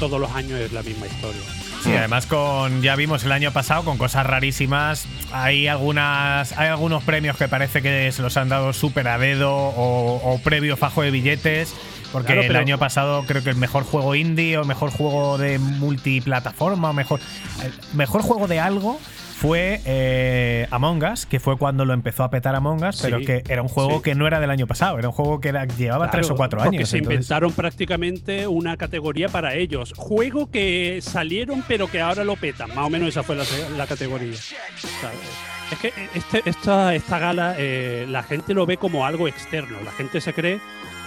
todos 0.00 0.20
los 0.20 0.30
años 0.32 0.60
es 0.60 0.72
la 0.72 0.82
misma 0.82 1.06
historia. 1.06 1.40
Sí, 1.84 1.92
además 1.92 2.26
con 2.26 2.82
ya 2.82 2.94
vimos 2.94 3.24
el 3.24 3.32
año 3.32 3.52
pasado 3.52 3.84
con 3.84 3.96
cosas 3.98 4.26
rarísimas. 4.26 5.06
Hay 5.32 5.66
algunas, 5.66 6.52
hay 6.58 6.68
algunos 6.68 7.02
premios 7.04 7.36
que 7.36 7.48
parece 7.48 7.80
que 7.82 8.10
se 8.12 8.22
los 8.22 8.36
han 8.36 8.48
dado 8.48 8.72
súper 8.72 9.08
a 9.08 9.18
dedo 9.18 9.52
o, 9.52 10.16
o 10.34 10.38
previo 10.40 10.76
fajo 10.76 11.02
de 11.02 11.10
billetes. 11.10 11.74
Porque 12.12 12.26
Claro, 12.34 12.42
el 12.42 12.56
año 12.56 12.78
pasado 12.78 13.24
creo 13.26 13.42
que 13.42 13.50
el 13.50 13.56
mejor 13.56 13.84
juego 13.84 14.14
indie 14.14 14.58
o 14.58 14.64
mejor 14.64 14.90
juego 14.90 15.38
de 15.38 15.58
multiplataforma 15.58 16.90
o 16.90 16.92
mejor, 16.92 17.20
el 17.64 17.72
mejor 17.96 18.22
juego 18.22 18.46
de 18.48 18.60
algo 18.60 18.98
fue 19.36 19.80
eh, 19.86 20.68
Among 20.70 21.02
Us, 21.04 21.26
que 21.26 21.40
fue 21.40 21.58
cuando 21.58 21.84
lo 21.84 21.94
empezó 21.94 22.22
a 22.22 22.30
petar 22.30 22.54
Among 22.54 22.84
Us, 22.84 22.96
Sí, 22.96 23.02
pero 23.02 23.18
que 23.20 23.42
era 23.48 23.60
un 23.62 23.68
juego 23.68 23.96
sí. 23.96 24.02
que 24.02 24.14
no 24.14 24.26
era 24.28 24.38
del 24.38 24.50
año 24.50 24.68
pasado, 24.68 24.98
era 25.00 25.08
un 25.08 25.14
juego 25.14 25.40
que 25.40 25.48
era, 25.48 25.64
llevaba 25.64 26.10
tres 26.12 26.30
o 26.30 26.36
cuatro 26.36 26.60
porque 26.60 26.76
años. 26.76 26.88
se 26.88 26.98
entonces- 26.98 27.16
inventaron 27.16 27.52
prácticamente 27.52 28.46
una 28.46 28.76
categoría 28.76 29.28
para 29.28 29.54
ellos. 29.54 29.94
Juego 29.96 30.48
que 30.50 31.00
salieron 31.02 31.64
pero 31.66 31.90
que 31.90 32.00
ahora 32.00 32.22
lo 32.22 32.36
petan. 32.36 32.68
Más 32.74 32.86
o 32.86 32.90
menos 32.90 33.08
esa 33.08 33.22
fue 33.24 33.34
la, 33.34 33.44
la 33.76 33.86
categoría. 33.88 34.36
¿sabes? 34.36 35.18
Es 35.72 35.78
que 35.78 35.92
este- 36.14 36.48
esta, 36.48 36.94
esta 36.94 37.18
gala 37.18 37.54
eh, 37.58 38.06
la 38.08 38.22
gente 38.22 38.54
lo 38.54 38.64
ve 38.66 38.76
como 38.76 39.06
algo 39.06 39.26
externo. 39.26 39.78
La 39.84 39.90
gente 39.90 40.20
se 40.20 40.32
cree 40.34 40.60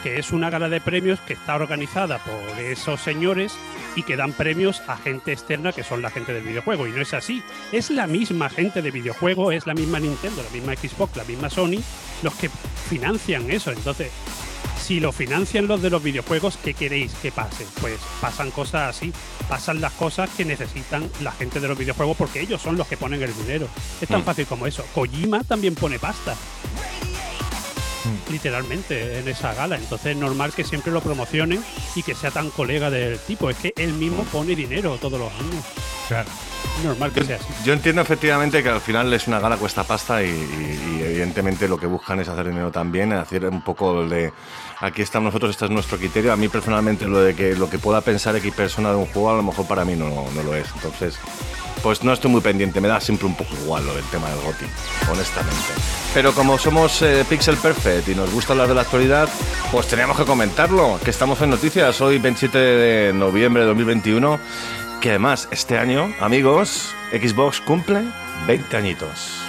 que 0.05 0.19
es 0.19 0.31
una 0.31 0.51
gala 0.51 0.69
de 0.69 0.79
premios 0.81 1.19
que 1.21 1.33
está 1.33 1.55
organizada 1.55 2.19
por 2.19 2.59
esos 2.59 3.01
señores 3.01 3.53
y 3.95 4.03
que 4.03 4.15
dan 4.15 4.33
premios 4.33 4.83
a 4.87 4.97
gente 4.97 5.31
externa 5.31 5.71
que 5.71 5.83
son 5.83 6.03
la 6.03 6.11
gente 6.11 6.31
del 6.31 6.43
videojuego. 6.43 6.85
Y 6.85 6.91
no 6.91 7.01
es 7.01 7.15
así. 7.15 7.41
Es 7.71 7.89
la 7.89 8.05
misma 8.05 8.49
gente 8.51 8.83
de 8.83 8.91
videojuego, 8.91 9.51
es 9.51 9.65
la 9.65 9.73
misma 9.73 9.99
Nintendo, 9.99 10.43
la 10.43 10.49
misma 10.51 10.75
Xbox, 10.75 11.17
la 11.17 11.23
misma 11.23 11.49
Sony, 11.49 11.81
los 12.21 12.35
que 12.35 12.51
financian 12.87 13.49
eso. 13.49 13.71
Entonces, 13.71 14.11
Si 14.77 14.99
lo 14.99 15.11
financian 15.11 15.65
los 15.65 15.81
de 15.81 15.89
los 15.89 16.03
videojuegos, 16.03 16.57
¿qué 16.63 16.75
queréis 16.75 17.11
que 17.15 17.31
pase? 17.31 17.65
Pues 17.81 17.97
pasan 18.21 18.51
cosas 18.51 18.95
así, 18.95 19.11
pasan 19.49 19.81
las 19.81 19.93
cosas 19.93 20.29
que 20.37 20.45
necesitan 20.45 21.09
la 21.21 21.31
gente 21.31 21.59
de 21.59 21.67
los 21.67 21.75
videojuegos 21.75 22.15
porque 22.15 22.41
ellos 22.41 22.61
son 22.61 22.77
los 22.77 22.85
que 22.87 22.95
ponen 22.95 23.23
el 23.23 23.35
dinero. 23.35 23.67
Es 23.99 24.07
tan 24.07 24.21
Mm. 24.21 24.25
fácil 24.25 24.45
como 24.45 24.67
eso. 24.67 24.85
Kojima 24.93 25.43
también 25.43 25.73
pone 25.73 25.97
pasta. 25.97 26.35
Mm. 28.05 28.31
Literalmente 28.31 29.19
en 29.19 29.27
esa 29.27 29.53
gala. 29.53 29.75
Entonces 29.77 30.07
es 30.13 30.17
normal 30.17 30.53
que 30.53 30.63
siempre 30.63 30.91
lo 30.91 31.01
promocionen 31.01 31.63
y 31.95 32.03
que 32.03 32.13
sea 32.15 32.31
tan 32.31 32.49
colega 32.51 32.89
del 32.89 33.17
tipo. 33.19 33.49
Es 33.49 33.57
que 33.57 33.73
él 33.77 33.93
mismo 33.93 34.23
pone 34.25 34.55
dinero 34.55 34.97
todos 35.01 35.19
los 35.19 35.31
años. 35.33 35.65
Claro. 36.07 36.29
Normal 36.83 37.11
que 37.11 37.23
sea 37.23 37.37
así. 37.37 37.45
Yo 37.63 37.73
entiendo 37.73 38.01
efectivamente 38.01 38.61
que 38.61 38.69
al 38.69 38.81
final 38.81 39.11
es 39.13 39.27
una 39.27 39.39
gala 39.39 39.57
cuesta 39.57 39.83
pasta 39.83 40.21
y, 40.23 40.27
y- 40.27 40.97
y 40.99 41.03
evidentemente 41.03 41.67
lo 41.67 41.77
que 41.77 41.87
buscan 41.87 42.19
es 42.19 42.27
hacer 42.27 42.47
dinero 42.49 42.71
también, 42.71 43.13
hacer 43.13 43.45
un 43.45 43.61
poco 43.63 44.05
de 44.07 44.31
aquí 44.81 45.01
estamos 45.01 45.27
nosotros, 45.27 45.51
este 45.51 45.65
es 45.65 45.71
nuestro 45.71 45.97
criterio. 45.97 46.33
A 46.33 46.35
mí 46.35 46.47
personalmente 46.49 47.07
lo 47.07 47.19
de 47.21 47.33
que 47.35 47.55
lo 47.55 47.69
que 47.69 47.79
pueda 47.79 48.01
pensar 48.01 48.35
X 48.35 48.53
persona 48.53 48.89
de 48.89 48.97
un 48.97 49.05
juego 49.05 49.31
a 49.31 49.35
lo 49.35 49.43
mejor 49.43 49.67
para 49.67 49.85
mí 49.85 49.95
no, 49.95 50.09
no 50.33 50.43
lo 50.43 50.53
es. 50.55 50.67
Entonces, 50.75 51.17
pues 51.86 52.03
no 52.03 52.13
estoy 52.13 52.31
muy 52.31 52.41
pendiente, 52.41 52.81
me 52.81 52.88
da 52.88 52.99
siempre 52.99 53.27
un 53.27 53.36
poco 53.36 53.53
igual 53.61 53.86
lo 53.86 53.93
del 53.93 54.03
tema 54.05 54.27
del 54.27 54.39
GOTI, 54.39 54.65
honestamente. 55.11 55.55
Pero 56.15 56.33
como 56.33 56.57
somos 56.57 57.03
eh, 57.03 57.23
Pixel 57.29 57.57
Perfect 57.57 58.09
y 58.09 58.15
nos 58.15 58.31
gusta 58.33 58.53
hablar 58.53 58.69
de 58.69 58.73
la 58.73 58.81
actualidad, 58.81 59.29
pues 59.71 59.86
teníamos 59.86 60.17
que 60.17 60.25
comentarlo, 60.25 60.99
que 61.03 61.11
estamos 61.11 61.39
en 61.43 61.51
noticias 61.51 62.01
hoy 62.01 62.17
27 62.17 62.57
de 62.57 63.13
noviembre 63.13 63.61
de 63.61 63.67
2021, 63.67 64.39
que 64.99 65.09
además 65.09 65.47
este 65.51 65.77
año, 65.77 66.11
amigos, 66.19 66.91
Xbox 67.11 67.61
cumple 67.61 68.01
20 68.47 68.77
añitos. 68.77 69.44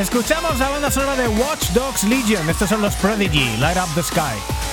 Escuchamos 0.00 0.58
la 0.58 0.70
banda 0.70 0.90
sonora 0.90 1.14
de 1.14 1.28
Watch 1.28 1.72
Dogs 1.72 2.04
Legion. 2.04 2.48
Estos 2.48 2.70
son 2.70 2.80
los 2.80 2.94
Prodigy, 2.96 3.58
Light 3.58 3.76
Up 3.76 3.94
the 3.94 4.02
Sky. 4.02 4.69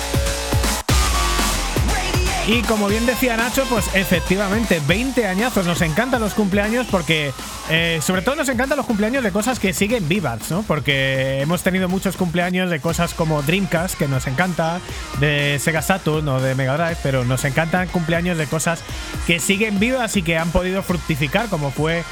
Y 2.48 2.62
como 2.62 2.88
bien 2.88 3.06
decía 3.06 3.36
Nacho, 3.36 3.66
pues 3.70 3.94
efectivamente, 3.94 4.82
20 4.88 5.26
añazos. 5.28 5.66
Nos 5.66 5.82
encantan 5.82 6.22
los 6.22 6.34
cumpleaños 6.34 6.88
porque, 6.90 7.34
eh, 7.70 8.00
sobre 8.02 8.22
todo 8.22 8.36
nos 8.38 8.48
encantan 8.48 8.78
los 8.78 8.86
cumpleaños 8.86 9.22
de 9.22 9.34
cosas 9.34 9.60
que 9.60 9.74
siguen 9.74 10.08
vivas, 10.08 10.50
¿no? 10.50 10.64
Porque 10.64 11.42
hemos 11.42 11.62
tenido 11.62 11.90
muchos 11.90 12.16
cumpleaños 12.16 12.70
de 12.70 12.80
cosas 12.80 13.14
como 13.14 13.42
Dreamcast, 13.42 13.98
que 13.98 14.08
nos 14.08 14.28
encanta, 14.28 14.80
de 15.20 15.60
Sega 15.60 15.82
Saturn 15.82 16.26
o 16.30 16.40
de 16.40 16.56
Mega 16.56 16.78
Drive, 16.78 16.98
pero 17.04 17.26
nos 17.26 17.44
encantan 17.44 17.90
cumpleaños 17.90 18.38
de 18.38 18.48
cosas 18.48 18.80
que 19.26 19.42
siguen 19.42 19.78
vivas 19.78 20.16
y 20.16 20.22
que 20.22 20.38
han 20.38 20.52
podido 20.52 20.84
fructificar, 20.84 21.50
como 21.50 21.70
fue 21.72 22.06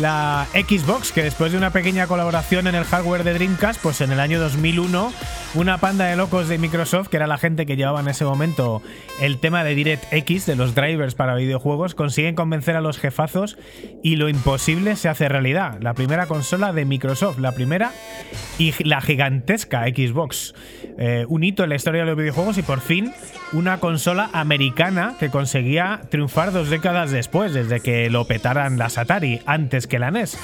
la 0.00 0.46
Xbox, 0.54 1.12
que 1.12 1.22
después 1.22 1.52
de 1.52 1.58
una 1.58 1.70
pequeña 1.70 2.06
colaboración 2.06 2.66
en 2.66 2.76
el 2.76 2.84
hardware 2.84 3.24
de 3.24 3.34
Dreamcast, 3.34 3.78
pues 3.82 4.00
en 4.00 4.10
el 4.10 4.20
año 4.20 4.40
2001, 4.40 5.12
una 5.54 5.76
panda 5.76 6.06
de 6.06 6.16
locos 6.16 6.48
de 6.48 6.56
Microsoft, 6.56 7.08
que 7.08 7.18
era 7.18 7.26
la 7.26 7.36
gente 7.36 7.66
que 7.66 7.76
llevaba 7.76 8.00
en 8.00 8.08
ese 8.08 8.24
momento 8.24 8.80
el 9.20 9.38
tema 9.38 9.64
de 9.64 9.74
DirectX, 9.82 10.46
de 10.46 10.56
los 10.56 10.74
drivers 10.74 11.14
para 11.14 11.34
videojuegos, 11.34 11.94
consiguen 11.94 12.34
convencer 12.34 12.76
a 12.76 12.80
los 12.80 12.98
jefazos 12.98 13.58
y 14.02 14.16
lo 14.16 14.28
imposible 14.28 14.96
se 14.96 15.08
hace 15.08 15.28
realidad. 15.28 15.78
La 15.80 15.94
primera 15.94 16.26
consola 16.26 16.72
de 16.72 16.84
Microsoft, 16.84 17.38
la 17.38 17.52
primera 17.52 17.92
y 18.58 18.72
la 18.84 19.00
gigantesca 19.00 19.82
Xbox. 19.84 20.54
Eh, 20.98 21.24
un 21.28 21.42
hito 21.42 21.64
en 21.64 21.70
la 21.70 21.76
historia 21.76 22.02
de 22.02 22.06
los 22.06 22.16
videojuegos 22.16 22.58
y 22.58 22.62
por 22.62 22.80
fin 22.80 23.12
una 23.52 23.80
consola 23.80 24.30
americana 24.32 25.14
que 25.18 25.30
conseguía 25.30 26.02
triunfar 26.10 26.52
dos 26.52 26.70
décadas 26.70 27.10
después, 27.10 27.52
desde 27.52 27.80
que 27.80 28.08
lo 28.08 28.24
petaran 28.26 28.78
las 28.78 28.98
Atari, 28.98 29.40
antes 29.46 29.86
que 29.86 29.98
la 29.98 30.10
NES. 30.10 30.38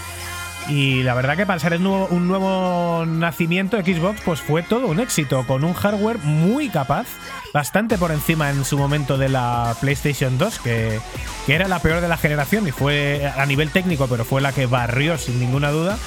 Y 0.68 1.02
la 1.02 1.14
verdad 1.14 1.36
que 1.36 1.46
para 1.46 1.58
ser 1.58 1.78
un 1.78 2.28
nuevo 2.28 3.06
nacimiento 3.06 3.78
Xbox 3.78 4.20
pues 4.22 4.40
fue 4.40 4.62
todo 4.62 4.86
un 4.88 5.00
éxito, 5.00 5.46
con 5.46 5.64
un 5.64 5.72
hardware 5.72 6.18
muy 6.18 6.68
capaz, 6.68 7.06
bastante 7.52 7.98
por 7.98 8.10
encima 8.12 8.50
en 8.50 8.64
su 8.64 8.76
momento 8.78 9.16
de 9.18 9.28
la 9.28 9.74
PlayStation 9.80 10.38
2, 10.38 10.58
que, 10.60 11.00
que 11.46 11.54
era 11.54 11.68
la 11.68 11.80
peor 11.80 12.00
de 12.00 12.08
la 12.08 12.16
generación 12.16 12.66
y 12.68 12.72
fue 12.72 13.30
a 13.36 13.44
nivel 13.46 13.70
técnico, 13.70 14.06
pero 14.08 14.24
fue 14.24 14.40
la 14.40 14.52
que 14.52 14.66
barrió 14.66 15.18
sin 15.18 15.38
ninguna 15.40 15.70
duda. 15.70 15.98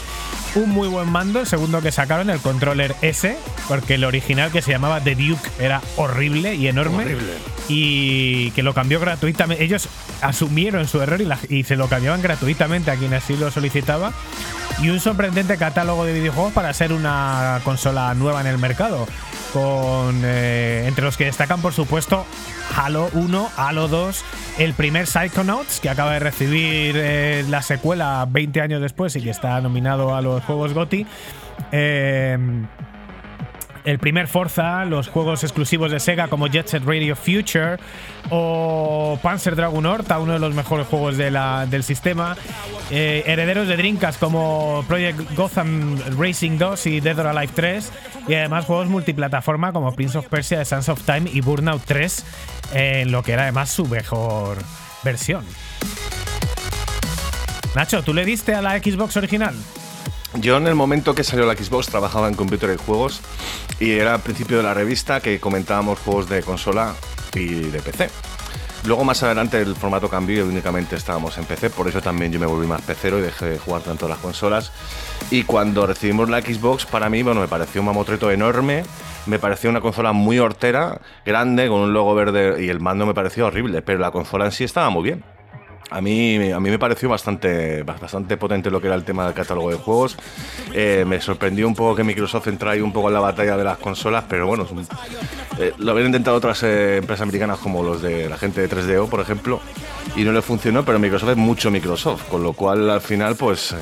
Un 0.53 0.69
muy 0.69 0.89
buen 0.89 1.07
mando, 1.09 1.39
el 1.39 1.47
segundo 1.47 1.81
que 1.81 1.93
sacaron, 1.93 2.29
el 2.29 2.39
controller 2.39 2.93
S, 3.01 3.37
porque 3.69 3.93
el 3.95 4.03
original 4.03 4.51
que 4.51 4.61
se 4.61 4.71
llamaba 4.71 4.99
The 5.01 5.15
Duke 5.15 5.49
era 5.59 5.81
horrible 5.95 6.55
y 6.55 6.67
enorme. 6.67 7.05
Y 7.69 8.51
que 8.51 8.61
lo 8.61 8.73
cambió 8.73 8.99
gratuitamente. 8.99 9.63
Ellos 9.63 9.87
asumieron 10.21 10.89
su 10.89 11.01
error 11.01 11.21
y, 11.21 11.25
la- 11.25 11.39
y 11.47 11.63
se 11.63 11.77
lo 11.77 11.87
cambiaban 11.87 12.21
gratuitamente 12.21 12.91
a 12.91 12.97
quien 12.97 13.13
así 13.13 13.37
lo 13.37 13.49
solicitaba. 13.49 14.11
Y 14.81 14.89
un 14.89 14.99
sorprendente 14.99 15.57
catálogo 15.57 16.05
de 16.05 16.13
videojuegos 16.13 16.53
para 16.53 16.73
ser 16.73 16.91
una 16.91 17.61
consola 17.63 18.15
nueva 18.15 18.41
en 18.41 18.47
el 18.47 18.57
mercado. 18.57 19.05
Con 19.53 20.21
eh, 20.23 20.85
entre 20.87 21.05
los 21.05 21.17
que 21.17 21.25
destacan, 21.25 21.61
por 21.61 21.73
supuesto, 21.73 22.25
Halo 22.75 23.09
1, 23.13 23.51
Halo 23.57 23.87
2, 23.87 24.25
el 24.57 24.73
primer 24.73 25.05
Psychonauts, 25.05 25.81
que 25.81 25.89
acaba 25.89 26.13
de 26.13 26.19
recibir 26.19 26.95
eh, 26.97 27.45
la 27.47 27.61
secuela 27.61 28.25
20 28.27 28.59
años 28.59 28.81
después 28.81 29.15
y 29.15 29.21
que 29.21 29.29
está 29.29 29.61
nominado 29.61 30.15
a 30.15 30.21
los 30.21 30.43
juegos 30.45 30.73
GOTY. 30.73 31.05
Eh, 31.71 32.37
el 33.85 33.99
primer 33.99 34.27
Forza, 34.27 34.85
los 34.85 35.07
juegos 35.07 35.43
exclusivos 35.43 35.91
de 35.91 35.99
Sega 35.99 36.27
como 36.27 36.47
Jet 36.47 36.67
Set 36.67 36.83
Radio 36.85 37.15
Future 37.15 37.77
o 38.29 39.19
Panzer 39.21 39.55
Dragon 39.55 39.85
Horta, 39.85 40.19
uno 40.19 40.33
de 40.33 40.39
los 40.39 40.53
mejores 40.53 40.87
juegos 40.87 41.17
del 41.17 41.83
sistema. 41.83 42.35
Eh, 42.89 43.23
herederos 43.25 43.67
de 43.67 43.77
Dreamcast 43.77 44.19
como 44.19 44.83
Project 44.87 45.35
Gotham 45.35 45.97
Racing 46.17 46.57
2 46.57 46.85
y 46.87 46.99
Dead 46.99 47.19
or 47.19 47.27
Alive 47.27 47.53
3. 47.55 47.91
Y 48.27 48.35
además 48.35 48.65
juegos 48.65 48.87
multiplataforma 48.87 49.73
como 49.73 49.93
Prince 49.93 50.17
of 50.17 50.27
Persia, 50.27 50.59
The 50.59 50.65
Sands 50.65 50.89
of 50.89 51.03
Time 51.03 51.29
y 51.31 51.41
Burnout 51.41 51.83
3, 51.85 52.25
en 52.73 53.11
lo 53.11 53.23
que 53.23 53.33
era 53.33 53.43
además 53.43 53.69
su 53.71 53.85
mejor 53.87 54.57
versión. 55.03 55.43
Nacho, 57.75 58.03
¿tú 58.03 58.13
le 58.13 58.25
diste 58.25 58.53
a 58.53 58.61
la 58.61 58.77
Xbox 58.77 59.17
original? 59.17 59.55
Yo 60.35 60.57
en 60.57 60.67
el 60.67 60.75
momento 60.75 61.13
que 61.13 61.25
salió 61.25 61.45
la 61.45 61.55
Xbox 61.55 61.87
trabajaba 61.87 62.29
en 62.29 62.35
Computer 62.35 62.73
y 62.73 62.77
Juegos 62.77 63.21
y 63.79 63.91
era 63.91 64.13
al 64.13 64.21
principio 64.21 64.57
de 64.57 64.63
la 64.63 64.73
revista 64.73 65.19
que 65.19 65.41
comentábamos 65.41 65.99
juegos 65.99 66.29
de 66.29 66.41
consola 66.41 66.95
y 67.35 67.47
de 67.47 67.81
PC. 67.81 68.09
Luego 68.85 69.03
más 69.03 69.21
adelante 69.21 69.61
el 69.61 69.75
formato 69.75 70.09
cambió 70.09 70.45
y 70.45 70.47
únicamente 70.47 70.95
estábamos 70.95 71.37
en 71.37 71.43
PC, 71.43 71.69
por 71.69 71.87
eso 71.87 72.01
también 72.01 72.31
yo 72.31 72.39
me 72.39 72.47
volví 72.47 72.65
más 72.65 72.81
pecero 72.81 73.19
y 73.19 73.21
dejé 73.21 73.45
de 73.45 73.59
jugar 73.59 73.83
tanto 73.83 74.07
las 74.07 74.17
consolas. 74.19 74.71
Y 75.29 75.43
cuando 75.43 75.85
recibimos 75.85 76.29
la 76.29 76.41
Xbox, 76.41 76.85
para 76.85 77.09
mí, 77.09 77.21
bueno, 77.21 77.41
me 77.41 77.47
pareció 77.47 77.81
un 77.81 77.87
mamotreto 77.87 78.31
enorme, 78.31 78.83
me 79.27 79.37
pareció 79.37 79.69
una 79.69 79.81
consola 79.81 80.13
muy 80.13 80.39
hortera, 80.39 80.99
grande, 81.25 81.67
con 81.67 81.81
un 81.81 81.93
logo 81.93 82.15
verde 82.15 82.63
y 82.63 82.69
el 82.69 82.79
mando 82.79 83.05
me 83.05 83.13
pareció 83.13 83.47
horrible, 83.47 83.83
pero 83.83 83.99
la 83.99 84.09
consola 84.11 84.45
en 84.45 84.51
sí 84.51 84.63
estaba 84.63 84.89
muy 84.89 85.03
bien. 85.03 85.23
A 85.89 85.99
mí, 85.99 86.51
a 86.51 86.59
mí 86.59 86.69
me 86.69 86.79
pareció 86.79 87.09
bastante, 87.09 87.83
bastante 87.83 88.37
potente 88.37 88.71
lo 88.71 88.79
que 88.79 88.87
era 88.87 88.95
el 88.95 89.03
tema 89.03 89.25
del 89.25 89.33
catálogo 89.33 89.69
de 89.71 89.75
juegos. 89.75 90.15
Eh, 90.73 91.03
me 91.05 91.19
sorprendió 91.19 91.67
un 91.67 91.75
poco 91.75 91.95
que 91.95 92.03
Microsoft 92.03 92.47
entrara 92.47 92.73
ahí 92.73 92.81
un 92.81 92.93
poco 92.93 93.09
en 93.09 93.15
la 93.15 93.19
batalla 93.19 93.57
de 93.57 93.63
las 93.65 93.77
consolas, 93.77 94.23
pero 94.29 94.47
bueno, 94.47 94.65
eh, 95.59 95.73
lo 95.77 95.91
habían 95.91 96.07
intentado 96.07 96.37
otras 96.37 96.63
eh, 96.63 96.97
empresas 96.97 97.23
americanas 97.23 97.59
como 97.59 97.83
los 97.83 98.01
de 98.01 98.29
la 98.29 98.37
gente 98.37 98.65
de 98.65 98.69
3DO, 98.69 99.09
por 99.09 99.19
ejemplo, 99.19 99.59
y 100.15 100.23
no 100.23 100.31
le 100.31 100.41
funcionó, 100.41 100.85
pero 100.85 100.97
Microsoft 100.97 101.31
es 101.31 101.37
mucho 101.37 101.69
Microsoft, 101.69 102.29
con 102.29 102.41
lo 102.41 102.53
cual 102.53 102.89
al 102.89 103.01
final, 103.01 103.35
pues, 103.35 103.75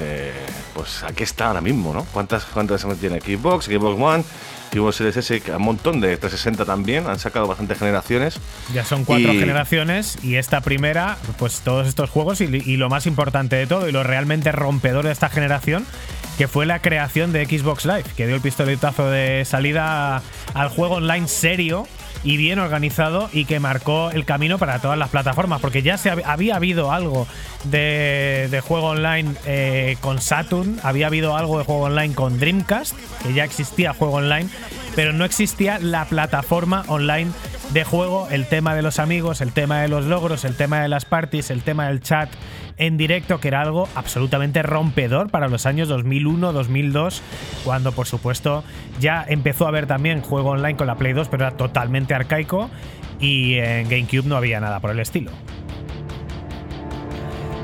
pues 0.73 1.03
aquí 1.03 1.23
está 1.23 1.47
ahora 1.47 1.61
mismo, 1.61 1.93
¿no? 1.93 2.05
¿Cuántas, 2.11 2.45
cuántas 2.45 2.85
tiene 2.99 3.21
Xbox, 3.21 3.65
Xbox 3.65 4.01
One, 4.01 4.23
Xbox 4.71 4.95
Series 4.97 5.17
S, 5.17 5.41
un 5.55 5.61
montón 5.61 5.99
de 6.01 6.17
360 6.17 6.65
también, 6.65 7.07
han 7.07 7.19
sacado 7.19 7.47
bastantes 7.47 7.79
generaciones. 7.79 8.39
Ya 8.73 8.85
son 8.85 9.03
cuatro 9.05 9.33
Y- 9.33 9.39
generaciones 9.39 10.17
y 10.23 10.35
esta 10.35 10.61
primera, 10.61 11.17
pues 11.37 11.61
todos 11.61 11.87
estos 11.87 12.09
juegos 12.09 12.41
y, 12.41 12.45
y 12.45 12.77
lo 12.77 12.89
más 12.89 13.05
importante 13.07 13.55
de 13.55 13.67
todo 13.67 13.87
y 13.89 13.91
lo 13.91 14.03
realmente 14.03 14.51
rompedor 14.51 15.05
de 15.05 15.11
esta 15.11 15.29
generación, 15.29 15.85
que 16.37 16.47
fue 16.47 16.65
la 16.65 16.81
creación 16.81 17.33
de 17.33 17.45
Xbox 17.45 17.85
Live, 17.85 18.05
que 18.15 18.25
dio 18.27 18.35
el 18.35 18.41
pistoletazo 18.41 19.09
de 19.09 19.43
salida 19.45 20.21
al 20.53 20.69
juego 20.69 20.95
online 20.95 21.27
serio 21.27 21.87
y 22.23 22.37
bien 22.37 22.59
organizado 22.59 23.29
y 23.33 23.45
que 23.45 23.59
marcó 23.59 24.11
el 24.11 24.25
camino 24.25 24.57
para 24.57 24.79
todas 24.79 24.97
las 24.97 25.09
plataformas, 25.09 25.61
porque 25.61 25.81
ya 25.81 25.97
se 25.97 26.11
hab- 26.11 26.23
había 26.25 26.55
habido 26.57 26.91
algo 26.91 27.27
de, 27.65 28.47
de 28.51 28.61
juego 28.61 28.87
online 28.87 29.33
eh, 29.45 29.95
con 30.01 30.19
Saturn, 30.21 30.79
había 30.83 31.07
habido 31.07 31.37
algo 31.37 31.57
de 31.59 31.65
juego 31.65 31.81
online 31.83 32.13
con 32.15 32.39
Dreamcast, 32.39 32.93
que 33.23 33.33
ya 33.33 33.43
existía 33.43 33.93
juego 33.93 34.15
online, 34.15 34.49
pero 34.95 35.13
no 35.13 35.23
existía 35.25 35.79
la 35.79 36.05
plataforma 36.05 36.83
online 36.87 37.31
de 37.73 37.83
juego, 37.83 38.27
el 38.31 38.47
tema 38.47 38.73
de 38.75 38.81
los 38.81 38.99
amigos, 38.99 39.41
el 39.41 39.51
tema 39.51 39.81
de 39.81 39.87
los 39.87 40.05
logros, 40.05 40.43
el 40.43 40.55
tema 40.55 40.81
de 40.81 40.87
las 40.87 41.05
parties, 41.05 41.51
el 41.51 41.61
tema 41.61 41.87
del 41.87 42.01
chat 42.01 42.29
en 42.77 42.97
directo, 42.97 43.39
que 43.39 43.49
era 43.49 43.61
algo 43.61 43.87
absolutamente 43.93 44.63
rompedor 44.63 45.29
para 45.29 45.47
los 45.49 45.65
años 45.65 45.87
2001, 45.87 46.51
2002, 46.53 47.21
cuando 47.63 47.91
por 47.91 48.07
supuesto 48.07 48.63
ya 48.99 49.23
empezó 49.27 49.65
a 49.65 49.69
haber 49.69 49.85
también 49.85 50.21
juego 50.21 50.51
online 50.51 50.77
con 50.77 50.87
la 50.87 50.95
Play 50.95 51.13
2, 51.13 51.27
pero 51.27 51.45
era 51.45 51.57
totalmente 51.57 52.13
arcaico 52.13 52.69
y 53.19 53.55
en 53.55 53.87
GameCube 53.89 54.25
no 54.25 54.37
había 54.37 54.59
nada 54.59 54.79
por 54.79 54.91
el 54.91 54.99
estilo. 54.99 55.31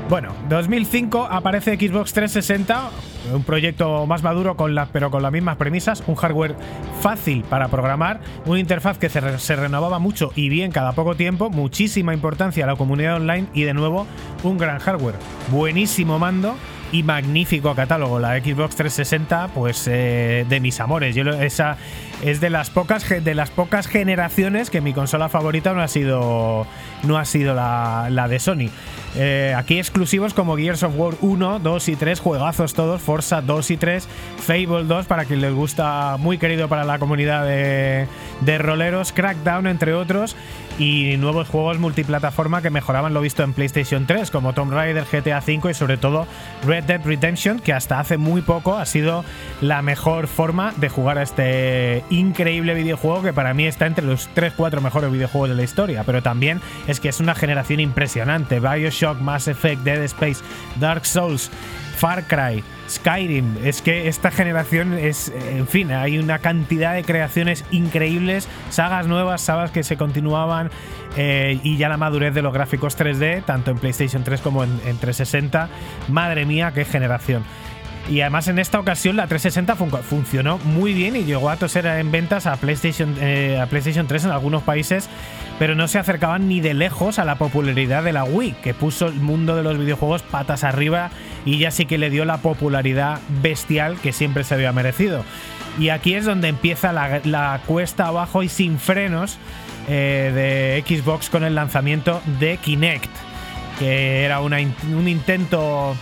Bueno, 0.08 0.32
2005 0.48 1.26
aparece 1.28 1.76
Xbox 1.76 2.12
360, 2.12 2.90
un 3.32 3.42
proyecto 3.42 4.06
más 4.06 4.22
maduro 4.22 4.56
con 4.56 4.74
la, 4.74 4.86
pero 4.86 5.10
con 5.10 5.22
las 5.22 5.32
mismas 5.32 5.56
premisas, 5.56 6.02
un 6.06 6.14
hardware 6.14 6.54
fácil 7.00 7.42
para 7.44 7.68
programar, 7.68 8.20
una 8.44 8.60
interfaz 8.60 8.98
que 8.98 9.08
se, 9.08 9.38
se 9.38 9.56
renovaba 9.56 9.98
mucho 9.98 10.32
y 10.34 10.48
bien 10.48 10.72
cada 10.72 10.92
poco 10.92 11.14
tiempo, 11.14 11.50
muchísima 11.50 12.14
importancia 12.14 12.64
a 12.64 12.66
la 12.66 12.76
comunidad 12.76 13.16
online 13.16 13.46
y 13.54 13.62
de 13.62 13.74
nuevo 13.74 14.06
un 14.42 14.58
gran 14.58 14.78
hardware, 14.78 15.16
buenísimo 15.50 16.18
mando 16.18 16.56
y 16.92 17.02
magnífico 17.02 17.74
catálogo. 17.74 18.18
La 18.18 18.38
Xbox 18.38 18.76
360, 18.76 19.48
pues 19.48 19.88
eh, 19.88 20.46
de 20.48 20.60
mis 20.60 20.80
amores. 20.80 21.14
Yo 21.14 21.24
esa 21.24 21.76
es 22.22 22.40
de 22.40 22.50
las 22.50 22.70
pocas 22.70 23.08
de 23.08 23.34
las 23.34 23.50
pocas 23.50 23.86
generaciones 23.86 24.70
que 24.70 24.80
mi 24.80 24.92
consola 24.92 25.28
favorita 25.28 25.72
no 25.74 25.82
ha 25.82 25.88
sido 25.88 26.66
no 27.02 27.18
ha 27.18 27.24
sido 27.24 27.54
la, 27.54 28.08
la 28.10 28.28
de 28.28 28.38
Sony. 28.38 28.70
Eh, 29.18 29.54
aquí 29.56 29.78
exclusivos 29.78 30.34
como 30.34 30.56
Gears 30.56 30.82
of 30.82 30.92
War 30.96 31.14
1, 31.22 31.60
2 31.60 31.88
y 31.88 31.96
3, 31.96 32.20
juegazos 32.20 32.74
todos, 32.74 33.00
Forza 33.00 33.40
2 33.40 33.70
y 33.70 33.76
3, 33.78 34.08
Fable 34.36 34.84
2 34.84 35.06
para 35.06 35.24
quien 35.24 35.40
les 35.40 35.54
gusta, 35.54 36.16
muy 36.18 36.36
querido 36.36 36.68
para 36.68 36.84
la 36.84 36.98
comunidad 36.98 37.46
de, 37.46 38.08
de 38.42 38.58
roleros, 38.58 39.12
Crackdown 39.12 39.66
entre 39.66 39.94
otros, 39.94 40.36
y 40.78 41.16
nuevos 41.16 41.48
juegos 41.48 41.78
multiplataforma 41.78 42.60
que 42.60 42.70
mejoraban 42.70 43.14
lo 43.14 43.20
visto 43.20 43.42
en 43.42 43.52
PlayStation 43.52 44.06
3, 44.06 44.30
como 44.30 44.52
Tomb 44.52 44.72
Raider, 44.72 45.04
GTA 45.10 45.38
V 45.38 45.70
y 45.70 45.74
sobre 45.74 45.96
todo 45.96 46.26
Red 46.66 46.84
Dead 46.84 47.00
Redemption, 47.04 47.60
que 47.60 47.72
hasta 47.72 47.98
hace 47.98 48.18
muy 48.18 48.42
poco 48.42 48.76
ha 48.76 48.86
sido 48.86 49.24
la 49.60 49.82
mejor 49.82 50.26
forma 50.26 50.72
de 50.76 50.88
jugar 50.88 51.18
a 51.18 51.22
este 51.22 52.04
increíble 52.10 52.74
videojuego 52.74 53.22
que 53.22 53.32
para 53.32 53.54
mí 53.54 53.66
está 53.66 53.86
entre 53.86 54.04
los 54.04 54.28
3-4 54.34 54.80
mejores 54.80 55.10
videojuegos 55.10 55.48
de 55.48 55.56
la 55.56 55.62
historia, 55.62 56.04
pero 56.04 56.22
también 56.22 56.60
es 56.86 57.00
que 57.00 57.08
es 57.08 57.20
una 57.20 57.34
generación 57.34 57.80
impresionante. 57.80 58.60
Bioshock, 58.60 59.05
Mass 59.14 59.48
Effect, 59.48 59.82
Dead 59.82 60.02
Space, 60.04 60.42
Dark 60.80 61.06
Souls, 61.06 61.50
Far 61.96 62.24
Cry, 62.24 62.62
Skyrim. 62.88 63.56
Es 63.64 63.80
que 63.82 64.08
esta 64.08 64.30
generación 64.30 64.94
es, 64.94 65.28
eh, 65.28 65.56
en 65.58 65.66
fin, 65.66 65.90
hay 65.92 66.18
una 66.18 66.38
cantidad 66.40 66.94
de 66.94 67.04
creaciones 67.04 67.64
increíbles, 67.70 68.48
sagas 68.70 69.06
nuevas, 69.06 69.40
sagas 69.40 69.70
que 69.70 69.82
se 69.82 69.96
continuaban 69.96 70.70
eh, 71.16 71.58
y 71.62 71.76
ya 71.78 71.88
la 71.88 71.96
madurez 71.96 72.34
de 72.34 72.42
los 72.42 72.52
gráficos 72.52 72.98
3D, 72.98 73.44
tanto 73.44 73.70
en 73.70 73.78
PlayStation 73.78 74.22
3 74.24 74.40
como 74.42 74.62
en, 74.64 74.70
en 74.86 74.98
360. 74.98 75.68
Madre 76.08 76.44
mía, 76.44 76.72
qué 76.74 76.84
generación. 76.84 77.44
Y 78.08 78.20
además 78.20 78.46
en 78.46 78.60
esta 78.60 78.78
ocasión 78.78 79.16
la 79.16 79.26
360 79.26 79.74
fun- 79.74 79.90
funcionó 80.04 80.58
muy 80.58 80.92
bien 80.94 81.16
y 81.16 81.24
llegó 81.24 81.50
a 81.50 81.56
toser 81.56 81.86
en 81.86 82.12
ventas 82.12 82.46
a 82.46 82.54
PlayStation, 82.56 83.16
eh, 83.20 83.58
a 83.60 83.66
PlayStation 83.66 84.06
3 84.06 84.26
en 84.26 84.30
algunos 84.30 84.62
países, 84.62 85.08
pero 85.58 85.74
no 85.74 85.88
se 85.88 85.98
acercaban 85.98 86.48
ni 86.48 86.60
de 86.60 86.74
lejos 86.74 87.18
a 87.18 87.24
la 87.24 87.36
popularidad 87.36 88.02
de 88.02 88.12
la 88.12 88.24
Wii, 88.24 88.56
que 88.62 88.74
puso 88.74 89.06
el 89.06 89.14
mundo 89.14 89.56
de 89.56 89.62
los 89.62 89.78
videojuegos 89.78 90.22
patas 90.22 90.64
arriba 90.64 91.10
y 91.44 91.58
ya 91.58 91.70
sí 91.70 91.86
que 91.86 91.98
le 91.98 92.10
dio 92.10 92.24
la 92.24 92.38
popularidad 92.38 93.20
bestial 93.42 93.96
que 94.00 94.12
siempre 94.12 94.44
se 94.44 94.54
había 94.54 94.72
merecido. 94.72 95.24
Y 95.78 95.90
aquí 95.90 96.14
es 96.14 96.24
donde 96.24 96.48
empieza 96.48 96.92
la, 96.92 97.60
cuesta 97.66 98.06
abajo 98.06 98.42
y 98.42 98.48
sin 98.48 98.78
frenos 98.78 99.38
eh, 99.88 100.82
de 100.86 100.96
Xbox 100.96 101.30
con 101.30 101.44
el 101.44 101.54
lanzamiento 101.54 102.22
de 102.40 102.56
Kinect, 102.58 103.10
que 103.78 104.24
era 104.24 104.40
un 104.40 105.08
intento 105.08 105.94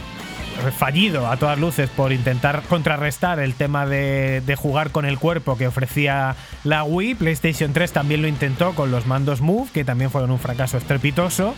fallido 0.76 1.26
a 1.28 1.36
todas 1.36 1.58
luces 1.58 1.90
por 1.90 2.12
intentar 2.12 2.62
contrarrestar 2.68 3.38
el 3.40 3.54
tema 3.54 3.86
de, 3.86 4.42
jugar 4.56 4.90
con 4.90 5.04
el 5.04 5.18
cuerpo 5.18 5.56
que 5.56 5.66
ofrecía 5.66 6.36
la 6.64 6.84
Wii. 6.84 7.16
PlayStation 7.16 7.72
3 7.72 7.92
también 7.92 8.22
lo 8.22 8.28
intentó 8.28 8.74
con 8.74 8.90
los 8.90 9.06
mandos 9.06 9.40
Move, 9.40 9.70
que 9.72 9.84
también 9.84 10.10
fueron 10.10 10.30
un 10.30 10.38
fracaso 10.38 10.78
estrepitoso. 10.78 11.54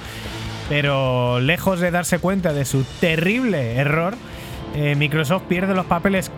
Pero 0.69 1.41
lejos 1.41 1.81
de 1.81 1.91
darse 1.91 2.19
cuenta 2.19 2.53
de 2.53 2.65
su 2.65 2.85
terrible 3.01 3.77
error, 3.77 4.17
eh, 4.75 4.95
Microsoft 4.97 5.45
pierde 5.49 5.75
los 5.75 5.87
papeles 5.87 6.31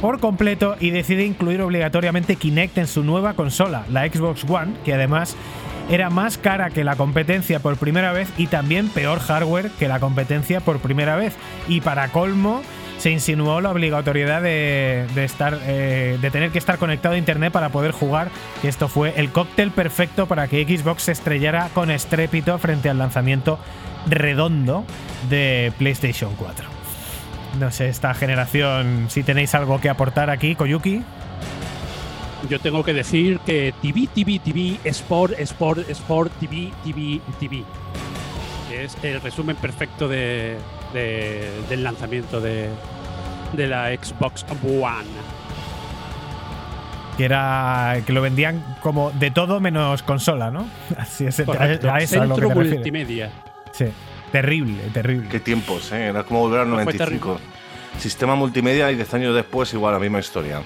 por 0.00 0.20
completo 0.20 0.76
y 0.78 0.90
decide 0.90 1.24
incluir 1.24 1.60
obligatoriamente 1.62 2.36
Kinect 2.36 2.78
en 2.78 2.86
su 2.86 3.02
nueva 3.02 3.34
consola, 3.34 3.84
la 3.90 4.06
Xbox 4.06 4.44
One, 4.48 4.74
que 4.84 4.94
además 4.94 5.36
era 5.88 6.10
más 6.10 6.38
cara 6.38 6.70
que 6.70 6.84
la 6.84 6.96
competencia 6.96 7.60
por 7.60 7.76
primera 7.76 8.12
vez 8.12 8.28
y 8.36 8.48
también 8.48 8.88
peor 8.88 9.20
hardware 9.20 9.70
que 9.78 9.88
la 9.88 10.00
competencia 10.00 10.60
por 10.60 10.80
primera 10.80 11.16
vez. 11.16 11.34
Y 11.68 11.80
para 11.80 12.08
colmo, 12.08 12.62
se 12.98 13.10
insinuó 13.10 13.60
la 13.60 13.70
obligatoriedad 13.70 14.42
de, 14.42 15.06
estar, 15.16 15.58
eh, 15.62 16.18
de 16.20 16.30
tener 16.30 16.50
que 16.50 16.58
estar 16.58 16.78
conectado 16.78 17.14
a 17.14 17.18
internet 17.18 17.52
para 17.52 17.68
poder 17.68 17.92
jugar, 17.92 18.30
que 18.62 18.68
esto 18.68 18.88
fue 18.88 19.14
el 19.16 19.30
cóctel 19.30 19.70
perfecto 19.70 20.26
para 20.26 20.48
que 20.48 20.64
Xbox 20.64 21.04
se 21.04 21.12
estrellara 21.12 21.68
con 21.74 21.90
estrépito 21.90 22.58
frente 22.58 22.88
al 22.88 22.98
lanzamiento 22.98 23.58
redondo 24.08 24.84
de 25.28 25.72
PlayStation 25.78 26.34
4. 26.36 26.66
No 27.60 27.70
sé, 27.70 27.88
esta 27.88 28.12
generación, 28.14 29.06
si 29.08 29.22
tenéis 29.22 29.54
algo 29.54 29.80
que 29.80 29.88
aportar 29.88 30.30
aquí, 30.30 30.54
Koyuki. 30.54 31.02
Yo 32.48 32.60
tengo 32.60 32.84
que 32.84 32.92
decir 32.92 33.38
que 33.40 33.74
TV, 33.82 34.08
TV, 34.14 34.38
TV, 34.38 34.78
Sport, 34.84 35.32
Sport, 35.40 35.88
Sport, 35.90 36.32
TV, 36.38 36.70
TV, 36.84 37.20
TV. 37.40 37.64
Es 38.72 38.96
el 39.02 39.20
resumen 39.20 39.56
perfecto 39.56 40.06
de, 40.06 40.56
de- 40.92 41.50
del 41.68 41.82
lanzamiento 41.82 42.40
de, 42.40 42.68
de 43.54 43.66
la 43.66 43.88
Xbox 43.96 44.44
One. 44.62 45.06
Que 47.16 47.24
era 47.24 47.96
que 48.06 48.12
lo 48.12 48.20
vendían 48.20 48.76
como 48.82 49.10
de 49.12 49.30
todo 49.30 49.58
menos 49.58 50.02
consola, 50.02 50.50
¿no? 50.50 50.68
Así 50.98 51.24
es, 51.24 51.40
a, 51.40 51.44
Correcto. 51.46 51.90
a 51.90 51.98
eso 51.98 52.16
es 52.16 52.20
a 52.20 52.26
lo 52.26 52.34
que 52.36 52.40
Centro 52.42 52.48
te 52.48 52.54
refieres. 52.54 52.74
multimedia. 52.74 53.30
Sí, 53.72 53.86
terrible, 54.30 54.82
terrible. 54.92 55.28
Qué 55.30 55.40
tiempos, 55.40 55.90
¿eh? 55.92 56.08
Era 56.08 56.22
como 56.24 56.40
volver 56.40 56.60
al 56.60 56.68
No 56.68 56.74
fue 56.76 56.84
95. 56.92 57.40
Sistema 57.98 58.34
multimedia 58.34 58.90
y 58.90 58.96
10 58.96 59.14
años 59.14 59.34
después 59.34 59.72
igual 59.72 59.94
la 59.94 59.98
misma 59.98 60.18
historia. 60.18 60.60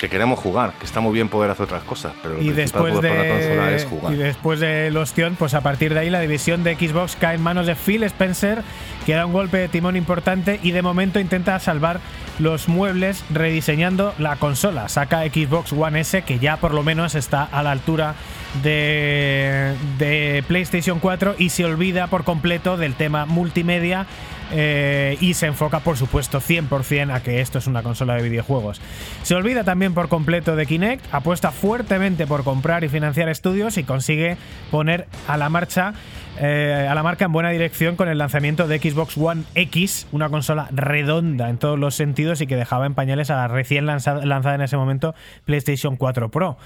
Que 0.00 0.08
queremos 0.08 0.38
jugar, 0.38 0.72
que 0.78 0.86
está 0.86 1.00
muy 1.00 1.12
bien 1.12 1.28
poder 1.28 1.50
hacer 1.50 1.64
otras 1.64 1.82
cosas, 1.82 2.12
pero 2.22 2.34
lo 2.34 2.42
Y 2.42 2.50
principal 2.50 2.84
después, 2.84 2.94
poder 2.94 3.12
para 3.12 3.28
la 3.28 3.34
consola 3.34 3.66
de, 3.66 3.76
es 3.76 3.84
jugar. 3.84 4.12
y 4.12 4.16
después 4.16 4.60
del 4.60 4.96
ostión, 4.96 5.36
pues 5.38 5.54
a 5.54 5.60
partir 5.60 5.94
de 5.94 6.00
ahí 6.00 6.10
la 6.10 6.20
división 6.20 6.62
de 6.64 6.76
Xbox 6.76 7.16
cae 7.16 7.36
en 7.36 7.42
manos 7.42 7.66
de 7.66 7.74
Phil 7.74 8.02
Spencer, 8.04 8.62
que 9.04 9.14
da 9.14 9.26
un 9.26 9.32
golpe 9.32 9.58
de 9.58 9.68
timón 9.68 9.96
importante 9.96 10.60
y 10.62 10.70
de 10.70 10.82
momento 10.82 11.18
intenta 11.20 11.58
salvar 11.58 12.00
los 12.38 12.68
muebles 12.68 13.24
rediseñando 13.30 14.14
la 14.18 14.36
consola. 14.36 14.88
Saca 14.88 15.22
Xbox 15.22 15.72
One 15.72 16.00
S, 16.00 16.22
que 16.22 16.38
ya 16.38 16.56
por 16.58 16.72
lo 16.72 16.82
menos 16.82 17.14
está 17.14 17.42
a 17.42 17.62
la 17.62 17.72
altura 17.72 18.14
de, 18.62 19.74
de 19.98 20.44
PlayStation 20.46 21.00
4 21.00 21.34
y 21.38 21.50
se 21.50 21.64
olvida 21.64 22.06
por 22.06 22.24
completo 22.24 22.76
del 22.76 22.94
tema 22.94 23.26
multimedia 23.26 24.06
eh, 24.52 25.16
y 25.20 25.34
se 25.34 25.46
enfoca, 25.46 25.80
por 25.80 25.96
supuesto, 25.96 26.40
100% 26.40 27.14
a 27.14 27.22
que 27.22 27.40
esto 27.40 27.58
es 27.58 27.66
una 27.66 27.82
consola 27.82 28.14
de 28.14 28.22
videojuegos. 28.22 28.80
Se 29.22 29.34
olvida 29.34 29.64
también 29.64 29.94
por 29.94 30.08
completo 30.08 30.56
de 30.56 30.66
Kinect, 30.66 31.04
apuesta 31.12 31.50
fuertemente 31.50 32.26
por 32.26 32.44
comprar 32.44 32.84
y 32.84 32.88
financiar 32.88 33.28
estudios 33.28 33.76
y 33.76 33.84
consigue 33.84 34.36
poner 34.70 35.06
a 35.26 35.36
la 35.36 35.48
marcha 35.48 35.94
eh, 36.40 36.86
a 36.88 36.94
la 36.94 37.02
marca 37.02 37.24
en 37.24 37.32
buena 37.32 37.50
dirección 37.50 37.96
con 37.96 38.08
el 38.08 38.18
lanzamiento 38.18 38.68
de 38.68 38.78
Xbox 38.78 39.18
One 39.18 39.42
X, 39.56 40.06
una 40.12 40.28
consola 40.28 40.68
redonda 40.70 41.48
en 41.48 41.58
todos 41.58 41.76
los 41.76 41.96
sentidos 41.96 42.40
y 42.40 42.46
que 42.46 42.54
dejaba 42.54 42.86
en 42.86 42.94
pañales 42.94 43.30
a 43.30 43.36
la 43.36 43.48
recién 43.48 43.86
lanzada, 43.86 44.24
lanzada 44.24 44.54
en 44.54 44.60
ese 44.60 44.76
momento 44.76 45.16
PlayStation 45.44 45.96
4 45.96 46.30
Pro 46.30 46.56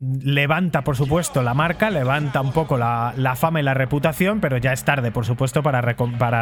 levanta, 0.00 0.82
por 0.82 0.96
supuesto, 0.96 1.42
la 1.42 1.54
marca, 1.54 1.90
levanta 1.90 2.40
un 2.40 2.52
poco 2.52 2.76
la, 2.76 3.34
fama 3.36 3.60
y 3.60 3.62
la 3.62 3.74
reputación, 3.74 4.40
pero 4.40 4.56
ya 4.56 4.72
es 4.72 4.84
tarde, 4.84 5.10
por 5.10 5.24
supuesto, 5.24 5.62
para 5.62 5.80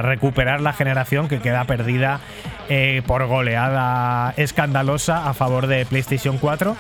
recuperar 0.03 0.61
la 0.61 0.73
generación 0.73 1.29
que 1.29 1.41
queda 1.41 1.65
perdida 1.65 2.21
eh, 2.69 3.03
por 3.07 3.27
goleada 3.27 4.35
escandalosa 4.37 5.29
a 5.29 5.35
favor 5.35 5.67
de 5.67 5.87
PlayStation 5.87 6.39
4. 6.39 6.77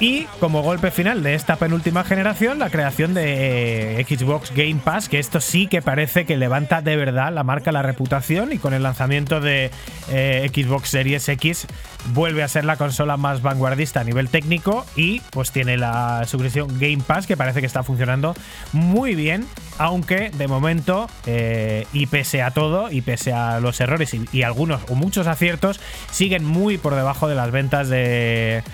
Y 0.00 0.24
como 0.40 0.62
golpe 0.62 0.90
final 0.90 1.22
de 1.22 1.34
esta 1.34 1.56
penúltima 1.56 2.02
generación, 2.02 2.58
la 2.58 2.68
creación 2.68 3.14
de 3.14 4.00
eh, 4.00 4.04
Xbox 4.04 4.52
Game 4.52 4.80
Pass, 4.82 5.08
que 5.08 5.20
esto 5.20 5.40
sí 5.40 5.68
que 5.68 5.82
parece 5.82 6.26
que 6.26 6.36
levanta 6.36 6.82
de 6.82 6.96
verdad 6.96 7.32
la 7.32 7.44
marca, 7.44 7.70
la 7.70 7.82
reputación, 7.82 8.52
y 8.52 8.58
con 8.58 8.74
el 8.74 8.82
lanzamiento 8.82 9.40
de 9.40 9.70
eh, 10.10 10.50
Xbox 10.52 10.88
Series 10.90 11.28
X 11.28 11.66
vuelve 12.12 12.42
a 12.42 12.48
ser 12.48 12.64
la 12.64 12.76
consola 12.76 13.16
más 13.16 13.40
vanguardista 13.40 14.00
a 14.00 14.04
nivel 14.04 14.28
técnico 14.28 14.84
y 14.96 15.20
pues 15.30 15.52
tiene 15.52 15.76
la 15.78 16.24
suscripción 16.26 16.68
Game 16.78 17.02
Pass 17.06 17.26
que 17.26 17.36
parece 17.36 17.60
que 17.60 17.66
está 17.66 17.82
funcionando 17.82 18.34
muy 18.72 19.14
bien, 19.14 19.46
aunque 19.78 20.30
de 20.30 20.48
momento, 20.48 21.08
eh, 21.24 21.86
y 21.92 22.06
pese 22.06 22.42
a 22.42 22.50
todo, 22.50 22.90
y 22.90 23.00
pese 23.00 23.32
a 23.32 23.60
los 23.60 23.80
errores 23.80 24.12
y, 24.12 24.24
y 24.32 24.42
algunos 24.42 24.82
o 24.88 24.96
muchos 24.96 25.28
aciertos, 25.28 25.80
siguen 26.10 26.44
muy 26.44 26.78
por 26.78 26.96
debajo 26.96 27.28
de 27.28 27.36
las 27.36 27.52
ventas 27.52 27.88
de 27.88 28.64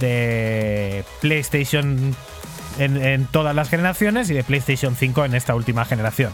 de 0.00 1.04
PlayStation 1.20 2.14
en, 2.78 3.26
todas 3.26 3.54
las 3.54 3.68
generaciones 3.68 4.30
y 4.30 4.34
de 4.34 4.44
PlayStation 4.44 4.94
5 4.94 5.24
en 5.24 5.34
esta 5.34 5.54
última 5.54 5.84
generación. 5.84 6.32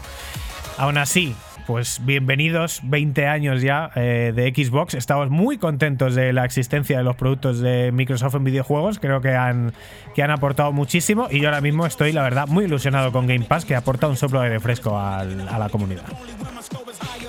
Aún 0.77 0.97
así, 0.97 1.35
pues 1.65 2.01
bienvenidos 2.03 2.81
20 2.83 3.25
años 3.27 3.61
ya 3.61 3.89
eh, 3.95 4.31
de 4.35 4.53
Xbox. 4.53 4.93
Estamos 4.93 5.29
muy 5.31 5.57
contentos 5.57 6.13
de 6.13 6.33
la 6.33 6.45
existencia 6.45 6.97
de 6.99 7.03
los 7.03 7.15
productos 7.15 7.59
de 7.61 7.91
Microsoft 7.91 8.35
en 8.35 8.43
videojuegos. 8.43 8.99
Creo 8.99 9.21
que 9.21 9.29
han, 9.35 9.73
que 10.13 10.21
han 10.21 10.29
aportado 10.31 10.71
muchísimo 10.71 11.27
y 11.31 11.39
yo 11.39 11.47
ahora 11.47 11.61
mismo 11.61 11.85
estoy, 11.87 12.11
la 12.11 12.21
verdad, 12.21 12.47
muy 12.47 12.65
ilusionado 12.65 13.11
con 13.11 13.25
Game 13.25 13.45
Pass, 13.45 13.65
que 13.65 13.75
aporta 13.75 14.07
un 14.07 14.17
soplo 14.17 14.41
de 14.41 14.47
aire 14.47 14.59
fresco 14.59 14.99
al- 14.99 15.47
a 15.49 15.57
la 15.57 15.69
comunidad. 15.69 16.03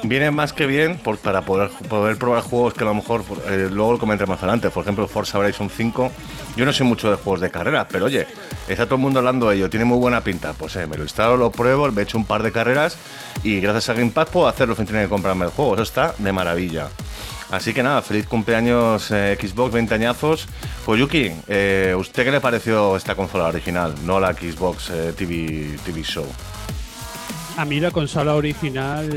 Viene 0.02 0.30
más 0.30 0.52
que 0.52 0.66
bien 0.66 0.98
para 1.22 1.42
poder, 1.42 1.70
probar 2.18 2.42
juegos 2.42 2.74
que 2.74 2.84
a 2.84 2.86
lo 2.86 2.94
mejor 2.94 3.24
eh, 3.48 3.68
luego 3.70 3.92
lo 3.92 3.98
comenté 3.98 4.26
más 4.26 4.38
adelante. 4.38 4.70
Por 4.70 4.82
ejemplo, 4.82 5.06
Forza 5.08 5.38
Horizon 5.38 5.70
5. 5.70 6.12
Yo 6.56 6.64
no 6.64 6.72
soy 6.72 6.86
mucho 6.86 7.10
de 7.10 7.16
juegos 7.16 7.40
de 7.40 7.50
carreras, 7.50 7.86
pero 7.90 8.06
oye, 8.06 8.26
está 8.68 8.86
todo 8.86 8.96
el 8.96 9.02
mundo 9.02 9.18
hablando 9.18 9.48
de 9.48 9.56
ello. 9.56 9.70
Tiene 9.70 9.84
muy 9.84 9.98
buena 9.98 10.22
pinta. 10.22 10.52
Pues 10.52 10.76
eh, 10.76 10.86
me 10.86 10.96
lo 10.96 11.02
instalo, 11.02 11.36
lo 11.36 11.50
pruebo, 11.50 11.90
me 11.90 12.02
he 12.02 12.04
hecho 12.04 12.18
un 12.18 12.24
par 12.24 12.42
de 12.42 12.52
carreras 12.52 12.96
y 13.42 13.60
gracias 13.60 13.90
a 13.90 13.94
Game 13.94 14.10
Pass 14.10 14.28
puedo 14.30 14.48
hacerlo 14.48 14.74
sin 14.74 14.86
tener 14.86 15.04
que 15.04 15.10
comprarme 15.10 15.46
el 15.46 15.50
juego. 15.50 15.74
Eso 15.74 15.82
está 15.82 16.14
de 16.18 16.32
maravilla. 16.32 16.88
Así 17.50 17.72
que 17.72 17.82
nada, 17.82 18.02
feliz 18.02 18.26
cumpleaños 18.26 19.10
eh, 19.12 19.38
Xbox, 19.40 19.72
20 19.72 19.94
añazos. 19.94 20.46
Pues 20.84 20.98
Yuki, 20.98 21.30
eh, 21.46 21.94
¿usted 21.96 22.24
qué 22.24 22.32
le 22.32 22.40
pareció 22.40 22.96
esta 22.96 23.14
consola 23.14 23.44
original? 23.46 23.94
No 24.04 24.18
la 24.18 24.32
Xbox 24.32 24.90
eh, 24.90 25.12
TV, 25.16 25.78
TV 25.84 26.02
Show. 26.02 26.26
A 27.56 27.64
mí 27.64 27.80
la 27.80 27.90
consola 27.90 28.34
original 28.34 29.08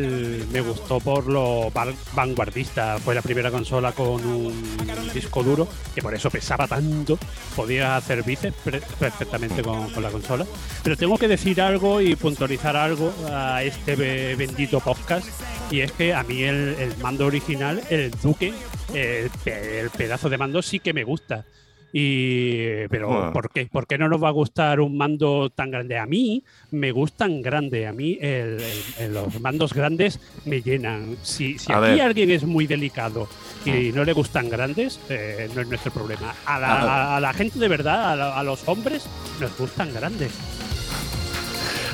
me 0.53 0.61
gustó 0.61 1.01
por 1.01 1.27
lo 1.27 1.69
van- 1.71 1.93
vanguardista. 2.13 2.97
Fue 2.99 3.13
la 3.13 3.21
primera 3.21 3.51
consola 3.51 3.91
con 3.91 4.25
un 4.25 5.11
disco 5.13 5.43
duro, 5.43 5.67
que 5.93 6.01
por 6.01 6.13
eso 6.15 6.29
pesaba 6.29 6.65
tanto. 6.65 7.19
Podía 7.53 7.97
hacer 7.97 8.23
bíceps 8.23 8.55
perfectamente 8.97 9.61
con, 9.61 9.91
la 10.01 10.09
consola. 10.09 10.45
Pero 10.83 10.95
tengo 10.95 11.17
que 11.17 11.27
decir 11.27 11.59
algo 11.61 11.99
y 11.99 12.15
puntualizar 12.15 12.77
algo 12.77 13.13
a 13.29 13.61
este 13.61 13.97
be- 13.97 14.35
bendito 14.37 14.79
podcast. 14.79 15.27
Y 15.69 15.81
es 15.81 15.91
que 15.91 16.13
a 16.13 16.23
mí 16.23 16.43
el, 16.43 16.93
mando 17.01 17.25
original, 17.25 17.81
el 17.89 18.09
Duque, 18.23 18.53
el, 18.93 19.29
el 19.45 19.89
pedazo 19.89 20.29
de 20.29 20.37
mando 20.37 20.61
sí 20.61 20.79
que 20.79 20.93
me 20.93 21.03
gusta. 21.03 21.43
Y, 21.91 22.87
pero 22.89 23.07
Bueno. 23.07 23.33
¿por 23.33 23.49
qué? 23.51 23.65
¿Por 23.65 23.87
qué 23.87 23.97
no 23.97 24.07
nos 24.09 24.21
va 24.23 24.27
a 24.29 24.31
gustar 24.31 24.79
un 24.79 24.97
mando 24.97 25.49
tan 25.49 25.71
grande? 25.71 25.97
A 25.97 26.05
mí 26.05 26.43
me 26.71 26.91
gustan 26.91 27.41
grande. 27.41 27.87
A 27.87 27.93
mí 27.93 28.17
el- 28.21 28.59
el- 28.61 29.03
el- 29.05 29.13
los 29.13 29.39
mandos 29.41 29.73
grandes 29.73 30.19
me 30.45 30.61
llenan. 30.61 31.17
Si, 31.23 31.57
si 31.57 31.71
aquí 31.71 31.81
ver. 31.81 32.01
alguien 32.01 32.31
es 32.31 32.43
muy 32.43 32.67
delicado 32.67 33.27
y 33.65 33.91
no 33.91 34.03
le 34.03 34.13
gustan 34.13 34.49
grandes, 34.49 34.99
eh, 35.09 35.49
no 35.55 35.61
es 35.61 35.67
nuestro 35.67 35.91
problema. 35.91 36.33
A 36.45 36.59
la, 36.59 36.71
A 36.71 36.79
ver. 36.81 36.89
a- 36.89 37.17
a 37.17 37.19
la 37.19 37.33
gente 37.33 37.59
de 37.59 37.67
verdad, 37.67 38.11
a, 38.11 38.15
la- 38.15 38.39
a 38.39 38.43
los 38.43 38.67
hombres, 38.67 39.05
nos 39.39 39.57
gustan 39.57 39.93
grandes. 39.93 40.31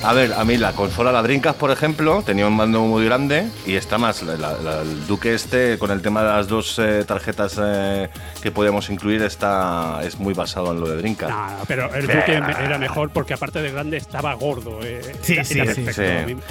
A 0.06 0.14
ver, 0.14 0.34
a 0.34 0.46
mí 0.46 0.56
la 0.58 0.72
consola, 0.74 1.12
la 1.12 1.24
Dreamcast, 1.24 1.58
por 1.58 1.72
ejemplo, 1.72 2.22
tenía 2.24 2.46
un 2.46 2.56
mando 2.56 2.80
muy 2.82 3.04
grande 3.06 3.48
y 3.66 3.74
está 3.76 3.98
más, 3.98 4.22
la- 4.22 4.36
la- 4.38 4.82
el 4.84 5.08
Duque 5.08 5.34
este, 5.34 5.80
con 5.80 5.90
el 5.90 6.04
tema 6.04 6.22
de 6.22 6.30
las 6.30 6.48
dos 6.48 6.78
eh, 6.78 7.04
tarjetas 7.08 7.60
eh, 7.60 8.10
que 8.44 8.52
podíamos 8.52 8.88
incluir, 8.92 9.24
está, 9.24 10.02
es 10.04 10.20
muy 10.20 10.36
basado 10.36 10.74
en 10.74 10.80
lo 10.80 10.88
de 10.90 10.98
Dreamcast. 10.98 11.32
No, 11.34 11.50
no, 11.50 11.58
pero 11.68 11.96
el 11.96 12.06
Duque 12.06 12.40
me- 12.40 12.52
era 12.66 12.78
mejor 12.78 13.10
porque 13.10 13.34
aparte 13.34 13.64
de 13.64 13.72
grande 13.72 13.98
estaba 13.98 14.36
gordo. 14.36 14.80
eh, 14.84 15.02
Sí, 15.24 15.34
era- 15.34 15.44
sí, 15.44 15.60
era 15.60 15.74
sí, 15.74 15.82
sí. 15.92 16.02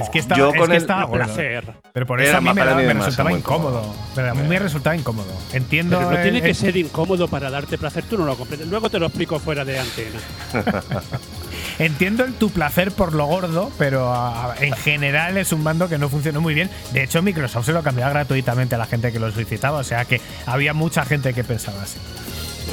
Es 0.03 0.11
que 0.11 0.19
estaba, 0.19 0.39
Yo 0.39 0.49
es 0.51 0.57
con 0.59 0.67
que 0.71 0.77
el- 0.77 0.83
estaba 0.83 1.05
gordo. 1.05 1.25
placer. 1.25 1.65
Pero 1.93 2.07
por 2.07 2.21
Era 2.21 2.31
eso 2.31 2.39
a 2.39 2.41
mí 2.41 2.53
me, 2.53 2.65
me 2.65 2.95
resultaba 2.95 3.31
incómodo. 3.31 3.81
cómodo. 3.83 3.95
Pero 4.17 4.31
a 4.33 4.35
mí 4.35 4.49
me 4.49 4.59
resultaba 4.59 4.97
incómodo. 4.97 5.33
Entiendo. 5.53 5.99
Pero 5.99 6.11
no 6.11 6.17
tiene 6.23 6.39
el- 6.39 6.43
que 6.43 6.51
el- 6.51 6.57
ser 6.57 6.77
incómodo 6.77 7.29
para 7.29 7.51
darte 7.51 7.79
placer, 7.79 8.03
tú 8.11 8.19
no 8.19 8.25
lo 8.27 8.37
comprendes. 8.37 8.67
Luego 8.69 8.91
te 8.91 8.99
lo 8.99 9.07
explico 9.07 9.39
fuera 9.39 9.65
de 9.65 9.79
antena. 9.79 10.19
Entiendo 11.79 12.25
el 12.25 12.35
tu 12.35 12.51
placer 12.51 12.93
por 12.93 13.15
lo 13.15 13.27
gordo, 13.27 13.73
pero 13.79 14.13
ah, 14.13 14.55
en 14.61 14.73
general 14.75 15.37
es 15.37 15.53
un 15.53 15.63
mando 15.63 15.89
que 15.89 15.99
no 15.99 16.09
funcionó 16.09 16.41
muy 16.41 16.55
bien. 16.55 16.71
De 16.93 17.03
hecho, 17.03 17.23
Microsoft 17.23 17.67
se 17.67 17.73
lo 17.73 17.83
cambiaba 17.83 18.11
gratuitamente 18.13 18.75
a 18.77 18.79
la 18.79 18.87
gente 18.87 19.13
que 19.13 19.19
lo 19.19 19.31
solicitaba, 19.31 19.79
o 19.79 19.85
sea 19.85 20.05
que 20.05 20.21
había 20.47 20.73
mucha 20.73 21.05
gente 21.05 21.35
que 21.35 21.43
pensaba 21.43 21.83
así. 21.83 21.99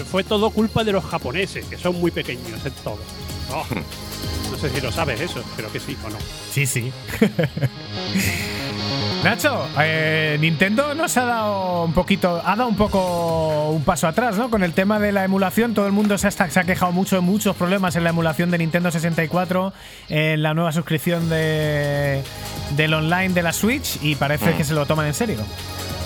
Fue 0.10 0.24
todo 0.24 0.50
culpa 0.52 0.84
de 0.84 0.92
los 0.92 1.04
japoneses, 1.04 1.66
que 1.66 1.78
son 1.78 2.00
muy 2.00 2.12
pequeños 2.12 2.66
en 2.66 2.74
todo. 2.84 3.00
No, 3.52 3.64
no 4.52 4.58
sé 4.58 4.70
si 4.70 4.82
lo 4.82 4.92
sabes 4.92 5.20
eso, 5.22 5.44
creo 5.56 5.72
que 5.72 5.80
sí 5.80 5.98
o 6.06 6.10
no. 6.10 6.18
Sí, 6.52 6.66
sí. 6.66 6.92
Nacho, 9.24 9.68
eh, 9.80 10.38
Nintendo 10.42 10.96
nos 10.96 11.16
ha 11.16 11.26
dado 11.26 11.84
un 11.84 11.94
poquito, 11.94 12.42
ha 12.44 12.56
dado 12.56 12.68
un 12.68 12.76
poco 12.76 13.70
un 13.70 13.84
paso 13.84 14.08
atrás, 14.08 14.36
¿no? 14.36 14.50
Con 14.50 14.64
el 14.64 14.74
tema 14.74 14.98
de 15.00 15.12
la 15.12 15.24
emulación, 15.24 15.76
todo 15.76 15.86
el 15.86 15.92
mundo 15.92 16.18
se 16.18 16.28
ha, 16.28 16.32
se 16.32 16.60
ha 16.60 16.64
quejado 16.64 16.92
mucho 16.92 17.18
de 17.18 17.22
muchos 17.22 17.56
problemas 17.56 17.96
en 17.96 18.04
la 18.04 18.10
emulación 18.10 18.50
de 18.50 18.58
Nintendo 18.58 18.90
64, 18.90 19.74
en 20.10 20.42
la 20.42 20.56
nueva 20.56 20.72
suscripción 20.72 21.30
de, 21.30 22.24
del 22.76 22.94
online 22.96 23.30
de 23.30 23.44
la 23.44 23.54
Switch 23.54 24.00
y 24.02 24.16
parece 24.16 24.54
Mm. 24.54 24.58
que 24.58 24.64
se 24.64 24.74
lo 24.74 24.88
toman 24.88 25.06
en 25.06 25.14
serio. 25.14 25.38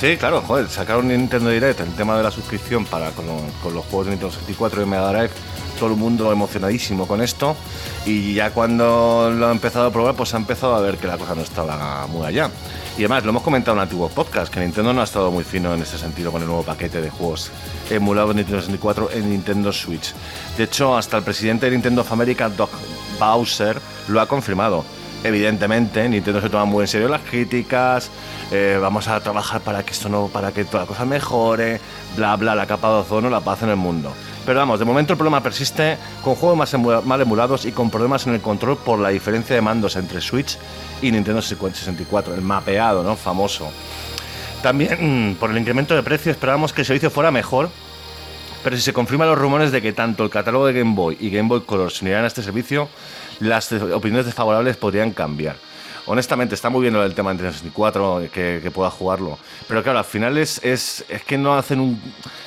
Sí, 0.01 0.17
claro, 0.17 0.41
joder, 0.41 0.67
sacaron 0.67 1.07
Nintendo 1.07 1.49
Direct, 1.51 1.79
el 1.79 1.93
tema 1.95 2.17
de 2.17 2.23
la 2.23 2.31
suscripción 2.31 2.83
para 2.83 3.11
con, 3.11 3.27
lo- 3.27 3.39
con 3.63 3.73
los 3.73 3.85
juegos 3.85 4.07
de 4.07 4.11
Nintendo 4.11 4.33
64 4.33 4.81
y 4.81 4.85
Mega 4.87 5.07
Drive, 5.13 5.29
todo 5.79 5.91
el 5.91 5.95
mundo 5.97 6.31
emocionadísimo 6.31 7.07
con 7.07 7.21
esto 7.21 7.55
y 8.05 8.33
ya 8.33 8.51
cuando 8.51 9.31
lo 9.35 9.47
ha 9.47 9.51
empezado 9.51 9.87
a 9.87 9.91
probar 9.91 10.15
pues 10.15 10.33
ha 10.33 10.37
empezado 10.37 10.75
a 10.75 10.81
ver 10.81 10.97
que 10.97 11.07
la 11.07 11.17
cosa 11.17 11.35
no 11.35 11.41
estaba 11.41 12.07
muy 12.07 12.25
allá. 12.25 12.49
Y 12.97 13.01
además 13.01 13.25
lo 13.25 13.31
hemos 13.31 13.43
comentado 13.43 13.75
en 13.75 13.83
antiguos 13.83 14.11
podcast, 14.13 14.53
que 14.53 14.61
Nintendo 14.61 14.93
no 14.93 15.01
ha 15.01 15.03
estado 15.03 15.29
muy 15.29 15.43
fino 15.43 15.73
en 15.73 15.81
ese 15.81 15.97
sentido 15.97 16.31
con 16.31 16.41
el 16.41 16.47
nuevo 16.47 16.63
paquete 16.63 17.01
de 17.01 17.09
juegos 17.09 17.51
emulados 17.89 18.29
de 18.29 18.35
Nintendo 18.35 18.61
64 18.61 19.09
en 19.11 19.29
Nintendo 19.29 19.73
Switch. 19.73 20.13
De 20.57 20.63
hecho, 20.63 20.95
hasta 20.95 21.17
el 21.17 21.23
presidente 21.23 21.65
de 21.65 21.73
Nintendo 21.73 22.01
of 22.01 22.11
America, 22.13 22.47
Doc 22.47 22.69
Bowser, 23.19 23.81
lo 24.07 24.21
ha 24.21 24.27
confirmado. 24.27 24.85
Evidentemente, 25.25 26.07
Nintendo 26.07 26.39
se 26.39 26.49
toma 26.49 26.65
muy 26.65 26.83
en 26.83 26.87
serio 26.87 27.09
las 27.09 27.21
críticas. 27.21 28.11
eh, 28.51 28.77
vamos 28.79 29.07
a 29.07 29.19
trabajar 29.19 29.59
para 29.59 29.83
que 29.83 29.91
esto 29.91 30.07
no, 30.07 30.27
para 30.27 30.51
que 30.51 30.65
toda 30.65 30.83
la 30.83 30.87
cosa 30.87 31.03
mejore, 31.03 31.81
bla 32.15 32.35
bla, 32.35 32.53
la 32.55 32.67
capa 32.67 32.89
de 32.89 32.95
ozono, 32.99 33.29
la 33.29 33.41
paz 33.41 33.63
en 33.63 33.69
el 33.69 33.75
mundo. 33.75 34.13
Pero 34.45 34.59
vamos, 34.59 34.77
de 34.77 34.85
momento 34.85 35.13
el 35.13 35.17
problema 35.17 35.41
persiste 35.41 35.97
con 36.23 36.35
juegos 36.35 36.57
más 36.57 37.03
mal 37.05 37.19
emulados 37.19 37.65
y 37.65 37.71
con 37.71 37.89
problemas 37.89 38.27
en 38.27 38.35
el 38.35 38.41
control 38.41 38.77
por 38.77 38.99
la 38.99 39.09
diferencia 39.09 39.55
de 39.55 39.61
mandos 39.61 39.95
entre 39.95 40.21
Switch 40.21 40.57
y 41.01 41.11
Nintendo 41.11 41.41
64, 41.41 42.35
el 42.35 42.41
mapeado, 42.41 43.03
¿no? 43.03 43.15
Famoso. 43.15 43.71
También 44.61 45.31
mm, 45.31 45.35
por 45.35 45.49
el 45.49 45.57
incremento 45.57 45.95
de 45.95 46.03
precio 46.03 46.31
esperábamos 46.31 46.73
que 46.73 46.81
el 46.81 46.85
servicio 46.85 47.09
fuera 47.09 47.31
mejor, 47.31 47.69
pero 48.63 48.75
si 48.75 48.83
se 48.83 48.93
confirman 48.93 49.27
los 49.27 49.37
rumores 49.37 49.71
de 49.71 49.81
que 49.81 49.93
tanto 49.93 50.23
el 50.23 50.29
catálogo 50.29 50.67
de 50.67 50.73
Game 50.73 50.93
Boy 50.95 51.17
y 51.19 51.31
Game 51.31 51.49
Boy 51.49 51.61
Color 51.61 51.91
se 51.91 52.05
unirán 52.05 52.23
a 52.23 52.27
este 52.27 52.43
servicio, 52.43 52.87
las 53.39 53.71
opiniones 53.71 54.25
desfavorables 54.25 54.77
podrían 54.77 55.11
cambiar. 55.11 55.55
Honestamente, 56.07 56.53
está 56.53 56.69
muy 56.69 56.81
bien 56.81 56.93
del 56.93 57.15
tema 57.15 57.31
de 57.31 57.35
Nintendo 57.35 57.53
64, 57.53 58.21
que, 58.31 58.59
que 58.61 58.71
pueda 58.71 58.91
jugarlo. 58.91 59.39
Pero 59.67 59.81
claro, 59.81 59.97
al 59.99 60.05
final 60.05 60.37
es, 60.37 60.63
es, 60.63 61.03
es 61.09 61.23
que 61.23 61.37
no 61.37 61.55
hacen 61.55 61.79
un. 61.79 61.99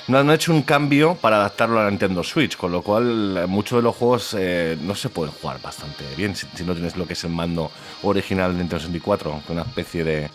No 0.06 0.18
han 0.18 0.30
hecho 0.30 0.52
un 0.52 0.62
cambio 0.62 1.16
para 1.16 1.36
adaptarlo 1.36 1.80
a 1.80 1.84
la 1.84 1.90
Nintendo 1.90 2.22
Switch, 2.22 2.56
con 2.56 2.70
lo 2.72 2.82
cual 2.82 3.36
eh, 3.36 3.46
muchos 3.46 3.78
de 3.78 3.82
los 3.82 3.96
juegos 3.96 4.34
eh, 4.38 4.78
no 4.80 4.94
se 4.94 5.08
pueden 5.08 5.34
jugar 5.34 5.60
bastante 5.60 6.04
bien 6.16 6.34
si, 6.36 6.46
no 6.64 6.72
tienes 6.74 6.96
lo 6.96 7.06
que 7.06 7.12
es 7.14 7.24
el 7.24 7.30
mando 7.30 7.70
original 8.04 8.52
de 8.52 8.58
Nintendo 8.58 8.80
64, 8.80 9.42
con 9.46 9.56
una 9.56 9.62
especie 9.66 10.04
de. 10.04 10.30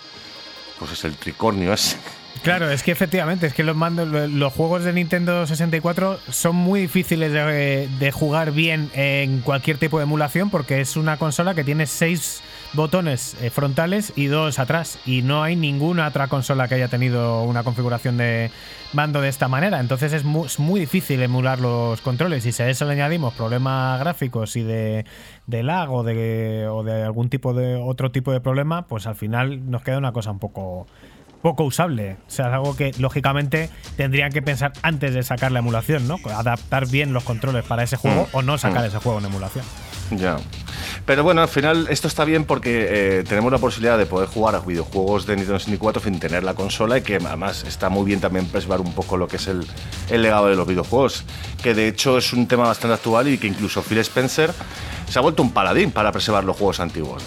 Pues 0.77 0.91
es 0.91 1.05
el 1.05 1.15
tricornio 1.15 1.71
ese. 1.73 1.95
Claro, 2.43 2.69
es 2.69 2.83
que 2.83 2.91
efectivamente, 2.91 3.47
es 3.47 3.53
que 3.53 3.63
los 3.63 3.75
mandos, 3.75 4.07
lo- 4.09 4.27
los 4.27 4.51
juegos 4.51 4.83
de 4.83 4.91
Nintendo 4.91 5.47
64 5.47 6.19
son 6.29 6.55
muy 6.57 6.81
difíciles 6.81 7.31
de 7.31 8.11
jugar 8.11 8.51
bien 8.51 8.89
en 8.95 9.39
cualquier 9.41 9.77
tipo 9.77 9.97
de 9.99 10.03
emulación 10.03 10.49
porque 10.49 10.81
es 10.81 10.97
una 10.97 11.17
consola 11.17 11.53
que 11.55 11.63
tiene 11.63 11.85
seis 11.87 12.41
botones 12.73 13.35
eh, 13.41 13.49
frontales 13.49 14.13
y 14.15 14.25
dos 14.25 14.59
atrás 14.59 14.99
y 15.05 15.21
no 15.21 15.43
hay 15.43 15.55
ninguna 15.55 16.07
otra 16.07 16.27
consola 16.27 16.67
que 16.67 16.75
haya 16.75 16.87
tenido 16.87 17.43
una 17.43 17.63
configuración 17.63 18.17
de 18.17 18.51
mando 18.93 19.21
de 19.21 19.29
esta 19.29 19.47
manera. 19.47 19.79
Entonces 19.79 20.13
es 20.13 20.23
muy, 20.23 20.47
es 20.47 20.59
muy 20.59 20.79
difícil 20.79 21.21
emular 21.21 21.59
los 21.59 22.01
controles 22.01 22.45
y 22.45 22.51
si 22.51 22.63
a 22.63 22.69
eso 22.69 22.85
le 22.85 22.93
añadimos 22.93 23.33
problemas 23.33 23.99
gráficos 23.99 24.55
y 24.55 24.63
de, 24.63 25.05
de 25.47 25.63
lag 25.63 25.91
o 25.91 26.03
de, 26.03 26.67
o 26.67 26.83
de 26.83 27.03
algún 27.03 27.29
tipo 27.29 27.53
de 27.53 27.75
otro 27.75 28.11
tipo 28.11 28.31
de 28.31 28.41
problema, 28.41 28.87
pues 28.87 29.07
al 29.07 29.15
final 29.15 29.69
nos 29.69 29.83
queda 29.83 29.97
una 29.97 30.11
cosa 30.11 30.31
un 30.31 30.39
poco 30.39 30.87
poco 31.41 31.65
usable. 31.65 32.15
O 32.25 32.31
sea, 32.31 32.47
es 32.47 32.53
algo 32.53 32.73
que 32.77 32.93
lógicamente 32.99 33.69
tendrían 33.97 34.31
que 34.31 34.41
pensar 34.41 34.71
antes 34.81 35.13
de 35.13 35.23
sacar 35.23 35.51
la 35.51 35.59
emulación, 35.59 36.07
¿no? 36.07 36.15
Adaptar 36.33 36.87
bien 36.87 37.11
los 37.11 37.25
controles 37.25 37.65
para 37.65 37.83
ese 37.83 37.97
juego 37.97 38.13
Mm, 38.13 38.35
o 38.35 38.41
no 38.41 38.57
sacar 38.57 38.83
mm. 38.83 38.87
ese 38.87 38.97
juego 38.97 39.19
en 39.19 39.25
emulación. 39.25 39.65
Ya. 40.23 40.37
Pero 41.05 41.23
bueno, 41.23 41.41
al 41.41 41.47
final 41.47 41.87
esto 41.89 42.07
está 42.07 42.23
bien 42.23 42.45
porque 42.45 42.87
eh, 42.89 43.23
tenemos 43.27 43.51
la 43.51 43.57
posibilidad 43.57 43.97
de 43.97 44.05
poder 44.05 44.29
jugar 44.29 44.55
a 44.55 44.59
videojuegos 44.59 45.25
de 45.25 45.35
Nintendo 45.35 45.59
64 45.59 46.01
sin 46.01 46.19
tener 46.19 46.43
la 46.43 46.53
consola 46.53 46.97
y 46.97 47.01
que 47.01 47.15
además 47.15 47.65
está 47.67 47.89
muy 47.89 48.05
bien 48.05 48.21
también 48.21 48.45
preservar 48.45 48.79
un 48.79 48.93
poco 48.93 49.17
lo 49.17 49.27
que 49.27 49.35
es 49.35 49.47
el, 49.47 49.65
legado 50.09 50.47
de 50.47 50.55
los 50.55 50.65
videojuegos, 50.65 51.25
que 51.61 51.73
de 51.73 51.87
hecho 51.87 52.17
es 52.17 52.31
un 52.31 52.47
tema 52.47 52.67
bastante 52.67 52.93
actual 52.93 53.27
y 53.27 53.37
que 53.37 53.47
incluso 53.47 53.81
Phil 53.81 53.97
Spencer 53.97 54.53
se 55.09 55.19
ha 55.19 55.21
vuelto 55.21 55.43
un 55.43 55.51
paladín 55.51 55.91
para 55.91 56.11
preservar 56.11 56.43
los 56.43 56.55
juegos 56.55 56.79
antiguos. 56.79 57.23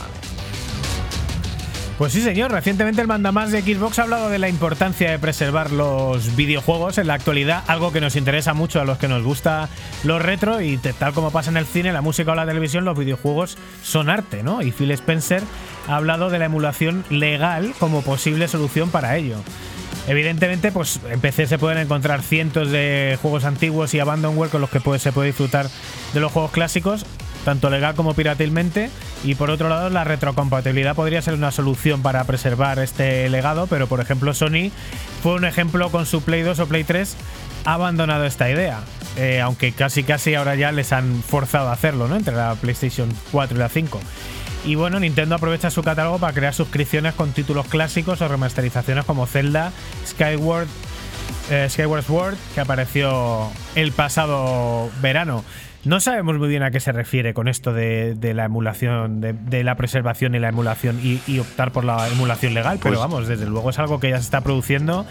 Pues 1.99 2.13
sí, 2.13 2.21
señor. 2.21 2.53
Recientemente 2.53 3.01
el 3.01 3.07
mandamás 3.09 3.51
de 3.51 3.63
Xbox 3.63 3.99
ha 3.99 4.03
hablado 4.03 4.29
de 4.29 4.39
la 4.39 4.51
importancia 4.51 5.11
de 5.11 5.19
preservar 5.19 5.71
los 5.71 6.37
videojuegos 6.37 6.99
en 6.99 7.07
la 7.07 7.15
actualidad, 7.15 7.65
algo 7.69 7.91
que 7.91 8.03
nos 8.03 8.17
interesa 8.17 8.53
mucho 8.53 8.83
a 8.83 8.85
los 8.85 8.99
que 8.99 9.09
nos 9.09 9.23
gusta 9.23 9.71
los 10.05 10.21
retro 10.21 10.61
y 10.61 10.77
tal 10.77 11.15
como 11.15 11.31
pasa 11.31 11.51
en 11.51 11.57
el 11.57 11.65
cine, 11.65 11.95
la 11.95 12.03
música 12.03 12.33
o 12.33 12.35
la 12.35 12.45
televisión, 12.45 12.85
los 12.85 12.99
videojuegos 12.99 13.57
son 13.83 14.11
arte, 14.11 14.43
¿no? 14.43 14.61
Y 14.61 14.73
Phil 14.73 14.91
Spencer 14.91 15.43
ha 15.89 15.97
hablado 15.97 16.29
de 16.29 16.39
la 16.39 16.45
emulación 16.45 17.03
legal 17.09 17.73
como 17.79 18.03
posible 18.03 18.47
solución 18.47 18.91
para 18.91 19.17
ello. 19.17 19.37
Evidentemente, 20.07 20.73
pues 20.73 21.01
en 21.11 21.19
PC 21.21 21.47
se 21.47 21.59
pueden 21.59 21.79
encontrar 21.79 22.21
cientos 22.23 22.71
de 22.71 23.19
juegos 23.23 23.45
antiguos 23.45 23.95
y 23.95 24.01
abandonware 24.01 24.51
con 24.51 24.61
los 24.61 24.69
que 24.71 24.81
puede- 24.81 24.99
se 25.01 25.13
puede 25.13 25.29
disfrutar 25.29 25.67
de 26.13 26.21
los 26.21 26.31
juegos 26.31 26.51
clásicos, 26.53 27.07
tanto 27.47 27.71
legal 27.71 27.95
como 27.95 28.13
piratilmente. 28.13 28.91
Y 29.23 29.37
por 29.37 29.51
otro 29.51 29.69
lado, 29.69 29.89
la 29.89 30.03
retrocompatibilidad 30.03 30.97
podría 30.97 31.23
ser 31.23 31.35
una 31.35 31.53
solución 31.53 32.03
para 32.03 32.25
preservar 32.25 32.81
este 32.81 33.29
legado, 33.31 33.69
pero 33.69 33.87
por 33.87 34.01
ejemplo, 34.01 34.35
Sony 34.35 34.73
fue 35.23 35.35
un 35.35 35.45
ejemplo 35.45 35.91
con 35.91 36.07
su 36.07 36.23
Play 36.23 36.43
2 36.43 36.59
o 36.59 36.67
Play 36.67 36.83
3 36.83 37.17
ha 37.65 37.75
abandonado 37.75 38.27
esta 38.27 38.51
idea. 38.51 38.81
Eh, 39.17 39.41
aunque 39.41 39.71
casi 39.71 40.03
casi 40.03 40.35
ahora 40.35 40.57
ya 40.57 40.73
les 40.73 40.93
han 40.93 41.23
forzado 41.23 41.69
a 41.69 41.73
hacerlo, 41.73 42.09
¿no? 42.09 42.17
Entre 42.17 42.35
la 42.35 42.57
PlayStation 42.57 43.09
4 43.31 43.57
y 43.57 43.61
la 43.61 43.69
5. 43.69 44.01
Y 44.65 44.75
bueno, 44.75 44.99
Nintendo 44.99 45.37
aprovecha 45.37 45.71
su 45.71 45.85
catálogo 45.85 46.19
para 46.19 46.33
crear 46.33 46.53
suscripciones 46.53 47.15
con 47.15 47.31
títulos 47.31 47.69
clásicos 47.69 48.21
o 48.23 48.29
remasterizaciones 48.29 49.05
como 49.05 49.27
Zelda, 49.27 49.71
Skyward, 50.05 50.67
eh, 51.51 51.69
Skyward 51.71 52.03
Sword, 52.03 52.37
que 52.55 52.61
apareció 52.61 53.53
el 53.77 53.93
pasado 53.93 54.91
verano. 55.01 55.45
No 55.87 56.01
sabemos 56.01 56.37
muy 56.37 56.49
bien 56.49 56.63
a 56.65 56.71
qué 56.73 56.81
se 56.81 56.91
refiere 56.93 57.33
con 57.33 57.47
esto 57.49 57.73
de, 57.73 58.15
de 58.15 58.35
la 58.35 58.45
emulación, 58.47 59.21
de, 59.21 59.33
de 59.33 59.63
la 59.63 59.77
preservación 59.77 60.35
y 60.35 60.41
la 60.41 60.49
emulación 60.49 60.99
y, 61.03 61.21
y 61.29 61.39
optar 61.39 61.71
por 61.71 61.85
la 61.85 62.09
emulación 62.09 62.55
legal, 62.55 62.79
pero 62.83 62.97
Pues- 62.97 63.01
vamos, 63.01 63.29
desde 63.29 63.47
luego 63.47 63.71
es 63.71 63.79
algo 63.79 64.01
que 64.01 64.11
ya 64.11 64.17
se 64.17 64.25
está 64.25 64.41
produciendo 64.41 65.07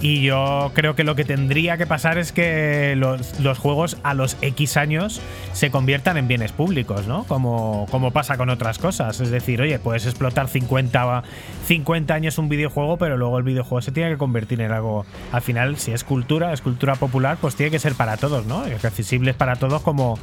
y 0.00 0.22
yo 0.22 0.70
creo 0.74 0.94
que 0.94 1.02
lo 1.02 1.16
que 1.16 1.24
tendría 1.24 1.76
que 1.76 1.86
pasar 1.86 2.18
es 2.18 2.30
que 2.32 2.94
los, 2.96 3.40
los 3.40 3.58
juegos 3.58 3.96
a 4.04 4.14
los 4.14 4.36
X 4.42 4.76
años 4.76 5.20
se 5.52 5.70
conviertan 5.72 6.16
en 6.16 6.28
bienes 6.28 6.52
públicos, 6.52 7.06
¿no? 7.08 7.24
Como, 7.24 7.86
como 7.90 8.12
pasa 8.12 8.36
con 8.36 8.48
otras 8.48 8.78
cosas. 8.78 9.20
Es 9.20 9.30
decir, 9.30 9.60
oye, 9.60 9.78
puedes 9.80 10.06
explotar 10.06 10.46
50, 10.48 11.22
50 11.66 12.14
años 12.14 12.38
un 12.38 12.48
videojuego, 12.48 12.96
pero 12.96 13.16
luego 13.16 13.38
el 13.38 13.44
videojuego 13.44 13.82
se 13.82 13.90
tiene 13.90 14.10
que 14.10 14.18
convertir 14.18 14.60
en 14.60 14.70
algo. 14.70 15.04
Al 15.32 15.42
final, 15.42 15.76
si 15.78 15.90
es 15.92 16.04
cultura, 16.04 16.52
es 16.52 16.60
cultura 16.62 16.94
popular, 16.94 17.36
pues 17.40 17.56
tiene 17.56 17.70
que 17.72 17.80
ser 17.80 17.94
para 17.94 18.16
todos, 18.16 18.46
¿no? 18.46 18.60
Accesibles 18.60 19.34
para 19.34 19.56
todos 19.56 19.82
como. 19.82 20.18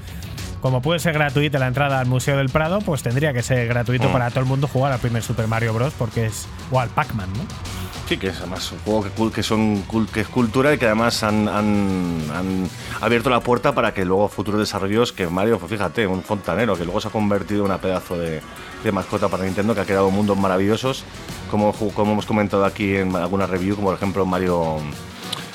Como 0.61 0.81
puede 0.81 0.99
ser 0.99 1.14
gratuita 1.14 1.60
la 1.60 1.68
entrada 1.68 1.99
al 1.99 2.07
Museo 2.07 2.38
del 2.38 2.49
Prado, 2.49 2.80
pues 2.80 3.03
tendría 3.03 3.34
que 3.34 3.43
ser 3.43 3.68
gratuito 3.68 4.10
Mm. 4.10 4.11
para 4.11 4.30
todo 4.31 4.39
el 4.39 4.45
mundo 4.47 4.68
jugar 4.68 4.91
al 4.93 4.99
primer 4.99 5.22
Super 5.22 5.47
Mario 5.47 5.76
Bros. 5.76 5.93
porque 5.95 6.26
es. 6.26 6.47
o 6.72 6.80
al 6.80 6.89
Pac-Man, 6.89 7.30
¿no? 7.34 7.84
Sí, 8.07 8.18
que 8.18 8.27
es 8.27 8.38
además 8.38 8.72
un 8.72 8.77
juego 8.80 9.03
que, 9.03 9.32
que 9.36 9.41
son 9.41 9.84
que 10.14 10.22
es 10.22 10.27
cultura 10.27 10.72
y 10.73 10.77
que 10.77 10.86
además 10.86 11.23
han, 11.23 11.48
han- 11.48 12.22
han 12.36 12.69
abierto 13.02 13.32
la 13.32 13.40
puerta 13.40 13.73
para 13.73 13.95
que 13.95 14.06
luego 14.06 14.30
futuros 14.30 14.60
desarrollos, 14.60 15.11
que 15.11 15.26
Mario, 15.27 15.57
pues 15.57 15.72
fíjate, 15.72 16.06
un 16.06 16.22
fontanero, 16.22 16.76
que 16.77 16.84
luego 16.86 17.02
se 17.02 17.07
ha 17.07 17.11
convertido 17.11 17.61
en 17.61 17.65
una 17.65 17.80
pedazo 17.80 18.15
de, 18.15 18.41
de 18.84 18.91
mascota 18.91 19.27
para 19.27 19.44
Nintendo, 19.44 19.73
que 19.73 19.82
ha 19.82 19.86
creado 19.86 20.11
mundos 20.11 20.38
maravillosos, 20.38 21.03
como, 21.49 21.73
como 21.73 22.11
hemos 22.11 22.27
comentado 22.27 22.64
aquí 22.64 22.95
en 22.95 23.15
alguna 23.15 23.48
review, 23.48 23.76
como 23.76 23.88
por 23.88 23.95
ejemplo 23.95 24.23
Mario, 24.23 24.77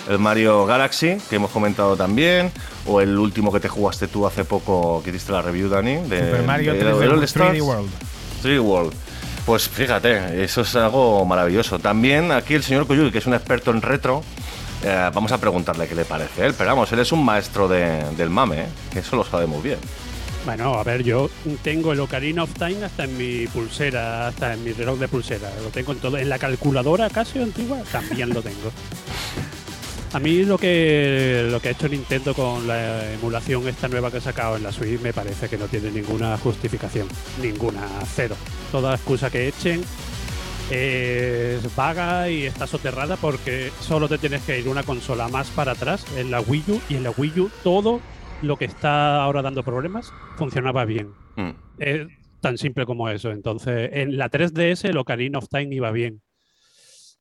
el 0.09 0.19
Mario 0.19 0.67
Galaxy, 0.67 1.19
que 1.31 1.37
hemos 1.37 1.53
comentado 1.53 1.97
también, 1.97 2.51
o 2.85 3.01
el 3.01 3.17
último 3.17 3.53
que 3.53 3.61
te 3.61 3.69
jugaste 3.69 4.09
tú 4.09 4.27
hace 4.27 4.45
poco, 4.45 5.03
que 5.05 5.11
hiciste 5.11 5.31
la 5.31 5.41
review, 5.43 5.69
Dani, 5.69 5.99
de 6.09 6.19
Super 6.19 6.43
Mario 6.43 6.73
de- 6.73 6.81
3D, 6.81 6.99
de 6.99 7.09
All 7.09 7.21
3D 7.21 7.23
Stars. 7.27 7.61
World. 7.61 7.91
3D 8.43 8.61
World. 8.61 8.93
Pues 9.47 9.69
fíjate, 9.69 10.45
eso 10.45 10.61
es 10.61 10.77
algo 10.77 11.25
maravilloso. 11.25 11.79
También 11.79 12.31
aquí 12.31 12.55
el 12.55 12.63
señor 12.63 12.87
Koyuki, 12.87 13.11
que 13.11 13.19
es 13.19 13.27
un 13.27 13.35
experto 13.35 13.71
en 13.73 13.83
retro, 13.83 14.23
eh, 14.85 15.11
vamos 15.13 15.33
a 15.33 15.39
preguntarle 15.39 15.89
qué 15.89 15.95
le 15.95 16.05
parece 16.05 16.43
a 16.43 16.47
él. 16.47 16.55
Pero 16.57 16.71
vamos, 16.71 16.93
él 16.93 17.01
es 17.01 17.11
un 17.13 17.25
maestro 17.25 17.67
de- 17.67 18.05
del 18.17 18.31
mame, 18.31 18.61
¿eh? 18.63 18.67
que 18.93 19.01
eso 19.01 19.17
lo 19.17 19.25
sabe 19.25 19.47
muy 19.47 19.61
bien. 19.63 19.79
Bueno, 20.45 20.75
a 20.75 20.85
ver, 20.85 21.03
yo 21.03 21.29
tengo 21.63 21.93
el 21.93 22.01
Ocarina 22.01 22.45
of 22.45 22.55
Time 22.55 22.85
hasta 22.85 23.05
en 23.05 23.17
mi 23.19 23.47
pulsera, 23.49 24.29
hasta 24.29 24.55
en 24.55 24.65
mi 24.65 24.73
reloj 24.73 24.99
de 24.99 25.09
pulsera. 25.09 25.51
Lo 25.63 25.69
tengo 25.69 25.93
en 25.93 25.99
todo. 25.99 26.17
En 26.17 26.29
la 26.31 26.39
calculadora 26.39 27.11
Casio 27.11 27.43
antigua 27.43 27.79
también 27.93 28.31
lo 28.31 28.41
tengo. 28.43 28.71
A 30.13 30.19
mí 30.19 30.45
lo 30.45 30.59
que 30.59 31.47
lo 31.51 31.61
que 31.61 31.69
ha 31.69 31.71
hecho 31.71 31.89
Nintendo 31.89 32.35
con 32.35 32.67
la 32.67 33.13
emulación 33.13 33.69
esta 33.69 33.87
nueva 33.87 34.11
que 34.11 34.17
ha 34.17 34.21
sacado 34.21 34.57
en 34.57 34.65
la 34.65 34.73
Switch 34.73 35.01
me 35.01 35.13
parece 35.13 35.49
que 35.49 35.57
no 35.57 35.67
tiene 35.67 35.93
ninguna 35.93 36.37
justificación. 36.37 37.07
Ninguna, 37.41 37.87
cero. 38.07 38.35
Toda 38.73 38.95
excusa 38.95 39.31
que 39.31 39.47
echen 39.47 39.83
es 40.71 41.77
vaga 41.77 42.29
y 42.29 42.45
está 42.45 42.67
soterrada 42.67 43.17
porque 43.17 43.71
solo 43.81 44.09
te 44.09 44.19
tienes 44.19 44.43
que 44.43 44.59
ir 44.59 44.69
una 44.69 44.83
consola 44.83 45.29
más 45.29 45.49
para 45.51 45.73
atrás 45.73 46.05
en 46.17 46.33
la 46.33 46.41
Wii 46.41 46.65
U 46.69 46.81
y 46.89 46.97
en 46.97 47.05
la 47.05 47.11
Wii 47.17 47.41
U 47.41 47.51
todo 47.63 48.01
lo 48.43 48.57
que 48.57 48.65
está 48.65 49.23
ahora 49.23 49.43
dando 49.43 49.63
problemas 49.63 50.13
funcionaba 50.37 50.85
bien. 50.85 51.13
Mm. 51.37 51.51
Es 51.79 52.09
tan 52.41 52.59
simple 52.59 52.85
como 52.85 53.09
eso. 53.09 53.31
Entonces, 53.31 53.91
en 53.93 54.17
la 54.17 54.29
3DS 54.29 54.89
el 54.89 54.97
Ocarina 54.97 55.39
of 55.39 55.49
Time 55.49 55.75
iba 55.75 55.91
bien. 55.93 56.21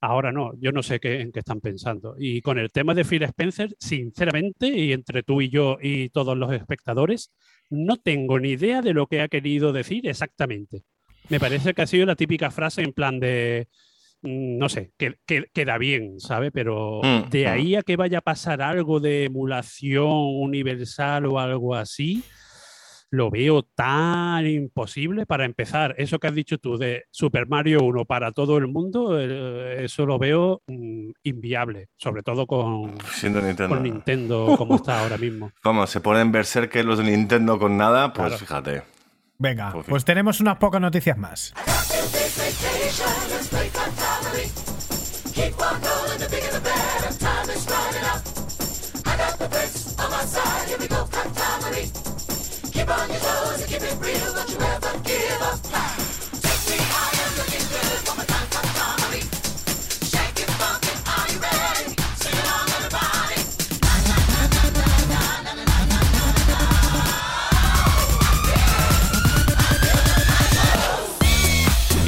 Ahora 0.01 0.31
no, 0.31 0.51
yo 0.59 0.71
no 0.71 0.81
sé 0.81 0.99
qué, 0.99 1.19
en 1.21 1.31
qué 1.31 1.39
están 1.39 1.59
pensando. 1.59 2.15
Y 2.17 2.41
con 2.41 2.57
el 2.57 2.71
tema 2.71 2.93
de 2.93 3.03
Phil 3.03 3.23
Spencer, 3.23 3.75
sinceramente, 3.79 4.67
y 4.69 4.93
entre 4.93 5.23
tú 5.23 5.41
y 5.41 5.49
yo 5.49 5.77
y 5.81 6.09
todos 6.09 6.37
los 6.37 6.51
espectadores, 6.53 7.31
no 7.69 7.97
tengo 7.97 8.39
ni 8.39 8.51
idea 8.51 8.81
de 8.81 8.93
lo 8.93 9.07
que 9.07 9.21
ha 9.21 9.27
querido 9.27 9.73
decir 9.73 10.07
exactamente. 10.07 10.83
Me 11.29 11.39
parece 11.39 11.73
que 11.73 11.81
ha 11.81 11.87
sido 11.87 12.05
la 12.05 12.15
típica 12.15 12.49
frase 12.49 12.81
en 12.81 12.93
plan 12.93 13.19
de, 13.19 13.67
mm, 14.21 14.57
no 14.57 14.69
sé, 14.69 14.91
que, 14.97 15.15
que- 15.25 15.45
queda 15.53 15.77
bien, 15.77 16.19
¿sabe? 16.19 16.49
Pero 16.51 17.01
Mm, 17.03 17.29
de 17.29 17.45
mm. 17.45 17.49
ahí 17.49 17.75
a 17.75 17.81
que 17.83 17.97
vaya 17.97 18.19
a 18.19 18.21
pasar 18.21 18.61
algo 18.61 18.99
de 19.01 19.25
emulación 19.25 20.07
universal 20.09 21.25
o 21.25 21.39
algo 21.39 21.75
así, 21.75 22.23
lo 23.11 23.29
veo 23.31 23.63
tan 23.63 24.45
imposible 24.45 25.25
para 25.25 25.45
empezar. 25.45 25.95
Eso 25.97 26.19
que 26.19 26.27
has 26.27 26.35
dicho 26.35 26.57
tú 26.59 26.77
de 26.77 27.05
Super 27.11 27.47
Mario 27.47 27.79
1 27.83 28.05
para 28.05 28.31
todo 28.31 28.57
el 28.57 28.67
mundo, 28.67 29.19
eh, 29.19 29.83
eso 29.83 30.05
lo 30.05 30.19
veo 30.19 30.61
mm, 30.67 31.09
inviable, 31.23 31.87
sobre 31.97 32.21
todo 32.23 32.45
con, 32.45 32.95
Siendo 33.13 33.41
Nintendo. 33.41 33.75
con 33.75 33.83
Nintendo 33.83 34.55
como 34.57 34.75
está 34.75 35.01
ahora 35.01 35.17
mismo. 35.17 35.51
Vamos, 35.63 35.89
se 35.89 36.01
ponen 36.01 36.31
berserker 36.31 36.85
los 36.85 36.99
de 36.99 37.05
Nintendo 37.05 37.57
con 37.57 37.77
nada, 37.77 38.13
pues 38.13 38.27
Claro. 38.27 38.37
fíjate. 38.39 38.83
Venga, 39.37 39.71
Pues 39.71 39.85
pues 39.87 40.05
tenemos 40.05 40.41
unas 40.41 40.57
pocas 40.57 40.81
noticias 40.81 41.17
más. 41.17 41.53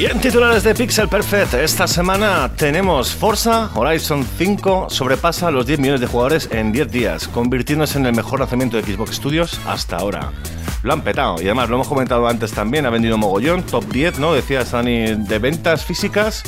Y 0.02 0.08
titulares 0.18 0.64
de 0.64 0.74
Pixel 0.74 1.08
Perfect, 1.08 1.54
esta 1.54 1.86
semana 1.86 2.50
tenemos 2.56 3.14
Forza 3.14 3.70
Horizon 3.76 4.26
5 4.36 4.88
sobrepasa 4.90 5.52
los 5.52 5.64
10 5.64 5.78
millones 5.78 6.00
de 6.00 6.08
jugadores 6.08 6.48
en 6.50 6.72
10 6.72 6.90
días, 6.90 7.28
convirtiéndose 7.28 7.98
en 7.98 8.06
el 8.06 8.12
mejor 8.12 8.40
lanzamiento 8.40 8.76
de 8.76 8.82
Xbox 8.82 9.14
Studios 9.14 9.60
hasta 9.64 9.98
ahora. 9.98 10.32
Lo 10.82 10.92
han 10.92 11.02
petado 11.02 11.40
y 11.40 11.44
además 11.44 11.68
lo 11.68 11.76
hemos 11.76 11.88
comentado 11.88 12.26
antes 12.26 12.52
también, 12.52 12.86
ha 12.86 12.90
vendido 12.90 13.16
mogollón, 13.16 13.62
top 13.62 13.84
10, 13.84 14.18
¿no? 14.18 14.34
Decías 14.34 14.72
Dani, 14.72 15.14
de 15.14 15.38
ventas 15.38 15.84
físicas. 15.84 16.42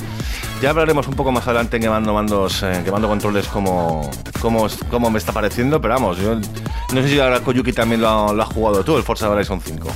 Ya 0.60 0.70
hablaremos 0.70 1.06
un 1.06 1.14
poco 1.14 1.30
más 1.30 1.46
adelante 1.46 1.76
en 1.76 1.82
quemando 1.82 2.12
mandos, 2.12 2.62
eh, 2.62 2.82
quemando 2.84 3.06
controles 3.08 3.46
como, 3.46 4.10
como, 4.40 4.66
como 4.90 5.10
me 5.10 5.18
está 5.18 5.32
pareciendo, 5.32 5.80
pero 5.80 5.94
vamos, 5.94 6.18
yo 6.18 6.34
no 6.34 7.02
sé 7.02 7.08
si 7.08 7.20
ahora 7.20 7.40
Koyuki 7.40 7.72
también 7.72 8.00
lo 8.00 8.08
ha, 8.08 8.32
lo 8.32 8.42
ha 8.42 8.46
jugado 8.46 8.84
tú, 8.84 8.96
el 8.96 9.02
Forza 9.02 9.28
Horizon 9.30 9.60
5. 9.60 9.88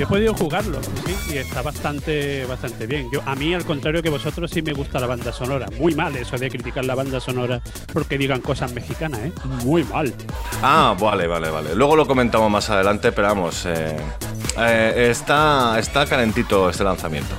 Yo 0.00 0.06
he 0.06 0.08
podido 0.08 0.32
jugarlo, 0.32 0.78
sí, 0.82 1.34
y 1.34 1.36
está 1.36 1.60
bastante, 1.60 2.46
bastante 2.46 2.86
bien. 2.86 3.10
Yo, 3.12 3.20
a 3.26 3.34
mí, 3.34 3.52
al 3.52 3.66
contrario 3.66 4.02
que 4.02 4.08
vosotros, 4.08 4.50
sí 4.50 4.62
me 4.62 4.72
gusta 4.72 4.98
la 4.98 5.06
banda 5.06 5.30
sonora. 5.30 5.66
Muy 5.78 5.94
mal 5.94 6.16
eso 6.16 6.38
de 6.38 6.48
criticar 6.48 6.86
la 6.86 6.94
banda 6.94 7.20
sonora 7.20 7.60
porque 7.92 8.16
digan 8.16 8.40
cosas 8.40 8.72
mexicanas, 8.72 9.20
¿eh? 9.20 9.32
Muy 9.62 9.84
mal. 9.84 10.14
Ah, 10.62 10.96
vale, 10.98 11.26
vale, 11.26 11.50
vale. 11.50 11.74
Luego 11.74 11.96
lo 11.96 12.06
comentamos 12.06 12.50
más 12.50 12.70
adelante, 12.70 13.12
pero 13.12 13.28
vamos, 13.28 13.66
eh, 13.66 13.94
eh, 14.56 15.08
está, 15.10 15.78
está 15.78 16.06
calentito 16.06 16.70
este 16.70 16.82
lanzamiento. 16.82 17.34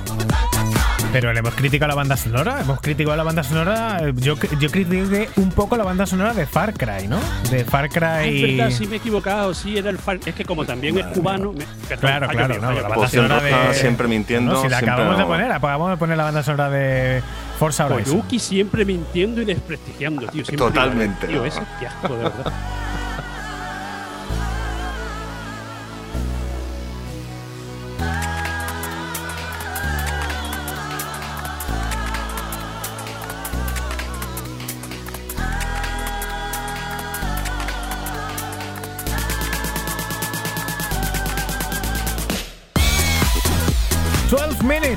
Pero 1.12 1.30
le 1.34 1.40
hemos 1.40 1.54
criticado 1.54 1.88
la 1.90 1.94
banda 1.94 2.16
sonora. 2.16 2.60
Hemos 2.62 2.80
criticado 2.80 3.14
la 3.16 3.22
banda 3.22 3.42
sonora. 3.42 3.98
eh, 4.00 4.12
Yo, 4.16 4.34
yo 4.58 4.70
critiqué 4.70 5.28
un 5.36 5.50
poco 5.50 5.76
la 5.76 5.84
banda 5.84 6.06
sonora 6.06 6.32
de 6.32 6.46
Far 6.46 6.72
Cry, 6.72 7.06
¿no? 7.06 7.20
De 7.50 7.64
Far 7.66 7.90
Cry. 7.90 8.00
Ah, 8.02 8.24
es 8.24 8.42
verdad, 8.56 8.70
sí 8.70 8.86
me 8.86 8.94
he 8.94 8.98
equivocado. 8.98 9.52
Sí, 9.52 9.76
era 9.76 9.90
el 9.90 9.98
Far- 9.98 10.20
Es 10.24 10.34
que 10.34 10.44
como 10.46 10.64
también 10.64 10.96
es 10.96 11.04
cubano. 11.08 11.52
me- 11.52 11.66
perdón, 11.86 12.00
Claro, 12.00 12.28
claro, 12.28 12.54
mío, 12.54 12.62
no, 12.62 12.72
la 12.72 12.88
banda 12.88 13.08
sonora 13.08 13.40
de. 13.42 13.74
siempre 13.74 14.08
mintiendo, 14.08 14.54
No, 14.54 14.62
si 14.62 14.68
la 14.70 14.78
acabamos 14.78 15.16
de 15.18 15.22
no. 15.22 15.28
poner, 15.28 15.52
acabamos 15.52 15.90
de 15.90 15.96
poner 15.98 16.16
la 16.16 16.24
banda 16.24 16.42
sonora 16.42 16.70
de 16.70 17.22
Forza 17.58 17.86
Horizon. 17.86 18.14
Koyuki 18.20 18.38
siempre 18.38 18.86
mintiendo 18.86 19.42
y 19.42 19.44
desprestigiando, 19.44 20.22
tío. 20.28 20.44
siempre 20.46 20.56
Totalmente. 20.66 21.26
Tío, 21.26 21.44
ese, 21.44 21.60
qué 21.78 21.88
asco, 21.88 22.16
de 22.16 22.22
verdad. 22.24 22.52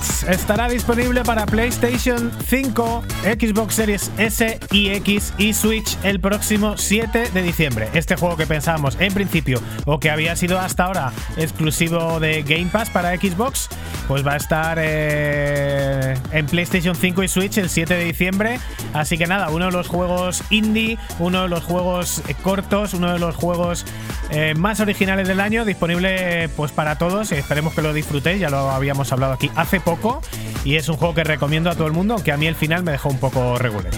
...12 0.06 0.26
Minutes 0.26 0.26
estará 0.30 0.68
disponible 0.68 1.23
para 1.23 1.45
PlayStation 1.45 2.32
5, 2.48 3.03
Xbox 3.23 3.76
Series 3.76 4.11
S 4.18 4.60
y 4.72 4.90
X 4.90 5.34
y 5.38 5.53
Switch 5.53 5.98
el 6.03 6.19
próximo 6.19 6.77
7 6.77 7.32
de 7.32 7.41
diciembre. 7.41 7.90
Este 7.94 8.15
juego 8.15 8.38
que 8.38 8.45
pensábamos 8.45 8.98
en 8.99 9.14
principio 9.14 9.60
o 9.86 9.99
que 9.99 10.10
había 10.10 10.36
sido 10.36 10.60
hasta 10.60 10.86
ahora 10.86 11.11
exclusivo 11.38 12.19
de 12.19 12.44
Game 12.44 12.68
Pass 12.72 12.90
para 12.90 13.15
Xbox, 13.15 13.69
pues 14.07 14.26
va 14.26 14.34
a 14.34 14.38
estar 14.38 14.77
eh, 14.80 15.95
en 16.32 16.46
PlayStation 16.46 16.96
5 16.96 17.24
y 17.24 17.28
Switch 17.28 17.58
el 17.58 17.70
7 17.70 17.96
de 17.96 18.04
diciembre. 18.04 18.60
Así 18.94 19.18
que 19.18 19.28
nada, 19.28 19.50
uno 19.50 19.66
de 19.66 19.72
los 19.72 19.88
juegos 19.88 20.44
indie, 20.50 20.98
uno 21.20 21.44
de 21.44 21.50
los 21.50 21.64
juegos 21.64 22.22
eh, 22.28 22.36
cortos, 22.42 22.94
uno 22.94 23.14
de 23.14 23.20
los 23.20 23.36
juegos 23.36 23.86
eh, 24.30 24.54
más 24.56 24.80
originales 24.80 25.28
del 25.28 25.40
año, 25.40 25.66
disponible 25.66 26.50
pues 26.56 26.72
para 26.72 26.98
todos. 26.98 27.32
Esperemos 27.32 27.74
que 27.74 27.82
lo 27.82 27.94
disfrutéis, 27.94 28.40
ya 28.40 28.50
lo 28.50 28.72
habíamos 28.72 29.12
hablado 29.12 29.34
aquí 29.34 29.52
hace 29.56 29.80
poco. 29.80 30.22
Y 30.64 30.76
es 30.76 30.90
un 30.90 30.98
juego 30.98 31.14
que 31.14 31.24
recomiendo 31.24 31.70
a 31.70 31.76
todo 31.76 31.88
el 31.88 31.94
mundo, 31.94 32.16
aunque 32.16 32.32
a 32.32 32.38
mí 32.38 32.48
el 32.48 32.56
final 32.56 32.84
me 32.84 32.92
dejó 32.92 33.10
un 33.10 33.20
poco 33.20 33.58
regular. 33.58 33.92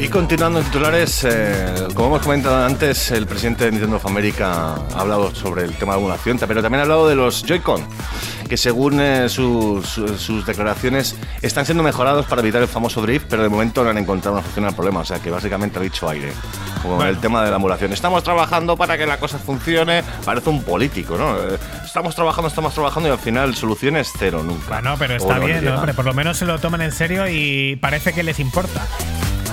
Y 0.00 0.08
continuando 0.08 0.58
en 0.58 0.66
titulares, 0.66 1.24
eh, 1.24 1.86
como 1.94 2.08
hemos 2.08 2.22
comentado 2.22 2.62
antes, 2.62 3.10
el 3.10 3.26
presidente 3.26 3.64
de 3.64 3.70
Nintendo 3.70 3.96
of 3.96 4.06
America 4.06 4.74
ha 4.74 5.00
hablado 5.00 5.34
sobre 5.34 5.64
el 5.64 5.72
tema 5.74 5.94
de 5.94 6.00
emulación, 6.00 6.38
pero 6.46 6.60
también 6.60 6.80
ha 6.80 6.82
hablado 6.82 7.08
de 7.08 7.14
los 7.14 7.42
Joy-Con, 7.42 7.80
que 8.48 8.56
según 8.56 9.00
eh, 9.00 9.28
sus, 9.28 9.86
sus- 9.86 10.44
declaraciones 10.46 11.16
están 11.42 11.64
siendo 11.64 11.82
mejorados 11.82 12.26
para 12.26 12.40
evitar 12.42 12.60
el 12.62 12.68
famoso 12.68 13.00
drift, 13.02 13.26
pero 13.28 13.42
de 13.42 13.48
momento 13.48 13.82
no 13.84 13.90
han 13.90 13.98
encontrado 13.98 14.34
una 14.36 14.42
solución 14.42 14.64
al 14.66 14.74
problema, 14.74 15.00
o 15.00 15.04
sea 15.04 15.18
que 15.20 15.30
básicamente 15.30 15.78
ha 15.78 15.82
dicho 15.82 16.08
aire, 16.08 16.32
como 16.82 16.96
Bueno. 16.96 17.10
el 17.10 17.18
tema 17.18 17.42
de 17.44 17.50
la 17.50 17.56
emulación. 17.56 17.92
Estamos 17.92 18.22
trabajando 18.22 18.76
para 18.76 18.96
que 18.98 19.06
la 19.06 19.18
cosa 19.18 19.38
funcione, 19.38 20.02
parece 20.24 20.50
un 20.50 20.62
político, 20.62 21.16
¿no? 21.16 21.36
Eh, 21.38 21.58
Estamos 21.84 22.14
trabajando, 22.14 22.48
estamos 22.48 22.74
trabajando 22.74 23.08
y 23.08 23.12
al 23.12 23.18
final 23.18 23.54
soluciones 23.54 24.10
cero 24.18 24.42
nunca. 24.44 24.80
Bueno, 24.80 24.96
pero 24.98 25.14
está 25.16 25.38
no 25.38 25.46
bien, 25.46 25.60
llega. 25.60 25.76
hombre, 25.76 25.94
por 25.94 26.04
lo 26.04 26.12
menos 26.14 26.36
se 26.36 26.44
lo 26.44 26.58
toman 26.58 26.82
en 26.82 26.92
serio 26.92 27.28
y 27.28 27.76
parece 27.76 28.12
que 28.12 28.22
les 28.22 28.40
importa. 28.40 28.82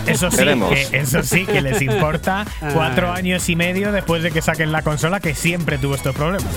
Eso 0.08 0.32
sí, 0.32 0.38
que, 0.38 0.88
eso 0.98 1.22
sí 1.22 1.46
que 1.46 1.62
les 1.62 1.80
importa 1.84 2.46
cuatro 2.74 3.12
años 3.12 3.48
y 3.50 3.56
medio 3.56 3.92
después 3.92 4.24
de 4.24 4.32
que 4.32 4.42
saquen 4.42 4.72
la 4.72 4.82
consola 4.82 5.20
que 5.20 5.36
siempre 5.36 5.78
tuvo 5.78 5.94
estos 5.94 6.16
problemas. 6.16 6.52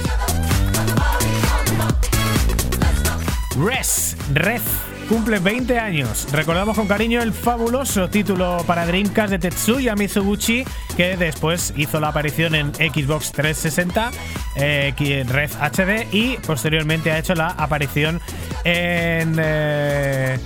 Res, 3.56 4.16
Red, 4.32 4.60
cumple 5.08 5.38
20 5.38 5.78
años. 5.78 6.26
Recordamos 6.32 6.76
con 6.76 6.88
cariño 6.88 7.22
el 7.22 7.32
fabuloso 7.32 8.08
título 8.08 8.64
para 8.66 8.84
Dreamcast 8.84 9.30
de 9.30 9.38
Tetsuya 9.38 9.94
Mizuguchi, 9.94 10.64
que 10.96 11.16
después 11.16 11.72
hizo 11.76 12.00
la 12.00 12.08
aparición 12.08 12.54
en 12.54 12.74
Xbox 12.74 13.30
360, 13.32 14.10
eh, 14.56 15.24
Red 15.28 15.50
HD, 15.52 16.08
y 16.12 16.36
posteriormente 16.38 17.12
ha 17.12 17.18
hecho 17.18 17.34
la 17.34 17.48
aparición 17.50 18.20
en, 18.64 19.36
eh, 19.38 20.38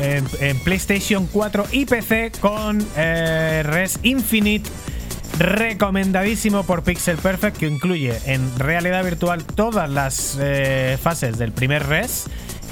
en 0.00 0.58
PlayStation 0.60 1.26
4 1.26 1.66
y 1.72 1.86
PC 1.86 2.32
con 2.40 2.86
eh, 2.96 3.62
Res 3.64 3.98
Infinite 4.02 4.68
recomendadísimo 5.38 6.64
por 6.64 6.82
Pixel 6.82 7.16
Perfect 7.16 7.56
que 7.56 7.66
incluye 7.66 8.18
en 8.26 8.58
realidad 8.58 9.04
virtual 9.04 9.44
todas 9.44 9.88
las 9.90 10.38
eh, 10.40 10.98
fases 11.00 11.38
del 11.38 11.52
primer 11.52 11.86
res 11.86 12.26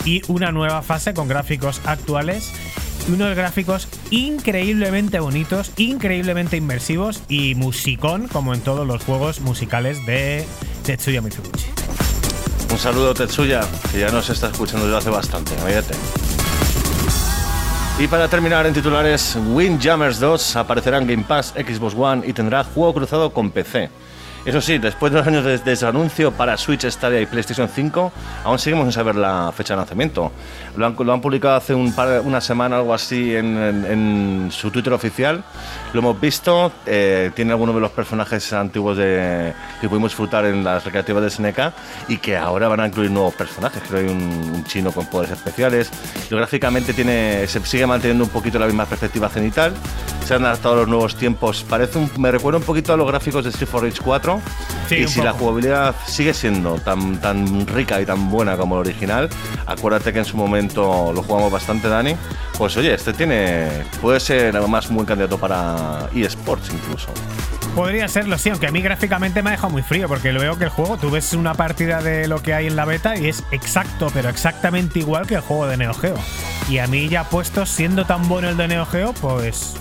y 0.05 0.23
una 0.28 0.53
nueva 0.53 0.82
fase 0.82 1.15
con 1.15 1.28
gráficos 1.28 1.81
actuales 1.85 2.53
y 3.09 3.12
unos 3.12 3.35
gráficos 3.35 3.89
increíblemente 4.11 5.20
bonitos, 5.20 5.73
increíblemente 5.77 6.57
inmersivos 6.57 7.23
y 7.28 7.55
musicón 7.55 8.28
como 8.28 8.55
en 8.55 8.61
todos 8.61 8.87
los 8.87 9.03
juegos 9.05 9.41
musicales 9.41 10.05
de 10.07 10.47
Tetsuya 10.85 11.23
Mizuguchi. 11.23 11.66
Un 12.70 12.78
saludo 12.78 13.15
Tetsuya, 13.15 13.62
que 13.91 14.01
ya 14.01 14.11
nos 14.11 14.31
está 14.31 14.49
escuchando 14.49 14.87
desde 14.87 14.99
hace 14.99 15.11
bastante, 15.11 15.53
fíjate. 15.57 15.95
Y 18.01 18.09
para 18.09 18.29
terminar 18.29 18.67
en 18.67 18.73
titulares, 18.73 19.37
Windjammers 19.53 20.19
2 20.21 20.57
aparecerá 20.57 20.97
en 20.99 21.07
Game 21.07 21.25
Pass, 21.25 21.53
Xbox 21.55 21.95
One 21.95 22.27
y 22.27 22.33
tendrá 22.33 22.65
juego 22.65 22.95
cruzado 22.95 23.31
con 23.31 23.51
PC. 23.51 23.91
Eso 24.47 24.63
sí, 24.63 24.79
después 24.79 25.13
de 25.13 25.19
dos 25.19 25.27
años 25.29 25.45
desde 25.45 25.77
su 25.77 25.87
anuncio 25.87 26.33
para 26.33 26.57
Switch, 26.57 26.87
Stadia 26.87 27.21
y 27.21 27.27
PlayStation 27.27 27.69
5, 27.69 28.11
aún 28.45 28.59
seguimos 28.59 28.87
sin 28.87 28.93
saber 28.93 29.17
la 29.17 29.53
fecha 29.55 29.75
de 29.75 29.81
lanzamiento. 29.81 30.33
Lo 30.79 30.87
han, 30.87 31.21
publicado 31.21 31.57
hace 31.57 31.75
un 31.75 31.93
par- 31.93 32.23
una 32.25 32.41
semana, 32.41 32.77
algo 32.77 32.95
así, 32.95 33.37
en 33.37 34.49
su 34.51 34.71
Twitter 34.71 34.95
oficial. 34.95 35.45
Lo 35.93 35.99
hemos 36.01 36.21
visto, 36.21 36.71
eh, 36.87 37.33
tiene 37.35 37.51
algunos 37.51 37.75
de 37.75 37.81
los 37.81 37.91
personajes 37.91 38.53
antiguos 38.53 38.97
de, 38.97 39.53
que 39.81 39.89
pudimos 39.89 40.12
disfrutar 40.12 40.45
en 40.45 40.62
las 40.62 40.85
recreativas 40.85 41.23
de 41.23 41.31
SNK 41.31 41.59
y 42.09 42.19
que 42.19 42.37
ahora 42.37 42.69
van 42.69 42.79
a 42.81 42.87
incluir 42.87 43.11
nuevos 43.11 43.35
personajes. 43.35 43.83
Creo 43.89 44.01
que 44.01 44.07
hay 44.09 44.12
un, 44.15 44.23
un 44.55 44.65
chino 44.65 44.93
con 44.93 45.07
poderes 45.07 45.33
especiales. 45.37 45.91
Y 46.31 46.35
gráficamente 46.35 46.93
tiene, 46.95 47.45
se 47.49 47.59
sigue 47.67 47.87
manteniendo 47.87 48.23
un 48.23 48.31
poquito 48.31 48.59
la 48.61 48.67
misma 48.67 48.87
perspectiva 48.87 49.29
cenital. 49.29 49.73
Se 50.25 50.35
han 50.35 50.45
adaptado 50.45 50.75
a 50.75 50.79
los 50.79 50.89
nuevos 50.89 51.17
tiempos. 51.17 51.65
Parece 51.69 51.99
un- 51.99 52.11
me 52.19 52.31
recuerda 52.31 52.59
un 52.59 52.65
poquito 52.65 52.93
a 52.93 52.97
los 52.97 53.09
gráficos 53.09 53.43
de 53.43 53.51
Street 53.51 53.69
for 53.69 53.83
Rage 53.83 53.99
4. 54.05 54.41
Sí, 54.89 54.95
y 54.97 55.09
si 55.09 55.21
la 55.23 55.33
jugabilidad 55.33 55.95
sigue 56.07 56.35
siendo 56.35 56.75
tan, 56.77 57.21
tan 57.21 57.67
rica 57.67 58.01
y 58.01 58.07
tan 58.07 58.31
buena 58.31 58.57
como 58.57 58.77
el 58.77 58.81
original, 58.81 59.29
acuérdate 59.67 60.12
que 60.12 60.21
en 60.21 60.25
su 60.25 60.37
momento 60.37 61.12
lo 61.12 61.23
jugamos 61.23 61.51
bastante, 61.51 61.89
Dani. 61.89 62.15
Pues 62.59 62.77
oye, 62.77 62.93
este 62.95 63.12
tiene. 63.12 63.69
puede 64.03 64.21
ser 64.21 64.57
además 64.57 64.89
un 64.91 64.97
buen 64.97 65.07
candidato 65.07 65.39
para 65.39 65.80
eSports 66.15 66.70
incluso. 66.73 67.09
Podría 67.74 68.09
serlo, 68.09 68.36
sí, 68.36 68.51
aunque 68.51 68.66
a 68.66 68.73
mí 68.73 68.82
gráficamente 68.82 69.43
me 69.43 69.51
ha 69.51 69.52
dejado 69.52 69.70
muy 69.70 69.82
frío, 69.82 70.09
porque 70.09 70.32
lo 70.32 70.40
veo 70.40 70.59
que 70.59 70.65
el 70.65 70.70
juego, 70.70 70.97
tú 70.97 71.11
ves 71.11 71.32
una 71.35 71.55
partida 71.55 72.02
de 72.02 72.27
lo 72.27 72.43
que 72.43 72.52
hay 72.52 72.66
en 72.66 72.74
la 72.74 72.85
beta 72.85 73.16
y 73.16 73.28
es 73.28 73.44
exacto, 73.52 74.09
pero 74.12 74.28
exactamente 74.28 74.98
igual 74.98 75.27
que 75.27 75.36
el 75.36 75.40
juego 75.40 75.66
de 75.66 75.77
Neo 75.77 75.94
Geo. 75.94 76.16
Y 76.69 76.78
a 76.78 76.86
mí 76.89 77.09
ya 77.09 77.24
puesto, 77.24 77.66
siendo 77.66 78.05
tan 78.07 78.28
bueno 78.28 78.48
el 78.48 78.57
de 78.57 78.69
Neo 78.69 78.86
Geo, 78.86 79.12
pues 79.15 79.77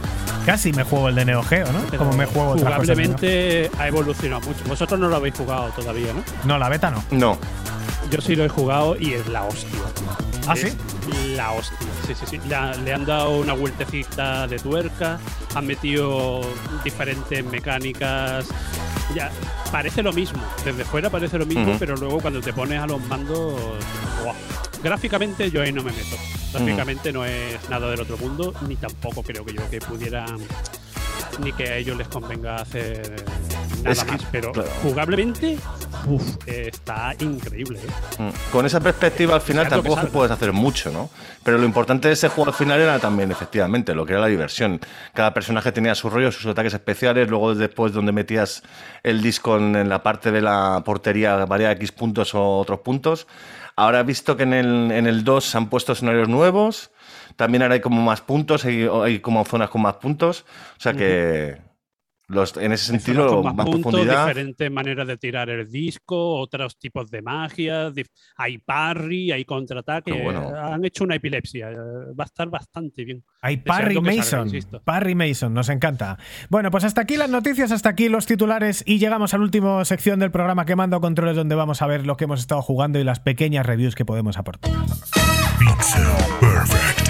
casi 0.45 0.71
me 0.71 0.84
juego 0.84 1.09
el 1.09 1.15
de 1.15 1.26
Neo 1.26 1.41
Geo, 1.43 1.71
¿no? 1.71 1.80
Pero 1.89 1.97
Como 1.97 2.13
me 2.13 2.26
juego 2.26 2.55
Neo 2.55 2.65
Jugablemente 2.65 3.71
ha 3.80 3.88
evolucionado 3.88 4.41
mucho. 4.41 4.63
Vosotros 4.67 4.99
no 4.99 5.09
lo 5.09 5.15
habéis 5.15 5.35
jugado 5.35 5.69
todavía, 5.69 6.13
¿no? 6.13 6.23
No, 6.45 6.59
la 6.59 6.69
beta 6.69 6.91
no. 6.91 7.03
No, 7.11 7.39
Yo 8.11 8.22
sí 8.22 8.36
lo 8.36 8.44
he 8.45 8.49
jugado 8.49 8.95
y 8.99 9.14
es 9.14 9.27
la 9.27 9.44
hostia. 9.44 9.69
¿Ah, 10.48 10.53
Es 10.56 10.61
sí? 10.61 10.77
La 11.36 11.52
hostia. 11.52 11.77
Sí, 12.07 12.14
sí, 12.15 12.26
sí. 12.27 12.40
Le, 12.48 12.56
ha- 12.56 12.73
le 12.76 12.94
han 12.94 13.06
dado 13.06 13.38
una 13.38 13.53
vueltecita 13.53 14.48
de 14.48 14.57
tuerca, 14.57 15.19
han 15.56 15.68
metido 15.68 16.41
diferentes 16.84 17.44
mecánicas. 17.45 18.48
Ya, 19.15 19.31
parece 19.72 20.02
lo 20.03 20.11
mismo. 20.14 20.41
Desde 20.65 20.84
fuera 20.86 21.10
parece 21.10 21.38
lo 21.38 21.45
mismo, 21.45 21.76
pero 21.80 21.95
luego 21.95 22.19
cuando 22.19 22.41
te 22.41 22.52
pones 22.53 22.80
a 22.81 22.88
los 22.88 23.02
mandos. 23.06 23.60
¡guau! 24.23 24.36
Gráficamente 24.84 25.52
yo 25.52 25.61
ahí 25.61 25.72
no 25.73 25.84
me 25.84 25.91
meto. 25.91 26.15
Gráficamente 26.53 27.11
no 27.11 27.26
es 27.26 27.57
nada 27.69 27.90
del 27.91 28.02
otro 28.02 28.18
mundo, 28.18 28.53
ni 28.68 28.76
tampoco 28.76 29.22
creo 29.22 29.45
que 29.45 29.53
yo 29.53 29.69
que 29.69 29.80
pudieran. 29.81 30.38
Ni 31.44 31.53
que 31.53 31.64
a 31.69 31.77
ellos 31.77 31.95
les 31.98 32.07
convenga 32.07 32.56
hacer 32.56 33.23
nada 33.84 33.91
Es 33.91 34.03
que, 34.03 34.11
más. 34.11 34.22
Pero 34.31 34.52
claro. 34.52 34.69
jugablemente, 34.81 35.57
uf, 36.07 36.38
está 36.45 37.13
increíble. 37.19 37.80
¿eh? 37.80 38.21
Mm. 38.21 38.51
Con 38.51 38.65
esa 38.65 38.80
perspectiva 38.80 39.35
al 39.35 39.41
final 39.41 39.65
que 39.65 39.71
tampoco 39.71 39.95
salga. 39.95 40.11
puedes 40.11 40.31
hacer 40.31 40.53
mucho, 40.53 40.91
¿no? 40.91 41.09
Pero 41.43 41.57
lo 41.57 41.65
importante 41.65 42.07
de 42.07 42.13
ese 42.13 42.30
juego 42.30 42.51
al 42.51 42.55
final 42.55 42.80
era 42.80 42.99
también, 42.99 43.31
efectivamente, 43.31 43.93
lo 43.93 44.05
que 44.05 44.13
era 44.13 44.21
la 44.21 44.27
diversión. 44.27 44.80
Cada 45.13 45.34
personaje 45.34 45.71
tenía 45.71 45.95
su 45.95 46.09
rollo, 46.09 46.31
sus 46.31 46.45
ataques 46.45 46.73
especiales, 46.73 47.30
luego 47.30 47.55
después 47.55 47.93
donde 47.93 48.11
metías 48.11 48.63
el 49.03 49.21
disco 49.21 49.57
en, 49.57 49.89
la 49.89 50.03
parte 50.03 50.31
de 50.31 50.41
la 50.41 50.81
portería 50.85 51.45
varía 51.45 51.71
X 51.73 51.91
puntos 51.91 52.34
o 52.35 52.59
otros 52.59 52.80
puntos. 52.80 53.27
Ahora 53.76 54.01
he 54.01 54.03
visto 54.03 54.35
que 54.35 54.43
en 54.43 54.53
el, 54.53 54.91
en 54.91 55.07
el 55.07 55.23
2 55.23 55.45
se 55.45 55.57
han 55.57 55.69
puesto 55.69 55.93
escenarios 55.93 56.27
nuevos, 56.27 56.91
también 57.38 57.61
ahora 57.61 57.76
hay 57.76 57.80
como 57.80 58.01
más 58.01 58.19
puntos, 58.19 58.65
hay, 58.65 58.85
hay 59.03 59.19
como 59.19 59.45
zonas 59.45 59.69
con 59.69 59.81
más 59.81 59.95
puntos, 59.95 60.45
o 60.77 60.81
sea 60.81 60.93
que... 60.93 61.69
Los, 62.30 62.56
en 62.57 62.72
ese 62.72 62.85
sentido, 62.85 63.27
con 63.38 63.45
más 63.45 63.56
más 63.56 63.65
puntos, 63.65 63.91
profundidad. 63.91 64.27
diferentes 64.27 64.72
maneras 64.72 65.07
de 65.07 65.18
tirar 65.18 65.49
el 65.49 65.68
disco, 65.69 66.35
otros 66.39 66.77
tipos 66.77 67.10
de 67.10 67.22
magia, 67.23 67.89
dif- 67.89 68.11
hay 68.38 68.60
parry, 68.60 69.31
hay 69.31 69.43
contraataque. 69.45 70.14
Bueno. 70.23 70.51
Han 70.56 70.85
hecho 70.85 71.03
una 71.03 71.15
epilepsia. 71.15 71.72
eh, 71.72 71.76
Va 72.19 72.23
a 72.23 72.27
estar 72.27 72.47
bastante 72.49 73.03
bien. 73.03 73.23
Hay 73.41 73.57
Parry 73.57 73.95
salga, 73.95 74.15
Mason. 74.15 74.51
Parry 74.84 75.15
Mason, 75.15 75.53
nos 75.53 75.69
encanta. 75.69 76.18
Bueno, 76.49 76.69
pues 76.72 76.84
hasta 76.84 77.01
aquí 77.01 77.18
las 77.18 77.30
noticias, 77.30 77.72
hasta 77.72 77.89
aquí 77.89 78.10
los 78.10 78.26
titulares 78.27 78.84
y 78.85 78.99
llegamos 78.99 79.34
a 79.34 79.38
la 79.38 79.43
última 79.43 79.84
sección 79.85 80.19
del 80.19 80.30
programa 80.31 80.65
Quemando 80.65 81.01
Controles 81.01 81.35
donde 81.35 81.56
vamos 81.56 81.81
a 81.81 81.88
ver 81.88 82.06
lo 82.06 82.15
que 82.15 82.26
hemos 82.26 82.39
estado 82.41 82.61
jugando 82.61 82.99
y 82.99 83.03
las 83.03 83.19
pequeñas 83.19 83.65
reviews 83.65 83.95
que 83.95 84.06
podemos 84.06 84.38
aportar. 84.38 84.72
Pixel 85.60 86.03
Perfect. 86.39 87.09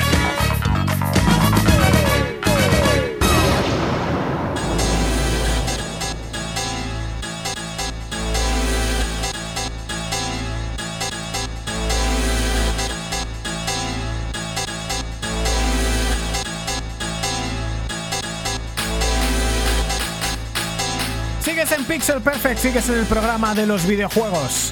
Perfect, 22.32 22.60
sigues 22.60 22.88
en 22.90 23.00
el 23.00 23.06
programa 23.08 23.56
de 23.56 23.66
los 23.66 23.88
videojuegos. 23.88 24.72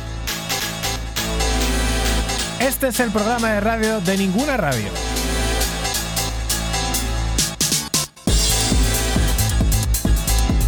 Este 2.60 2.90
es 2.90 3.00
el 3.00 3.10
programa 3.10 3.50
de 3.54 3.60
radio 3.62 4.00
de 4.00 4.16
ninguna 4.16 4.58
radio. 4.58 4.88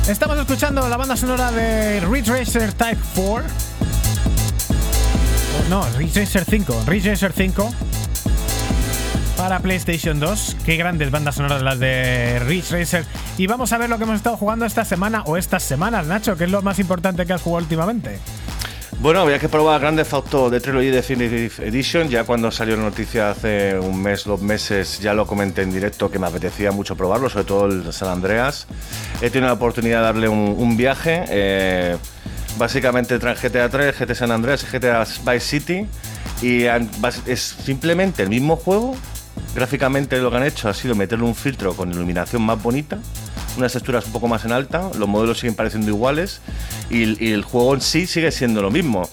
Estamos 0.07 0.39
escuchando 0.39 0.89
la 0.89 0.97
banda 0.97 1.15
sonora 1.15 1.51
de 1.51 1.99
Ridge 1.99 2.29
Racer 2.29 2.73
Type 2.73 2.97
4. 3.13 3.43
No, 5.69 5.85
Ridge 5.95 6.15
Racer 6.15 6.43
5. 6.43 6.85
Ridge 6.87 7.05
Racer 7.05 7.33
5 7.33 7.71
para 9.39 9.59
PlayStation 9.61 10.19
2. 10.19 10.57
Qué 10.65 10.75
grandes 10.75 11.11
bandas 11.11 11.35
sonoras 11.35 11.61
las 11.61 11.79
de 11.79 12.39
Ridge 12.45 12.71
Racer. 12.71 13.05
Y 13.37 13.47
vamos 13.47 13.71
a 13.71 13.77
ver 13.77 13.89
lo 13.89 13.97
que 13.97 14.03
hemos 14.03 14.17
estado 14.17 14.35
jugando 14.35 14.65
esta 14.65 14.83
semana 14.83 15.23
o 15.27 15.37
estas 15.37 15.63
semanas, 15.63 16.07
Nacho, 16.07 16.35
que 16.35 16.43
es 16.43 16.51
lo 16.51 16.61
más 16.61 16.77
importante 16.77 17.25
que 17.25 17.31
has 17.31 17.41
jugado 17.41 17.63
últimamente. 17.63 18.19
Bueno, 18.99 19.21
había 19.21 19.39
que 19.39 19.47
probar 19.47 19.79
Grande 19.79 20.05
Auto 20.11 20.49
de 20.49 20.59
Trilogy 20.59 20.89
Definitive 20.89 21.65
Edition. 21.65 22.09
Ya 22.09 22.25
cuando 22.25 22.51
salió 22.51 22.75
la 22.75 22.83
noticia 22.83 23.29
hace 23.29 23.79
un 23.79 24.03
mes, 24.03 24.25
dos 24.25 24.41
meses, 24.41 24.99
ya 24.99 25.13
lo 25.13 25.25
comenté 25.25 25.61
en 25.61 25.71
directo 25.71 26.11
que 26.11 26.19
me 26.19 26.27
apetecía 26.27 26.73
mucho 26.73 26.97
probarlo, 26.97 27.29
sobre 27.29 27.45
todo 27.45 27.67
el 27.67 27.93
San 27.93 28.09
Andreas. 28.09 28.67
He 29.21 29.29
tenido 29.29 29.47
la 29.47 29.53
oportunidad 29.53 29.99
de 29.99 30.03
darle 30.03 30.27
un, 30.27 30.53
un 30.57 30.75
viaje. 30.75 31.23
eh, 31.29 31.97
básicamente 32.57 33.17
trae 33.19 33.35
GTA 33.35 33.69
3, 33.69 33.99
GTA 33.99 34.15
San 34.15 34.31
Andreas 34.31 34.65
y 34.65 34.77
GTA 34.77 35.05
Vice 35.05 35.39
City. 35.39 35.87
Y 36.41 36.65
es 37.25 37.55
simplemente 37.63 38.23
el 38.23 38.27
mismo 38.27 38.57
juego. 38.57 38.97
Gráficamente 39.55 40.19
lo 40.19 40.29
que 40.31 40.37
han 40.37 40.43
hecho 40.43 40.69
ha 40.69 40.73
sido 40.73 40.95
meterle 40.95 41.25
un 41.25 41.35
filtro 41.35 41.73
con 41.75 41.91
iluminación 41.91 42.41
más 42.41 42.61
bonita 42.61 42.99
unas 43.59 43.73
texturas 43.73 44.05
un 44.05 44.13
poco 44.13 44.27
más 44.27 44.45
en 44.45 44.51
alta, 44.51 44.89
los 44.97 45.07
modelos 45.07 45.39
siguen 45.39 45.55
pareciendo 45.55 45.89
iguales 45.89 46.41
y, 46.89 47.31
el 47.31 47.43
juego 47.43 47.75
en 47.75 47.81
sí 47.81 48.07
sigue 48.07 48.31
siendo 48.31 48.61
lo 48.61 48.71
mismo. 48.71 49.09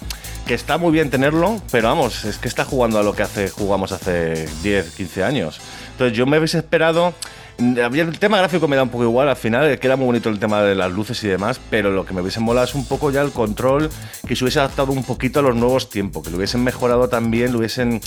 Que 0.46 0.54
está 0.54 0.78
muy 0.78 0.92
bien 0.92 1.10
tenerlo, 1.10 1.60
pero 1.72 1.88
vamos, 1.88 2.24
es 2.24 2.38
que 2.38 2.46
está 2.46 2.64
jugando 2.64 3.00
a 3.00 3.02
lo 3.02 3.14
que 3.14 3.24
hace, 3.24 3.50
jugamos 3.50 3.90
hace 3.90 4.48
10, 4.62 4.92
15 4.92 5.24
años. 5.24 5.60
Entonces 5.92 6.16
yo 6.16 6.24
me 6.26 6.36
habéis 6.36 6.54
esperado. 6.54 7.14
Mí 7.58 8.00
El 8.00 8.18
tema 8.18 8.38
gráfico 8.38 8.68
me 8.68 8.76
da 8.76 8.82
un 8.82 8.88
poco 8.90 9.04
igual, 9.04 9.28
al 9.28 9.36
final 9.36 9.78
queda 9.78 9.96
muy 9.96 10.06
bonito 10.06 10.28
el 10.28 10.38
tema 10.38 10.62
de 10.62 10.74
las 10.74 10.92
luces 10.92 11.22
y 11.24 11.28
demás, 11.28 11.60
pero 11.70 11.90
lo 11.90 12.04
que 12.04 12.12
me 12.12 12.20
hubiese 12.20 12.40
molado 12.40 12.66
es 12.66 12.74
un 12.74 12.84
poco 12.84 13.10
ya 13.10 13.22
el 13.22 13.32
control, 13.32 13.90
que 14.26 14.36
se 14.36 14.44
hubiese 14.44 14.58
adaptado 14.58 14.92
un 14.92 15.04
poquito 15.04 15.40
a 15.40 15.42
los 15.42 15.56
nuevos 15.56 15.88
tiempos, 15.88 16.22
que 16.22 16.30
lo 16.30 16.36
hubiesen 16.36 16.62
mejorado 16.62 17.08
también, 17.08 17.52
lo 17.52 17.58
hubiesen 17.58 18.00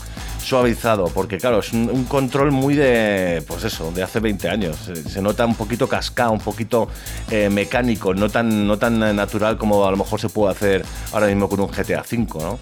suavizado, 0.43 1.05
porque 1.05 1.37
claro, 1.37 1.59
es 1.59 1.73
un, 1.73 2.05
control 2.05 2.51
muy 2.51 2.75
de, 2.75 3.43
pues 3.47 3.63
eso, 3.63 3.91
de 3.91 4.03
hace 4.03 4.19
20 4.19 4.49
años. 4.49 4.77
Se, 5.07 5.21
nota 5.21 5.45
un 5.45 5.55
poquito 5.55 5.87
cascado, 5.87 6.31
un 6.31 6.39
poquito 6.39 6.87
eh, 7.29 7.49
mecánico, 7.49 8.13
no 8.13 8.29
tan, 8.29 8.67
no 8.67 8.77
tan 8.77 9.01
eh, 9.03 9.13
natural 9.13 9.57
como 9.57 9.85
a 9.85 9.91
lo 9.91 9.97
mejor 9.97 10.19
se 10.19 10.29
puede 10.29 10.51
hacer 10.51 10.85
ahora 11.11 11.27
mismo 11.27 11.49
con 11.49 11.59
un 11.59 11.67
GTA 11.67 12.03
V, 12.09 12.27
¿no? 12.39 12.59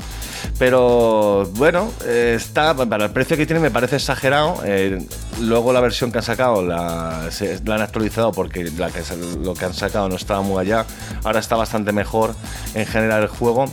Pero 0.60 1.46
bueno, 1.54 1.92
eh, 2.06 2.34
está 2.36 2.76
para 2.76 3.06
el 3.06 3.12
precio 3.12 3.38
que 3.38 3.46
tiene 3.46 3.62
me 3.62 3.72
parece 3.72 3.98
exagerado. 3.98 4.62
eh, 4.66 5.00
luego 5.42 5.72
la 5.72 5.82
versión 5.82 6.12
que 6.12 6.18
han 6.18 6.24
sacado 6.24 6.64
la, 6.64 6.77
se- 7.32 7.60
la 7.66 7.76
han 7.76 7.82
actualizado 7.82 8.32
porque 8.32 8.70
se- 9.04 9.18
lo 9.38 9.54
que 9.54 9.66
han 9.66 9.74
sacado 9.74 10.10
no 10.10 10.16
estaba 10.16 10.41
muy 10.41 10.60
allá. 10.62 10.86
Ahora 11.24 11.40
está 11.40 11.56
bastante 11.56 11.91
mejor 11.91 12.36
en 12.74 12.86
general 12.86 13.24
el 13.24 13.28
juego. 13.30 13.66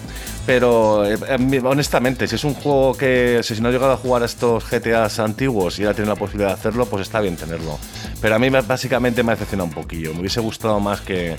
Pero 0.46 1.06
eh, 1.06 1.16
honestamente, 1.64 2.26
si 2.28 2.34
es 2.34 2.44
un 2.44 2.52
juego 2.52 2.94
que 2.96 3.40
si 3.42 3.58
no 3.62 3.70
he 3.70 3.72
llegado 3.72 3.92
a 3.92 3.96
jugar 3.96 4.22
a 4.22 4.26
estos 4.26 4.64
GTAs 4.70 5.18
antiguos 5.18 5.78
y 5.78 5.84
ahora 5.84 5.94
tiene 5.94 6.08
la 6.10 6.16
posibilidad 6.16 6.48
de 6.48 6.54
hacerlo, 6.54 6.84
pues 6.84 7.02
está 7.02 7.20
bien 7.20 7.36
tenerlo. 7.36 7.78
Pero 8.20 8.34
a 8.34 8.38
mí 8.38 8.50
me- 8.50 8.60
básicamente 8.60 9.22
me 9.22 9.32
ha 9.32 9.34
decepcionado 9.36 9.68
un 9.68 9.74
poquillo. 9.74 10.12
Me 10.12 10.20
hubiese 10.20 10.40
gustado 10.40 10.78
más 10.80 11.00
que. 11.00 11.36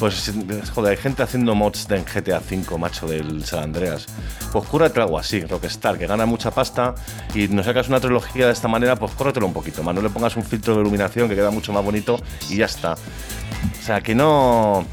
Pues, 0.00 0.32
joder, 0.74 0.92
hay 0.92 0.96
gente 0.96 1.22
haciendo 1.22 1.54
mods 1.54 1.86
de 1.88 2.02
GTA 2.04 2.38
V, 2.40 2.78
macho, 2.78 3.06
del 3.06 3.44
San 3.44 3.62
Andreas. 3.64 4.06
Pues 4.52 4.64
cúrate 4.68 5.00
algo 5.00 5.18
así, 5.18 5.40
Rockstar, 5.44 5.96
que 5.98 6.06
gana 6.06 6.24
mucha 6.26 6.50
pasta 6.52 6.94
y 7.34 7.46
nos 7.48 7.66
sacas 7.66 7.88
una 7.88 8.00
trilogía 8.00 8.46
de 8.46 8.52
esta 8.52 8.66
manera, 8.68 8.96
pues 8.96 9.12
córratelo 9.12 9.46
un 9.46 9.52
poquito 9.52 9.82
más. 9.84 9.94
No 9.94 10.02
le 10.02 10.10
pongas 10.10 10.36
un 10.36 10.44
filtro 10.44 10.74
de 10.74 10.80
iluminación 10.80 11.28
que 11.28 11.34
queda 11.36 11.50
mucho 11.50 11.72
más 11.72 11.84
bonito 11.84 12.20
y 12.48 12.56
ya 12.56 12.66
está. 12.66 12.94
O 12.94 13.82
sea, 13.84 14.00
que 14.00 14.14
no. 14.16 14.84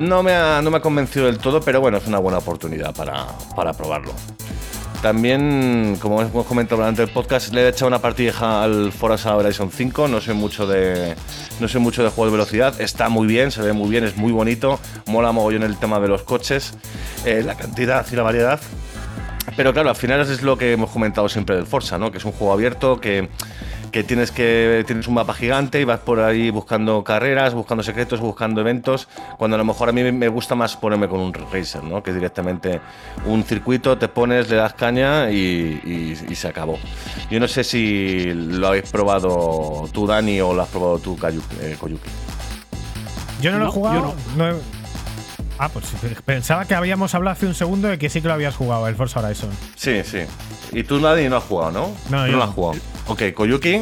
No 0.00 0.22
me, 0.22 0.32
ha, 0.32 0.62
no 0.62 0.70
me 0.70 0.78
ha 0.78 0.80
convencido 0.80 1.26
del 1.26 1.38
todo, 1.38 1.60
pero 1.60 1.80
bueno, 1.80 1.98
es 1.98 2.06
una 2.06 2.18
buena 2.18 2.38
oportunidad 2.38 2.94
para, 2.94 3.26
para 3.54 3.74
probarlo. 3.74 4.12
También, 5.02 5.96
como 6.00 6.20
hemos 6.20 6.46
comentado 6.46 6.80
durante 6.80 7.02
el 7.02 7.08
podcast, 7.08 7.52
le 7.52 7.62
he 7.62 7.68
echado 7.68 7.88
una 7.88 8.00
partida 8.00 8.62
al 8.62 8.92
Forza 8.92 9.36
Horizon 9.36 9.70
5. 9.70 10.08
No 10.08 10.20
sé 10.20 10.32
mucho 10.32 10.66
de 10.66 11.16
no 11.58 11.68
sé 11.68 11.78
mucho 11.78 12.02
de 12.02 12.08
juego 12.08 12.26
de 12.26 12.32
velocidad. 12.32 12.80
Está 12.80 13.08
muy 13.08 13.26
bien, 13.26 13.50
se 13.50 13.62
ve 13.62 13.72
muy 13.72 13.90
bien, 13.90 14.04
es 14.04 14.16
muy 14.16 14.32
bonito. 14.32 14.78
Mola 15.06 15.32
mogollón 15.32 15.62
el 15.62 15.78
tema 15.78 16.00
de 16.00 16.08
los 16.08 16.22
coches, 16.22 16.74
eh, 17.24 17.42
la 17.44 17.54
cantidad 17.54 18.06
y 18.10 18.16
la 18.16 18.22
variedad. 18.22 18.60
Pero 19.56 19.72
claro, 19.72 19.90
al 19.90 19.96
final 19.96 20.20
es 20.20 20.42
lo 20.42 20.56
que 20.56 20.72
hemos 20.72 20.90
comentado 20.90 21.28
siempre 21.28 21.56
del 21.56 21.66
Forza, 21.66 21.98
¿no? 21.98 22.10
Que 22.10 22.18
es 22.18 22.24
un 22.24 22.32
juego 22.32 22.52
abierto, 22.52 23.00
que, 23.00 23.28
que 23.92 24.04
tienes 24.04 24.30
que 24.30 24.84
tienes 24.86 25.08
un 25.08 25.14
mapa 25.14 25.34
gigante 25.34 25.80
y 25.80 25.84
vas 25.84 26.00
por 26.00 26.20
ahí 26.20 26.50
buscando 26.50 27.02
carreras, 27.04 27.54
buscando 27.54 27.82
secretos, 27.82 28.20
buscando 28.20 28.60
eventos. 28.60 29.08
Cuando 29.38 29.56
a 29.56 29.58
lo 29.58 29.64
mejor 29.64 29.88
a 29.88 29.92
mí 29.92 30.02
me 30.12 30.28
gusta 30.28 30.54
más 30.54 30.76
ponerme 30.76 31.08
con 31.08 31.20
un 31.20 31.32
racer, 31.32 31.82
¿no? 31.84 32.02
Que 32.02 32.10
es 32.10 32.16
directamente 32.16 32.80
un 33.26 33.42
circuito, 33.44 33.98
te 33.98 34.08
pones, 34.08 34.48
le 34.48 34.56
das 34.56 34.74
caña 34.74 35.30
y, 35.30 35.36
y- 35.84 36.18
y 36.30 36.34
se 36.34 36.48
acabó. 36.48 36.78
Yo 37.30 37.40
no 37.40 37.48
sé 37.48 37.64
si 37.64 38.32
lo 38.34 38.68
habéis 38.68 38.90
probado 38.90 39.88
tú, 39.92 40.06
Dani, 40.06 40.40
o 40.40 40.52
lo 40.54 40.62
has 40.62 40.68
probado 40.68 40.98
tú, 40.98 41.16
Kayu- 41.16 41.42
eh, 41.60 41.76
Koyuki. 41.78 42.08
Yo 43.40 43.50
no, 43.52 43.58
lo 43.58 43.64
he 43.64 43.66
No, 43.66 43.72
jugado. 43.72 43.96
yo 43.96 44.14
no 44.36 44.50
he- 44.50 44.79
Ah, 45.62 45.68
pues 45.68 45.84
pensaba 46.24 46.64
que 46.64 46.74
habíamos 46.74 47.14
hablado 47.14 47.32
hace 47.34 47.44
un 47.46 47.54
segundo 47.54 47.88
de 47.88 47.98
que 47.98 48.08
sí 48.08 48.22
que 48.22 48.28
lo 48.28 48.32
habías 48.34 48.56
jugado, 48.56 48.88
el 48.88 48.94
Forza 48.96 49.20
Horizon. 49.20 49.50
Sí, 49.76 50.00
sí. 50.04 50.20
Y 50.72 50.84
tú, 50.84 50.98
Dani, 51.00 51.28
no 51.28 51.36
has 51.36 51.44
jugado, 51.44 51.70
¿no? 51.70 51.94
No, 52.08 52.24
Tú 52.24 52.30
yo 52.30 52.36
lo 52.38 52.42
has 52.44 52.48
no. 52.48 52.54
jugado. 52.54 52.80
Ok, 53.08 53.22
Koyuki, 53.34 53.74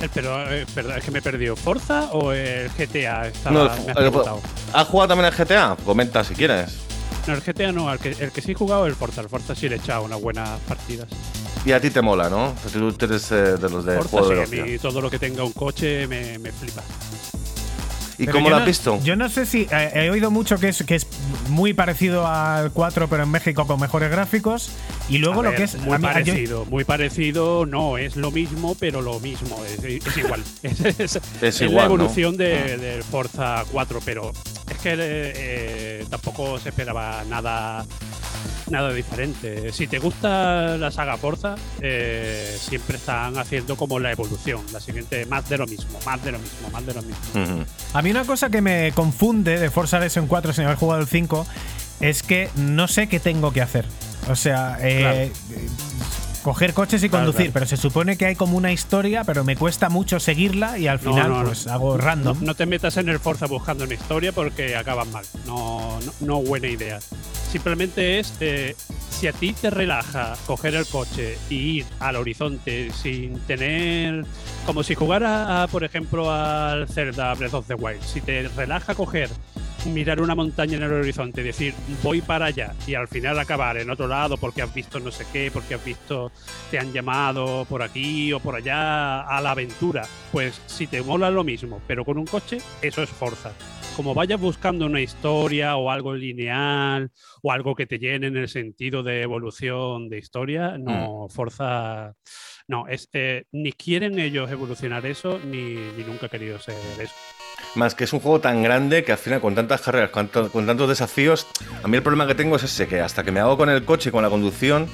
Eh, 0.00 0.08
Pero, 0.14 0.50
eh, 0.50 0.64
perdón, 0.74 0.96
es 0.96 1.04
que 1.04 1.10
me 1.10 1.18
he 1.18 1.22
perdido. 1.22 1.56
¿Forza 1.56 2.04
o 2.12 2.32
el 2.32 2.70
GTA? 2.70 3.26
Estaba- 3.28 3.54
No, 3.54 3.64
me 3.64 3.70
has 3.72 3.78
el- 3.88 3.94
preguntado. 3.94 4.40
¿Has 4.72 4.86
jugado 4.86 5.08
también 5.08 5.26
al 5.26 5.34
GTA? 5.36 5.76
Comenta 5.84 6.22
si 6.24 6.34
quieres. 6.34 6.78
No, 7.26 7.34
el 7.34 7.42
GTA 7.42 7.72
no, 7.72 7.92
el 7.92 7.98
que, 7.98 8.10
el 8.18 8.30
que 8.32 8.40
sí 8.40 8.52
he 8.52 8.54
jugado 8.54 8.86
es 8.86 8.90
el 8.92 8.96
Forza. 8.96 9.20
El 9.20 9.28
Forza 9.28 9.54
sí 9.54 9.68
le 9.68 9.74
he 9.74 9.78
echado 9.80 10.04
unas 10.04 10.20
buenas 10.22 10.48
partidas. 10.68 11.08
Y 11.66 11.72
a 11.72 11.80
ti 11.80 11.90
te 11.90 12.00
mola, 12.00 12.30
¿no? 12.30 12.54
Tú 12.72 12.94
eres 13.04 13.30
eh, 13.32 13.34
de 13.58 13.68
los 13.68 13.84
de 13.84 13.96
Forza 13.96 14.08
juego 14.10 14.28
de 14.30 14.46
sí, 14.46 14.60
a 14.60 14.64
mí 14.64 14.78
todo 14.78 15.00
lo 15.02 15.10
que 15.10 15.18
tenga 15.18 15.44
un 15.44 15.52
coche 15.52 16.06
me, 16.06 16.38
me 16.38 16.50
flipa. 16.52 16.82
¿Y 18.20 18.24
Pero 18.26 18.32
cómo 18.38 18.46
yo 18.46 18.50
lo 18.50 18.56
no- 18.56 18.62
has 18.62 18.66
visto? 18.66 19.00
Yo 19.04 19.14
no 19.14 19.28
sé 19.28 19.46
si. 19.46 19.68
eh, 19.70 19.90
he 19.94 20.10
oído 20.10 20.30
mucho 20.32 20.58
que 20.58 20.68
es, 20.70 20.82
que 20.82 20.96
es 20.96 21.06
muy 21.50 21.72
parecido 21.72 22.26
al 22.26 22.72
4, 22.72 23.06
pero 23.08 23.22
en 23.22 23.30
México 23.30 23.64
con 23.66 23.78
mejores 23.78 24.10
gráficos. 24.10 24.70
Y 25.08 25.18
luego 25.18 25.40
A 25.40 25.44
lo 25.44 25.48
ver, 25.50 25.58
que 25.58 25.64
es. 25.64 25.76
muy 25.78 25.96
mí- 25.98 26.02
yo- 26.06 26.12
parecido, 26.12 26.64
muy 26.66 26.84
parecido, 26.84 27.64
no 27.64 27.96
es 27.96 28.16
lo 28.16 28.30
mismo, 28.32 28.74
pero 28.78 29.02
lo 29.02 29.20
mismo, 29.20 29.62
es, 29.64 29.84
es 29.84 30.16
igual. 30.16 30.42
es, 30.64 30.80
es- 30.80 31.20
es 31.40 31.60
igual, 31.60 31.76
la 31.76 31.80
¿no? 31.88 31.94
evolución 31.94 32.36
de, 32.36 32.76
del 32.76 33.02
Forza 33.04 33.64
4, 33.70 34.00
pero 34.04 34.32
es 34.70 34.78
que 34.78 34.94
eh, 34.98 36.06
tampoco 36.10 36.58
se 36.58 36.70
esperaba 36.70 37.24
nada 37.28 37.84
nada 38.70 38.92
diferente. 38.92 39.72
Si 39.72 39.86
te 39.86 39.98
gusta 39.98 40.76
la 40.76 40.90
saga 40.90 41.16
Forza, 41.16 41.54
eh, 41.80 42.56
siempre 42.60 42.96
están 42.96 43.38
haciendo 43.38 43.76
como 43.76 43.98
la 43.98 44.12
evolución, 44.12 44.62
la 44.72 44.80
siguiente, 44.80 45.26
más 45.26 45.48
de 45.48 45.58
lo 45.58 45.66
mismo, 45.66 45.98
más 46.04 46.22
de 46.24 46.32
lo 46.32 46.38
mismo, 46.38 46.70
más 46.70 46.84
de 46.84 46.94
lo 46.94 47.02
mismo. 47.02 47.64
A 47.92 48.02
mí 48.02 48.10
una 48.10 48.24
cosa 48.24 48.50
que 48.50 48.60
me 48.60 48.92
confunde 48.92 49.58
de 49.58 49.70
Forza 49.70 49.98
Horizon 49.98 50.26
4 50.26 50.52
sin 50.52 50.64
haber 50.64 50.76
jugado 50.76 51.00
el 51.00 51.08
5 51.08 51.46
es 52.00 52.22
que 52.22 52.48
no 52.56 52.88
sé 52.88 53.08
qué 53.08 53.20
tengo 53.20 53.52
que 53.52 53.62
hacer. 53.62 53.84
O 54.28 54.36
sea, 54.36 54.78
eh, 54.80 55.32
coger 56.48 56.72
coches 56.72 57.04
y 57.04 57.10
Claro, 57.10 57.26
conducir, 57.26 57.46
claro. 57.50 57.52
pero 57.52 57.66
se 57.66 57.76
supone 57.76 58.16
que 58.16 58.24
hay 58.24 58.34
como 58.34 58.56
una 58.56 58.72
historia, 58.72 59.22
pero 59.24 59.44
me 59.44 59.54
cuesta 59.54 59.90
mucho 59.90 60.18
seguirla 60.18 60.78
y 60.78 60.86
al 60.88 60.98
final 60.98 61.28
no, 61.28 61.38
no. 61.40 61.44
pues 61.44 61.66
hago 61.66 61.92
No, 61.92 61.98
random. 61.98 62.38
no 62.42 62.54
te 62.54 62.64
metas 62.64 62.96
en 62.96 63.10
el 63.10 63.18
Forza 63.18 63.44
buscando 63.46 63.84
una 63.84 63.92
historia 63.92 64.32
porque 64.32 64.74
acaban 64.74 65.12
mal. 65.12 65.26
No, 65.46 65.98
no, 66.00 66.12
no 66.20 66.40
buena 66.40 66.68
idea. 66.68 67.00
Simplemente 67.52 68.18
es, 68.18 68.32
eh, 68.40 68.74
si 69.10 69.26
a 69.26 69.32
ti 69.34 69.52
te 69.52 69.68
relaja 69.68 70.36
coger 70.46 70.74
el 70.74 70.86
coche 70.86 71.36
y 71.50 71.54
ir 71.80 71.86
al 72.00 72.16
horizonte 72.16 72.90
sin 72.92 73.38
tener, 73.40 74.24
como 74.64 74.82
si 74.82 74.94
jugara, 74.94 75.62
a, 75.64 75.66
por 75.68 75.84
ejemplo, 75.84 76.32
al 76.32 76.88
Zelda 76.88 77.34
Breath 77.34 77.52
of 77.54 77.66
the 77.66 77.74
Wild, 77.74 78.02
si 78.02 78.22
te 78.22 78.48
relaja 78.48 78.94
coger, 78.94 79.28
mirar 79.86 80.20
una 80.20 80.34
montaña 80.34 80.76
en 80.76 80.82
el 80.82 80.92
horizonte, 80.92 81.42
decir 81.42 81.74
voy 82.02 82.20
para 82.20 82.46
allá 82.46 82.74
y 82.86 82.94
al 82.94 83.08
final 83.08 83.38
acabar 83.38 83.76
en 83.76 83.90
otro 83.90 84.08
lado 84.08 84.36
porque 84.36 84.62
has 84.62 84.74
visto 84.74 85.00
no 85.00 85.10
sé 85.10 85.24
qué, 85.32 85.50
porque 85.52 85.74
has 85.74 85.84
visto, 85.84 86.32
te 86.70 86.78
han 86.78 86.92
llamado 86.92 87.64
por 87.66 87.82
aquí 87.82 88.32
o 88.32 88.40
por 88.40 88.56
allá 88.56 89.22
a 89.22 89.40
la 89.40 89.52
aventura, 89.52 90.06
pues 90.32 90.60
si 90.66 90.86
te 90.86 91.02
mola 91.02 91.30
lo 91.30 91.44
mismo, 91.44 91.80
pero 91.86 92.04
con 92.04 92.18
un 92.18 92.26
coche, 92.26 92.58
eso 92.82 93.02
es 93.02 93.10
Forza. 93.10 93.52
Como 93.96 94.14
vayas 94.14 94.40
buscando 94.40 94.86
una 94.86 95.00
historia 95.00 95.76
o 95.76 95.90
algo 95.90 96.14
lineal 96.14 97.10
o 97.42 97.50
algo 97.50 97.74
que 97.74 97.86
te 97.86 97.98
llene 97.98 98.28
en 98.28 98.36
el 98.36 98.48
sentido 98.48 99.02
de 99.02 99.22
evolución 99.22 100.08
de 100.08 100.18
historia, 100.18 100.78
no, 100.78 101.26
Forza, 101.28 102.14
no, 102.68 102.86
es, 102.86 103.08
eh, 103.12 103.44
ni 103.50 103.72
quieren 103.72 104.18
ellos 104.20 104.50
evolucionar 104.52 105.04
eso, 105.04 105.40
ni, 105.44 105.74
ni 105.74 106.04
nunca 106.04 106.26
ha 106.26 106.28
querido 106.28 106.60
ser 106.60 106.76
eso. 107.00 107.14
Más 107.74 107.94
que 107.94 108.04
es 108.04 108.12
un 108.12 108.20
juego 108.20 108.40
tan 108.40 108.62
grande 108.62 109.04
que 109.04 109.12
al 109.12 109.18
final 109.18 109.40
con 109.40 109.54
tantas 109.54 109.80
carreras, 109.80 110.10
con, 110.10 110.28
con 110.28 110.66
tantos 110.66 110.88
desafíos, 110.88 111.46
a 111.82 111.88
mí 111.88 111.96
el 111.96 112.02
problema 112.02 112.26
que 112.26 112.34
tengo 112.34 112.56
es 112.56 112.64
ese, 112.64 112.88
que 112.88 113.00
hasta 113.00 113.22
que 113.22 113.32
me 113.32 113.40
hago 113.40 113.56
con 113.56 113.68
el 113.68 113.84
coche 113.84 114.08
y 114.08 114.12
con 114.12 114.22
la 114.22 114.30
conducción, 114.30 114.88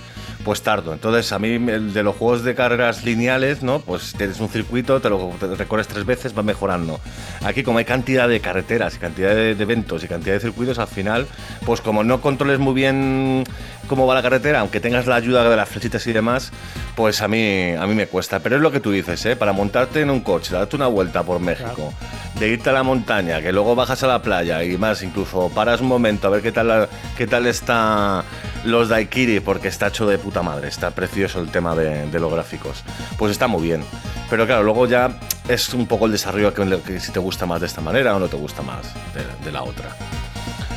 pues 0.45 0.63
tardo. 0.63 0.93
Entonces 0.93 1.33
a 1.33 1.39
mí 1.39 1.59
de 1.59 2.03
los 2.03 2.15
juegos 2.17 2.45
de 2.45 2.55
carreras 2.55 3.03
lineales, 3.05 3.63
¿no? 3.63 3.81
Pues 3.81 4.13
tienes 4.17 4.39
un 4.41 4.49
circuito, 4.49 5.01
te 5.01 5.09
lo 5.09 5.31
te 5.41 5.47
recorres 5.55 5.89
tres 5.89 6.05
veces, 6.05 6.35
vas 6.35 6.45
mejorando. 6.45 7.01
Aquí 7.45 7.63
como 7.63 7.79
hay 7.79 7.85
cantidad 7.85 8.29
de 8.29 8.41
carreteras 8.41 8.95
y 8.97 8.99
cantidad 8.99 9.31
de, 9.35 9.55
de 9.55 9.63
eventos 9.63 10.05
y 10.05 10.09
cantidad 10.09 10.35
de 10.35 10.41
circuitos, 10.41 10.79
al 10.79 10.89
final, 10.89 11.27
pues 11.65 11.81
como 11.81 12.05
no 12.05 12.21
controles 12.21 12.59
muy 12.59 12.75
bien 12.75 13.45
cómo 13.89 14.07
va 14.07 14.15
la 14.15 14.23
carretera, 14.23 14.61
aunque 14.61 14.81
tengas 14.81 15.07
la 15.07 15.17
ayuda 15.17 15.49
de 15.49 15.57
las 15.57 15.69
flechitas 15.69 16.07
y 16.07 16.13
demás, 16.13 16.51
pues 16.97 17.21
a 17.23 17.29
mí, 17.29 17.73
a 17.79 17.87
mí 17.87 17.95
me 17.95 18.07
cuesta. 18.07 18.41
Pero 18.41 18.57
es 18.57 18.63
lo 18.63 18.71
que 18.71 18.81
tú 18.81 18.91
dices, 18.91 19.25
¿eh? 19.27 19.37
Para 19.37 19.53
montarte 19.53 20.01
en 20.01 20.11
un 20.11 20.21
coche, 20.21 20.55
darte 20.55 20.77
una 20.77 20.87
vuelta 20.87 21.23
por 21.23 21.39
México, 21.41 21.93
de 22.39 22.49
irte 22.49 22.71
a 22.71 22.73
la 22.73 22.83
montaña, 22.83 23.41
que 23.43 23.53
luego 23.53 23.75
bajas 23.75 24.03
a 24.03 24.07
la 24.07 24.23
playa 24.23 24.63
y 24.65 24.77
más, 24.79 25.03
incluso 25.03 25.51
paras 25.55 25.81
un 25.81 25.89
momento 25.89 26.27
a 26.27 26.31
ver 26.31 26.43
qué 26.43 26.53
tal, 26.53 26.69
la- 26.69 26.89
qué 27.17 27.27
tal 27.27 27.47
está 27.47 28.25
los 28.65 28.89
Daikiri, 28.89 29.41
porque 29.41 29.69
está 29.69 29.89
hecho 29.89 30.07
de 30.07 30.17
puta 30.19 30.34
madre, 30.43 30.69
está 30.69 30.91
precioso 30.91 31.41
el 31.41 31.49
tema 31.51 31.75
de, 31.75 32.07
de 32.11 32.21
los 32.21 32.33
gráficos. 32.33 32.83
Pues 33.19 33.33
está 33.33 33.47
muy 33.47 33.63
bien. 33.63 33.83
Pero 34.31 34.47
claro, 34.47 34.63
luego 34.63 34.87
ya 34.87 35.19
es 35.49 35.73
un 35.75 35.87
poco 35.87 36.07
el 36.07 36.13
desarrollo 36.13 36.53
que, 36.55 36.81
que 36.81 37.01
si 37.01 37.13
te 37.13 37.19
gusta 37.21 37.47
más 37.47 37.61
de 37.61 37.67
esta 37.67 37.81
manera 37.81 38.15
o 38.17 38.19
no 38.19 38.29
te 38.29 38.37
gusta 38.37 38.63
más 38.63 38.83
de- 39.15 39.45
de 39.45 39.53
la 39.53 39.63
otra. 39.63 39.91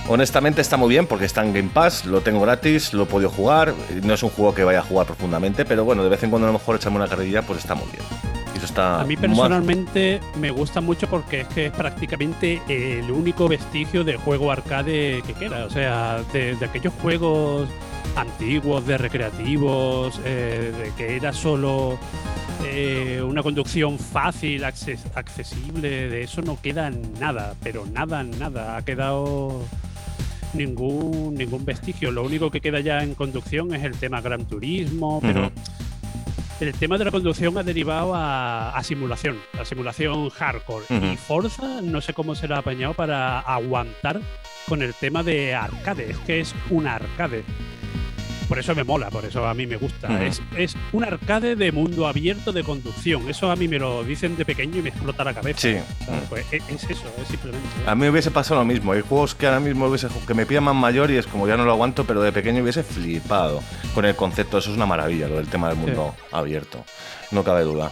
Honestamente 0.10 0.62
está 0.62 0.78
muy 0.78 0.88
bien 0.90 1.06
porque 1.06 1.26
está 1.26 1.44
en 1.44 1.54
Game 1.54 1.70
Pass, 1.74 2.06
lo 2.06 2.22
tengo 2.22 2.40
gratis, 2.40 2.94
lo 2.94 3.04
he 3.04 3.06
podido 3.08 3.30
jugar. 3.30 3.74
No 4.04 4.14
es 4.14 4.24
un 4.24 4.30
juego 4.30 4.54
que 4.54 4.64
vaya 4.64 4.80
a 4.80 4.84
jugar 4.84 5.06
profundamente, 5.06 5.66
pero 5.66 5.84
bueno, 5.84 6.02
de 6.04 6.10
vez 6.10 6.24
en 6.24 6.30
cuando 6.30 6.48
a 6.48 6.52
lo 6.52 6.58
mejor 6.58 6.78
echarme 6.78 6.98
una 6.98 7.08
carrerilla, 7.10 7.42
pues 7.42 7.60
está 7.60 7.76
muy 7.76 7.88
bien. 7.92 8.04
Eso 8.56 8.66
está 8.66 9.02
A 9.02 9.04
mí 9.04 9.18
personalmente 9.18 10.20
me 10.40 10.50
gusta 10.50 10.80
mucho 10.82 11.08
porque 11.08 11.42
es 11.42 11.48
que 11.50 11.66
es 11.68 11.72
prácticamente 11.74 12.62
el 12.70 13.12
único 13.12 13.48
vestigio 13.50 14.04
de 14.06 14.16
juego 14.16 14.50
arcade 14.52 15.22
que 15.28 15.34
queda. 15.34 15.66
O 15.66 15.70
sea, 15.70 16.22
de, 16.32 16.56
de 16.56 16.66
aquellos 16.66 16.94
juegos 17.02 17.68
antiguos, 18.16 18.86
de 18.88 18.98
recreativos, 18.98 20.20
eh, 20.26 20.74
de 20.78 20.92
que 20.96 21.16
era 21.16 21.34
solo 21.34 21.98
eh, 22.66 23.22
una 23.26 23.44
conducción 23.44 24.00
fácil, 24.00 24.64
acces- 24.64 25.06
accesible, 25.16 26.10
de 26.10 26.24
eso 26.24 26.42
no 26.42 26.60
queda 26.62 26.90
nada, 26.90 27.54
pero 27.64 27.86
nada, 27.86 28.24
nada. 28.24 28.78
Ha 28.78 28.82
quedado 28.84 29.62
ningún, 30.54 31.36
ningún 31.36 31.66
vestigio. 31.66 32.12
Lo 32.12 32.24
único 32.24 32.50
que 32.52 32.62
queda 32.62 32.80
ya 32.80 33.04
en 33.04 33.14
conducción 33.16 33.74
es 33.74 33.84
el 33.84 33.94
tema 33.98 34.22
Gran 34.22 34.46
Turismo, 34.46 35.20
pero 35.22 35.52
el 36.60 36.74
tema 36.74 36.98
de 36.98 37.06
la 37.06 37.12
conducción 37.12 37.56
ha 37.60 37.64
derivado 37.64 38.16
a, 38.16 38.76
a 38.76 38.84
simulación, 38.84 39.38
a 39.60 39.64
simulación 39.66 40.30
hardcore. 40.30 40.86
Y 41.14 41.18
Forza 41.18 41.82
no 41.84 42.02
sé 42.02 42.14
cómo 42.14 42.34
se 42.34 42.48
la 42.48 42.56
ha 42.56 42.60
apañado 42.60 42.94
para 42.96 43.40
aguantar 43.42 44.20
con 44.68 44.82
el 44.82 44.94
tema 44.96 45.22
de 45.22 45.54
arcade. 45.54 46.10
Es 46.12 46.18
que 46.20 46.40
es 46.40 46.56
un 46.72 46.88
arcade. 46.88 47.44
Por 48.48 48.60
eso 48.60 48.74
me 48.76 48.84
mola, 48.84 49.10
por 49.10 49.26
eso 49.26 49.46
a 49.46 49.54
mí 49.54 49.68
me 49.68 49.76
gusta. 49.76 50.08
Ujú. 50.08 50.24
es, 50.24 50.42
es 50.56 50.76
un 50.94 51.04
arcade 51.04 51.56
de 51.56 51.72
mundo 51.72 52.08
abierto 52.08 52.52
de 52.52 52.64
conducción. 52.64 53.30
Eso 53.30 53.52
a 53.52 53.56
mí 53.56 53.68
me 53.68 53.78
lo 53.80 54.04
dicen 54.04 54.38
de 54.38 54.46
pequeño 54.46 54.80
y 54.80 54.82
me 54.82 54.90
explota 54.90 55.24
la 55.24 55.34
cabeza. 55.34 55.60
Sí. 55.60 55.78
Pues, 56.30 56.46
es, 56.52 56.64
es 56.70 56.84
eso, 56.90 57.12
es 57.22 57.28
simplemente. 57.28 57.68
A 57.86 57.96
mí 57.96 58.02
me 58.02 58.10
hubiese 58.10 58.32
pasado 58.32 58.62
lo 58.62 58.66
mismo. 58.66 58.94
Hay 58.94 59.02
juegos 59.02 59.36
que 59.36 59.48
ahora 59.48 59.60
mismo 59.60 59.88
hubiese, 59.88 60.08
que 60.26 60.34
me 60.34 60.46
pillan 60.46 60.64
más 60.64 60.76
mayor 60.76 61.12
y 61.12 61.18
es 61.18 61.28
como 61.28 61.48
ya 61.48 61.58
no 61.58 61.66
lo 61.66 61.72
aguanto, 61.72 62.06
pero 62.06 62.22
de 62.22 62.32
pequeño 62.32 62.64
hubiese 62.64 62.84
flipado 62.84 63.62
con 63.94 64.06
el 64.06 64.16
concepto. 64.16 64.58
Eso 64.58 64.72
es 64.72 64.78
una 64.78 64.86
maravilla, 64.86 65.28
lo 65.28 65.36
del 65.36 65.48
tema 65.48 65.70
del 65.70 65.78
mundo 65.78 66.16
abierto. 66.32 66.84
No 67.32 67.44
cabe 67.44 67.64
duda. 67.64 67.92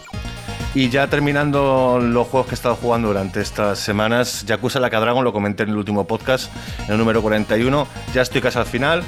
Y 0.74 0.90
ya 0.90 1.08
terminando 1.08 1.98
los 2.02 2.26
juegos 2.28 2.48
que 2.48 2.54
he 2.54 2.54
estado 2.54 2.76
jugando 2.76 3.08
durante 3.08 3.40
estas 3.40 3.78
semanas, 3.78 4.44
Yakuza 4.46 4.78
Like 4.78 4.94
a 4.94 5.00
Dragon, 5.00 5.24
lo 5.24 5.32
comenté 5.32 5.62
en 5.62 5.70
el 5.70 5.76
último 5.76 6.06
podcast, 6.06 6.52
en 6.86 6.92
el 6.92 6.98
número 6.98 7.22
41. 7.22 7.86
Ya 8.12 8.22
estoy 8.22 8.42
casi 8.42 8.58
al 8.58 8.66
final. 8.66 9.02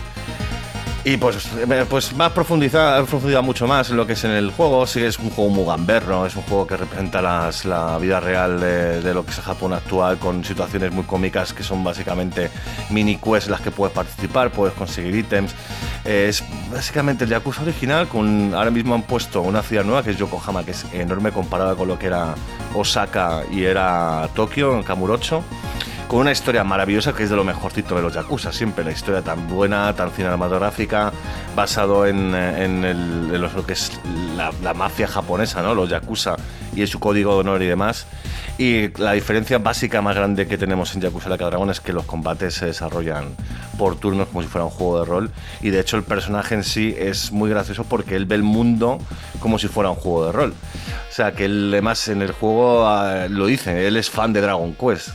Y 1.04 1.16
pues, 1.16 1.36
eh, 1.56 1.86
pues 1.88 2.12
más 2.14 2.32
profundizado, 2.32 3.06
profundizado 3.06 3.42
mucho 3.42 3.66
más 3.66 3.88
en 3.88 3.96
lo 3.96 4.06
que 4.06 4.12
es 4.12 4.24
en 4.24 4.32
el 4.32 4.50
juego. 4.50 4.86
Sí, 4.86 5.02
es 5.02 5.18
un 5.18 5.30
juego 5.30 5.48
muy 5.50 5.64
gamberro, 5.64 6.26
es 6.26 6.36
un 6.36 6.42
juego 6.42 6.66
que 6.66 6.76
representa 6.76 7.22
las- 7.22 7.64
la 7.64 7.96
vida 7.98 8.20
real 8.20 8.60
de, 8.60 9.00
de 9.00 9.14
lo 9.14 9.24
que 9.24 9.30
es 9.30 9.38
el 9.38 9.44
Japón 9.44 9.72
actual, 9.72 10.18
con 10.18 10.44
situaciones 10.44 10.92
muy 10.92 11.04
cómicas 11.04 11.54
que 11.54 11.62
son 11.62 11.82
básicamente 11.82 12.50
mini 12.90 13.16
quests 13.16 13.46
en 13.46 13.52
las 13.52 13.60
que 13.62 13.70
puedes 13.70 13.94
participar, 13.94 14.50
puedes 14.50 14.74
conseguir 14.74 15.14
ítems. 15.14 15.54
Eh, 16.04 16.26
es 16.28 16.44
básicamente 16.70 17.24
el 17.24 17.30
Yakuza 17.30 17.62
original, 17.62 18.06
con 18.08 18.52
ahora 18.54 18.70
mismo 18.70 18.94
han 18.94 19.02
puesto 19.02 19.40
una 19.40 19.62
ciudad 19.62 19.84
nueva 19.84 20.02
que 20.02 20.10
es 20.10 20.18
Yokohama, 20.18 20.62
que 20.64 20.72
es 20.72 20.84
enorme 20.92 21.30
comparada 21.32 21.74
con 21.74 21.88
lo 21.88 21.98
que 21.98 22.06
era 22.08 22.34
Osaka 22.74 23.44
y 23.50 23.64
era 23.64 24.28
Tokio, 24.34 24.74
en 24.76 24.82
Kamurocho 24.82 25.42
con 26.08 26.20
una 26.20 26.32
historia 26.32 26.64
maravillosa 26.64 27.12
que 27.12 27.24
es 27.24 27.30
de 27.30 27.36
lo 27.36 27.44
mejorcito 27.44 27.94
de 27.94 28.00
los 28.00 28.14
Yakuza, 28.14 28.50
siempre 28.50 28.82
la 28.82 28.92
historia 28.92 29.20
tan 29.20 29.46
buena, 29.46 29.92
tan 29.94 30.10
cinematográfica, 30.10 31.12
basado 31.54 32.06
en, 32.06 32.34
en 32.34 32.82
el- 32.84 33.30
en 33.34 33.40
lo 33.42 33.66
que 33.66 33.74
es 33.74 33.92
la, 34.34 34.50
la 34.62 34.72
mafia 34.72 35.06
japonesa, 35.06 35.60
¿no? 35.62 35.74
los 35.74 35.90
Yakuza 35.90 36.36
y 36.74 36.86
su 36.86 36.98
código 36.98 37.34
de 37.34 37.40
honor 37.40 37.62
y 37.62 37.66
demás. 37.66 38.06
Y 38.56 38.88
la 38.98 39.12
diferencia 39.12 39.58
básica 39.58 40.00
más 40.00 40.16
grande 40.16 40.48
que 40.48 40.56
tenemos 40.56 40.94
en 40.94 41.02
Yakuza 41.02 41.28
Like 41.28 41.44
a 41.44 41.48
Dragon 41.48 41.68
es 41.70 41.80
que 41.80 41.92
los 41.92 42.04
combates 42.06 42.54
se 42.54 42.66
desarrollan 42.66 43.26
por 43.76 43.96
turnos 43.96 44.28
como 44.28 44.42
si 44.42 44.48
fuera 44.48 44.64
un 44.64 44.70
juego 44.70 45.00
de 45.00 45.04
rol. 45.04 45.30
Y 45.60 45.68
de 45.70 45.78
hecho 45.80 45.96
el 45.98 46.02
personaje 46.04 46.54
en 46.54 46.64
sí 46.64 46.94
es 46.98 47.30
muy 47.32 47.50
gracioso 47.50 47.84
porque 47.84 48.16
él 48.16 48.24
ve 48.24 48.34
el 48.34 48.42
mundo 48.42 48.98
como 49.40 49.58
si 49.58 49.68
fuera 49.68 49.90
un 49.90 49.96
juego 49.96 50.26
de 50.26 50.32
rol. 50.32 50.54
O 51.08 51.12
sea 51.12 51.32
que 51.32 51.44
él 51.44 51.68
además 51.70 52.08
en 52.08 52.22
el 52.22 52.32
juego 52.32 52.88
ah, 52.88 53.26
lo 53.28 53.44
dice, 53.46 53.86
él 53.86 53.96
es 53.98 54.08
fan 54.10 54.32
de 54.32 54.40
Dragon 54.40 54.74
Quest. 54.74 55.10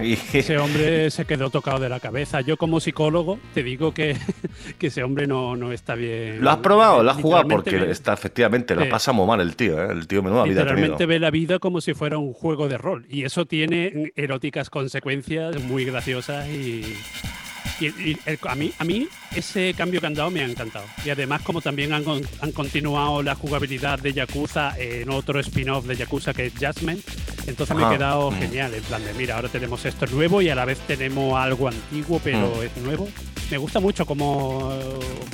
Y, 0.00 0.18
Ese 0.32 0.58
hombre 0.58 1.10
se 1.10 1.24
quedó 1.24 1.50
tocado 1.50 1.78
de 1.78 1.88
la 1.88 2.00
cabeza. 2.00 2.40
Yo 2.40 2.56
como 2.56 2.80
psicólogo 2.80 3.38
te 3.54 3.62
digo 3.62 3.92
que, 3.92 4.16
que 4.78 4.88
ese 4.88 5.02
hombre 5.02 5.26
no, 5.26 5.56
no 5.56 5.72
está 5.72 5.94
bien. 5.94 6.40
¿Lo 6.42 6.50
has 6.50 6.58
probado? 6.58 7.02
¿Lo 7.02 7.10
has 7.10 7.16
jugado? 7.16 7.48
Porque 7.48 7.90
está 7.90 8.12
efectivamente, 8.12 8.74
lo 8.74 8.84
Sí. 8.84 8.90
pasa 8.90 9.12
muy 9.12 9.26
mal 9.26 9.40
el 9.40 9.56
tío, 9.56 9.82
¿eh? 9.82 9.88
El 9.90 10.06
tío 10.06 10.22
menuda 10.22 10.44
vida. 10.44 10.62
Literalmente 10.62 11.06
ve 11.06 11.18
la 11.18 11.30
vida 11.30 11.58
como 11.58 11.80
si 11.80 11.94
fuera 11.94 12.18
un 12.18 12.32
juego 12.32 12.68
de 12.68 12.78
rol. 12.78 13.06
Y 13.08 13.24
eso 13.24 13.46
tiene 13.46 14.12
eróticas 14.16 14.70
consecuencias 14.70 15.62
muy 15.62 15.84
graciosas 15.84 16.48
y. 16.48 16.84
y- 17.80 17.86
y 18.10 18.18
el- 18.26 18.38
a, 18.48 18.54
mí, 18.54 18.72
a 18.78 18.84
mí 18.84 19.08
ese 19.34 19.74
cambio 19.74 20.00
que 20.00 20.06
han 20.06 20.14
dado 20.14 20.30
me 20.30 20.40
ha 20.40 20.44
encantado. 20.46 20.86
Y 21.04 21.10
además 21.10 21.42
como 21.42 21.60
también 21.60 21.92
han, 21.92 22.04
han 22.40 22.52
continuado 22.52 23.22
la 23.22 23.34
jugabilidad 23.34 23.98
de 23.98 24.12
Yakuza 24.12 24.74
en 24.78 25.10
otro 25.10 25.38
spin-off 25.40 25.84
de 25.86 25.96
Yakuza 25.96 26.32
que 26.34 26.46
es 26.46 26.52
Jasmine, 26.58 27.00
entonces 27.46 27.76
me 27.76 27.82
Ajá. 27.82 27.92
he 27.92 27.96
quedado 27.96 28.30
Mm. 28.30 28.38
genial. 28.38 28.74
En 28.74 28.82
plan 28.82 29.04
de, 29.04 29.14
mira, 29.14 29.36
ahora 29.36 29.48
tenemos 29.48 29.84
esto 29.84 30.06
nuevo 30.06 30.40
y 30.42 30.48
a 30.48 30.54
la 30.54 30.64
vez 30.64 30.78
tenemos 30.86 31.38
algo 31.38 31.68
antiguo, 31.68 32.20
pero 32.22 32.54
Mm. 32.56 32.62
es 32.62 32.76
nuevo. 32.82 33.08
Me 33.50 33.58
gusta 33.58 33.78
mucho 33.78 34.04
cómo, 34.06 34.76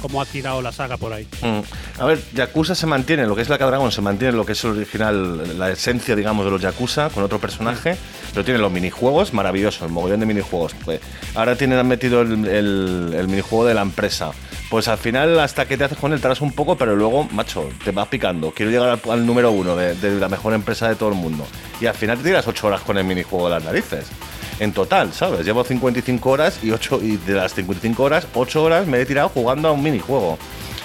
cómo 0.03 0.21
ha 0.21 0.27
tirado 0.27 0.61
la 0.61 0.71
saga 0.71 0.99
por 0.99 1.15
ahí. 1.15 1.27
Mm. 1.41 1.61
A 2.01 2.05
ver, 2.05 2.21
Yakuza 2.35 2.75
se 2.75 2.87
mantiene, 2.87 3.27
lo 3.27 3.35
que 3.35 3.41
es 3.43 3.49
la 3.49 3.57
Dragon 3.57 3.91
se 3.91 4.03
mantiene 4.03 4.37
lo 4.37 4.45
que 4.45 4.53
es 4.53 4.63
el 4.65 4.73
original, 4.73 5.59
la 5.59 5.71
esencia, 5.71 6.15
digamos, 6.15 6.45
de 6.45 6.51
los 6.51 6.61
Yakuza 6.61 7.09
con 7.09 7.23
otro 7.23 7.39
personaje, 7.39 7.97
pero 8.33 8.45
tiene 8.45 8.61
los 8.61 8.71
minijuegos, 8.71 9.33
maravilloso, 9.33 9.87
el 9.87 9.93
mogollón 9.93 10.21
de 10.21 10.27
minijuegos. 10.27 10.75
Pues, 10.85 11.01
ahora 11.35 11.57
tienen 11.57 11.79
han 11.79 11.89
metido 11.89 12.21
el, 12.21 12.32
el- 12.35 13.15
el 13.17 13.29
minijuego 13.29 13.65
de 13.67 13.75
la 13.75 13.83
empresa. 13.83 14.31
Pues 14.71 14.89
al 14.89 14.97
final, 14.99 15.39
hasta 15.41 15.67
que 15.67 15.77
te 15.77 15.85
haces 15.85 15.99
con 15.99 16.13
él, 16.13 16.21
tardas 16.21 16.41
un 16.41 16.53
poco, 16.53 16.77
pero 16.77 16.97
luego, 16.97 17.29
macho, 17.33 17.69
te 17.85 17.91
vas 17.91 18.09
picando. 18.09 18.53
Quiero 18.53 18.71
llegar 18.73 18.89
al, 18.89 19.11
al 19.11 19.27
número 19.27 19.51
uno 19.51 19.77
de, 19.77 19.95
de 19.95 20.19
la 20.19 20.29
mejor 20.29 20.55
empresa 20.55 20.89
de 20.89 20.95
todo 20.97 21.11
el 21.11 21.15
mundo. 21.17 21.47
Y 21.81 21.87
al 21.87 21.95
final 21.95 22.17
te 22.19 22.25
tiras 22.25 22.47
8 22.49 22.67
horas 22.69 22.81
con 22.81 22.97
el 22.97 23.05
minijuego 23.05 23.49
de 23.49 23.55
las 23.57 23.65
narices. 23.65 24.07
En 24.61 24.73
total, 24.73 25.13
¿sabes? 25.13 25.45
Llevo 25.45 25.65
55 25.65 26.31
horas 26.31 26.59
y, 26.63 26.71
ocho, 26.71 27.01
y 27.03 27.17
de 27.17 27.35
las 27.35 27.53
55 27.55 28.03
horas, 28.03 28.27
8 28.35 28.63
horas 28.63 28.87
me 28.87 29.01
he 29.01 29.07
tirado 29.07 29.29
jugando 29.29 29.69
a 29.69 29.73
un 29.73 29.83
minijuego. 29.83 30.39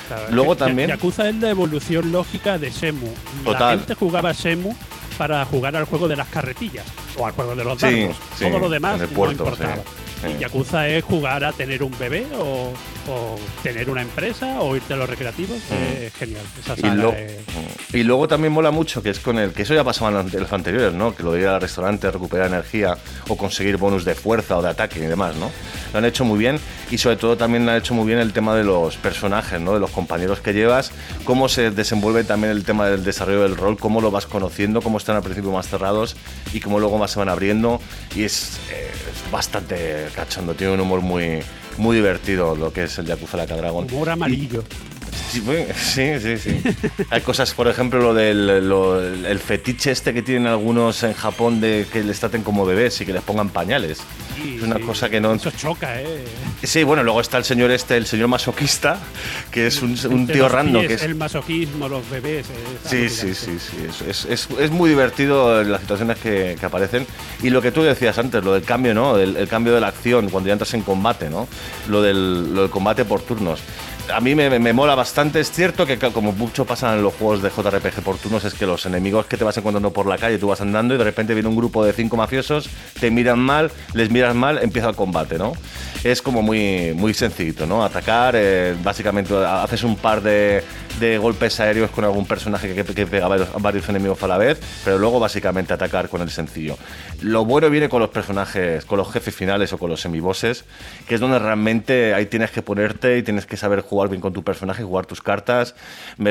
Claro, 0.08 0.24
Luego 0.32 0.54
que 0.56 0.60
también- 0.60 0.90
Yakuza 0.90 1.30
es 1.30 1.36
la 1.36 1.50
evolución 1.50 2.12
lógica 2.12 2.58
de 2.58 2.72
Semu. 2.72 3.08
Total. 3.44 3.60
La 3.60 3.78
gente 3.78 3.94
jugaba 3.94 4.34
Semu 4.34 4.74
para 5.18 5.44
jugar 5.46 5.76
al 5.76 5.84
juego 5.86 6.08
de 6.08 6.16
las 6.16 6.28
carretillas 6.28 6.86
o 7.18 7.26
al 7.26 7.34
juego 7.34 7.56
de 7.56 7.64
los 7.66 7.80
Sí, 7.80 8.02
dardos. 8.02 8.16
sí, 8.38 8.46
Todo 8.46 8.60
lo 8.60 8.70
demás 8.70 8.96
en 8.96 9.02
el 9.04 9.10
no 9.10 9.16
puerto, 9.16 9.44
importaba. 9.44 9.76
sí, 9.76 9.82
sí. 10.28 10.38
Yakuza 10.40 10.88
es 10.88 11.04
jugar 11.04 11.44
a 11.44 11.52
tener 11.54 11.84
un 11.84 11.98
bebé 11.98 12.26
o, 12.38 12.74
o 13.10 13.36
tener 13.64 13.90
una 13.90 14.02
empresa 14.02 14.60
o 14.62 14.76
irte 14.76 14.94
a 14.94 14.98
los 14.98 15.10
recreativos. 15.10 15.58
Es 16.02 16.14
genial. 16.14 16.42
Esa 16.60 16.74
Mm. 16.74 16.78
Y, 16.78 16.82
saga 16.82 16.96
lo- 16.96 17.14
es- 17.14 17.32
y 17.94 18.04
luego 18.04 18.28
también 18.28 18.52
mola 18.54 18.72
mucho 18.72 19.02
que 19.02 19.10
es 19.10 19.20
con 19.20 19.38
el 19.40 19.52
que 19.54 19.62
eso 19.64 19.74
ya 19.74 19.84
pasaba 19.84 20.20
en 20.22 20.30
los 20.40 20.52
anteriores, 20.54 20.94
¿no? 20.94 21.16
Que 21.16 21.24
lo 21.24 21.32
de 21.34 21.42
ir 21.42 21.48
al 21.48 21.62
restaurante, 21.62 22.10
recuperar 22.12 22.48
energía 22.48 22.98
o 23.30 23.38
conseguir 23.38 23.78
bonus 23.78 24.04
de 24.06 24.14
fuerza 24.16 24.58
o 24.58 24.62
de 24.62 24.70
ataque 24.70 25.00
y 25.00 25.04
demás, 25.04 25.36
¿no? 25.36 25.50
Lo 25.94 26.00
han 26.00 26.06
hecho 26.06 26.26
muy 26.26 26.38
bien 26.38 26.60
y 26.92 26.98
sobre 26.98 27.16
todo 27.16 27.38
también 27.38 27.68
han 27.70 27.78
hecho 27.78 27.94
muy 27.94 28.06
bien 28.06 28.20
el 28.20 28.34
tema 28.34 28.56
de 28.56 28.64
los 28.64 28.98
personajes, 28.98 29.60
¿no? 29.62 29.74
De 29.74 29.80
los 29.80 29.92
compañeros 29.92 30.42
que 30.42 30.54
llevas, 30.54 30.92
cómo 31.24 31.48
se 31.50 31.72
desenvuelve 31.72 32.24
también 32.26 32.52
el 32.52 32.66
tema 32.66 32.88
del 32.88 33.04
desarrollo 33.04 33.44
del 33.44 33.56
rol, 33.56 33.78
cómo 33.78 34.02
lo 34.02 34.12
vas 34.12 34.26
conociendo, 34.26 34.82
cómo 34.82 34.98
están 34.98 35.16
al 35.16 35.24
principio 35.24 35.52
más 35.52 35.68
cerrados 35.70 36.16
y 36.54 36.60
cómo 36.60 36.80
luego 36.80 36.98
más 36.98 37.12
se 37.12 37.20
van 37.20 37.30
abriendo 37.30 37.80
y 38.16 38.24
es, 38.24 38.60
eh, 38.72 38.92
es 38.92 39.32
bastante 39.32 40.08
cachondo, 40.18 40.56
tiene 40.56 40.74
un 40.74 40.80
humor 40.80 41.02
muy 41.02 41.40
muy 41.78 41.96
divertido 41.96 42.56
lo 42.56 42.74
que 42.74 42.86
es 42.86 42.98
el 42.98 43.06
Yakuza 43.06 43.38
Like 43.38 43.54
a 43.54 43.58
Dragon. 43.58 43.86
Humor 43.86 44.10
amarillo. 44.10 44.64
Sí, 45.14 46.20
sí, 46.20 46.38
sí. 46.38 46.62
Hay 47.10 47.22
cosas, 47.22 47.54
por 47.54 47.68
ejemplo, 47.68 48.00
lo 48.00 48.14
del 48.14 48.68
lo- 48.68 49.02
el 49.02 49.40
fetiche 49.40 49.92
este 49.92 50.14
que 50.14 50.22
tienen 50.22 50.48
algunos 50.48 51.04
en 51.04 51.14
Japón 51.14 51.60
de 51.62 51.86
que 51.92 52.04
les 52.04 52.20
traten 52.20 52.44
como 52.44 52.66
bebés 52.66 53.00
y 53.02 53.06
que 53.06 53.14
les 53.14 53.22
pongan 53.24 53.50
pañales. 53.50 54.00
Sí, 54.36 54.56
es 54.58 54.64
una 54.64 54.78
sí. 54.78 54.82
cosa 54.84 55.10
que 55.10 55.20
no. 55.20 55.34
Eso 55.34 55.52
choca, 55.52 56.02
¿eh? 56.02 56.24
Sí, 56.64 56.84
bueno, 56.84 57.04
luego 57.04 57.22
está 57.22 57.38
el 57.38 57.44
señor 57.44 57.72
este, 57.72 57.98
el 57.98 58.06
señor 58.06 58.28
masoquista, 58.28 59.00
que 59.52 59.68
es 59.68 59.82
un, 59.82 59.92
un 60.10 60.20
Entre 60.22 60.36
tío 60.36 60.50
random. 60.50 60.82
pies, 60.82 60.88
Que 60.90 60.94
es, 60.96 61.04
El 61.04 61.16
masoquismo, 61.16 61.88
los 61.90 62.08
bebés. 62.10 62.46
es 62.50 62.90
Sí, 62.90 63.10
sí, 63.10 63.34
sí, 63.34 63.58
sí. 63.60 63.78
Es, 63.90 64.02
es- 64.02 64.26
es- 64.26 64.60
es 64.60 64.72
muy 64.72 64.90
divertido 64.90 65.64
las 65.64 65.82
situaciones 65.82 66.18
que, 66.20 66.56
que 66.60 66.66
aparecen. 66.66 67.06
Y 67.42 67.50
lo 67.50 67.62
que 67.62 67.72
tú 67.72 67.84
decías 67.84 68.18
antes, 68.18 68.44
lo 68.44 68.54
del 68.54 68.64
cambio, 68.64 68.94
¿no? 68.94 69.18
El, 69.18 69.36
el 69.38 69.48
cambio 69.48 69.74
de 69.74 69.82
la 69.82 69.88
acción 69.88 70.30
cuando 70.30 70.48
ya 70.48 70.54
entras 70.54 70.74
en 70.74 70.82
combate, 70.82 71.30
¿no? 71.30 71.48
Lo 71.88 72.02
del, 72.02 72.54
lo 72.54 72.62
del 72.64 72.70
combate 72.72 73.06
por 73.06 73.22
turnos. 73.22 73.60
A 74.14 74.22
mí 74.22 74.36
me, 74.36 74.60
me 74.60 74.74
mola 74.74 74.96
bastante. 74.96 75.40
Es 75.40 75.52
cierto 75.52 75.86
que, 75.86 75.98
como 75.98 76.32
mucho 76.32 76.66
pasa 76.66 76.94
en 76.96 77.04
los 77.04 77.14
juegos 77.16 77.42
de 77.42 77.50
JRPG 77.50 78.02
por 78.04 78.18
turnos, 78.18 78.46
es 78.46 78.54
que 78.54 78.66
los 78.66 78.86
enemigos 78.86 79.26
que 79.26 79.38
te 79.38 79.44
vas 79.44 79.58
encontrando 79.58 79.92
por 79.92 80.08
la 80.08 80.18
calle, 80.18 80.38
tú 80.38 80.48
vas 80.48 80.62
andando 80.62 80.96
y 80.96 80.98
de 80.98 81.04
repente 81.04 81.34
viene 81.34 81.50
un 81.50 81.56
grupo 81.56 81.84
de 81.84 81.94
cinco 81.94 82.16
mafiosos, 82.16 82.70
te 83.00 83.12
miran 83.12 83.40
mal, 83.40 83.72
les 83.94 84.10
miras 84.10 84.34
mal, 84.34 84.60
empieza 84.62 84.90
el 84.90 84.96
combate, 84.96 85.38
¿no? 85.38 85.54
Es 86.04 86.22
como 86.22 86.42
muy, 86.42 86.94
muy 86.96 87.14
sencillito, 87.14 87.66
¿no? 87.66 87.84
Atacar, 87.84 88.36
eh, 88.38 88.76
básicamente 88.84 89.36
haces 89.36 89.84
un 89.84 89.98
par 89.98 90.22
de, 90.22 90.64
de 91.00 91.18
golpes 91.18 91.60
aéreos 91.60 91.92
con 91.92 92.04
algún 92.04 92.26
personaje 92.26 92.74
que, 92.74 92.84
que 92.84 93.06
pega 93.06 93.26
a 93.26 93.60
varios, 93.60 93.90
enemigos 93.90 94.22
a 94.24 94.28
la 94.28 94.38
vez, 94.38 94.60
pero 94.84 94.98
luego 94.98 95.20
básicamente 95.20 95.74
atacar 95.74 96.10
con 96.10 96.22
el 96.22 96.30
sencillo. 96.30 96.78
Lo 97.22 97.46
bueno 97.46 97.70
viene 97.70 97.90
con 97.90 98.02
los 98.02 98.10
personajes, 98.10 98.86
con 98.86 98.98
los 98.98 99.12
jefes 99.12 99.36
finales 99.36 99.74
o 99.74 99.78
con 99.78 99.90
los 99.90 100.02
semibosses, 100.02 100.66
que 101.08 101.16
es 101.16 101.22
donde 101.22 101.40
realmente 101.40 102.14
ahí 102.14 102.26
tienes 102.26 102.52
que 102.52 102.62
ponerte 102.62 103.18
y 103.18 103.24
tienes 103.24 103.46
que 103.46 103.58
saber 103.58 103.82
jugar 103.82 104.10
bien 104.10 104.22
con 104.22 104.34
tu 104.34 104.44
personaje, 104.44 104.84
jugar 104.84 105.06
tus 105.06 105.22
cartas, 105.22 105.76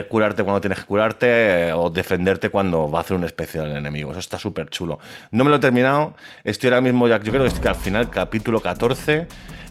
curarte 0.08 0.42
cuando 0.42 0.60
tienes 0.60 0.78
que 0.78 0.84
curarte 0.84 1.68
eh, 1.68 1.72
o 1.72 1.90
defenderte 1.90 2.50
cuando 2.50 2.90
va 2.90 3.00
a 3.00 3.02
hacer 3.02 3.16
un 3.16 3.24
especial 3.24 3.70
el 3.70 3.76
enemigo. 3.76 4.10
Eso 4.10 4.20
está 4.20 4.38
súper 4.38 4.68
chulo. 4.70 4.98
No 5.30 5.44
me 5.44 5.50
lo 5.50 5.56
he 5.56 5.60
terminado, 5.60 6.14
estoy 6.44 6.68
ahora 6.68 6.80
mismo, 6.80 7.08
ya, 7.08 7.20
yo 7.22 7.32
creo 7.32 7.42
que 7.42 7.48
estoy 7.48 7.68
al 7.68 7.76
final, 7.76 8.10
capítulo 8.10 8.60
14. 8.60 9.26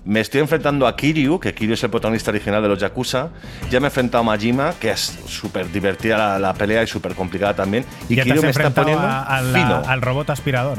Me 0.06 0.20
estoy 0.20 0.40
enfrentando 0.42 0.86
a 0.86 0.96
Kiryu, 0.96 1.40
que 1.40 1.54
Kiryu 1.56 1.74
es 1.74 1.84
el 1.84 1.90
protagonista 1.90 2.30
original 2.30 2.62
de 2.62 2.70
los 2.70 2.80
Yakuza. 2.80 3.30
Ya 3.72 3.80
me 3.80 3.88
he 3.88 3.90
enfrentado 3.90 4.22
a 4.22 4.26
Majima, 4.26 4.74
que 4.80 4.92
es 4.92 5.18
súper 5.28 5.72
divertida 5.72 6.16
la, 6.18 6.38
la 6.40 6.54
pelea 6.54 6.84
y 6.84 6.88
súper 6.88 7.16
complicada 7.16 7.56
también. 7.56 7.86
Y 8.08 8.16
ya 8.16 8.24
te 8.24 8.30
Kiryu 8.30 8.40
has 8.42 8.44
me 8.44 8.50
está 8.52 8.70
poniendo 8.70 9.04
a- 9.04 9.24
a 9.24 9.42
la- 9.42 9.60
fino. 9.60 9.82
al 9.88 10.02
robot 10.04 10.30
aspirador. 10.30 10.78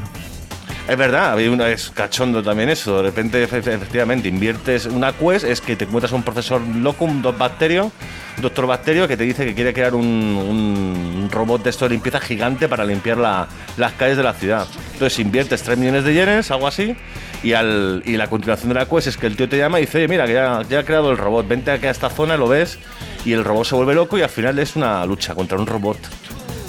Es 0.88 0.96
verdad, 0.96 1.36
es 1.40 1.90
cachondo 1.90 2.44
también 2.44 2.68
eso. 2.68 2.98
De 2.98 3.02
repente, 3.02 3.42
efe- 3.48 3.58
efectivamente, 3.74 4.28
inviertes 4.28 4.86
una 4.86 5.12
quest, 5.12 5.44
es 5.44 5.60
que 5.60 5.74
te 5.74 5.84
encuentras 5.84 6.12
un 6.12 6.22
profesor 6.22 6.60
loco, 6.60 7.06
un 7.06 7.22
dos 7.22 7.36
bacterio, 7.36 7.90
un 8.36 8.42
doctor 8.42 8.68
bacterio, 8.68 9.08
que 9.08 9.16
te 9.16 9.24
dice 9.24 9.44
que 9.44 9.52
quiere 9.54 9.72
crear 9.74 9.96
un, 9.96 11.28
robot 11.32 11.64
de 11.64 11.70
esto 11.70 11.86
de 11.86 11.94
limpieza 11.94 12.20
gigante 12.20 12.68
para 12.68 12.84
limpiar 12.84 13.18
la- 13.18 13.48
las 13.76 13.94
calles 13.94 14.16
de 14.16 14.22
la 14.22 14.32
ciudad. 14.32 14.64
Entonces 14.92 15.18
inviertes 15.18 15.60
3 15.64 15.76
millones 15.76 16.04
de 16.04 16.14
yenes, 16.14 16.52
algo 16.52 16.68
así, 16.68 16.94
y, 17.42 17.50
la 17.50 18.28
continuación 18.30 18.68
de 18.68 18.76
la 18.76 18.86
quest 18.86 19.08
es 19.08 19.16
que 19.16 19.26
el 19.26 19.36
tío 19.36 19.48
te 19.48 19.58
llama 19.58 19.80
y 19.80 19.86
dice, 19.86 19.98
oye, 19.98 20.06
mira, 20.06 20.24
que 20.26 20.34
ya, 20.34 20.62
ya 20.70 20.80
he 20.80 20.84
creado 20.84 21.10
el 21.10 21.18
robot, 21.18 21.48
vente 21.48 21.72
aquí 21.72 21.86
a 21.86 21.90
esta 21.90 22.10
zona, 22.10 22.36
lo 22.36 22.46
ves, 22.46 22.78
y 23.24 23.32
el 23.32 23.42
robot 23.42 23.66
se 23.66 23.74
vuelve 23.74 23.94
loco 23.94 24.18
y 24.18 24.22
al 24.22 24.30
final 24.30 24.56
es 24.60 24.76
una 24.76 25.04
lucha 25.04 25.34
contra 25.34 25.58
un 25.58 25.66
robot 25.66 25.98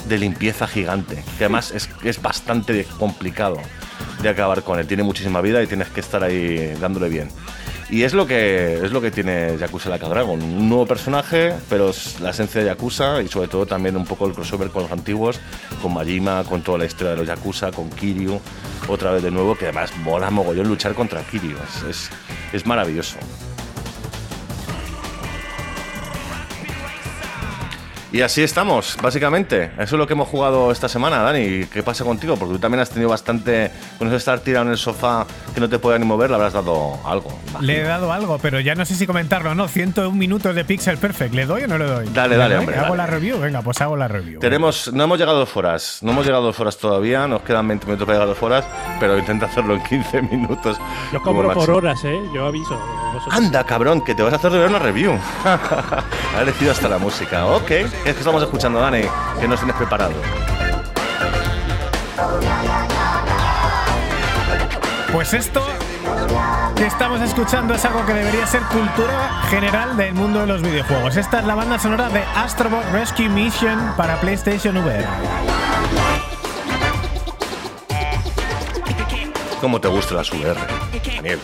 de 0.07 0.17
limpieza 0.17 0.65
gigante, 0.67 1.23
que 1.37 1.43
además 1.43 1.71
es 2.03 2.21
bastante 2.21 2.85
complicado 2.97 3.57
de 4.21 4.29
acabar 4.29 4.63
con 4.63 4.79
él. 4.79 4.87
Tiene 4.87 5.03
muchísima 5.03 5.41
vida 5.41 5.61
y 5.61 5.67
tienes 5.67 5.89
que 5.89 5.99
estar 5.99 6.23
ahí 6.23 6.75
dándole 6.79 7.09
bien. 7.09 7.29
Y 7.89 8.03
es 8.03 8.13
lo 8.13 8.27
que 8.27 8.73
es 8.83 8.91
lo 8.91 8.99
que 8.99 9.11
tiene 9.11 9.57
Yakuza 9.57 9.89
Like 9.89 10.05
a 10.05 10.09
Dragon, 10.09 10.41
un 10.41 10.67
nuevo 10.67 10.85
personaje, 10.85 11.53
pero 11.69 11.91
la 12.21 12.31
esencia 12.31 12.59
de 12.59 12.67
Yakuza 12.67 13.21
y 13.21 13.29
sobre 13.29 13.47
todo 13.47 13.65
también 13.65 13.95
un 13.95 14.05
poco 14.05 14.27
el 14.27 14.33
crossover 14.33 14.69
con 14.69 14.83
los 14.83 14.91
antiguos, 14.91 15.39
con 15.81 15.93
Majima, 15.93 16.43
con 16.43 16.61
toda 16.63 16.79
la 16.79 16.85
historia 16.85 17.11
de 17.11 17.17
los 17.17 17.27
Yakuza, 17.27 17.71
con 17.71 17.89
Kiryu, 17.89 18.41
otra 18.89 19.11
vez 19.11 19.23
de 19.23 19.31
nuevo, 19.31 19.55
que 19.55 19.65
además 19.65 19.95
mola 20.03 20.29
mogollón 20.29 20.67
luchar 20.67 20.93
contra 20.95 21.21
Kiryu, 21.21 21.55
es, 21.89 22.09
es 22.51 22.65
maravilloso. 22.65 23.17
Y 28.09 28.21
así 28.21 28.41
estamos, 28.41 28.97
básicamente. 29.01 29.65
Eso 29.73 29.81
es 29.95 29.99
lo 29.99 30.07
que 30.07 30.13
hemos 30.13 30.29
jugado 30.29 30.71
esta 30.71 30.87
semana, 30.87 31.17
Dani. 31.23 31.65
¿Qué 31.65 31.83
pasa 31.83 32.05
contigo? 32.05 32.37
Porque 32.37 32.53
tú 32.53 32.59
también 32.59 32.79
has 32.81 32.89
tenido 32.89 33.09
bastante. 33.09 33.69
Con 33.97 34.07
eso 34.07 34.11
de 34.13 34.17
estar 34.17 34.39
tirado 34.39 34.65
en 34.65 34.71
el 34.71 34.77
sofá 34.77 35.25
que 35.53 35.59
no 35.59 35.67
te 35.67 35.77
puede 35.77 35.99
ni 35.99 36.05
mover, 36.05 36.29
le 36.29 36.37
habrás 36.37 36.53
dado 36.53 36.97
algo. 37.05 37.29
imagino. 37.49 37.61
Le 37.61 37.79
he 37.81 37.83
dado 37.83 38.13
algo, 38.13 38.37
pero 38.41 38.61
ya 38.61 38.75
no 38.75 38.85
sé 38.85 38.95
si 38.95 39.05
comentarlo 39.05 39.51
o 39.51 39.55
no. 39.55 39.67
101 39.67 40.15
minutos 40.15 40.55
de 40.55 40.63
Pixel 40.63 40.97
Perfect. 40.97 41.33
¿Le 41.33 41.45
doy 41.45 41.63
o 41.63 41.67
no 41.67 41.77
le 41.77 41.85
doy? 41.85 42.07
Dale, 42.13 42.29
¿Le 42.35 42.37
dale, 42.37 42.55
doy? 42.55 42.59
hombre, 42.63 42.75
¿Hago 42.77 42.85
dale. 42.95 42.97
la 42.97 43.07
review? 43.07 43.39
Venga, 43.39 43.61
pues 43.61 43.81
hago 43.81 43.97
la 43.97 44.07
review. 44.07 44.39
Tenemos, 44.39 44.91
no 44.93 45.03
hemos 45.03 45.19
llegado 45.19 45.35
a 45.37 45.39
dos 45.41 45.57
horas, 45.57 45.99
no 46.01 46.11
hemos 46.13 46.25
llegado 46.25 46.43
a 46.43 46.45
dos 46.47 46.59
horas 46.61 46.77
todavía, 46.77 47.27
nos 47.27 47.41
quedan 47.41 47.67
20 47.67 47.85
minutos 47.87 48.05
para 48.05 48.19
llegar 48.19 48.29
a 48.29 48.33
dos 48.33 48.41
horas, 48.41 48.65
pero 49.01 49.17
intenta 49.17 49.47
hacerlo 49.47 49.73
en 49.75 49.83
15 49.83 50.21
minutos. 50.21 50.77
Yo 51.11 51.21
como 51.21 51.41
cobro 51.41 51.53
por 51.53 51.69
horas, 51.71 51.99
¿eh? 52.05 52.17
Yo 52.33 52.45
aviso. 52.45 52.79
Vosotros- 53.13 53.35
Anda, 53.35 53.65
cabrón, 53.65 54.01
que 54.01 54.15
te 54.15 54.23
vas 54.23 54.31
a 54.31 54.37
hacer 54.37 54.51
de 54.51 54.59
ver 54.59 54.69
una 54.69 54.79
review. 54.79 55.11
ha 55.43 56.41
elegido 56.41 56.71
hasta 56.71 56.87
la 56.87 56.97
música. 56.99 57.45
Ok, 57.47 57.71
¿qué 58.03 58.09
es 58.09 58.15
que 58.15 58.19
estamos 58.19 58.41
escuchando, 58.43 58.79
Dani? 58.79 59.01
Que 59.39 59.47
nos 59.47 59.59
tienes 59.59 59.75
preparado. 59.75 60.13
Pues 65.11 65.33
esto 65.33 65.63
que 66.75 66.85
estamos 66.85 67.21
escuchando 67.21 67.73
es 67.73 67.83
algo 67.85 68.05
que 68.05 68.13
debería 68.13 68.45
ser 68.45 68.61
cultura 68.63 69.41
general 69.49 69.97
del 69.97 70.13
mundo 70.13 70.41
de 70.41 70.47
los 70.47 70.61
videojuegos. 70.61 71.17
Esta 71.17 71.39
es 71.39 71.45
la 71.45 71.55
banda 71.55 71.79
sonora 71.79 72.09
de 72.09 72.23
Astrobot 72.35 72.83
Rescue 72.91 73.29
Mission 73.29 73.93
para 73.97 74.19
PlayStation 74.19 74.77
VR. 74.77 75.05
¿Cómo 79.59 79.81
te 79.81 79.87
gusta 79.87 80.13
la 80.13 80.21
VR, 80.21 80.55
Daniel? 81.15 81.39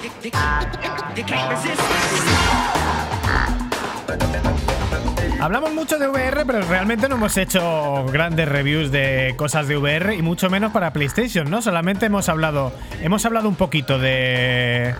Hablamos 5.44 5.74
mucho 5.74 6.00
de 6.00 6.08
VR, 6.08 6.46
pero 6.46 6.62
realmente 6.62 7.10
no 7.10 7.16
hemos 7.16 7.36
hecho 7.36 8.06
grandes 8.14 8.48
reviews 8.48 8.92
de 8.92 9.34
cosas 9.36 9.68
de 9.68 9.76
VR 9.76 10.16
y 10.16 10.22
mucho 10.22 10.50
menos 10.50 10.72
para 10.72 10.94
PlayStation, 10.94 11.50
¿no? 11.52 11.62
Solamente 11.62 12.06
hemos 12.06 12.30
hablado, 12.30 12.72
hemos 13.02 13.26
hablado 13.26 13.50
un 13.50 13.56
poquito 13.56 14.00
de 14.00 14.96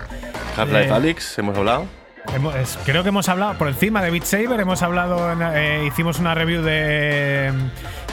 Half-Life 0.54 0.90
Alyx, 0.90 1.38
hemos 1.38 1.56
hablado. 1.56 1.86
Hemos- 2.34 2.54
creo 2.84 3.02
que 3.02 3.08
hemos 3.08 3.26
hablado 3.30 3.54
por 3.54 3.68
encima 3.68 4.02
de 4.02 4.10
Beat 4.10 4.24
Saber, 4.24 4.60
hemos 4.60 4.82
hablado, 4.82 5.32
en- 5.32 5.40
eh, 5.42 5.84
hicimos 5.86 6.18
una 6.18 6.34
review 6.34 6.60
de, 6.62 7.50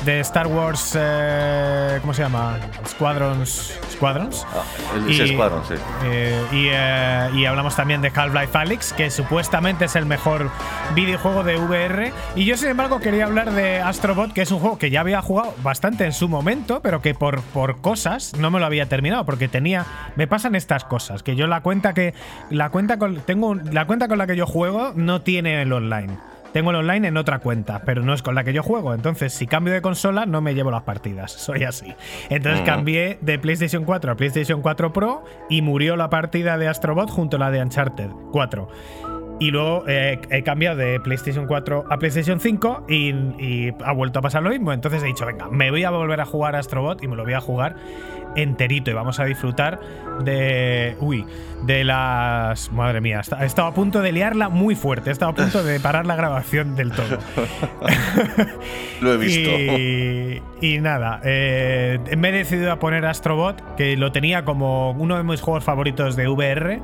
de 0.06 0.20
Star 0.22 0.48
Wars, 0.48 0.98
eh, 1.00 1.98
¿cómo 2.02 2.14
se 2.14 2.24
llama? 2.24 2.58
Squadrons. 2.88 3.78
Squadrons. 3.92 4.48
Ah, 4.52 4.64
el 4.96 5.14
sí, 5.14 5.28
Squadron, 5.34 5.64
sí. 5.68 5.76
eh, 6.06 6.42
y, 6.52 6.68
eh, 6.72 7.30
y 7.36 7.46
hablamos 7.46 7.76
también 7.76 8.02
de 8.02 8.12
Half-Life 8.14 8.58
Alyx, 8.58 8.94
que 8.94 9.12
supuestamente 9.12 9.86
es 9.86 9.96
el 9.96 10.08
mejor 10.08 10.50
videojuego 10.96 11.44
de 11.44 11.58
VR. 11.58 12.12
Y 12.36 12.46
yo, 12.46 12.58
sin 12.58 12.70
embargo, 12.70 13.00
quería 13.00 13.26
hablar 13.26 13.52
de 13.52 13.80
Astrobot, 13.80 14.34
que 14.34 14.42
es 14.42 14.52
un 14.52 14.60
juego 14.60 14.80
que 14.80 14.90
ya 14.90 15.02
había 15.02 15.22
jugado 15.22 15.54
bastante 15.62 16.06
en 16.06 16.14
su 16.14 16.28
momento, 16.28 16.82
pero 16.82 17.02
que 17.02 17.14
por, 17.14 17.42
por 17.42 17.82
cosas 17.82 18.34
no 18.40 18.50
me 18.50 18.60
lo 18.60 18.66
había 18.66 18.88
terminado, 18.88 19.26
porque 19.26 19.48
tenía. 19.48 19.86
Me 20.16 20.26
pasan 20.26 20.56
estas 20.56 20.84
cosas, 20.84 21.22
que 21.22 21.36
yo 21.36 21.46
la 21.46 21.62
cuenta 21.62 21.94
que. 21.94 22.16
La 22.50 22.70
cuenta 22.70 22.98
con. 22.98 23.18
Tengo 23.22 23.50
un- 23.50 23.74
la 23.74 23.86
cuenta 23.86 24.08
con 24.08 24.18
la 24.18 24.26
que 24.26 24.36
yo 24.36 24.48
juego 24.48 24.94
no 24.96 25.22
tiene 25.22 25.62
el 25.62 25.72
online. 25.72 26.18
Tengo 26.54 26.72
el 26.72 26.76
online 26.78 27.08
en 27.08 27.18
otra 27.18 27.40
cuenta, 27.40 27.82
pero 27.86 28.04
no 28.04 28.14
es 28.14 28.22
con 28.22 28.36
la 28.36 28.44
que 28.44 28.52
yo 28.54 28.62
juego. 28.64 28.94
Entonces, 28.94 29.34
si 29.34 29.48
cambio 29.48 29.74
de 29.74 29.82
consola, 29.82 30.26
no 30.26 30.42
me 30.42 30.54
llevo 30.54 30.72
las 30.72 30.84
partidas. 30.84 31.32
Soy 31.38 31.64
así. 31.64 31.94
Entonces 32.30 32.62
Mm. 32.62 32.66
cambié 32.66 33.18
de 33.22 33.40
PlayStation 33.40 33.86
4 33.86 34.12
a 34.12 34.16
PlayStation 34.16 34.62
4 34.62 34.92
Pro 34.94 35.24
y 35.50 35.62
murió 35.62 35.96
la 35.96 36.10
partida 36.10 36.58
de 36.58 36.68
Astrobot 36.68 37.10
junto 37.10 37.38
a 37.38 37.40
la 37.40 37.52
de 37.52 37.62
Uncharted 37.62 38.10
4. 38.32 38.68
Y 39.42 39.50
luego 39.50 39.84
eh, 39.88 40.22
he 40.30 40.44
cambiado 40.44 40.78
de 40.78 41.00
PlayStation 41.00 41.48
4 41.48 41.86
a 41.90 41.98
PlayStation 41.98 42.40
5 42.40 42.86
y, 42.88 43.10
y 43.40 43.74
ha 43.84 43.92
vuelto 43.92 44.20
a 44.20 44.22
pasar 44.22 44.44
lo 44.44 44.52
mismo. 44.52 44.72
Entonces 44.72 45.02
he 45.02 45.08
dicho, 45.08 45.26
venga, 45.26 45.50
me 45.50 45.72
voy 45.72 45.84
a 45.84 45.90
volver 45.90 46.22
a 46.22 46.26
jugar 46.26 46.56
a 46.56 46.60
Astrobot 46.60 47.02
y 47.02 47.08
me 47.08 47.16
lo 47.16 47.24
voy 47.24 47.34
a 47.34 47.42
jugar 47.42 47.76
enterito 48.36 48.92
y 48.92 48.94
vamos 48.94 49.20
a 49.20 49.26
disfrutar 49.26 49.80
de. 50.24 50.96
Uy, 51.00 51.26
de 51.64 51.84
las. 51.84 52.72
Madre 52.72 53.02
mía, 53.02 53.22
he 53.40 53.46
estado 53.46 53.68
a 53.68 53.74
punto 53.74 54.02
de 54.02 54.12
liarla 54.12 54.50
muy 54.50 54.76
fuerte, 54.76 55.10
he 55.10 55.14
estado 55.14 55.32
a 55.32 55.36
punto 55.36 55.64
de 55.64 55.80
parar 55.80 56.06
la 56.06 56.16
grabación 56.16 56.76
del 56.76 56.92
todo. 56.92 57.18
Lo 59.02 59.14
he 59.14 59.18
visto. 59.18 59.50
Y, 59.82 60.42
y 60.62 60.80
nada, 60.80 61.20
eh, 61.24 62.00
me 62.18 62.30
he 62.30 62.32
decidido 62.32 62.72
a 62.72 62.80
poner 62.80 63.06
Astrobot, 63.06 63.76
que 63.76 63.98
lo 63.98 64.12
tenía 64.12 64.46
como 64.46 64.92
uno 64.92 65.18
de 65.18 65.24
mis 65.24 65.42
juegos 65.42 65.64
favoritos 65.64 66.16
de 66.16 66.28
VR. 66.28 66.80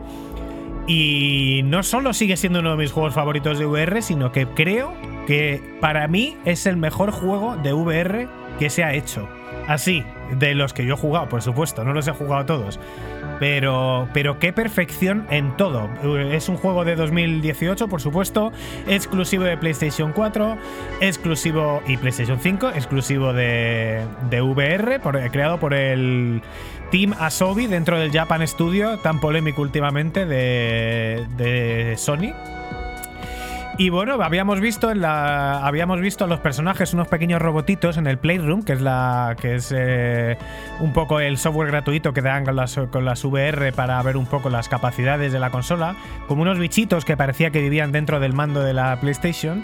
Y 0.88 1.62
no 1.66 1.84
solo 1.84 2.14
sigue 2.14 2.38
siendo 2.38 2.60
uno 2.60 2.72
de 2.72 2.78
mis 2.78 2.94
juegos 2.94 3.14
favoritos 3.14 3.60
de 3.60 3.66
VR, 3.66 4.02
sino 4.02 4.32
que 4.32 4.48
creo 4.48 4.94
que 5.28 5.62
para 5.82 6.08
mí 6.08 6.38
es 6.46 6.66
el 6.66 6.78
mejor 6.78 7.12
juego 7.12 7.58
de 7.58 7.74
VR 7.74 8.30
que 8.58 8.70
se 8.70 8.86
ha 8.86 8.94
hecho. 8.94 9.28
Así, 9.68 10.06
de 10.32 10.56
los 10.56 10.74
que 10.74 10.86
yo 10.86 10.94
he 10.94 10.98
jugado, 10.98 11.28
por 11.28 11.42
supuesto, 11.42 11.84
no 11.84 11.94
los 11.94 12.08
he 12.08 12.12
jugado 12.12 12.46
todos. 12.46 12.80
Pero, 13.40 14.08
pero 14.14 14.40
qué 14.40 14.54
perfección 14.54 15.28
en 15.30 15.56
todo. 15.58 15.90
Es 16.32 16.50
un 16.50 16.56
juego 16.56 16.86
de 16.86 16.96
2018, 16.96 17.88
por 17.88 18.02
supuesto, 18.02 18.52
exclusivo 18.88 19.44
de 19.44 19.58
PlayStation 19.58 20.14
4, 20.14 20.58
exclusivo 21.02 21.84
y 21.86 21.98
PlayStation 21.98 22.40
5, 22.40 22.70
exclusivo 22.70 23.34
de, 23.34 24.06
de 24.30 24.42
VR, 24.42 25.02
creado 25.32 25.60
por 25.60 25.74
el 25.74 26.42
Team 26.92 27.14
Asobi 27.20 27.68
dentro 27.68 28.00
del 28.00 28.12
Japan 28.12 28.48
Studio, 28.48 28.98
tan 29.00 29.20
polémico 29.20 29.62
últimamente 29.62 30.26
de, 30.26 31.94
Sony. 31.98 32.34
Y 33.80 33.90
bueno, 33.90 34.14
habíamos 34.24 34.60
visto 34.60 34.90
en 34.90 35.02
la 35.02 35.68
habíamos 35.68 36.02
visto 36.02 36.24
a 36.24 36.28
los 36.28 36.40
personajes 36.40 36.96
unos 36.96 37.08
pequeños 37.08 37.40
robotitos 37.40 37.98
en 37.98 38.08
el 38.08 38.18
Playroom, 38.18 38.64
que 38.64 38.74
es 38.74 38.82
la 38.82 39.36
que 39.40 39.56
es 39.56 39.72
eh, 39.76 40.36
un 40.80 40.94
poco 40.94 41.20
el 41.20 41.38
software 41.38 41.68
gratuito 41.68 42.12
que 42.12 42.22
dan 42.22 42.44
con 42.44 42.56
las, 42.56 42.76
con 42.92 43.06
las 43.06 43.24
VR 43.24 43.72
para 43.74 44.02
ver 44.02 44.18
un 44.18 44.26
poco 44.26 44.50
las 44.50 44.68
capacidades 44.68 45.32
de 45.32 45.40
la 45.40 45.52
consola, 45.52 45.96
como 46.28 46.42
unos 46.42 46.58
bichitos 46.58 47.06
que 47.06 47.16
parecía 47.16 47.52
que 47.52 47.62
vivían 47.62 47.92
dentro 47.92 48.20
del 48.20 48.34
mando 48.34 48.62
de 48.62 48.74
la 48.74 49.00
PlayStation. 49.00 49.64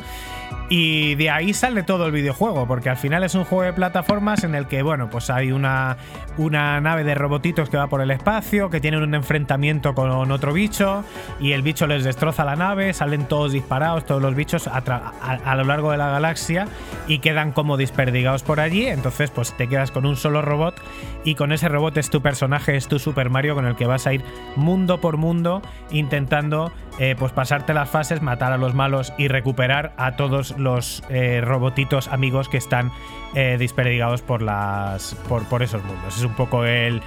Y 0.70 1.16
de 1.16 1.30
ahí 1.30 1.54
sale 1.54 1.84
todo 1.84 2.08
el 2.08 2.12
videojuego, 2.12 2.68
porque 2.68 2.90
al 2.90 2.98
final 2.98 3.24
es 3.24 3.36
un 3.36 3.44
juego 3.44 3.64
de 3.64 3.74
plataformas 3.74 4.44
en 4.44 4.56
el 4.56 4.68
que, 4.68 4.82
bueno, 4.82 5.10
pues 5.10 5.30
hay 5.30 5.52
una, 5.52 5.98
una 6.38 6.82
nave 6.82 7.04
de 7.04 7.14
robotitos 7.16 7.70
que 7.70 7.78
va 7.78 7.88
por 7.88 8.02
el 8.02 8.10
espacio, 8.12 8.70
que 8.70 8.80
tienen 8.80 9.04
un 9.04 9.14
enfrentamiento 9.14 9.94
con 9.94 10.32
otro 10.32 10.54
bicho, 10.54 11.04
y 11.40 11.52
el 11.52 11.62
bicho 11.62 11.86
les 11.86 12.04
destroza 12.04 12.44
la 12.44 12.56
nave, 12.56 12.94
salen 12.94 13.28
todos 13.28 13.52
disparados, 13.52 14.06
todos 14.06 14.22
los 14.22 14.36
bichos 14.36 14.68
a, 14.68 14.78
a 14.78 15.56
lo 15.56 15.64
largo 15.64 15.92
de 15.92 15.98
la 15.98 16.10
galaxia, 16.10 16.68
y 17.08 17.20
quedan 17.20 17.52
como 17.52 17.78
desperdigados 17.78 18.42
por 18.44 18.60
allí, 18.60 18.88
entonces 18.88 19.30
pues 19.30 19.56
te 19.56 19.68
quedas 19.68 19.92
con 19.92 20.06
un 20.06 20.16
solo 20.16 20.42
robot, 20.42 20.82
y 21.24 21.36
con 21.36 21.52
ese 21.52 21.70
robot 21.70 21.98
es 21.98 22.10
tu 22.10 22.22
personaje, 22.22 22.76
es 22.76 22.88
tu 22.88 23.00
Super 23.00 23.30
Mario 23.30 23.54
con 23.56 23.66
el 23.66 23.76
que 23.76 23.86
vas 23.86 24.08
a 24.08 24.14
ir 24.14 24.24
mundo 24.56 25.00
por 25.00 25.18
mundo 25.18 25.62
intentando 25.92 26.72
eh, 27.00 27.16
pues 27.18 27.32
pasarte 27.32 27.74
las 27.74 27.90
fases, 27.90 28.22
matar 28.22 28.52
a 28.54 28.58
los 28.58 28.76
malos 28.76 29.14
y 29.18 29.28
recuperar 29.28 29.94
a 29.98 30.16
todos 30.16 30.58
los 30.58 31.04
eh, 31.10 31.42
robotitos 31.42 32.08
amigos 32.08 32.50
que 32.50 32.58
están 32.58 32.92
eh, 33.34 33.58
desperdigados 33.58 34.22
por 34.22 34.42
las 34.42 35.16
por, 35.28 35.64
esos 35.64 35.84
mundos. 35.84 36.18
Es 36.18 36.24
un 36.24 36.34
poco 36.34 36.66
el, 36.66 37.02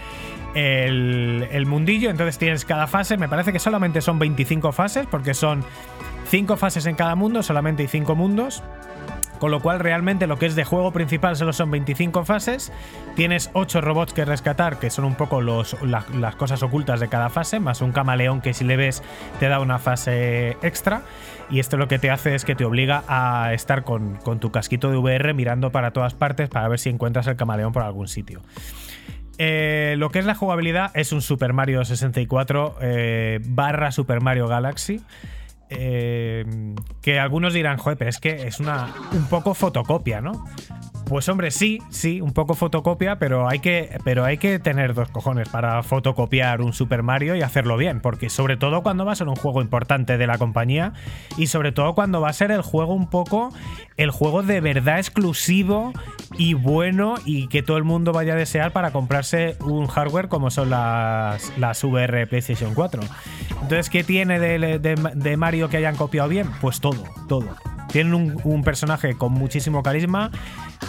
el, 0.54 1.48
el 1.50 1.66
mundillo. 1.66 2.10
Entonces 2.10 2.36
tienes 2.38 2.64
cada 2.64 2.86
fase. 2.86 3.16
Me 3.16 3.28
parece 3.28 3.52
que 3.52 3.60
solamente 3.60 4.00
son 4.00 4.18
25 4.18 4.72
fases 4.72 5.06
porque 5.06 5.34
son 5.34 5.64
5 6.28 6.56
fases 6.56 6.86
en 6.86 6.96
cada 6.96 7.14
mundo, 7.14 7.42
solamente 7.42 7.82
hay 7.82 7.88
5 7.88 8.14
mundos. 8.14 8.62
Con 9.38 9.50
lo 9.50 9.60
cual, 9.60 9.80
realmente 9.80 10.26
lo 10.26 10.38
que 10.38 10.46
es 10.46 10.54
de 10.56 10.64
juego 10.64 10.92
principal 10.92 11.36
solo 11.36 11.52
son 11.52 11.70
25 11.70 12.24
fases. 12.24 12.72
Tienes 13.16 13.50
8 13.52 13.80
robots 13.80 14.12
que 14.12 14.24
rescatar, 14.24 14.78
que 14.78 14.90
son 14.90 15.04
un 15.04 15.14
poco 15.14 15.40
los, 15.40 15.76
la- 15.82 16.04
las 16.18 16.36
cosas 16.36 16.62
ocultas 16.62 17.00
de 17.00 17.08
cada 17.08 17.28
fase, 17.28 17.60
más 17.60 17.80
un 17.82 17.92
camaleón 17.92 18.40
que 18.40 18.54
si 18.54 18.64
le 18.64 18.76
ves 18.76 19.02
te 19.38 19.48
da 19.48 19.60
una 19.60 19.78
fase 19.78 20.56
extra. 20.62 21.02
Y 21.50 21.60
esto 21.60 21.76
lo 21.76 21.86
que 21.86 21.98
te 21.98 22.10
hace 22.10 22.34
es 22.34 22.44
que 22.44 22.54
te 22.56 22.64
obliga 22.64 23.04
a 23.08 23.52
estar 23.54 23.84
con, 23.84 24.16
con 24.16 24.40
tu 24.40 24.50
casquito 24.50 24.90
de 24.90 24.96
VR 24.96 25.32
mirando 25.34 25.70
para 25.70 25.92
todas 25.92 26.14
partes 26.14 26.48
para 26.48 26.66
ver 26.68 26.78
si 26.78 26.88
encuentras 26.90 27.26
el 27.28 27.36
camaleón 27.36 27.72
por 27.72 27.82
algún 27.82 28.08
sitio. 28.08 28.42
Eh, 29.38 29.96
lo 29.98 30.08
que 30.10 30.18
es 30.18 30.24
la 30.24 30.34
jugabilidad 30.34 30.90
es 30.94 31.12
un 31.12 31.20
Super 31.20 31.52
Mario 31.52 31.84
64 31.84 32.76
eh, 32.80 33.40
barra 33.44 33.92
Super 33.92 34.20
Mario 34.22 34.48
Galaxy. 34.48 35.02
Eh, 35.68 36.44
que 37.02 37.18
algunos 37.18 37.52
dirán, 37.52 37.78
joder, 37.78 37.98
pero 37.98 38.10
es 38.10 38.18
que 38.18 38.46
es 38.46 38.60
una 38.60 38.94
un 39.12 39.26
poco 39.28 39.54
fotocopia, 39.54 40.20
¿no? 40.20 40.44
Pues 41.08 41.28
hombre, 41.28 41.52
sí, 41.52 41.78
sí, 41.88 42.20
un 42.20 42.32
poco 42.32 42.54
fotocopia, 42.54 43.16
pero 43.20 43.48
hay 43.48 43.60
que, 43.60 43.96
pero 44.02 44.24
hay 44.24 44.38
que 44.38 44.58
tener 44.58 44.92
dos 44.92 45.08
cojones 45.08 45.48
para 45.48 45.84
fotocopiar 45.84 46.60
un 46.60 46.72
Super 46.72 47.04
Mario 47.04 47.36
y 47.36 47.42
hacerlo 47.42 47.76
bien, 47.76 48.00
porque 48.00 48.28
sobre 48.28 48.56
todo 48.56 48.82
cuando 48.82 49.04
va 49.04 49.12
a 49.12 49.14
ser 49.14 49.28
un 49.28 49.36
juego 49.36 49.62
importante 49.62 50.18
de 50.18 50.26
la 50.26 50.36
compañía 50.36 50.94
y 51.36 51.46
sobre 51.46 51.70
todo 51.70 51.94
cuando 51.94 52.20
va 52.20 52.30
a 52.30 52.32
ser 52.32 52.50
el 52.50 52.60
juego 52.62 52.92
un 52.92 53.08
poco 53.08 53.52
el 53.96 54.10
juego 54.10 54.42
de 54.42 54.60
verdad 54.60 54.98
exclusivo 54.98 55.92
y 56.38 56.54
bueno 56.54 57.14
y 57.24 57.46
que 57.46 57.62
todo 57.62 57.76
el 57.76 57.84
mundo 57.84 58.12
vaya 58.12 58.32
a 58.32 58.36
desear 58.36 58.72
para 58.72 58.90
comprarse 58.90 59.56
un 59.64 59.86
hardware 59.86 60.26
como 60.26 60.50
son 60.50 60.70
las, 60.70 61.56
las 61.56 61.82
VR 61.84 62.26
PlayStation 62.26 62.74
4. 62.74 63.00
Entonces, 63.62 63.90
¿qué 63.90 64.02
tiene 64.02 64.40
de, 64.40 64.58
de- 64.80 64.96
de 65.14 65.36
Mario 65.36 65.68
que 65.68 65.76
hayan 65.76 65.94
copiado 65.94 66.28
bien? 66.28 66.48
Pues 66.60 66.80
todo, 66.80 67.04
todo. 67.28 67.46
Tienen 67.92 68.14
un, 68.14 68.40
un 68.42 68.64
personaje 68.64 69.16
con 69.16 69.32
muchísimo 69.32 69.82
carisma, 69.82 70.30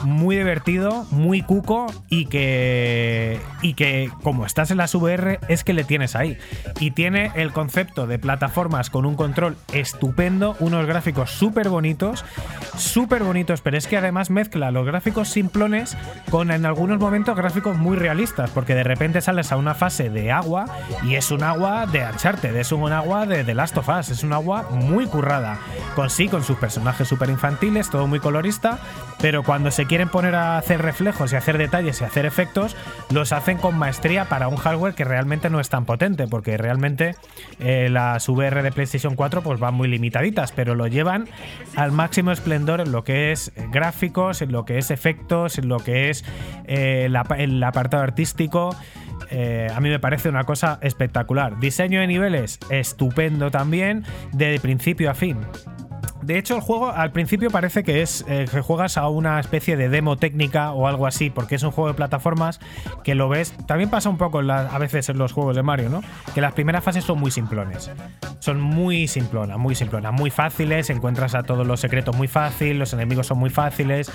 muy 0.04 0.36
divertido, 0.38 1.06
muy 1.12 1.42
cuco 1.42 1.88
y 2.10 2.26
que, 2.26 3.40
y 3.62 3.74
que 3.74 4.12
como 4.24 4.46
estás 4.46 4.72
en 4.72 4.78
las 4.78 4.94
VR 4.96 5.40
es 5.48 5.64
que 5.64 5.74
le 5.74 5.84
tienes 5.84 6.16
ahí. 6.16 6.38
Y 6.80 6.92
tiene 6.92 7.32
el 7.36 7.52
concepto 7.52 8.08
de 8.08 8.20
plataformas 8.20 8.90
con 8.90 9.06
un 9.06 9.16
control 9.16 9.58
estupendo, 9.74 10.56
unos 10.60 10.86
gráficos 10.86 11.32
súper 11.32 11.70
bonitos, 11.70 12.26
súper 12.78 13.24
bonitos, 13.24 13.62
pero 13.62 13.78
es 13.78 13.88
que 13.88 13.98
además 13.98 14.30
mezcla 14.30 14.72
los 14.72 14.86
gráficos 14.86 15.30
simplones 15.30 15.98
con 16.30 16.52
en 16.52 16.66
algunos 16.66 17.00
momentos 17.00 17.36
gráficos 17.36 17.78
muy 17.78 17.98
realistas, 17.98 18.52
porque 18.52 18.76
de 18.76 18.84
repente 18.84 19.22
sales 19.22 19.52
a 19.52 19.58
una 19.58 19.74
fase 19.74 20.10
de 20.10 20.32
agua 20.32 20.66
y 21.04 21.16
es 21.16 21.32
un 21.32 21.44
agua 21.44 21.86
de 21.86 22.04
Uncharted, 22.04 22.56
es 22.56 22.72
un 22.72 22.92
agua 22.92 23.26
de 23.26 23.44
The 23.44 23.54
Last 23.54 23.78
of 23.78 23.90
Us, 23.90 24.10
es 24.10 24.24
un 24.24 24.34
agua 24.34 24.68
muy 24.72 25.06
currada, 25.08 25.60
con 25.96 26.10
sí, 26.10 26.28
con 26.28 26.44
sus 26.44 26.58
personajes 26.58 27.08
súper 27.08 27.30
infantiles, 27.30 27.90
todo 27.90 28.08
muy 28.08 28.20
colorista, 28.20 28.80
pero 29.20 29.44
cuando 29.44 29.72
se 29.78 29.86
quieren 29.86 30.10
poner 30.10 30.34
a 30.34 30.58
hacer 30.58 30.82
reflejos 30.82 31.32
y 31.32 31.36
hacer 31.36 31.60
detalles 31.60 32.02
y 32.02 32.04
hacer 32.04 32.26
efectos, 32.26 32.76
los 33.12 33.32
hacen 33.32 33.60
con 33.60 33.78
maestría 33.78 34.26
para 34.26 34.48
un 34.48 34.56
hardware 34.56 34.96
que 34.96 35.04
realmente 35.04 35.52
no 35.52 35.60
es 35.60 35.70
tan 35.70 35.86
potente, 35.86 36.28
porque 36.28 36.58
realmente 36.58 37.14
eh, 37.60 37.88
las 37.88 38.28
VR 38.28 38.64
de 38.64 38.72
PlayStation 38.72 39.16
4 39.16 39.44
pues 39.44 39.60
van 39.60 39.76
muy 39.76 39.88
limitaditas, 39.88 40.52
pero 40.52 40.74
lo 40.74 40.88
llevan 40.88 41.30
al 41.76 41.92
máximo 41.92 42.32
esplendor 42.32 42.82
en 42.82 42.92
lo 42.92 43.04
que 43.04 43.32
es 43.32 43.52
gráficos, 43.72 44.42
en 44.42 44.52
lo 44.52 44.66
que 44.66 44.80
es 44.80 44.90
efectos, 44.90 45.60
en 45.60 45.68
lo 45.68 45.78
que 45.78 46.10
es 46.10 46.26
eh, 46.66 47.08
el 47.38 47.64
apartado 47.64 48.02
artístico. 48.02 48.76
Eh, 49.30 49.68
a 49.72 49.80
mí 49.80 49.90
me 49.90 50.00
parece 50.00 50.28
una 50.28 50.44
cosa 50.46 50.80
espectacular. 50.82 51.60
Diseño 51.60 52.00
de 52.00 52.08
niveles, 52.08 52.58
estupendo 52.72 53.52
también, 53.52 54.06
de 54.32 54.60
principio 54.60 55.12
a 55.12 55.14
fin. 55.14 55.38
De 56.22 56.38
hecho, 56.38 56.56
el 56.56 56.62
juego 56.62 56.92
al 56.92 57.12
principio 57.12 57.50
parece 57.50 57.84
que 57.84 58.02
es 58.02 58.26
eh, 58.28 58.46
que 58.50 58.62
juegas 58.62 58.98
a 58.98 59.08
una 59.08 59.40
especie 59.40 59.78
de 59.78 59.88
demo 59.90 60.18
técnica 60.18 60.72
o 60.72 60.88
algo 60.88 61.06
así, 61.06 61.30
porque 61.30 61.56
es 61.56 61.64
un 61.64 61.72
juego 61.72 61.90
de 61.90 61.94
plataformas 61.94 62.60
que 63.04 63.16
lo 63.16 63.30
ves. 63.30 63.54
También 63.68 63.90
pasa 63.90 64.10
un 64.10 64.18
poco 64.18 64.40
a 64.40 64.78
veces 64.80 65.10
en 65.10 65.18
los 65.18 65.32
juegos 65.32 65.56
de 65.56 65.64
Mario, 65.64 65.90
¿no? 65.90 66.02
Que 66.34 66.42
las 66.42 66.54
primeras 66.54 66.84
fases 66.84 67.04
son 67.04 67.20
muy 67.20 67.32
simplones. 67.32 67.92
Son 68.40 68.60
muy 68.60 69.08
simplonas, 69.08 69.58
muy 69.58 69.76
simplonas, 69.76 70.12
muy 70.14 70.30
fáciles. 70.30 70.90
Encuentras 70.90 71.36
a 71.36 71.44
todos 71.44 71.66
los 71.68 71.80
secretos 71.80 72.16
muy 72.16 72.28
fácil, 72.28 72.80
los 72.80 72.94
enemigos 72.94 73.28
son 73.28 73.38
muy 73.38 73.50
fáciles 73.50 74.12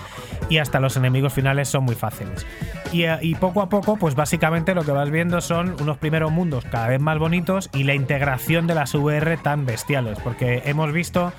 y 0.48 0.58
hasta 0.58 0.80
los 0.80 0.96
enemigos 0.96 1.32
finales 1.32 1.68
son 1.68 1.84
muy 1.84 1.94
fáciles. 1.94 2.46
Y, 2.92 3.04
eh, 3.04 3.18
y 3.22 3.34
poco 3.36 3.62
a 3.62 3.68
poco, 3.68 3.96
pues 3.96 4.14
básicamente 4.14 4.74
lo 4.74 4.84
que 4.84 4.92
vas 4.92 5.10
viendo 5.10 5.40
son 5.40 5.76
unos 5.80 5.98
primeros 5.98 6.32
mundos 6.32 6.64
cada 6.70 6.88
vez 6.88 7.00
más 7.00 7.18
bonitos 7.18 7.70
y 7.72 7.84
la 7.84 7.94
integración 7.94 8.66
de 8.66 8.74
las 8.74 8.94
VR 8.94 9.36
tan 9.38 9.64
bestiales, 9.64 10.18
porque 10.22 10.62
hemos 10.66 10.92
visto 10.92 11.32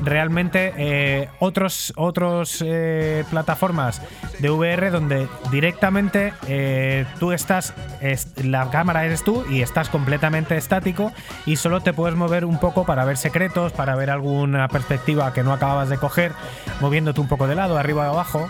realmente 0.00 0.72
eh, 0.76 1.28
otros 1.40 1.92
otros 1.96 2.62
eh, 2.66 3.24
plataformas 3.30 4.00
de 4.38 4.50
VR 4.50 4.90
donde 4.90 5.28
directamente 5.50 6.32
eh, 6.46 7.04
tú 7.18 7.32
estás 7.32 7.74
es- 8.00 8.32
la 8.44 8.70
cámara 8.70 9.04
eres 9.04 9.24
tú 9.24 9.44
y 9.50 9.62
estás 9.62 9.88
completamente 9.88 10.56
estático 10.56 11.12
y 11.46 11.56
solo 11.56 11.80
te 11.80 11.92
puedes 11.92 12.16
mover 12.16 12.44
un 12.44 12.58
poco 12.60 12.84
para 12.84 13.04
ver 13.04 13.16
secretos 13.16 13.72
para 13.72 13.94
ver 13.96 14.10
alguna 14.10 14.68
perspectiva 14.68 15.32
que 15.32 15.42
no 15.42 15.52
acababas 15.52 15.88
de 15.88 15.98
coger 15.98 16.32
moviéndote 16.80 17.20
un 17.20 17.28
poco 17.28 17.46
de 17.46 17.54
lado 17.54 17.76
arriba 17.78 18.08
o 18.10 18.12
abajo 18.14 18.48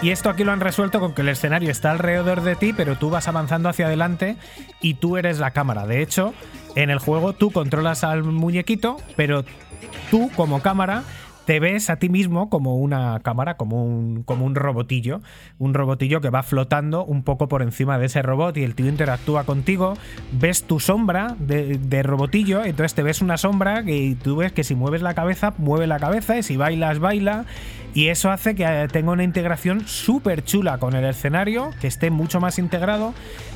y 0.00 0.10
esto 0.10 0.30
aquí 0.30 0.44
lo 0.44 0.52
han 0.52 0.60
resuelto 0.60 1.00
con 1.00 1.12
que 1.12 1.22
el 1.22 1.28
escenario 1.28 1.72
está 1.72 1.90
alrededor 1.90 2.42
de 2.42 2.54
ti, 2.54 2.72
pero 2.72 2.94
tú 2.96 3.10
vas 3.10 3.26
avanzando 3.26 3.68
hacia 3.68 3.86
adelante 3.86 4.36
y 4.80 4.94
tú 4.94 5.16
eres 5.16 5.40
la 5.40 5.50
cámara. 5.50 5.86
De 5.88 6.02
hecho, 6.02 6.34
En 6.76 6.90
el 6.90 7.00
juego 7.00 7.32
tú 7.32 7.50
controlas 7.50 8.04
al 8.04 8.22
muñequito, 8.22 8.98
pero 9.16 9.44
tú 10.10 10.30
como 10.36 10.60
cámara 10.60 11.02
te 11.48 11.60
ves 11.60 11.88
a 11.88 11.96
ti 11.96 12.10
mismo 12.10 12.50
como 12.50 12.76
una 12.76 13.20
cámara, 13.20 13.56
como 13.56 13.82
un, 13.82 14.22
como 14.22 14.44
un 14.44 14.54
robotillo, 14.54 15.22
un 15.58 15.72
robotillo 15.72 16.20
que 16.20 16.28
va 16.28 16.42
flotando 16.42 17.06
un 17.06 17.22
poco 17.22 17.48
por 17.48 17.62
encima 17.62 17.98
de 17.98 18.04
ese 18.04 18.20
robot 18.20 18.58
y 18.58 18.64
el 18.64 18.74
tío 18.74 18.86
interactúa 18.86 19.44
contigo, 19.44 19.94
ves 20.30 20.64
tu 20.64 20.78
sombra 20.78 21.36
de, 21.38 22.02
robotillo, 22.02 22.66
entonces 22.66 22.92
te 22.92 23.02
ves 23.02 23.22
una 23.22 23.38
sombra 23.38 23.82
que 23.82 24.14
tú 24.22 24.36
ves 24.36 24.52
que 24.52 24.62
si 24.62 24.74
mueves 24.74 25.00
la 25.00 25.14
cabeza, 25.14 25.54
mueve 25.56 25.86
la 25.86 25.98
cabeza 25.98 26.36
y 26.36 26.42
si 26.42 26.58
bailas, 26.58 26.98
baila. 26.98 27.46
Y 27.94 28.08
eso 28.08 28.30
hace 28.30 28.54
que 28.54 28.64
eh, 28.64 28.86
tenga 28.88 29.12
una 29.12 29.24
integración 29.24 29.88
súper 29.88 30.44
chula 30.44 30.76
con 30.76 30.94
el 30.94 31.06
escenario, 31.06 31.70
que 31.80 31.86
esté 31.86 32.10
mucho 32.10 32.40
más 32.40 32.58
integrado 32.58 33.14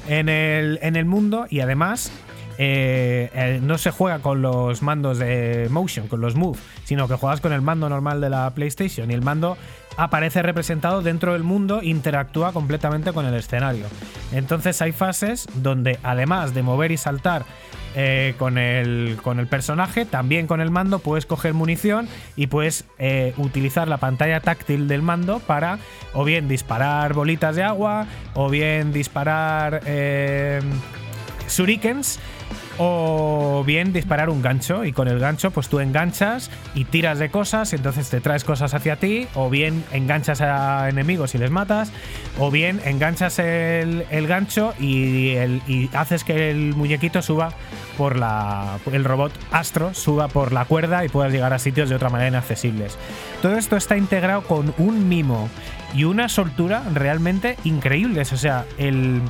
en 0.08 0.30
el, 0.30 0.78
en 0.80 0.96
el 0.96 1.04
mundo 1.04 1.44
y 1.50 1.60
además 1.60 2.10
eh, 2.58 3.30
eh, 3.34 3.60
no 3.62 3.78
se 3.78 3.90
juega 3.90 4.18
con 4.20 4.42
los 4.42 4.82
mandos 4.82 5.18
de 5.18 5.68
motion, 5.70 6.08
con 6.08 6.20
los 6.20 6.34
move, 6.34 6.58
sino 6.84 7.08
que 7.08 7.14
juegas 7.14 7.40
con 7.40 7.52
el 7.52 7.62
mando 7.62 7.88
normal 7.88 8.20
de 8.20 8.30
la 8.30 8.50
PlayStation 8.50 9.10
y 9.10 9.14
el 9.14 9.22
mando 9.22 9.56
aparece 9.96 10.42
representado 10.42 11.02
dentro 11.02 11.34
del 11.34 11.42
mundo, 11.42 11.82
interactúa 11.82 12.52
completamente 12.52 13.12
con 13.12 13.26
el 13.26 13.34
escenario. 13.34 13.86
Entonces 14.32 14.80
hay 14.80 14.92
fases 14.92 15.46
donde 15.54 15.98
además 16.02 16.54
de 16.54 16.62
mover 16.62 16.92
y 16.92 16.96
saltar 16.96 17.44
eh, 17.94 18.34
con, 18.38 18.56
el, 18.56 19.18
con 19.22 19.38
el 19.38 19.46
personaje, 19.46 20.06
también 20.06 20.46
con 20.46 20.62
el 20.62 20.70
mando 20.70 20.98
puedes 20.98 21.26
coger 21.26 21.52
munición 21.52 22.08
y 22.36 22.46
puedes 22.46 22.86
utilizar 23.36 23.88
la 23.88 23.98
pantalla 23.98 24.40
táctil 24.40 24.88
del 24.88 25.02
mando 25.02 25.40
para 25.40 25.78
o 26.14 26.24
bien 26.24 26.48
disparar 26.48 27.12
bolitas 27.12 27.56
de 27.56 27.62
agua 27.62 28.06
o 28.34 28.48
bien 28.48 28.92
disparar 28.92 29.82
eh, 29.84 30.60
shurikens 31.48 32.18
o 32.78 33.62
bien 33.66 33.92
disparar 33.92 34.30
un 34.30 34.42
gancho 34.42 34.84
y 34.84 34.92
con 34.92 35.08
el 35.08 35.18
gancho 35.18 35.50
pues 35.50 35.68
tú 35.68 35.80
enganchas 35.80 36.50
y 36.74 36.84
tiras 36.84 37.18
de 37.18 37.30
cosas 37.30 37.72
entonces 37.72 38.08
te 38.08 38.20
traes 38.20 38.44
cosas 38.44 38.74
hacia 38.74 38.96
ti 38.96 39.26
o 39.34 39.50
bien 39.50 39.84
enganchas 39.92 40.40
a 40.40 40.88
enemigos 40.88 41.34
y 41.34 41.38
les 41.38 41.50
matas 41.50 41.92
o 42.38 42.50
bien 42.50 42.80
enganchas 42.84 43.38
el, 43.38 44.26
gancho 44.26 44.74
y, 44.80 45.32
y 45.66 45.90
haces 45.92 46.24
que 46.24 46.50
el 46.50 46.74
muñequito 46.74 47.22
suba 47.22 47.52
por 47.98 48.16
la 48.16 48.78
el 48.90 49.04
robot 49.04 49.32
Astro 49.50 49.92
suba 49.94 50.28
por 50.28 50.52
la 50.52 50.64
cuerda 50.64 51.04
y 51.04 51.08
puedas 51.08 51.32
llegar 51.32 51.52
a 51.52 51.58
sitios 51.58 51.90
de 51.90 51.96
otra 51.96 52.08
manera 52.08 52.28
inaccesibles 52.28 52.96
todo 53.42 53.56
esto 53.56 53.76
está 53.76 53.96
integrado 53.96 54.42
con 54.42 54.74
un 54.78 55.08
mimo 55.08 55.50
y 55.94 56.04
una 56.04 56.28
soltura 56.28 56.82
realmente 56.94 57.56
increíbles. 57.64 58.32
O 58.32 58.36
sea 58.36 58.64
el 58.78 59.20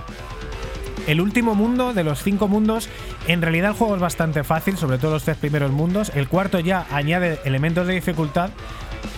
el 1.06 1.20
último 1.20 1.54
mundo 1.54 1.92
de 1.92 2.04
los 2.04 2.22
cinco 2.22 2.48
mundos, 2.48 2.88
en 3.26 3.42
realidad 3.42 3.70
el 3.70 3.76
juego 3.76 3.94
es 3.94 4.00
bastante 4.00 4.44
fácil, 4.44 4.76
sobre 4.76 4.98
todo 4.98 5.12
los 5.12 5.24
tres 5.24 5.36
primeros 5.36 5.72
mundos. 5.72 6.12
El 6.14 6.28
cuarto 6.28 6.60
ya 6.60 6.86
añade 6.90 7.40
elementos 7.44 7.86
de 7.86 7.94
dificultad 7.94 8.50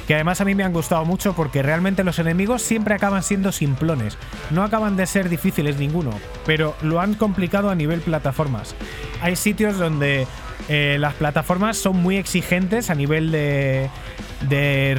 que 0.07 0.15
además 0.15 0.41
a 0.41 0.45
mí 0.45 0.55
me 0.55 0.65
han 0.65 0.73
gustado 0.73 1.05
mucho 1.05 1.35
porque 1.35 1.63
realmente 1.63 2.05
los 2.05 2.19
enemigos 2.19 2.63
siempre 2.63 2.95
acaban 2.95 3.23
siendo 3.23 3.53
simplones. 3.53 4.19
No 4.51 4.63
acaban 4.63 4.97
de 4.97 5.07
ser 5.07 5.29
difíciles 5.29 5.79
ninguno, 5.79 6.11
pero 6.47 6.75
lo 6.83 7.01
han 7.01 7.15
complicado 7.15 7.71
a 7.71 7.75
nivel 7.75 8.01
plataformas. 8.01 8.75
Hay 9.23 9.37
sitios 9.37 9.79
donde 9.79 10.27
eh, 10.69 10.97
las 10.99 11.15
plataformas 11.15 11.77
son 11.77 11.97
muy 12.03 12.17
exigentes 12.17 12.91
a 12.91 12.95
nivel 12.95 13.31
de, 13.31 13.89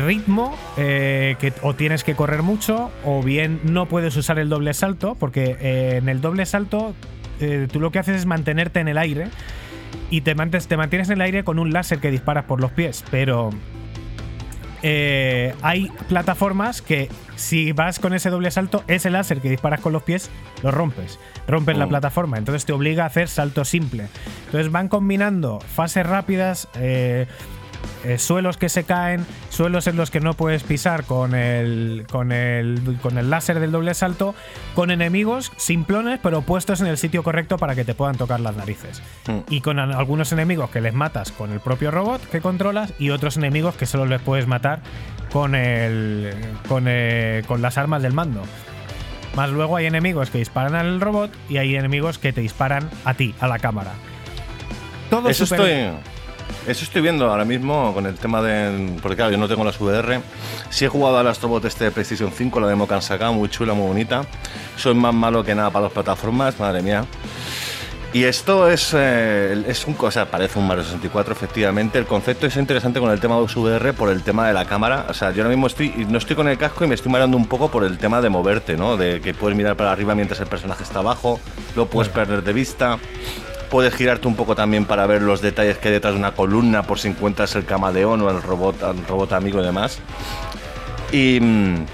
ritmo, 0.05 0.55
eh, 0.77 1.35
que 1.39 1.53
o 1.61 1.73
tienes 1.75 2.03
que 2.03 2.15
correr 2.15 2.41
mucho, 2.41 2.91
o 3.03 3.21
bien 3.23 3.59
no 3.63 3.87
puedes 3.87 4.15
usar 4.17 4.39
el 4.39 4.49
doble 4.49 4.73
salto, 4.73 5.15
porque 5.15 5.55
eh, 5.59 5.97
en 5.97 6.09
el 6.09 6.21
doble 6.21 6.45
salto 6.45 6.95
tú 7.71 7.79
lo 7.81 7.91
que 7.91 7.99
haces 7.99 8.15
es 8.15 8.25
mantenerte 8.25 8.79
en 8.79 8.87
el 8.87 8.97
aire 8.97 9.27
y 10.09 10.21
te, 10.21 10.35
mantes- 10.35 10.67
te 10.67 10.77
mantienes 10.77 11.09
en 11.09 11.15
el 11.15 11.21
aire 11.21 11.43
con 11.43 11.59
un 11.59 11.73
láser 11.73 11.99
que 11.99 12.09
disparas 12.09 12.45
por 12.45 12.61
los 12.61 12.71
pies, 12.71 13.03
pero 13.11 13.49
eh, 14.83 15.53
hay 15.61 15.89
plataformas 16.07 16.81
que 16.81 17.09
si 17.35 17.71
vas 17.73 17.99
con 17.99 18.13
ese 18.13 18.29
doble 18.29 18.49
salto, 18.51 18.83
ese 18.87 19.09
láser 19.09 19.41
que 19.41 19.49
disparas 19.49 19.81
con 19.81 19.91
los 19.93 20.03
pies, 20.03 20.29
lo 20.63 20.71
rompes. 20.71 21.19
Rompes 21.47 21.77
la 21.77 21.85
Oh. 21.85 21.89
plataforma, 21.89 22.37
entonces 22.37 22.65
te 22.65 22.73
obliga 22.73 23.03
a 23.03 23.07
hacer 23.07 23.27
salto 23.27 23.65
simple. 23.65 24.07
Entonces 24.45 24.71
van 24.71 24.87
combinando 24.87 25.59
fases 25.59 26.05
rápidas, 26.05 26.67
eh, 26.75 27.27
eh, 28.03 28.17
suelos 28.17 28.57
que 28.57 28.69
se 28.69 28.83
caen, 28.83 29.25
suelos 29.49 29.87
en 29.87 29.97
los 29.97 30.11
que 30.11 30.19
no 30.19 30.33
puedes 30.33 30.63
pisar 30.63 31.03
con 31.05 31.35
el, 31.35 32.05
con 32.11 32.31
el, 32.31 32.97
con 33.01 33.17
el 33.17 33.29
láser 33.29 33.59
del 33.59 33.71
doble 33.71 33.93
salto, 33.93 34.35
con 34.73 34.91
enemigos 34.91 35.51
simplones 35.57 36.19
pero 36.21 36.41
puestos 36.41 36.81
en 36.81 36.87
el 36.87 36.97
sitio 36.97 37.23
correcto 37.23 37.57
para 37.57 37.75
que 37.75 37.85
te 37.85 37.93
puedan 37.93 38.17
tocar 38.17 38.39
las 38.39 38.55
narices. 38.55 39.01
Mm. 39.27 39.39
Y 39.49 39.61
con 39.61 39.79
algunos 39.79 40.31
enemigos 40.31 40.69
que 40.69 40.81
les 40.81 40.93
matas 40.93 41.31
con 41.31 41.51
el 41.51 41.59
propio 41.59 41.91
robot 41.91 42.21
que 42.29 42.41
controlas 42.41 42.93
y 42.99 43.09
otros 43.09 43.37
enemigos 43.37 43.75
que 43.75 43.85
solo 43.85 44.05
les 44.05 44.21
puedes 44.21 44.47
matar 44.47 44.81
con, 45.31 45.55
el, 45.55 46.33
con, 46.67 46.85
eh, 46.87 47.43
con 47.47 47.61
las 47.61 47.77
armas 47.77 48.01
del 48.01 48.13
mando. 48.13 48.43
Más 49.35 49.49
luego 49.49 49.75
hay 49.75 49.85
enemigos 49.85 50.29
que 50.29 50.37
disparan 50.37 50.75
al 50.75 51.01
robot 51.01 51.29
y 51.49 51.57
hay 51.57 51.75
enemigos 51.75 52.17
que 52.17 52.31
te 52.31 52.41
disparan 52.41 52.89
a 53.03 53.15
ti, 53.15 53.35
a 53.39 53.47
la 53.47 53.59
cámara. 53.59 53.91
Todo 55.09 55.29
Eso 55.29 55.43
estoy, 55.43 55.89
eso 56.67 56.83
estoy 56.83 57.01
viendo 57.01 57.29
ahora 57.29 57.45
mismo 57.45 57.93
con 57.93 58.05
el 58.05 58.15
tema 58.15 58.41
de. 58.41 58.97
Porque 59.01 59.15
claro, 59.15 59.31
yo 59.31 59.37
no 59.37 59.47
tengo 59.47 59.63
las 59.63 59.79
VR. 59.79 60.21
Sí 60.69 60.85
he 60.85 60.87
jugado 60.87 61.17
al 61.17 61.27
Astrobot 61.27 61.63
este 61.65 61.85
de 61.85 61.91
PlayStation 61.91 62.31
5, 62.31 62.59
la 62.59 62.67
demo 62.67 62.87
que 62.87 62.93
han 62.93 63.01
sacado, 63.01 63.33
muy 63.33 63.49
chula, 63.49 63.73
muy 63.73 63.87
bonita. 63.87 64.25
Soy 64.75 64.95
más 64.95 65.13
malo 65.13 65.43
que 65.43 65.53
nada 65.53 65.69
para 65.69 65.83
las 65.83 65.93
plataformas, 65.93 66.59
madre 66.59 66.81
mía. 66.81 67.05
Y 68.15 68.23
esto 68.23 68.69
es, 68.69 68.93
eh, 68.93 69.65
es 69.67 69.85
un 69.87 69.93
cosa, 69.93 70.25
parece 70.25 70.57
un 70.57 70.65
Mario 70.65 70.85
64, 70.85 71.33
efectivamente. 71.33 71.99
El 71.99 72.05
concepto 72.05 72.47
es 72.47 72.55
interesante 72.55 73.01
con 73.01 73.11
el 73.11 73.19
tema 73.19 73.35
de 73.35 73.41
VR 73.41 73.91
por 73.91 74.09
el 74.09 74.23
tema 74.23 74.47
de 74.47 74.53
la 74.53 74.63
cámara. 74.63 75.07
O 75.09 75.13
sea, 75.13 75.31
yo 75.31 75.43
ahora 75.43 75.49
mismo 75.49 75.67
estoy, 75.67 75.89
no 76.07 76.17
estoy 76.17 76.37
con 76.37 76.47
el 76.47 76.57
casco 76.57 76.85
y 76.85 76.87
me 76.87 76.95
estoy 76.95 77.11
mareando 77.11 77.35
un 77.35 77.45
poco 77.45 77.69
por 77.69 77.83
el 77.83 77.97
tema 77.97 78.21
de 78.21 78.29
moverte, 78.29 78.77
¿no? 78.77 78.95
De 78.95 79.19
que 79.19 79.33
puedes 79.33 79.57
mirar 79.57 79.75
para 79.75 79.91
arriba 79.91 80.15
mientras 80.15 80.39
el 80.39 80.47
personaje 80.47 80.83
está 80.83 80.99
abajo, 80.99 81.41
lo 81.75 81.87
puedes 81.87 82.09
perder 82.09 82.41
de 82.41 82.53
vista. 82.53 82.99
Puedes 83.69 83.93
girarte 83.95 84.27
un 84.27 84.35
poco 84.35 84.55
también 84.55 84.85
para 84.85 85.05
ver 85.07 85.21
los 85.21 85.41
detalles 85.41 85.77
que 85.77 85.89
hay 85.89 85.93
detrás 85.95 86.13
de 86.13 86.19
una 86.19 86.33
columna 86.33 86.83
por 86.83 86.99
si 86.99 87.07
encuentras 87.07 87.55
el 87.55 87.65
camaleón 87.65 88.21
o 88.21 88.29
el 88.29 88.41
robot, 88.41 88.75
robot 89.07 89.33
amigo 89.33 89.59
y 89.61 89.63
demás. 89.63 89.99
Y, 91.11 91.39
mm, 91.41 91.85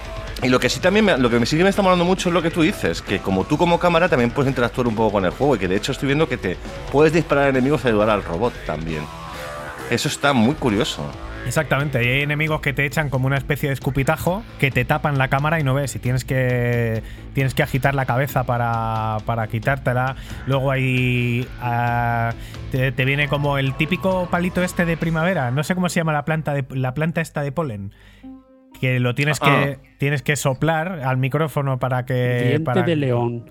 y 0.43 0.49
lo 0.49 0.60
que 0.60 0.69
sí 0.69 0.80
también 0.80 1.06
me, 1.06 1.18
lo 1.18 1.30
que 1.30 1.45
sí 1.45 1.56
que 1.56 1.64
me 1.64 1.69
está 1.69 1.81
molando 1.81 2.03
mucho 2.03 2.30
es 2.30 2.34
lo 2.34 2.41
que 2.41 2.49
tú 2.49 2.64
dices, 2.64 3.02
que 3.02 3.19
como 3.19 3.43
tú 3.43 3.57
como 3.57 3.80
cámara 3.80 4.10
también 4.10 4.31
puedes 4.31 4.49
interactuar 4.49 4.88
un 4.88 4.95
poco 4.95 5.11
con 5.11 5.26
el 5.26 5.31
juego 5.31 5.56
y 5.56 5.60
que 5.60 5.68
de 5.68 5.76
hecho 5.76 5.91
estoy 5.91 6.07
viendo 6.07 6.27
que 6.27 6.38
te 6.38 6.57
puedes 6.91 7.14
disparar 7.14 7.49
enemigos 7.49 7.85
y 7.85 7.89
ayudar 7.89 8.10
al 8.10 8.23
robot 8.23 8.53
también. 8.65 9.06
Eso 9.91 10.07
está 10.07 10.34
muy 10.34 10.56
curioso. 10.56 11.03
Exactamente, 11.45 11.97
hay 11.97 12.22
enemigos 12.22 12.61
que 12.61 12.72
te 12.72 12.85
echan 12.85 13.09
como 13.09 13.27
una 13.27 13.38
especie 13.38 13.68
de 13.69 13.73
escupitajo 13.73 14.43
que 14.59 14.72
te 14.72 14.85
tapan 14.85 15.18
la 15.18 15.27
cámara 15.27 15.59
y 15.59 15.63
no 15.63 15.73
ves 15.73 15.95
y 15.95 15.99
tienes 15.99 16.23
que 16.23 17.03
tienes 17.34 17.53
que 17.53 17.63
agitar 17.63 17.93
la 17.95 18.05
cabeza 18.05 18.43
para, 18.45 19.18
para 19.26 19.47
quitártela. 19.47 20.15
Luego 20.47 20.72
hay 20.72 21.45
ah, 21.61 22.34
te, 22.72 22.91
te 22.91 23.05
viene 23.05 23.27
como 23.27 23.57
el 23.57 23.73
típico 23.76 24.27
palito 24.30 24.63
este 24.63 24.85
de 24.85 24.95
primavera, 24.97 25.51
no 25.51 25.63
sé 25.63 25.76
cómo 25.76 25.89
se 25.89 25.99
llama 25.99 26.13
la 26.13 26.23
planta 26.26 26.53
de 26.53 26.63
la 26.72 26.93
planta 26.93 27.22
esta 27.22 27.41
de 27.41 27.51
polen. 27.51 27.91
Que 28.80 28.99
lo 28.99 29.13
tienes 29.13 29.39
que 29.39 29.77
tienes 29.97 30.22
que 30.23 30.35
soplar 30.35 31.01
al 31.03 31.18
micrófono 31.18 31.77
para 31.80 32.05
que 32.05 32.45
Diente 32.49 32.63
para- 32.63 32.81
de 32.84 32.95
león. 32.95 33.49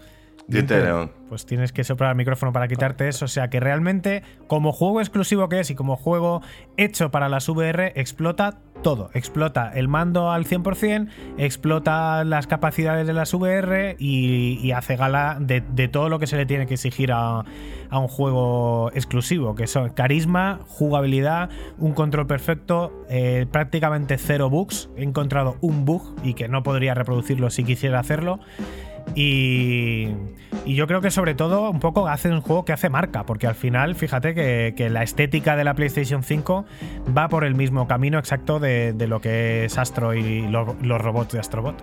Diente 0.51 0.74
de 0.74 0.85
león. 0.85 1.12
pues 1.28 1.47
tienes 1.47 1.72
que 1.72 1.85
soplar 1.85 2.10
el 2.10 2.16
micrófono 2.16 2.52
para 2.52 2.68
quitarte 2.68 3.09
eso. 3.09 3.24
O 3.24 3.28
sea 3.28 3.48
que 3.48 3.60
realmente, 3.60 4.22
como 4.47 4.72
juego 4.72 5.01
exclusivo 5.01 5.48
que 5.48 5.60
es 5.60 5.70
y 5.70 5.74
como 5.74 5.97
juego 5.97 6.43
hecho 6.77 7.10
para 7.10 7.28
las 7.28 7.48
VR, 7.48 7.93
explota 7.94 8.59
todo. 8.82 9.10
Explota 9.14 9.70
el 9.74 9.89
mando 9.89 10.31
al 10.31 10.44
100%, 10.44 11.09
explota 11.39 12.24
las 12.24 12.47
capacidades 12.47 13.06
de 13.06 13.12
las 13.12 13.32
VR 13.32 13.97
y, 13.98 14.59
y 14.62 14.72
hace 14.72 14.97
gala 14.97 15.36
de, 15.40 15.60
de 15.60 15.89
todo 15.89 16.09
lo 16.09 16.18
que 16.18 16.27
se 16.27 16.36
le 16.36 16.47
tiene 16.47 16.66
que 16.66 16.74
exigir 16.74 17.12
a, 17.12 17.44
a 17.90 17.98
un 17.98 18.09
juego 18.09 18.90
exclusivo, 18.94 19.55
que 19.55 19.66
son 19.66 19.90
carisma, 19.90 20.60
jugabilidad, 20.66 21.51
un 21.78 21.93
control 21.93 22.27
perfecto, 22.27 23.05
eh, 23.09 23.47
prácticamente 23.51 24.16
cero 24.16 24.48
bugs. 24.48 24.90
He 24.97 25.02
encontrado 25.02 25.56
un 25.60 25.85
bug 25.85 26.16
y 26.22 26.35
que 26.35 26.48
no 26.48 26.62
podría 26.62 26.94
reproducirlo 26.94 27.51
si 27.51 27.64
quisiera 27.64 27.98
hacerlo. 27.98 28.40
Y, 29.15 30.09
y 30.65 30.74
yo 30.74 30.87
creo 30.87 31.01
que 31.01 31.11
sobre 31.11 31.35
todo 31.35 31.70
un 31.70 31.81
poco 31.81 32.07
hace 32.09 32.28
un 32.31 32.41
juego 32.41 32.65
que 32.65 32.73
hace 32.73 32.89
marca, 32.89 33.24
porque 33.24 33.47
al 33.47 33.55
final, 33.55 33.95
fíjate 33.95 34.35
que, 34.35 34.89
la 34.91 35.03
estética 35.03 35.57
de 35.57 35.65
la 35.65 35.74
PlayStation 35.74 36.23
5 36.23 36.65
va 37.16 37.28
por 37.28 37.45
el 37.45 37.55
mismo 37.55 37.87
camino 37.89 38.19
exacto 38.19 38.61
de, 38.61 38.95
lo 39.09 39.20
que 39.20 39.65
es 39.65 39.78
Astro 39.78 40.15
y 40.15 40.43
lo- 40.49 40.77
los 40.82 41.01
robots 41.01 41.32
de 41.32 41.41
Astrobot. 41.41 41.77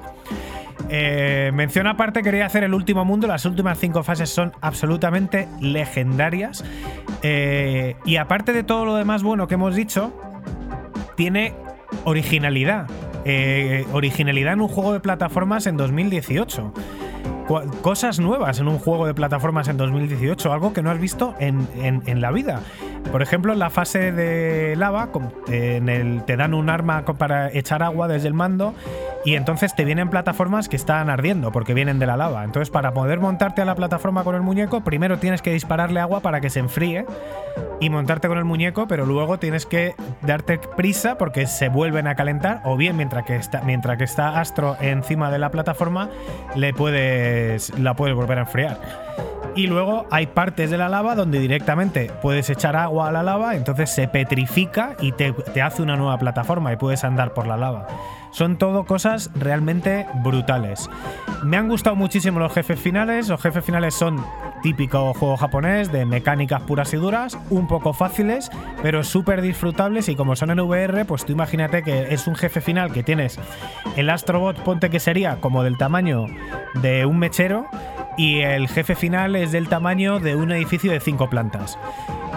Eh, 0.90 1.52
mención 1.54 1.88
aparte, 1.88 2.22
quería 2.22 2.45
hacer 2.45 2.64
el 2.64 2.74
último 2.74 3.04
mundo. 3.04 3.28
Las 3.28 3.45
últimas 3.45 3.78
cinco 3.80 4.04
fases 4.04 4.30
son 4.30 4.54
absolutamente 4.62 5.48
legendarias. 5.60 6.64
Eh, 7.24 7.95
y 8.06 8.18
aparte 8.18 8.54
de 8.54 8.64
todo 8.64 8.86
lo 8.86 8.95
demás 8.95 9.24
bueno 9.24 9.48
que 9.48 9.56
hemos 9.56 9.76
dicho, 9.76 10.14
tiene 11.16 11.54
originalidad. 12.06 12.88
Eh, 13.26 13.86
originalidad 13.91 14.54
en 14.54 14.62
un 14.62 14.68
juego 14.70 14.94
de 14.94 14.99
plataformas 14.99 15.68
en 15.68 15.76
2018. 15.78 16.74
Cosas 17.82 18.19
nuevas 18.19 18.60
en 18.60 18.68
un 18.68 18.78
juego 18.80 19.07
de 19.07 19.14
plataformas 19.14 19.68
en 19.68 19.78
2018, 19.78 20.52
algo 20.52 20.74
que 20.74 20.82
no 20.82 20.91
has 20.91 20.99
visto 20.99 21.34
en, 21.40 21.68
en- 21.76 22.22
la 22.22 22.32
vida. 22.32 22.61
Por 23.11 23.22
ejemplo, 23.22 23.53
en 23.53 23.60
la 23.60 23.69
fase 23.69 24.11
de 24.11 24.76
lava, 24.76 25.10
en 25.49 25.88
el, 25.88 26.24
te 26.24 26.36
dan 26.36 26.53
un 26.53 26.69
arma 26.69 27.06
para 27.06 27.49
echar 27.53 27.84
agua 27.84 28.07
desde 28.07 28.28
el 28.28 28.34
mando 28.34 28.74
y 29.24 29.36
entonces 29.36 29.76
te 29.76 29.86
vienen 29.86 30.10
plataformas 30.10 30.68
que 30.68 30.76
están 30.76 31.10
ardiendo 31.10 31.52
porque 31.52 31.74
vienen 31.74 31.99
de 31.99 32.06
la 32.06 32.18
lava. 32.18 32.44
Entonces, 32.44 32.69
para 32.69 32.94
poder 32.94 33.19
montarte 33.19 33.61
a 33.61 33.65
la 33.65 33.76
plataforma 33.76 34.24
con 34.24 34.36
el 34.36 34.41
muñeco, 34.41 34.82
primero 34.82 35.19
tienes 35.19 35.41
que 35.41 35.52
dispararle 35.53 35.99
agua 35.99 36.22
para 36.22 36.41
que 36.41 36.49
se 36.49 36.60
enfríe 36.60 37.06
y 37.80 37.90
montarte 37.90 38.28
con 38.28 38.38
el 38.40 38.45
muñeco, 38.45 38.88
pero 38.88 39.06
luego 39.06 39.38
tienes 39.38 39.65
que 39.65 39.94
darte 40.24 40.57
prisa 40.57 41.18
porque 41.18 41.45
se 41.45 41.69
vuelven 41.69 42.07
a 42.07 42.15
calentar 42.15 42.61
o 42.65 42.76
bien 42.76 42.98
mientras 42.98 43.24
que 43.26 43.36
está, 43.36 43.61
mientras 43.61 43.98
que 43.98 44.03
está 44.03 44.40
Astro 44.40 44.76
encima 44.82 45.30
de 45.30 45.38
la 45.40 45.52
plataforma 45.52 46.10
le 46.56 46.74
puedes 47.38 47.80
la 47.80 47.94
puedes 47.96 48.16
volver 48.16 48.38
a 48.40 48.42
enfriar. 48.42 48.80
Y 49.56 49.68
luego 49.68 50.06
hay 50.12 50.28
partes 50.28 50.70
de 50.70 50.78
la 50.78 50.88
lava 50.88 51.16
donde 51.16 51.40
directamente 51.40 52.12
puedes 52.22 52.50
echar 52.50 52.76
agua 52.76 53.08
a 53.08 53.12
la 53.12 53.24
lava, 53.24 53.56
entonces 53.56 53.90
se 53.90 54.08
petrifica 54.08 54.96
y 55.00 55.14
te, 55.14 55.32
te 55.32 55.62
hace 55.62 55.82
una 55.82 55.96
nueva 55.96 56.18
plataforma 56.20 56.72
y 56.74 56.76
puedes 56.76 57.04
andar 57.04 57.34
por 57.34 57.48
la 57.48 57.58
lava. 57.58 57.88
Son 58.38 58.60
todo 58.60 58.86
cosas 58.86 59.32
realmente 59.34 60.06
brutales. 60.24 60.92
Me 61.44 61.58
han 61.58 61.68
gustado 61.68 61.96
muchísimo 61.96 62.38
los 62.38 62.54
jefes 62.54 62.80
finales. 62.80 63.30
Los 63.30 63.42
jefes 63.42 63.66
finales 63.66 63.96
son 63.96 64.24
típico 64.62 65.12
juego 65.16 65.38
japonés 65.38 65.92
de 65.92 66.06
mecánicas 66.06 66.62
puras 66.62 66.94
y 66.94 66.98
duras, 66.98 67.36
un 67.50 67.68
poco 67.68 67.94
fáciles, 67.94 68.52
pero 68.84 69.04
súper 69.04 69.42
disfrutables 69.42 70.08
y 70.08 70.16
como 70.16 70.36
son 70.36 70.52
en 70.52 70.60
VR, 70.60 71.06
pues 71.06 71.26
tú 71.26 71.32
imagínate 71.34 71.82
que 71.82 72.14
es 72.14 72.28
un 72.28 72.36
jefe 72.36 72.62
final 72.62 72.94
que 72.94 73.02
tienes 73.02 73.40
el 73.96 74.08
Astrobot, 74.08 74.60
ponte 74.60 74.92
que 74.92 75.00
sería 75.00 75.38
como 75.38 75.64
del 75.64 75.80
tamaño 75.80 76.28
de 76.76 77.08
un 77.08 77.18
mechero 77.18 77.66
y 78.18 78.42
el 78.42 78.68
jefe 78.68 78.94
final 78.94 79.36
es 79.36 79.52
del 79.52 79.68
tamaño 79.68 80.20
de 80.20 80.36
un 80.36 80.52
edificio 80.52 80.92
de 80.92 81.00
cinco 81.00 81.28
plantas. 81.28 81.80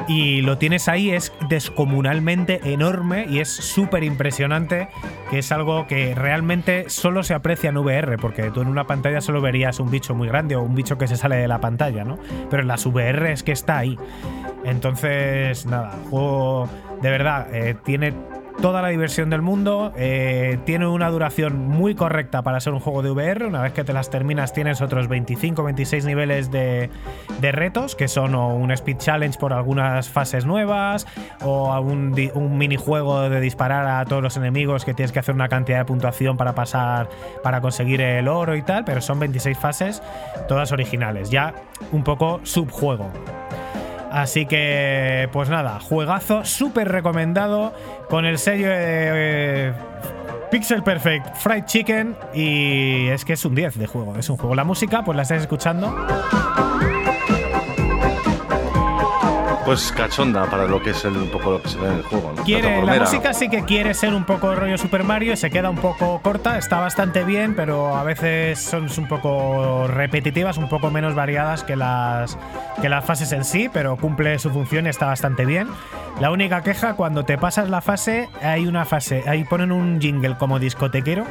Y 0.08 0.40
lo 0.42 0.58
tienes 0.58 0.88
ahí, 0.88 1.10
es 1.10 1.32
descomunalmente 1.48 2.60
enorme 2.72 3.26
y 3.28 3.38
es 3.38 3.48
súper 3.48 4.04
impresionante, 4.04 4.88
que 5.30 5.38
es 5.38 5.52
algo 5.52 5.86
que 5.90 6.14
realmente 6.14 6.88
solo 6.88 7.24
se 7.24 7.34
aprecia 7.34 7.70
en 7.70 7.76
VR, 7.76 8.16
porque 8.16 8.52
tú 8.52 8.60
en 8.60 8.68
una 8.68 8.86
pantalla 8.86 9.20
solo 9.20 9.40
verías 9.40 9.80
un 9.80 9.90
bicho 9.90 10.14
muy 10.14 10.28
grande 10.28 10.54
o 10.54 10.62
un 10.62 10.76
bicho 10.76 10.96
que 10.96 11.08
se 11.08 11.16
sale 11.16 11.34
de 11.34 11.48
la 11.48 11.60
pantalla, 11.60 12.04
¿no? 12.04 12.16
Pero 12.48 12.62
en 12.62 12.68
las 12.68 12.86
VR 12.86 13.32
es 13.32 13.42
que 13.42 13.50
está 13.50 13.78
ahí. 13.78 13.98
Entonces, 14.64 15.66
nada, 15.66 15.98
juego 16.08 16.68
de 17.02 17.10
verdad, 17.10 17.52
eh, 17.52 17.74
tiene 17.82 18.14
toda 18.60 18.82
la 18.82 18.88
diversión 18.88 19.30
del 19.30 19.40
mundo, 19.40 19.92
eh, 19.96 20.58
tiene 20.66 20.86
una 20.86 21.08
duración 21.08 21.58
muy 21.66 21.94
correcta 21.94 22.42
para 22.42 22.60
ser 22.60 22.74
un 22.74 22.80
juego 22.80 23.00
de 23.02 23.10
VR, 23.10 23.46
una 23.46 23.62
vez 23.62 23.72
que 23.72 23.84
te 23.84 23.94
las 23.94 24.10
terminas 24.10 24.52
tienes 24.52 24.82
otros 24.82 25.08
25, 25.08 25.62
26 25.62 26.04
niveles 26.04 26.50
de, 26.50 26.90
retos, 27.40 27.96
que 27.96 28.06
son 28.06 28.34
o 28.34 28.54
un 28.54 28.70
speed 28.70 28.98
challenge 28.98 29.38
por 29.38 29.54
algunas 29.54 30.10
fases 30.10 30.44
nuevas, 30.44 31.06
o 31.42 31.82
di- 32.14 32.30
un 32.34 32.58
minijuego 32.58 33.30
de 33.30 33.40
disparar 33.40 33.86
a 33.86 34.04
todos 34.04 34.22
los 34.22 34.36
enemigos 34.36 34.84
que 34.84 34.92
tienes 34.92 35.10
que 35.12 35.20
hacer 35.20 35.34
una 35.34 35.48
cantidad 35.48 35.78
de 35.78 35.84
puntuación 35.86 36.36
para 36.36 36.54
pasar, 36.54 37.08
para 37.42 37.62
conseguir 37.62 38.02
el 38.02 38.28
oro 38.28 38.56
y 38.56 38.62
tal, 38.62 38.84
pero 38.84 39.00
son 39.00 39.18
26 39.20 39.56
fases, 39.56 40.02
todas 40.48 40.70
originales, 40.72 41.30
ya 41.30 41.54
un 41.92 42.04
poco 42.04 42.40
subjuego. 42.42 43.10
Así 44.10 44.46
que, 44.46 45.28
pues 45.32 45.48
nada, 45.48 45.78
juegazo 45.80 46.44
súper 46.44 46.88
recomendado 46.88 47.72
con 48.08 48.24
el 48.24 48.38
sello 48.38 48.68
de 48.68 49.68
eh, 49.68 49.72
Pixel 50.50 50.82
Perfect 50.82 51.36
Fried 51.36 51.64
Chicken 51.64 52.16
y 52.34 53.06
es 53.08 53.24
que 53.24 53.34
es 53.34 53.44
un 53.44 53.54
10 53.54 53.78
de 53.78 53.86
juego, 53.86 54.16
es 54.16 54.28
un 54.28 54.36
juego. 54.36 54.54
La 54.54 54.64
música, 54.64 55.04
pues 55.04 55.14
la 55.16 55.22
estáis 55.22 55.42
escuchando. 55.42 55.94
Pues 59.70 59.92
cachonda 59.92 60.46
para 60.50 60.66
lo 60.66 60.82
que 60.82 60.90
es 60.90 61.04
el, 61.04 61.16
un 61.16 61.28
poco 61.28 61.52
lo 61.52 61.62
que 61.62 61.68
se 61.68 61.78
ve 61.78 61.86
en 61.86 61.94
el 61.98 62.02
juego. 62.02 62.32
¿no? 62.36 62.42
Quiere, 62.42 62.82
la 62.84 62.98
música 62.98 63.32
sí 63.32 63.48
que 63.48 63.62
quiere 63.62 63.94
ser 63.94 64.14
un 64.14 64.24
poco 64.24 64.52
rollo 64.56 64.76
Super 64.76 65.04
Mario, 65.04 65.36
se 65.36 65.48
queda 65.48 65.70
un 65.70 65.76
poco 65.76 66.20
corta, 66.22 66.58
está 66.58 66.80
bastante 66.80 67.22
bien, 67.22 67.54
pero 67.54 67.96
a 67.96 68.02
veces 68.02 68.58
son 68.58 68.88
un 68.98 69.06
poco 69.06 69.86
repetitivas, 69.86 70.58
un 70.58 70.68
poco 70.68 70.90
menos 70.90 71.14
variadas 71.14 71.62
que 71.62 71.76
las, 71.76 72.36
que 72.82 72.88
las 72.88 73.04
fases 73.04 73.30
en 73.30 73.44
sí, 73.44 73.70
pero 73.72 73.96
cumple 73.96 74.40
su 74.40 74.50
función 74.50 74.86
y 74.86 74.88
está 74.88 75.06
bastante 75.06 75.44
bien. 75.44 75.68
La 76.18 76.32
única 76.32 76.62
queja, 76.62 76.94
cuando 76.94 77.24
te 77.24 77.38
pasas 77.38 77.70
la 77.70 77.80
fase, 77.80 78.28
hay 78.42 78.66
una 78.66 78.84
fase, 78.84 79.22
ahí 79.28 79.44
ponen 79.44 79.70
un 79.70 80.00
jingle 80.00 80.36
como 80.36 80.58
discotequero 80.58 81.24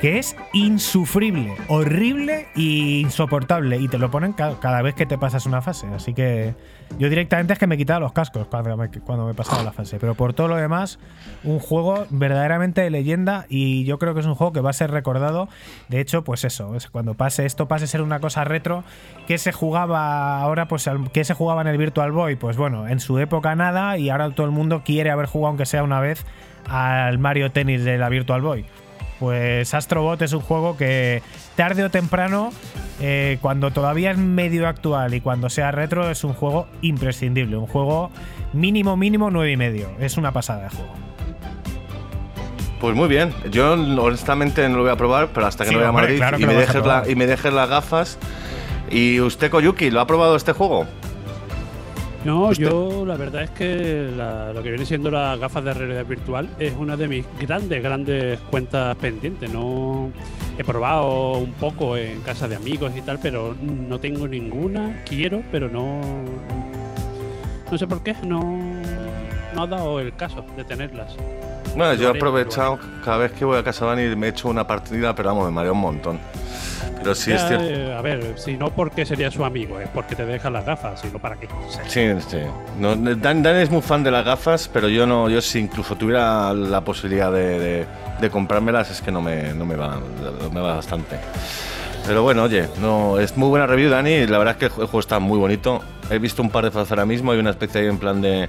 que 0.00 0.18
es 0.18 0.36
insufrible, 0.52 1.54
horrible 1.68 2.48
e 2.56 2.60
insoportable. 3.00 3.78
Y 3.78 3.88
te 3.88 3.96
lo 3.96 4.10
ponen 4.10 4.32
ca- 4.32 4.58
cada 4.60 4.82
vez 4.82 4.94
que 4.94 5.06
te 5.06 5.16
pasas 5.16 5.46
una 5.46 5.62
fase. 5.62 5.86
Así 5.94 6.12
que 6.12 6.54
yo 6.98 7.08
directamente 7.08 7.54
es 7.54 7.58
que 7.58 7.66
me 7.66 7.75
quitaba 7.76 8.00
los 8.00 8.12
cascos 8.12 8.46
cuando 8.48 8.76
me, 8.76 8.88
cuando 8.88 9.26
me 9.26 9.34
pasaba 9.34 9.62
la 9.62 9.72
fase. 9.72 9.98
Pero 9.98 10.14
por 10.14 10.32
todo 10.34 10.48
lo 10.48 10.56
demás, 10.56 10.98
un 11.44 11.58
juego 11.58 12.06
verdaderamente 12.10 12.80
de 12.80 12.90
leyenda. 12.90 13.46
Y 13.48 13.84
yo 13.84 13.98
creo 13.98 14.14
que 14.14 14.20
es 14.20 14.26
un 14.26 14.34
juego 14.34 14.52
que 14.52 14.60
va 14.60 14.70
a 14.70 14.74
ser 14.74 14.90
recordado. 14.90 15.48
De 15.88 16.00
hecho, 16.00 16.24
pues 16.24 16.44
eso, 16.44 16.74
es 16.74 16.88
cuando 16.88 17.14
pase 17.14 17.46
esto 17.46 17.68
pase 17.68 17.84
a 17.84 17.88
ser 17.88 18.02
una 18.02 18.20
cosa 18.20 18.44
retro 18.44 18.84
que 19.26 19.38
se 19.38 19.52
jugaba 19.52 20.40
ahora, 20.40 20.68
pues 20.68 20.88
que 21.12 21.24
se 21.24 21.34
jugaba 21.34 21.60
en 21.62 21.68
el 21.68 21.78
Virtual 21.78 22.12
Boy. 22.12 22.36
Pues 22.36 22.56
bueno, 22.56 22.88
en 22.88 23.00
su 23.00 23.18
época 23.18 23.54
nada. 23.54 23.98
Y 23.98 24.10
ahora 24.10 24.30
todo 24.30 24.46
el 24.46 24.52
mundo 24.52 24.82
quiere 24.84 25.10
haber 25.10 25.26
jugado, 25.26 25.48
aunque 25.48 25.66
sea 25.66 25.82
una 25.82 26.00
vez, 26.00 26.24
al 26.68 27.18
Mario 27.18 27.50
Tennis 27.52 27.84
de 27.84 27.98
la 27.98 28.08
Virtual 28.08 28.40
Boy. 28.40 28.64
Pues 29.18 29.72
Astrobot 29.72 30.20
es 30.22 30.32
un 30.32 30.40
juego 30.40 30.76
que 30.76 31.22
tarde 31.56 31.82
o 31.84 31.90
temprano, 31.90 32.52
eh, 33.00 33.38
cuando 33.42 33.70
todavía 33.70 34.10
es 34.12 34.18
medio 34.18 34.68
actual 34.68 35.14
y 35.14 35.20
cuando 35.20 35.50
sea 35.50 35.70
retro, 35.72 36.08
es 36.10 36.22
un 36.24 36.32
juego 36.34 36.66
imprescindible. 36.82 37.56
Un 37.56 37.66
juego 37.66 38.10
mínimo, 38.52 38.96
mínimo 38.96 39.30
9 39.30 39.52
y 39.52 39.56
medio. 39.56 39.88
Es 39.98 40.16
una 40.16 40.32
pasada 40.32 40.64
de 40.64 40.70
juego. 40.70 40.92
Pues 42.80 42.94
muy 42.94 43.08
bien. 43.08 43.32
Yo 43.50 43.72
honestamente 43.72 44.68
no 44.68 44.76
lo 44.76 44.82
voy 44.82 44.92
a 44.92 44.96
probar, 44.96 45.28
pero 45.32 45.46
hasta 45.46 45.64
que 45.64 45.70
Sí, 45.70 45.74
no 45.74 45.80
vaya 45.80 45.88
a 45.88 45.92
Madrid 45.92 46.16
claro 46.18 46.38
y, 46.38 46.46
me 46.46 46.52
lo 46.52 46.52
vas 46.52 46.56
a 46.56 46.60
dejes 46.60 46.74
la- 46.76 46.82
probar. 46.82 47.10
y 47.10 47.14
me 47.16 47.26
dejes 47.26 47.52
las 47.52 47.68
gafas. 47.68 48.18
Y 48.90 49.20
usted, 49.20 49.50
Koyuki, 49.50 49.90
¿lo 49.90 50.00
ha 50.00 50.06
probado 50.06 50.36
este 50.36 50.52
juego? 50.52 50.86
No, 52.24 52.52
yo 52.52 53.04
la 53.06 53.16
verdad 53.16 53.44
es 53.44 53.50
que 53.50 54.10
la- 54.16 54.52
lo 54.52 54.62
que 54.62 54.70
viene 54.70 54.84
siendo 54.84 55.10
las 55.10 55.38
gafas 55.38 55.64
de 55.64 55.72
realidad 55.74 56.04
virtual 56.04 56.48
es 56.58 56.74
una 56.76 56.96
de 56.96 57.08
mis 57.08 57.24
grandes, 57.40 57.82
grandes 57.82 58.40
cuentas 58.50 58.96
pendientes. 58.96 59.50
No 59.52 60.10
he 60.58 60.64
probado 60.64 61.32
un 61.38 61.52
poco 61.52 61.96
en 61.96 62.20
casa 62.22 62.48
de 62.48 62.56
amigos 62.56 62.92
y 62.96 63.02
tal, 63.02 63.18
pero 63.20 63.54
no 63.60 63.98
tengo 64.00 64.26
ninguna. 64.26 65.02
Quiero, 65.08 65.42
pero 65.52 65.68
no. 65.68 66.00
No 67.70 67.78
sé 67.78 67.86
por 67.86 68.02
qué, 68.02 68.14
no, 68.24 68.40
no 69.54 69.62
ha 69.62 69.66
dado 69.66 70.00
el 70.00 70.14
caso 70.14 70.44
de 70.56 70.64
tenerlas. 70.64 71.14
Bueno, 71.76 71.94
yo 71.94 72.08
he 72.08 72.16
aprovechado 72.16 72.78
cada 73.04 73.18
vez 73.18 73.32
que 73.32 73.44
voy 73.44 73.58
a 73.58 73.62
casa 73.64 73.84
de 73.94 74.04
Dani 74.06 74.16
me 74.16 74.28
he 74.28 74.30
hecho 74.30 74.48
una 74.48 74.66
partida, 74.66 75.14
pero 75.14 75.30
vamos, 75.30 75.44
me 75.46 75.50
marea 75.50 75.72
un 75.72 75.80
montón. 75.80 76.18
Pero 76.98 77.14
sí 77.14 77.32
es 77.32 77.42
Ya, 77.42 77.48
cierto. 77.48 77.66
eh, 77.66 77.94
a 77.94 78.00
ver, 78.00 78.38
si 78.38 78.56
no 78.56 78.70
porque 78.70 79.04
sería 79.04 79.30
su 79.30 79.44
amigo, 79.44 79.78
es 79.78 79.88
porque 79.90 80.14
te 80.16 80.24
deja 80.24 80.48
las 80.48 80.64
gafas, 80.64 81.00
sino 81.00 81.18
para 81.18 81.36
qué. 81.36 81.48
Sí, 81.86 82.08
sí. 82.28 82.38
No, 82.80 82.96
Dan, 82.96 83.42
Dan 83.42 83.56
es 83.56 83.70
muy 83.70 83.82
fan 83.82 84.02
de 84.02 84.10
las 84.10 84.24
gafas, 84.24 84.68
pero 84.72 84.88
yo 84.88 85.06
no, 85.06 85.28
yo 85.28 85.40
si 85.42 85.58
incluso 85.58 85.96
tuviera 85.96 86.52
la 86.54 86.80
posibilidad 86.80 87.30
de, 87.30 87.58
de- 87.58 87.86
de 88.20 88.30
comprármelas, 88.30 88.90
es 88.90 89.00
que 89.00 89.10
no 89.10 89.20
me, 89.20 89.52
no 89.54 89.66
me 89.66 89.76
va, 89.76 89.98
no 90.42 90.50
me 90.50 90.60
va 90.60 90.76
bastante. 90.76 91.18
Pero 92.06 92.22
bueno, 92.22 92.44
oye, 92.44 92.68
no, 92.80 93.18
es 93.18 93.36
muy 93.36 93.48
buena 93.48 93.66
review, 93.66 93.90
Dani. 93.90 94.28
La 94.28 94.38
verdad 94.38 94.54
es 94.54 94.58
que 94.58 94.64
el 94.66 94.70
juego 94.70 95.00
está 95.00 95.18
muy 95.18 95.38
bonito. 95.38 95.82
He 96.08 96.18
visto 96.18 96.40
un 96.40 96.50
par 96.50 96.64
de 96.64 96.70
fotos 96.70 96.90
ahora 96.92 97.04
mismo. 97.04 97.32
Hay 97.32 97.38
una 97.38 97.50
especie 97.50 97.80
ahí 97.80 97.88
en 97.88 97.98
plan 97.98 98.22
de, 98.22 98.48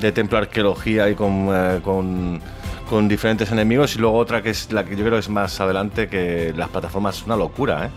de 0.00 0.12
templo 0.12 0.38
arqueología 0.38 1.10
y 1.10 1.14
con, 1.14 1.50
eh, 1.52 1.80
con, 1.84 2.40
con 2.88 3.06
diferentes 3.06 3.52
enemigos. 3.52 3.94
Y 3.94 3.98
luego 3.98 4.16
otra 4.16 4.42
que 4.42 4.50
es 4.50 4.72
la 4.72 4.84
que 4.84 4.96
yo 4.96 5.04
creo 5.04 5.18
es 5.18 5.28
más 5.28 5.60
adelante, 5.60 6.08
que 6.08 6.54
las 6.56 6.70
plataformas 6.70 7.18
es 7.18 7.26
una 7.26 7.36
locura, 7.36 7.86
¿eh? 7.86 7.90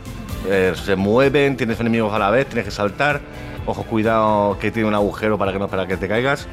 Eh, 0.50 0.74
se 0.76 0.96
mueven, 0.98 1.56
tienes 1.56 1.80
enemigos 1.80 2.14
a 2.14 2.20
la 2.20 2.30
vez, 2.30 2.46
tienes 2.48 2.66
que 2.66 2.72
saltar. 2.72 3.22
Ojo, 3.68 3.84
cuidado 3.84 4.58
que 4.60 4.72
tiene 4.72 4.88
un 4.88 4.96
agujero 4.96 5.38
para 5.38 5.52
que 5.52 5.60
no 5.60 5.68
para 5.68 5.86
que 5.86 5.98
te 5.98 6.08
caigas. 6.08 6.48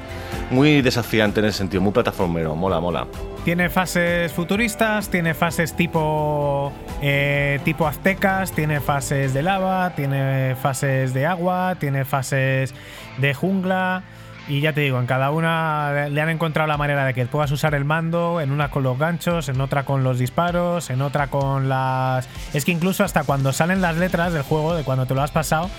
Muy 0.51 0.83
desafiante 0.83 1.39
en 1.39 1.47
ese 1.47 1.59
sentido, 1.59 1.81
muy 1.81 1.93
plataformero, 1.93 2.57
mola, 2.57 2.81
mola. 2.81 3.07
Tiene 3.45 3.71
fases 3.71 4.33
futuristas, 4.33 5.09
tiene 5.11 5.33
fases 5.33 5.75
tipo 5.75 6.73
eh, 7.03 7.61
tipo 7.65 7.87
aztecas, 7.87 8.51
tiene 8.51 8.81
fases 8.81 9.33
de 9.33 9.43
lava, 9.43 9.95
tiene 9.95 10.57
fases 10.61 11.15
de 11.15 11.25
agua, 11.25 11.77
tiene 11.79 12.05
fases 12.05 12.75
de 13.19 13.33
jungla. 13.33 14.03
Y 14.47 14.61
ya 14.61 14.75
te 14.75 14.83
digo, 14.83 14.99
en 14.99 15.07
cada 15.07 15.31
una 15.31 16.09
le 16.11 16.21
han 16.21 16.29
encontrado 16.29 16.67
la 16.67 16.77
manera 16.77 17.07
de 17.07 17.15
que 17.15 17.25
puedas 17.25 17.51
usar 17.51 17.75
el 17.75 17.87
mando, 17.87 18.43
en 18.43 18.51
una 18.51 18.71
con 18.71 18.83
los 18.83 18.99
ganchos, 18.99 19.49
en 19.49 19.59
otra 19.61 19.85
con 19.85 20.05
los 20.05 20.19
disparos, 20.19 20.91
en 20.91 21.01
otra 21.01 21.29
con 21.29 21.71
las... 21.71 22.29
Es 22.53 22.67
que 22.67 22.73
incluso 22.73 23.05
hasta 23.05 23.25
cuando 23.25 23.55
salen 23.55 23.81
las 23.81 23.97
letras 23.97 24.35
del 24.35 24.43
juego, 24.43 24.75
de 24.75 24.85
cuando 24.85 25.07
te 25.07 25.15
lo 25.15 25.23
has 25.23 25.31
pasado, 25.31 25.71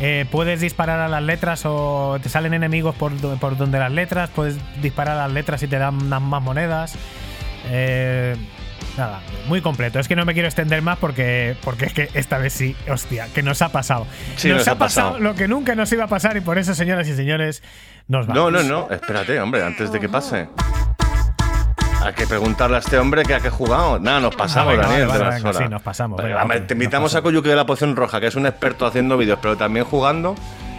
eh, 0.00 0.26
puedes 0.30 0.60
disparar 0.60 1.00
a 1.00 1.08
las 1.08 1.22
letras 1.22 1.62
o 1.64 2.18
te 2.22 2.28
salen 2.28 2.54
enemigos 2.54 2.94
por, 2.94 3.12
por 3.38 3.56
donde 3.56 3.78
las 3.78 3.92
letras, 3.92 4.30
puedes 4.30 4.56
disparar 4.82 5.16
a 5.16 5.22
las 5.24 5.32
letras 5.32 5.62
y 5.62 5.68
te 5.68 5.78
dan 5.78 5.94
unas 6.02 6.20
más 6.20 6.42
monedas. 6.42 6.94
Eh, 7.66 8.36
nada, 8.96 9.20
muy 9.46 9.60
completo. 9.60 9.98
Es 9.98 10.08
que 10.08 10.16
no 10.16 10.24
me 10.24 10.34
quiero 10.34 10.48
extender 10.48 10.82
más 10.82 10.98
porque, 10.98 11.56
porque 11.62 11.86
es 11.86 11.92
que 11.92 12.08
esta 12.14 12.38
vez 12.38 12.52
sí, 12.52 12.76
hostia, 12.90 13.28
que 13.34 13.42
nos 13.42 13.62
ha 13.62 13.70
pasado. 13.70 14.06
Sí, 14.36 14.48
nos, 14.48 14.66
ha 14.66 14.76
pasado, 14.76 15.12
pasado. 15.12 15.18
lo 15.20 15.34
que 15.34 15.48
nunca 15.48 15.74
nos 15.74 15.92
iba 15.92 16.04
a 16.04 16.08
pasar 16.08 16.36
y 16.36 16.40
por 16.40 16.58
eso, 16.58 16.74
señoras 16.74 17.08
y 17.08 17.14
señores, 17.14 17.62
nos 18.08 18.26
vamos. 18.26 18.52
No, 18.52 18.62
no, 18.62 18.62
no, 18.62 18.90
espérate, 18.90 19.40
hombre, 19.40 19.62
antes 19.62 19.92
de 19.92 20.00
que 20.00 20.08
pase. 20.08 20.48
Hay 22.04 22.12
que 22.12 22.26
preguntarle 22.26 22.76
a 22.76 22.80
este 22.80 22.98
hombre 22.98 23.22
que 23.22 23.34
a 23.34 23.40
qué 23.40 23.48
ha 23.48 23.50
jugado. 23.50 23.98
Nada, 23.98 24.20
nos 24.20 24.34
pasamos, 24.36 24.72
Ah, 24.74 24.76
venga, 24.76 24.88
Daniel, 24.88 25.06
vale, 25.08 25.24
venga, 25.36 25.48
horas. 25.50 25.56
sí, 25.62 25.68
nos 25.70 25.82
pasamos, 25.82 26.22
venga, 26.22 26.66
te 26.66 26.74
invitamos 26.74 27.12
a 27.12 27.16
pasamos. 27.16 27.22
Koyuki 27.22 27.48
de 27.48 27.56
la 27.56 27.66
Poción 27.66 27.96
Roja, 27.96 28.20
que 28.20 28.26
es 28.26 28.34
un 28.34 28.46
experto 28.46 28.86
haciendo 28.86 29.16
vídeos, 29.16 29.38
pero 29.40 29.56
también 29.56 29.84
jugando. 29.86 30.34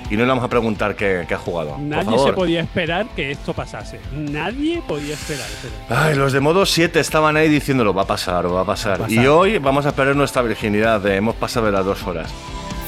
Y 0.07 0.18
no 0.18 0.22
le 0.22 0.30
vamos 0.30 0.43
a 0.43 0.49
preguntar 0.49 0.95
qué, 0.95 1.26
qué 1.27 1.34
ha 1.34 1.38
jugado. 1.39 1.72
Por 1.72 1.80
Nadie 1.81 2.06
favor. 2.06 2.27
se 2.30 2.34
podía 2.34 2.61
esperar 2.61 3.07
que 3.15 3.31
esto 3.31 3.53
pasase. 3.56 3.99
Nadie 4.14 4.84
podía 4.88 5.15
esperar. 5.15 5.47
Ay, 5.89 6.14
los 6.15 6.31
de 6.31 6.39
modo 6.41 6.64
7 6.68 6.99
estaban 6.99 7.35
ahí 7.38 7.49
diciéndolo, 7.49 7.91
va 7.91 8.03
a 8.03 8.06
pasar, 8.06 8.45
va 8.53 8.61
a 8.61 8.65
pasar. 8.65 9.02
Va 9.02 9.07
a 9.07 9.10
Y 9.11 9.15
pasar. 9.15 9.30
hoy 9.31 9.57
vamos 9.57 9.88
a 9.88 9.95
perder 9.95 10.15
nuestra 10.15 10.43
virginidad, 10.43 10.99
de 11.02 11.15
hemos 11.15 11.34
pasado 11.34 11.65
de 11.65 11.72
las 11.72 11.84
dos 11.84 12.03
horas. 12.03 12.31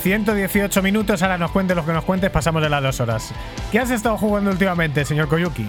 118 0.03 0.81
minutos, 0.83 1.21
ahora 1.23 1.39
nos 1.39 1.49
cuentes 1.49 1.75
lo 1.75 1.83
que 1.83 1.91
nos 1.91 2.03
cuentes, 2.03 2.29
pasamos 2.29 2.61
de 2.61 2.69
las 2.69 2.83
dos 2.83 2.99
horas. 2.99 3.31
¿Qué 3.71 3.79
has 3.79 3.89
estado 3.89 4.15
jugando 4.17 4.51
últimamente, 4.51 5.03
señor 5.03 5.27
Koyuki? 5.27 5.65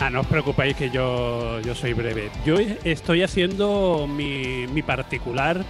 Ah, 0.00 0.10
no 0.10 0.20
os 0.20 0.26
preocupéis 0.26 0.76
que 0.76 0.90
yo, 0.90 1.60
yo 1.60 1.74
soy 1.74 1.92
breve. 1.92 2.30
Yo 2.44 2.56
estoy 2.84 3.22
haciendo 3.22 4.06
mi, 4.08 4.66
mi 4.66 4.82
particular 4.82 5.64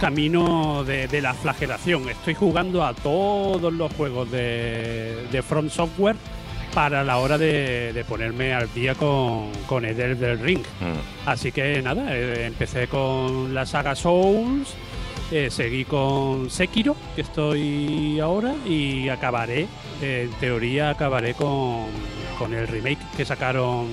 camino 0.00 0.84
de, 0.84 1.08
de 1.08 1.20
la 1.20 1.34
flagelación. 1.34 2.08
Estoy 2.08 2.34
jugando 2.34 2.84
a 2.84 2.94
todos 2.94 3.72
los 3.72 3.92
juegos 3.94 4.30
de, 4.30 5.26
de 5.30 5.42
From 5.42 5.70
Software 5.70 6.16
para 6.74 7.02
la 7.02 7.18
hora 7.18 7.38
de, 7.38 7.92
de 7.92 8.04
ponerme 8.04 8.52
al 8.52 8.72
día 8.74 8.94
con, 8.94 9.50
con 9.66 9.84
el 9.84 9.96
del 9.96 10.38
Ring. 10.38 10.60
Mm. 10.60 11.28
Así 11.28 11.50
que 11.50 11.80
nada, 11.82 12.14
eh, 12.14 12.46
empecé 12.46 12.88
con 12.88 13.54
la 13.54 13.64
saga 13.66 13.94
Souls, 13.94 14.74
eh, 15.32 15.50
seguí 15.50 15.84
con 15.84 16.50
Sekiro, 16.50 16.94
que 17.14 17.22
estoy 17.22 18.20
ahora, 18.20 18.54
y 18.66 19.08
acabaré, 19.08 19.66
eh, 20.02 20.28
en 20.30 20.30
teoría 20.38 20.90
acabaré 20.90 21.34
con, 21.34 21.86
con 22.38 22.54
el 22.54 22.66
remake 22.68 22.98
que 23.16 23.24
sacaron 23.24 23.86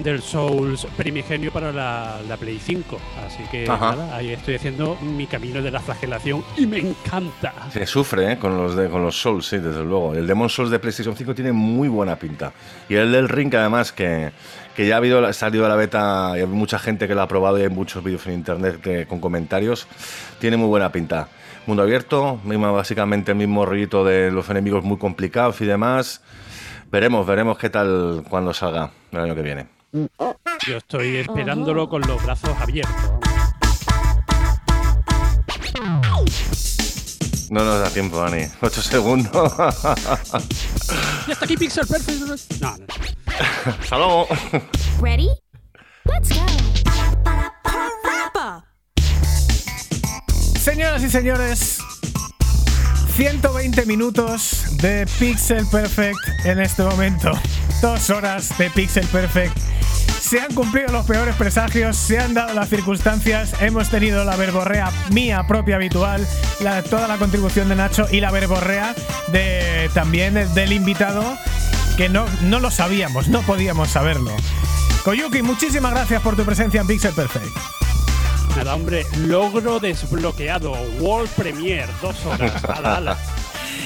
del 0.00 0.20
Souls 0.22 0.88
primigenio 0.96 1.52
para 1.52 1.70
la, 1.70 2.18
la 2.28 2.36
Play 2.36 2.58
5. 2.58 2.98
Así 3.24 3.44
que 3.52 3.64
nada, 3.64 4.16
ahí 4.16 4.30
estoy 4.30 4.56
haciendo 4.56 4.96
mi 5.00 5.26
camino 5.28 5.62
de 5.62 5.70
la 5.70 5.78
flagelación 5.78 6.42
y 6.56 6.66
me 6.66 6.78
encanta. 6.80 7.52
Se 7.72 7.86
sufre 7.86 8.32
¿eh? 8.32 8.38
con, 8.38 8.56
los 8.56 8.74
de, 8.74 8.88
con 8.88 9.02
los 9.04 9.16
Souls, 9.20 9.46
sí, 9.46 9.58
desde 9.58 9.84
luego. 9.84 10.12
El 10.14 10.26
Demon 10.26 10.48
Souls 10.50 10.72
de 10.72 10.80
PlayStation 10.80 11.14
5 11.16 11.32
tiene 11.34 11.52
muy 11.52 11.86
buena 11.86 12.16
pinta. 12.16 12.52
Y 12.88 12.96
el 12.96 13.12
del 13.12 13.28
Ring, 13.28 13.54
además, 13.54 13.92
que, 13.92 14.32
que 14.74 14.84
ya 14.88 14.94
ha 14.94 14.98
habido, 14.98 15.32
salido 15.32 15.64
a 15.64 15.68
la 15.68 15.76
beta 15.76 16.32
y 16.36 16.40
hay 16.40 16.46
mucha 16.46 16.80
gente 16.80 17.06
que 17.06 17.14
lo 17.14 17.22
ha 17.22 17.28
probado 17.28 17.56
y 17.60 17.62
hay 17.62 17.68
muchos 17.70 18.02
vídeos 18.02 18.26
en 18.26 18.32
internet 18.34 18.80
que- 18.80 19.06
con 19.06 19.20
comentarios, 19.20 19.86
tiene 20.40 20.56
muy 20.56 20.66
buena 20.66 20.90
pinta. 20.90 21.28
Mundo 21.68 21.84
abierto, 21.84 22.40
misma, 22.44 22.72
básicamente 22.72 23.30
el 23.30 23.38
mismo 23.38 23.64
rollito 23.64 24.04
de 24.04 24.32
los 24.32 24.50
enemigos 24.50 24.82
muy 24.82 24.98
complicados 24.98 25.60
y 25.60 25.66
demás. 25.66 26.20
Veremos, 26.94 27.26
veremos 27.26 27.58
qué 27.58 27.70
tal 27.70 28.24
cuando 28.30 28.54
salga 28.54 28.88
el 29.10 29.18
año 29.18 29.34
que 29.34 29.42
viene. 29.42 29.66
Yo 30.64 30.76
estoy 30.76 31.16
esperándolo 31.16 31.88
con 31.88 32.02
los 32.02 32.22
brazos 32.22 32.50
abiertos. 32.56 32.94
No 37.50 37.64
nos 37.64 37.80
da 37.80 37.90
tiempo, 37.90 38.18
Dani. 38.18 38.44
8 38.60 38.80
segundos. 38.80 39.52
Y 41.26 41.32
hasta 41.32 41.44
aquí 41.44 41.56
Pixel 41.56 41.84
Perfect. 41.84 42.20
No, 42.60 42.76
no. 42.76 42.86
Hasta 43.80 43.98
luego. 43.98 44.28
Ready? 45.02 45.30
Let's 46.04 46.28
go. 46.28 46.46
Señoras 50.60 51.02
y 51.02 51.10
señores, 51.10 51.78
120 53.16 53.86
minutos 53.86 54.76
de 54.78 55.06
Pixel 55.20 55.64
Perfect 55.68 56.18
en 56.44 56.58
este 56.58 56.82
momento. 56.82 57.30
Dos 57.80 58.10
horas 58.10 58.58
de 58.58 58.70
Pixel 58.70 59.06
Perfect. 59.06 59.56
Se 60.20 60.40
han 60.40 60.52
cumplido 60.52 60.90
los 60.90 61.06
peores 61.06 61.36
presagios, 61.36 61.96
se 61.96 62.18
han 62.18 62.34
dado 62.34 62.54
las 62.54 62.68
circunstancias, 62.68 63.54
hemos 63.60 63.88
tenido 63.88 64.24
la 64.24 64.34
verborrea 64.34 64.90
mía 65.12 65.46
propia 65.46 65.76
habitual, 65.76 66.26
toda 66.90 67.06
la 67.06 67.16
contribución 67.18 67.68
de 67.68 67.76
Nacho 67.76 68.08
y 68.10 68.18
la 68.20 68.32
verborrea 68.32 68.96
de, 69.30 69.88
también 69.94 70.34
del 70.54 70.72
invitado, 70.72 71.38
que 71.96 72.08
no, 72.08 72.26
no 72.42 72.58
lo 72.58 72.72
sabíamos, 72.72 73.28
no 73.28 73.42
podíamos 73.42 73.90
saberlo. 73.90 74.32
Koyuki, 75.04 75.42
muchísimas 75.42 75.92
gracias 75.92 76.20
por 76.20 76.34
tu 76.34 76.44
presencia 76.44 76.80
en 76.80 76.88
Pixel 76.88 77.12
Perfect. 77.12 77.56
Nada, 78.56 78.76
hombre, 78.76 79.04
logro 79.26 79.80
desbloqueado. 79.80 80.72
World 81.00 81.28
Premiere, 81.34 81.88
dos 82.00 82.24
horas. 82.24 82.64
Ala, 82.64 82.96
ala. 82.96 83.18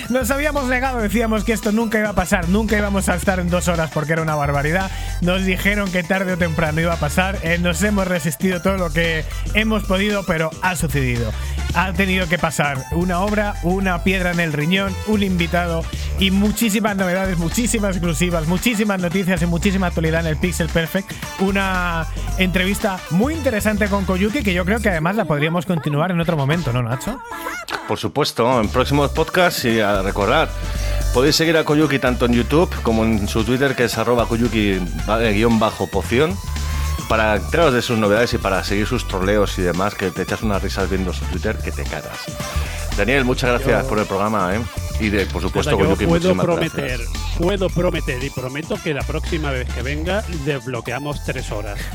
Nos 0.09 0.31
habíamos 0.31 0.65
negado, 0.65 1.01
decíamos 1.01 1.45
que 1.45 1.53
esto 1.53 1.71
nunca 1.71 1.99
iba 1.99 2.09
a 2.09 2.15
pasar, 2.15 2.49
nunca 2.49 2.79
íbamos 2.79 3.11
a 3.11 3.15
estar 3.15 3.41
en 3.41 3.51
dos 3.51 3.69
horas 3.69 3.91
porque 3.93 4.15
era 4.15 4.23
una 4.23 4.35
barbaridad. 4.35 4.91
Nos 5.21 5.45
dijeron 5.45 5.93
que 5.93 6.03
tarde 6.03 6.33
o 6.33 6.39
temprano 6.39 6.81
iba 6.81 6.95
a 6.95 6.99
pasar. 6.99 7.39
eh, 7.43 7.59
nos 7.59 7.83
hemos 7.83 8.09
resistido 8.09 8.63
todo 8.63 8.79
lo 8.79 8.91
que 8.91 9.27
hemos 9.53 9.85
podido, 9.85 10.25
pero 10.25 10.51
ha 10.63 10.77
sucedido. 10.77 11.31
Ha 11.75 11.93
tenido 11.93 12.27
que 12.27 12.39
pasar 12.39 12.83
una 12.93 13.21
obra, 13.21 13.57
una 13.63 14.03
piedra 14.03 14.33
en 14.33 14.41
el 14.41 14.55
riñón, 14.55 14.95
un 15.09 15.23
invitado 15.23 15.85
y 16.19 16.31
muchísimas 16.31 16.97
novedades, 16.97 17.37
muchísimas 17.37 17.97
exclusivas, 17.97 18.47
muchísimas 18.47 19.01
noticias 19.01 19.43
y 19.43 19.47
muchísima 19.47 19.89
actualidad 19.89 20.23
en 20.23 20.29
el 20.29 20.37
Pixel 20.39 20.71
Perfect. 20.71 21.13
Una 21.41 22.07
entrevista 22.39 22.99
muy 23.11 23.35
interesante 23.35 23.89
con 23.89 24.07
Koyuki 24.07 24.43
que 24.43 24.55
yo 24.55 24.65
creo 24.65 24.81
que 24.81 24.89
además 24.89 25.17
la 25.17 25.27
podríamos 25.27 25.67
continuar 25.67 26.11
en 26.11 26.21
otro 26.21 26.37
momento, 26.37 26.73
¿no, 26.73 26.83
Nacho? 26.83 27.21
Por 27.87 27.99
supuesto, 27.99 28.61
en 28.61 28.69
próximos 28.69 29.11
podcasts 29.13 29.65
y 29.65 29.81
a 29.81 29.98
recordar. 30.03 30.49
Podéis 31.15 31.37
seguir 31.37 31.57
a 31.57 31.65
Koyuki 31.65 31.99
tanto 31.99 32.27
en 32.27 32.35
YouTube 32.35 32.71
como 32.83 33.05
en 33.05 33.27
su 33.29 33.45
Twitter, 33.45 33.75
que 33.75 33.85
es 33.85 33.97
arroba 33.99 34.27
Koyuki-poción, 34.27 36.37
para 37.09 37.37
enteraros 37.37 37.73
de 37.75 37.83
sus 37.83 37.99
novedades 37.99 38.35
y 38.35 38.39
para 38.39 38.63
seguir 38.63 38.87
sus 38.87 39.09
troleos 39.09 39.59
y 39.59 39.63
demás, 39.63 39.95
que 39.95 40.11
te 40.11 40.23
echas 40.23 40.43
unas 40.43 40.63
risas 40.63 40.89
viendo 40.91 41.13
su 41.13 41.25
Twitter 41.27 41.57
que 41.57 41.73
te 41.73 41.83
cagas. 41.85 42.19
Daniel, 42.97 43.25
muchas 43.25 43.51
gracias 43.51 43.85
por 43.87 43.99
el 43.99 44.07
programa, 44.07 44.55
¿eh? 44.55 44.61
Y 45.01 45.09
de, 45.11 45.27
por 45.27 45.41
supuesto, 45.41 45.71
Nada, 45.71 45.83
yo 45.83 45.89
Koyuki, 45.89 46.07
puedo 46.07 46.35
muchísimas 46.35 46.45
prometer, 46.45 46.99
gracias. 46.99 47.11
puedo 47.39 47.71
prometer 47.71 48.25
y 48.25 48.31
prometo 48.31 48.77
que 48.83 48.93
la 48.93 49.03
próxima 49.03 49.53
vez 49.53 49.73
que 49.73 49.83
venga 49.83 50.25
desbloqueamos 50.45 51.25
tres 51.25 51.51
horas. 51.53 51.79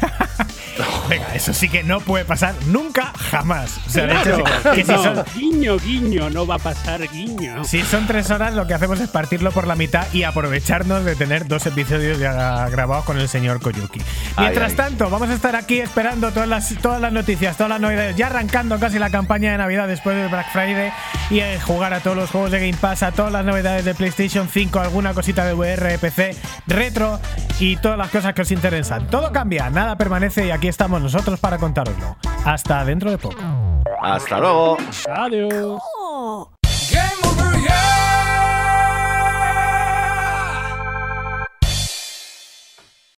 Venga, 1.10 1.28
eso 1.36 1.54
sí 1.54 1.70
que 1.70 1.84
no 1.84 2.00
puede 2.00 2.26
pasar 2.26 2.56
nunca, 2.68 3.14
jamás. 3.32 3.80
O 3.88 3.90
sea, 3.90 4.06
de 4.08 4.14
hecho, 4.14 4.44
Claro, 4.44 4.76
que 4.76 4.84
si 4.84 4.92
no, 4.92 5.04
son, 5.04 5.24
guiño, 5.36 5.78
guiño, 5.78 6.30
no 6.30 6.48
va 6.48 6.56
a 6.56 6.60
pasar 6.60 7.08
guiño. 7.10 7.64
si 7.64 7.82
son 7.82 8.08
tres 8.08 8.30
horas, 8.32 8.54
lo 8.54 8.68
que 8.68 8.74
hacemos 8.74 9.00
es 9.00 9.10
partirlo 9.10 9.52
por 9.52 9.68
la 9.68 9.76
mitad 9.76 10.08
y 10.14 10.24
aprovecharnos 10.24 11.06
de 11.06 11.16
tener 11.16 11.48
dos 11.48 11.66
episodios 11.66 12.20
ya 12.20 12.68
grabados 12.70 13.06
con 13.06 13.20
el 13.20 13.28
señor 13.28 13.62
Koyuki. 13.62 14.02
Mientras 14.38 14.72
ay. 14.72 14.78
tanto, 14.78 15.10
vamos 15.10 15.30
a 15.30 15.34
estar 15.34 15.56
aquí 15.56 15.80
esperando 15.80 16.32
todas 16.32 16.50
las, 16.50 16.74
todas 16.82 17.02
las 17.02 17.12
noticias, 17.12 17.58
todas 17.58 17.70
las 17.70 17.82
novedades, 17.82 18.16
ya 18.16 18.28
arrancando 18.28 18.80
casi 18.80 19.00
la 19.00 19.10
campaña 19.10 19.52
de 19.52 19.58
Navidad 19.58 19.88
después 19.88 20.16
del 20.16 20.30
Black 20.30 20.52
Friday 20.52 20.92
y 21.30 21.40
eh, 21.40 21.60
jugar 21.60 21.94
a 21.94 22.00
todos 22.00 22.18
los 22.18 22.30
juegos 22.30 22.52
de 22.52 22.60
Game 22.60 22.78
Pass, 22.80 23.04
a 23.04 23.12
todas 23.12 23.32
las 23.32 23.46
novedades 23.46 23.86
de 23.86 23.94
PlayStation 23.94 24.48
5, 24.48 24.80
alguna 24.80 25.14
cosita 25.14 25.46
de 25.46 25.54
VR, 25.54 25.98
PC, 26.00 26.36
retro 26.68 27.20
y 27.60 27.78
todas 27.78 27.98
las 27.98 28.10
cosas 28.10 28.34
que 28.34 28.42
os 28.42 28.52
interesan. 28.52 29.08
Todo 29.08 29.32
cambia, 29.32 29.70
nada 29.70 29.98
permanece 29.98 30.48
y 30.48 30.52
aquí 30.64 30.70
estamos 30.70 31.02
nosotros 31.02 31.42
para 31.42 31.58
contároslo. 31.58 32.16
Hasta 32.46 32.86
dentro 32.86 33.12
de 33.12 33.18
poco. 33.18 33.36
Hasta 34.02 34.40
luego. 34.40 34.78
Adiós. 35.14 35.82
Oh. 36.00 36.50